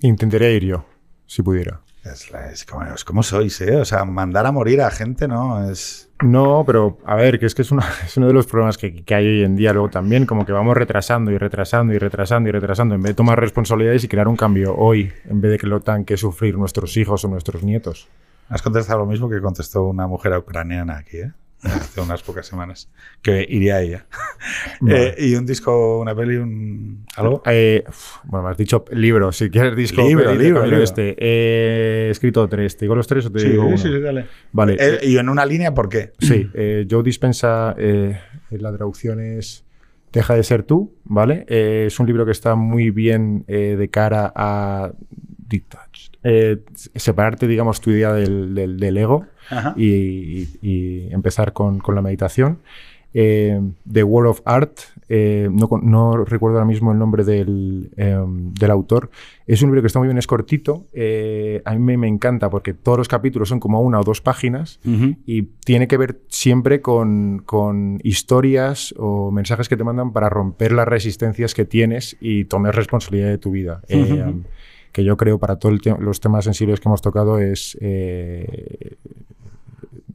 Intentaría 0.00 0.50
ir 0.50 0.64
yo, 0.64 0.84
si 1.26 1.42
pudiera. 1.42 1.80
Es 2.04 2.64
como, 2.64 2.84
es 2.84 3.04
como 3.04 3.22
sois, 3.22 3.60
¿eh? 3.60 3.76
O 3.76 3.84
sea, 3.84 4.04
mandar 4.04 4.46
a 4.46 4.52
morir 4.52 4.80
a 4.82 4.90
gente, 4.90 5.28
¿no? 5.28 5.70
Es. 5.70 6.07
No, 6.24 6.64
pero 6.66 6.98
a 7.04 7.14
ver, 7.14 7.38
que 7.38 7.46
es 7.46 7.54
que 7.54 7.62
es, 7.62 7.70
una- 7.70 7.86
es 8.04 8.16
uno 8.16 8.26
de 8.26 8.32
los 8.32 8.46
problemas 8.46 8.76
que, 8.76 8.92
que 9.04 9.14
hay 9.14 9.26
hoy 9.26 9.44
en 9.44 9.54
día. 9.56 9.72
Luego 9.72 9.88
también, 9.88 10.26
como 10.26 10.44
que 10.44 10.52
vamos 10.52 10.76
retrasando 10.76 11.30
y 11.30 11.38
retrasando 11.38 11.92
y 11.92 11.98
retrasando 11.98 12.48
y 12.48 12.52
retrasando, 12.52 12.94
en 12.96 13.02
vez 13.02 13.10
de 13.10 13.14
tomar 13.14 13.38
responsabilidades 13.40 14.02
y 14.04 14.08
crear 14.08 14.26
un 14.28 14.36
cambio 14.36 14.74
hoy, 14.76 15.12
en 15.28 15.40
vez 15.40 15.52
de 15.52 15.58
que 15.58 15.66
lo 15.66 15.80
tengan 15.80 16.04
que 16.04 16.16
sufrir 16.16 16.56
nuestros 16.58 16.96
hijos 16.96 17.24
o 17.24 17.28
nuestros 17.28 17.62
nietos. 17.62 18.08
Has 18.48 18.62
contestado 18.62 19.00
lo 19.00 19.06
mismo 19.06 19.28
que 19.28 19.40
contestó 19.40 19.84
una 19.84 20.06
mujer 20.06 20.36
ucraniana 20.38 20.98
aquí, 20.98 21.18
¿eh? 21.18 21.32
hace 21.62 22.00
unas 22.00 22.22
pocas 22.22 22.46
semanas, 22.46 22.88
que 23.22 23.44
iría 23.48 23.76
a 23.76 23.82
ella. 23.82 24.06
Vale. 24.80 25.08
Eh, 25.08 25.14
y 25.30 25.34
un 25.34 25.44
disco, 25.46 26.00
una 26.00 26.14
peli, 26.14 26.36
un 26.36 27.04
algo. 27.16 27.42
Eh, 27.46 27.82
bueno, 28.24 28.44
me 28.46 28.50
has 28.52 28.56
dicho 28.56 28.84
libro, 28.92 29.32
si 29.32 29.50
quieres 29.50 29.74
disco. 29.76 30.06
Libro, 30.06 30.30
peli, 30.30 30.44
libro, 30.44 30.64
libro. 30.64 30.82
Este. 30.82 31.16
Eh, 31.18 32.06
he 32.08 32.10
escrito 32.10 32.48
tres. 32.48 32.76
¿Te 32.76 32.84
digo 32.84 32.94
los 32.94 33.06
tres 33.06 33.26
o 33.26 33.32
te 33.32 33.40
Sí, 33.40 33.48
digo 33.48 33.66
uno? 33.66 33.76
sí, 33.76 33.88
sí, 33.88 34.00
dale. 34.00 34.26
Vale. 34.52 34.76
Eh, 34.78 34.98
y 35.02 35.16
en 35.18 35.28
una 35.28 35.44
línea, 35.44 35.74
¿por 35.74 35.88
qué? 35.88 36.12
Sí, 36.20 36.48
eh, 36.54 36.86
Joe 36.88 37.02
Dispensa, 37.02 37.74
eh, 37.76 38.18
la 38.50 38.72
traducción 38.74 39.20
es 39.20 39.64
Deja 40.12 40.34
de 40.34 40.42
ser 40.42 40.62
tú, 40.62 40.94
¿vale? 41.04 41.44
Es 41.48 42.00
un 42.00 42.06
libro 42.06 42.24
que 42.24 42.32
está 42.32 42.54
muy 42.54 42.90
bien 42.90 43.44
de 43.46 43.88
cara 43.92 44.32
a 44.34 44.90
detach, 45.50 46.08
eh, 46.22 46.58
separarte, 46.94 47.46
digamos, 47.46 47.80
tu 47.82 47.90
idea 47.90 48.14
del, 48.14 48.54
del- 48.54 48.78
del 48.78 48.96
ego. 48.96 49.26
Y, 49.76 51.08
empezar 51.12 51.52
con, 51.52 51.78
con 51.78 51.94
la 51.94 52.02
meditación. 52.02 52.58
Eh, 53.14 53.58
The 53.90 54.04
World 54.04 54.30
of 54.30 54.42
Art, 54.44 54.80
eh, 55.08 55.48
no, 55.50 55.68
no 55.82 56.24
recuerdo 56.26 56.58
ahora 56.58 56.66
mismo 56.66 56.92
el 56.92 56.98
nombre 56.98 57.24
del, 57.24 57.90
eh, 57.96 58.22
del 58.26 58.70
autor. 58.70 59.10
Es 59.46 59.62
un 59.62 59.70
libro 59.70 59.80
que 59.80 59.86
está 59.86 59.98
muy 59.98 60.08
bien, 60.08 60.18
es 60.18 60.26
cortito. 60.26 60.86
eh, 60.92 61.62
a 61.64 61.72
mí 61.72 61.78
me, 61.78 61.96
me 61.96 62.06
encanta 62.06 62.50
porque 62.50 62.74
todos 62.74 62.98
los 62.98 63.08
capítulos 63.08 63.48
son 63.48 63.60
como 63.60 63.80
una 63.80 63.98
o 63.98 64.04
dos 64.04 64.20
páginas 64.20 64.78
y 65.26 65.42
tiene 65.64 65.88
que 65.88 65.96
ver 65.96 66.20
siempre 66.28 66.82
con, 66.82 67.42
con 67.46 67.98
historias 68.04 68.94
o 68.98 69.30
mensajes 69.30 69.68
que 69.70 69.76
te 69.76 69.84
mandan 69.84 70.12
para 70.12 70.28
romper 70.28 70.72
las 70.72 70.86
resistencias 70.86 71.54
que 71.54 71.64
tienes 71.64 72.16
y 72.20 72.44
tomar 72.44 72.76
responsabilidad 72.76 73.30
de 73.30 73.38
tu 73.38 73.50
vida. 73.50 73.80
Que 74.92 75.04
yo 75.04 75.16
creo 75.16 75.38
para 75.38 75.56
todos 75.56 75.78
los 75.98 76.20
temas 76.20 76.44
sensibles 76.44 76.80
que 76.80 76.88
hemos 76.88 77.02
tocado 77.02 77.38
es, 77.38 77.76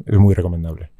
es 0.05 0.17
muy 0.17 0.33
recomendable. 0.33 0.91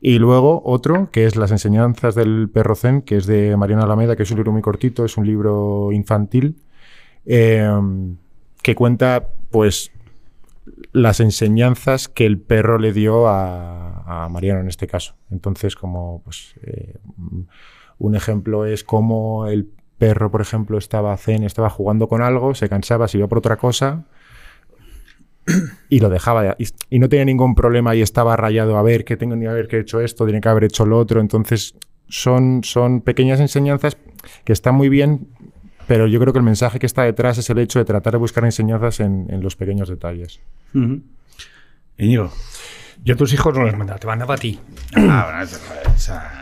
Y 0.00 0.18
luego 0.18 0.62
otro, 0.64 1.10
que 1.10 1.26
es 1.26 1.36
Las 1.36 1.50
enseñanzas 1.50 2.14
del 2.14 2.48
perro 2.48 2.74
zen, 2.74 3.02
que 3.02 3.16
es 3.16 3.26
de 3.26 3.56
Mariana 3.56 3.84
Alameda, 3.84 4.16
que 4.16 4.22
es 4.22 4.30
un 4.30 4.36
libro 4.36 4.52
muy 4.52 4.62
cortito, 4.62 5.04
es 5.04 5.16
un 5.16 5.26
libro 5.26 5.92
infantil, 5.92 6.56
eh, 7.24 7.68
que 8.62 8.74
cuenta, 8.74 9.28
pues, 9.50 9.92
las 10.92 11.20
enseñanzas 11.20 12.08
que 12.08 12.26
el 12.26 12.38
perro 12.40 12.78
le 12.78 12.92
dio 12.92 13.28
a, 13.28 14.24
a 14.24 14.28
Mariano 14.28 14.60
en 14.60 14.68
este 14.68 14.86
caso. 14.86 15.14
Entonces, 15.30 15.76
como, 15.76 16.22
pues, 16.24 16.54
eh, 16.62 16.96
un 17.98 18.14
ejemplo 18.14 18.66
es 18.66 18.84
cómo 18.84 19.46
el 19.46 19.70
perro, 19.98 20.30
por 20.30 20.40
ejemplo, 20.40 20.78
estaba 20.78 21.16
zen, 21.16 21.42
estaba 21.42 21.70
jugando 21.70 22.08
con 22.08 22.22
algo, 22.22 22.54
se 22.54 22.68
cansaba, 22.68 23.08
se 23.08 23.18
iba 23.18 23.28
por 23.28 23.38
otra 23.38 23.56
cosa, 23.56 24.04
y 25.88 26.00
lo 26.00 26.08
dejaba 26.08 26.44
ya. 26.44 26.56
Y, 26.58 26.66
y 26.90 26.98
no 26.98 27.08
tenía 27.08 27.24
ningún 27.24 27.54
problema 27.54 27.94
y 27.94 28.02
estaba 28.02 28.36
rayado 28.36 28.76
a 28.76 28.82
ver 28.82 29.04
que 29.04 29.16
tengo 29.16 29.36
ni 29.36 29.46
a 29.46 29.52
ver 29.52 29.68
que 29.68 29.76
he 29.76 29.80
hecho 29.80 30.00
esto, 30.00 30.24
tiene 30.24 30.40
que 30.40 30.48
haber 30.48 30.64
hecho 30.64 30.86
lo 30.86 30.98
otro. 30.98 31.20
Entonces, 31.20 31.74
son, 32.08 32.62
son 32.64 33.00
pequeñas 33.00 33.40
enseñanzas 33.40 33.96
que 34.44 34.52
están 34.52 34.74
muy 34.74 34.88
bien, 34.88 35.28
pero 35.86 36.06
yo 36.06 36.18
creo 36.20 36.32
que 36.32 36.38
el 36.38 36.44
mensaje 36.44 36.78
que 36.78 36.86
está 36.86 37.02
detrás 37.02 37.38
es 37.38 37.48
el 37.50 37.58
hecho 37.58 37.78
de 37.78 37.84
tratar 37.84 38.12
de 38.12 38.18
buscar 38.18 38.44
enseñanzas 38.44 39.00
en, 39.00 39.26
en 39.28 39.42
los 39.42 39.56
pequeños 39.56 39.88
detalles. 39.88 40.40
Ujú. 40.74 41.00
Íñigo. 41.98 42.30
Yo 43.04 43.14
a 43.14 43.16
tus 43.16 43.32
hijos 43.32 43.54
no 43.54 43.64
les 43.64 43.76
mandaba, 43.76 43.98
te 43.98 44.06
mandaba 44.06 44.34
a 44.34 44.38
ti. 44.38 44.58
Ah, 44.96 45.44
o 45.94 45.98
sea, 45.98 46.32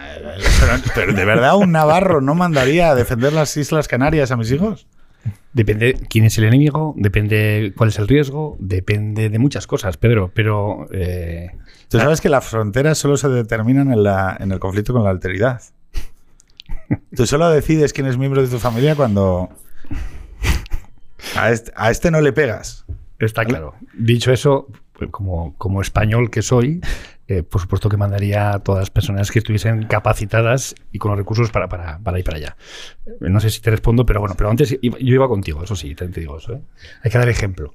pero 0.95 1.13
de 1.13 1.25
verdad 1.25 1.57
un 1.57 1.73
navarro 1.73 2.21
no 2.21 2.35
mandaría 2.35 2.91
a 2.91 2.95
defender 2.95 3.33
las 3.33 3.57
Islas 3.57 3.89
Canarias 3.89 4.31
a 4.31 4.37
mis 4.37 4.51
hijos. 4.51 4.87
Depende 5.53 5.95
quién 6.09 6.25
es 6.25 6.37
el 6.39 6.45
enemigo, 6.45 6.95
depende 6.97 7.73
cuál 7.77 7.91
es 7.91 7.99
el 7.99 8.09
riesgo, 8.09 8.57
depende 8.59 9.29
de 9.29 9.39
muchas 9.39 9.67
cosas, 9.67 9.97
Pedro. 9.97 10.33
Pero 10.35 10.89
eh, 10.93 11.51
Tú 11.89 12.01
sabes 12.01 12.21
que 12.21 12.29
las 12.29 12.45
fronteras 12.45 12.99
solo 12.99 13.17
se 13.17 13.29
determinan 13.29 13.93
en, 13.93 14.03
la, 14.03 14.37
en 14.41 14.51
el 14.51 14.59
conflicto 14.59 14.93
con 14.93 15.05
la 15.05 15.11
alteridad. 15.11 15.63
Tú 17.17 17.25
solo 17.25 17.49
decides 17.51 17.93
quién 17.93 18.09
es 18.09 18.19
miembro 18.19 18.43
de 18.43 18.49
tu 18.49 18.59
familia 18.59 18.97
cuando 18.97 19.49
a 21.37 21.51
este, 21.53 21.73
a 21.77 21.93
este 21.93 22.11
no 22.11 22.21
le 22.21 22.33
pegas. 22.33 22.85
está 23.21 23.45
claro. 23.45 23.75
Dicho 23.97 24.33
eso, 24.33 24.67
como, 25.13 25.55
como 25.57 25.81
español 25.81 26.31
que 26.31 26.43
soy, 26.43 26.81
eh, 27.29 27.43
por 27.43 27.61
supuesto 27.61 27.89
que 27.89 27.97
mandaría 27.97 28.53
a 28.53 28.59
todas 28.59 28.81
las 28.83 28.91
personas 28.91 29.31
que 29.31 29.39
estuviesen 29.39 29.87
capacitadas 29.87 30.75
y 30.93 30.99
con 30.99 31.11
los 31.11 31.19
recursos 31.19 31.51
para, 31.51 31.69
para, 31.69 31.99
para 31.99 32.19
ir 32.19 32.25
para 32.25 32.37
allá. 32.39 32.57
Eh, 33.07 33.11
No 33.31 33.41
sé 33.41 33.51
si 33.51 33.61
te 33.61 33.71
respondo, 33.71 34.05
pero 34.05 34.21
bueno, 34.21 34.35
pero 34.37 34.51
antes 34.51 34.77
iba- 34.83 34.99
yo 34.99 35.15
iba 35.15 35.29
contigo, 35.29 35.63
eso 35.65 35.75
sí, 35.77 35.95
te, 35.95 36.07
te 36.09 36.21
digo 36.21 36.39
eso. 36.39 36.55
¿eh? 36.55 36.61
Hay 37.03 37.11
que 37.11 37.19
dar 37.19 37.29
ejemplo. 37.29 37.75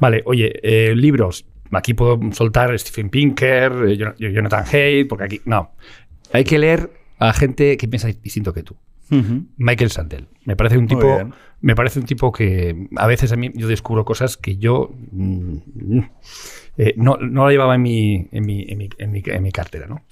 Vale, 0.00 0.22
oye, 0.26 0.52
eh, 0.62 0.94
libros. 0.96 1.44
Aquí 1.72 1.92
puedo 1.94 2.18
soltar 2.32 2.76
Stephen 2.78 3.10
Pinker, 3.10 3.72
eh, 3.88 3.96
Jon- 3.98 4.14
Jonathan 4.18 4.64
Haidt, 4.72 5.06
porque 5.08 5.24
aquí. 5.24 5.40
No. 5.44 5.72
Hay 6.32 6.44
que 6.44 6.58
leer 6.58 6.90
a 7.18 7.32
gente 7.32 7.76
que 7.76 7.88
piensa 7.88 8.08
distinto 8.08 8.52
que 8.54 8.62
tú. 8.62 8.76
Michael 9.56 9.90
Sandel. 9.90 10.28
Me 10.44 10.54
parece 10.56 10.76
un 10.76 10.86
tipo, 10.86 11.00
me 11.62 11.74
parece 11.74 11.98
un 11.98 12.04
tipo 12.04 12.30
que 12.30 12.88
a 12.96 13.06
veces 13.06 13.32
a 13.32 13.36
mí 13.36 13.50
yo 13.54 13.66
descubro 13.66 14.04
cosas 14.04 14.36
que 14.36 14.58
yo 14.58 14.90
mm, 15.12 15.56
mm, 15.74 16.10
eh, 16.78 16.94
no, 16.96 17.16
no 17.18 17.44
la 17.44 17.50
llevaba 17.50 17.74
en 17.74 17.82
mi, 17.82 18.28
en, 18.32 18.46
mi, 18.46 18.64
en, 18.68 18.78
mi, 18.78 18.88
en, 18.98 19.10
mi, 19.12 19.22
en 19.26 19.42
mi 19.42 19.52
cartera, 19.52 19.86
¿no? 19.86 20.04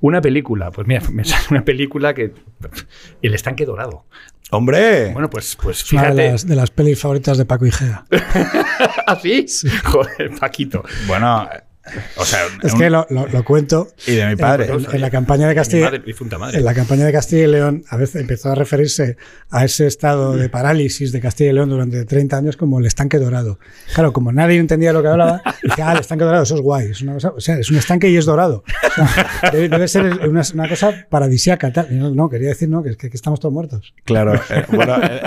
Una 0.00 0.20
película, 0.20 0.70
pues 0.70 0.88
mira, 0.88 1.02
me 1.12 1.24
sale 1.24 1.44
una 1.50 1.64
película 1.64 2.14
que 2.14 2.32
El 3.22 3.34
estanque 3.34 3.64
dorado. 3.64 4.06
¡Hombre! 4.50 5.12
Bueno, 5.12 5.28
pues, 5.28 5.56
pues 5.60 5.82
Es 5.82 5.92
una 5.92 6.02
de 6.02 6.08
fíjate. 6.08 6.30
las, 6.32 6.46
de 6.46 6.56
las 6.56 6.70
pelis 6.70 7.00
favoritas 7.00 7.36
de 7.36 7.44
Paco 7.44 7.66
Igea. 7.66 8.04
¿Ah, 9.06 9.18
sí? 9.20 9.44
Joder, 9.84 10.30
Paquito. 10.38 10.84
Bueno, 11.08 11.48
o 12.16 12.24
sea, 12.24 12.40
Es 12.62 12.72
un- 12.72 12.78
que 12.80 12.90
lo, 12.90 13.06
lo- 13.10 13.26
lo 13.26 13.44
cuento. 13.44 13.88
y 14.06 14.12
de 14.16 14.26
mi 14.28 14.36
padre. 14.36 14.66
En, 14.72 14.86
en 14.94 15.00
la 15.00 15.10
campaña 15.10 15.48
de 15.48 15.54
Castilla, 15.54 15.90
madre, 15.90 16.02
madre. 16.38 16.58
en 16.58 16.64
la 16.64 16.74
campaña 16.74 17.04
de 17.06 17.12
Castilla 17.12 17.44
y 17.44 17.46
León, 17.46 17.84
a 17.88 17.96
veces 17.96 18.20
empezó 18.20 18.50
a 18.50 18.54
referirse 18.54 19.16
a 19.50 19.64
ese 19.64 19.86
estado 19.86 20.36
de 20.36 20.48
parálisis 20.48 21.12
de 21.12 21.20
Castilla 21.20 21.50
y 21.50 21.52
León 21.54 21.68
durante 21.70 22.04
30 22.04 22.36
años 22.36 22.56
como 22.56 22.78
el 22.80 22.86
estanque 22.86 23.18
dorado. 23.18 23.58
Claro, 23.94 24.12
como 24.12 24.32
nadie 24.32 24.58
entendía 24.58 24.92
lo 24.92 25.02
que 25.02 25.08
hablaba, 25.08 25.42
dije, 25.62 25.82
ah, 25.82 25.92
el 25.92 26.00
estanque 26.00 26.24
dorado, 26.24 26.42
eso 26.42 26.54
es 26.56 26.60
guay. 26.60 26.90
Es 26.90 27.02
una 27.02 27.14
cosa, 27.14 27.30
o 27.30 27.40
sea, 27.40 27.58
es 27.58 27.70
un 27.70 27.76
estanque 27.76 28.08
y 28.08 28.16
es 28.16 28.24
dorado. 28.26 28.64
O 28.66 29.06
sea, 29.06 29.50
debe, 29.52 29.68
debe 29.68 29.88
ser 29.88 30.04
una, 30.28 30.42
una 30.54 30.68
cosa 30.68 31.06
paradisiaca. 31.08 31.72
Tal. 31.72 31.86
No, 31.98 32.10
no, 32.14 32.28
quería 32.28 32.48
decir, 32.48 32.68
no, 32.68 32.82
que, 32.82 32.96
que, 32.96 33.10
que 33.10 33.16
estamos 33.16 33.40
todos 33.40 33.52
muertos. 33.52 33.94
Claro, 34.04 34.34
eh, 34.50 34.64
bueno, 34.70 34.96
eh, 35.02 35.20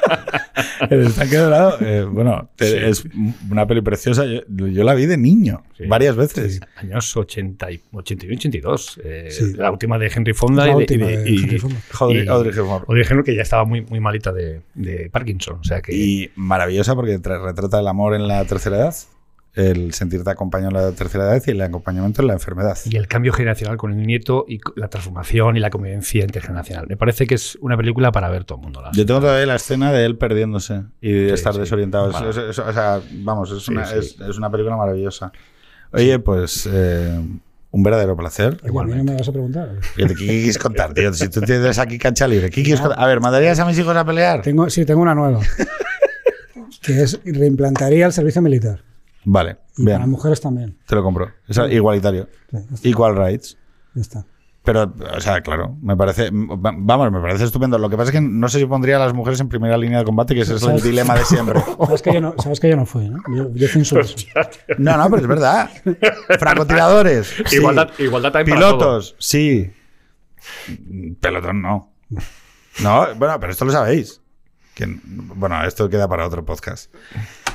el 0.90 1.06
estanque 1.06 1.36
dorado, 1.36 1.76
eh, 1.80 2.04
bueno, 2.10 2.50
es 2.58 3.04
una 3.50 3.66
peli 3.66 3.80
preciosa. 3.82 4.24
Yo, 4.26 4.66
yo 4.66 4.84
la 4.84 4.94
vi 4.94 5.06
de 5.06 5.16
niño, 5.16 5.62
Sí. 5.76 5.84
Varias 5.90 6.16
veces. 6.16 6.60
Años 6.76 7.16
80 7.16 7.70
y 7.72 7.82
81, 7.92 8.34
82. 8.36 9.00
eh, 9.04 9.28
Sí. 9.30 9.52
La 9.56 9.70
última 9.70 9.98
de 9.98 10.10
Henry 10.14 10.32
Fonda 10.32 10.66
La 10.66 10.72
y, 10.82 10.86
de- 10.86 10.94
y 10.94 10.96
de- 10.98 11.14
Henry 11.42 11.58
Fonda. 11.58 11.76
Audrey 11.98 12.22
Hepburn. 12.22 12.84
Audrey 12.88 13.04
Hepburn, 13.04 13.22
que 13.24 13.34
ya 13.36 13.42
estaba 13.42 13.64
muy, 13.64 13.82
muy 13.82 14.00
malita 14.00 14.32
de, 14.32 14.62
de 14.74 15.10
Parkinson. 15.10 15.58
O 15.60 15.64
sea 15.64 15.80
que. 15.82 15.92
Y 15.94 16.30
maravillosa 16.36 16.94
porque 16.94 17.18
tra- 17.20 17.42
retrata 17.44 17.80
el 17.80 17.86
amor 17.88 18.14
en 18.14 18.26
la 18.28 18.44
tercera 18.44 18.76
edad, 18.76 18.94
el 19.52 19.92
sentirte 19.94 20.30
acompañado 20.30 20.70
en 20.78 20.84
la 20.84 20.92
tercera 20.92 21.24
edad 21.24 21.42
y 21.44 21.50
el 21.50 21.60
acompañamiento 21.60 22.22
en 22.22 22.28
la 22.28 22.34
enfermedad. 22.34 22.78
y 22.84 22.94
el 22.96 23.08
cambio 23.08 23.32
generacional 23.32 23.76
con 23.78 23.90
el 23.92 24.06
nieto 24.06 24.44
y 24.48 24.60
la 24.76 24.86
transformación 24.88 25.56
y 25.56 25.60
la 25.60 25.70
convivencia 25.70 26.22
intergeneracional. 26.22 26.86
Me 26.88 26.96
parece 26.96 27.26
que 27.26 27.34
es 27.34 27.58
una 27.60 27.76
película 27.76 28.12
para 28.12 28.28
ver 28.28 28.44
todo 28.44 28.58
el 28.58 28.62
mundo. 28.62 28.80
la- 28.80 28.92
Yo 28.92 29.04
tengo 29.04 29.18
todavía 29.20 29.46
la 29.46 29.56
escena 29.56 29.90
de 29.92 30.04
él 30.06 30.16
perdiéndose 30.16 30.82
y 31.00 31.10
de 31.10 31.28
Sí, 31.30 31.34
estar 31.34 31.54
sí. 31.54 31.58
desorientado. 31.60 32.06
Es- 32.10 32.12
Vale. 32.14 32.30
es- 32.30 32.36
es- 32.36 32.58
o 32.60 32.72
sea, 32.72 33.00
vamos, 33.12 33.50
es, 33.50 33.64
Sí, 33.64 33.72
una, 33.72 33.86
sí. 33.86 33.98
Es 33.98 34.38
una 34.38 34.50
película 34.52 34.76
maravillosa. 34.76 35.32
Oye, 35.92 36.18
pues 36.18 36.68
eh, 36.70 37.20
un 37.72 37.82
verdadero 37.82 38.16
placer. 38.16 38.46
Oye, 38.46 38.58
¿A 38.58 38.62
mí 38.62 38.62
no 38.62 38.68
Igualmente. 38.68 39.12
me 39.12 39.18
vas 39.18 39.28
a 39.28 39.32
preguntar? 39.32 39.70
¿Qué 39.96 40.06
quieres 40.14 40.58
contar, 40.58 40.94
tío? 40.94 41.12
Si 41.12 41.28
tú 41.28 41.40
tienes 41.40 41.78
aquí 41.78 41.98
cancha 41.98 42.26
libre, 42.28 42.50
¿qué 42.50 42.62
quieres 42.62 42.80
contar? 42.80 43.00
A 43.00 43.06
ver, 43.06 43.20
¿mandarías 43.20 43.58
a 43.58 43.64
mis 43.66 43.78
hijos 43.78 43.96
a 43.96 44.04
pelear? 44.04 44.42
Tengo, 44.42 44.68
sí, 44.70 44.84
tengo 44.84 45.02
una 45.02 45.14
nueva. 45.14 45.40
que 46.82 47.02
es 47.02 47.20
reimplantaría 47.24 48.06
el 48.06 48.12
servicio 48.12 48.40
militar. 48.42 48.82
Vale, 49.24 49.58
Y 49.76 49.84
para 49.84 49.98
bien, 49.98 50.10
mujeres 50.10 50.40
también. 50.40 50.78
te 50.86 50.94
lo 50.94 51.02
compro. 51.02 51.30
Es 51.46 51.58
igualitario. 51.70 52.28
Sí, 52.80 52.90
Equal 52.90 53.16
rights. 53.16 53.56
ya 53.94 54.00
está. 54.02 54.24
Pero, 54.62 54.92
o 55.16 55.20
sea, 55.22 55.40
claro, 55.40 55.76
me 55.80 55.96
parece, 55.96 56.30
va- 56.30 56.74
vamos, 56.76 57.10
me 57.10 57.20
parece 57.20 57.44
estupendo. 57.44 57.78
Lo 57.78 57.88
que 57.88 57.96
pasa 57.96 58.10
es 58.10 58.14
que 58.16 58.20
no 58.20 58.46
sé 58.48 58.58
si 58.58 58.66
pondría 58.66 58.96
a 58.96 58.98
las 58.98 59.14
mujeres 59.14 59.40
en 59.40 59.48
primera 59.48 59.76
línea 59.78 60.00
de 60.00 60.04
combate, 60.04 60.34
que 60.34 60.42
ese 60.42 60.56
es 60.56 60.62
el 60.62 60.82
dilema 60.82 61.14
de 61.14 61.24
siempre. 61.24 61.60
Sabes 61.86 62.02
que 62.02 62.12
yo 62.12 62.20
no, 62.20 62.34
sabes 62.38 62.60
que 62.60 62.68
yo 62.68 62.76
no 62.76 62.84
fui, 62.84 63.08
¿no? 63.08 63.20
Yo, 63.34 63.50
yo 63.54 63.68
censuro 63.68 64.02
eso. 64.02 64.16
No, 64.76 64.98
no, 64.98 65.04
pero 65.08 65.22
es 65.22 65.28
verdad. 65.28 65.70
Francotiradores. 66.38 67.34
sí. 67.46 67.56
Igualdad, 67.56 67.90
igualdad 67.98 68.32
también 68.32 68.58
para 68.58 68.70
todo. 68.70 68.78
Pilotos, 68.78 69.16
sí. 69.18 69.72
Pelotón, 71.20 71.62
no. 71.62 71.92
No, 72.82 73.14
bueno, 73.16 73.40
pero 73.40 73.52
esto 73.52 73.64
lo 73.64 73.72
sabéis. 73.72 74.20
Que, 74.74 74.86
bueno, 75.04 75.64
esto 75.64 75.88
queda 75.88 76.06
para 76.08 76.26
otro 76.26 76.44
podcast. 76.44 76.92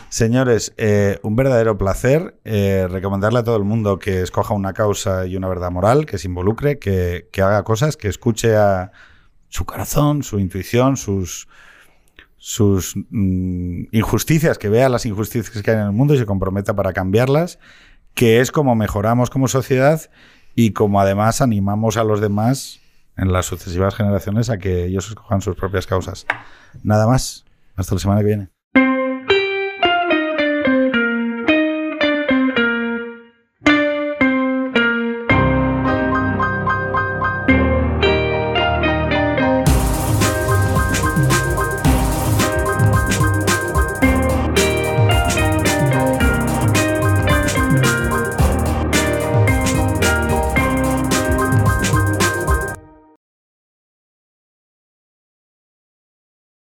Señores, 0.10 0.74
eh, 0.78 1.20
un 1.24 1.36
verdadero 1.36 1.78
placer 1.78 2.40
eh, 2.46 2.88
recomendarle 2.90 3.40
a 3.40 3.44
todo 3.44 3.58
el 3.58 3.64
mundo 3.64 4.00
que 4.00 4.22
escoja 4.22 4.54
una 4.54 4.74
causa 4.74 5.26
y 5.26 5.36
una 5.36 5.48
verdad 5.48 5.72
moral, 5.72 6.06
que 6.06 6.18
se 6.18 6.28
involucre, 6.28 6.80
que, 6.80 7.28
haga 7.38 7.64
cosas, 7.64 7.98
que 7.98 8.08
escuche 8.08 8.56
a 8.56 8.92
su 9.50 9.66
corazón, 9.66 10.24
su 10.24 10.40
intuición, 10.40 10.96
sus, 10.96 11.48
sus 12.38 12.96
mm, 12.96 13.86
injusticias, 13.92 14.58
que 14.58 14.70
vea 14.70 14.90
las 14.90 15.06
injusticias 15.06 15.62
que 15.62 15.72
hay 15.72 15.78
en 15.78 15.84
el 15.84 15.92
mundo 15.92 16.14
y 16.14 16.18
se 16.18 16.26
comprometa 16.26 16.76
para 16.76 16.94
cambiarlas, 16.94 17.60
que 18.14 18.40
es 18.40 18.52
como 18.52 18.76
mejoramos 18.76 19.30
como 19.30 19.48
sociedad 19.48 20.02
y 20.56 20.72
como 20.72 21.02
además 21.02 21.42
animamos 21.42 21.98
a 21.98 22.04
los 22.04 22.22
demás 22.22 22.80
en 23.18 23.32
las 23.32 23.46
sucesivas 23.46 23.96
generaciones 23.96 24.50
a 24.50 24.58
que 24.58 24.86
ellos 24.86 25.10
escojan 25.10 25.42
sus 25.42 25.56
propias 25.56 25.88
causas. 25.88 26.26
Nada 26.84 27.08
más. 27.08 27.46
Hasta 27.76 27.96
la 27.96 28.00
semana 28.00 28.22
que 28.22 28.28
viene. 28.28 28.55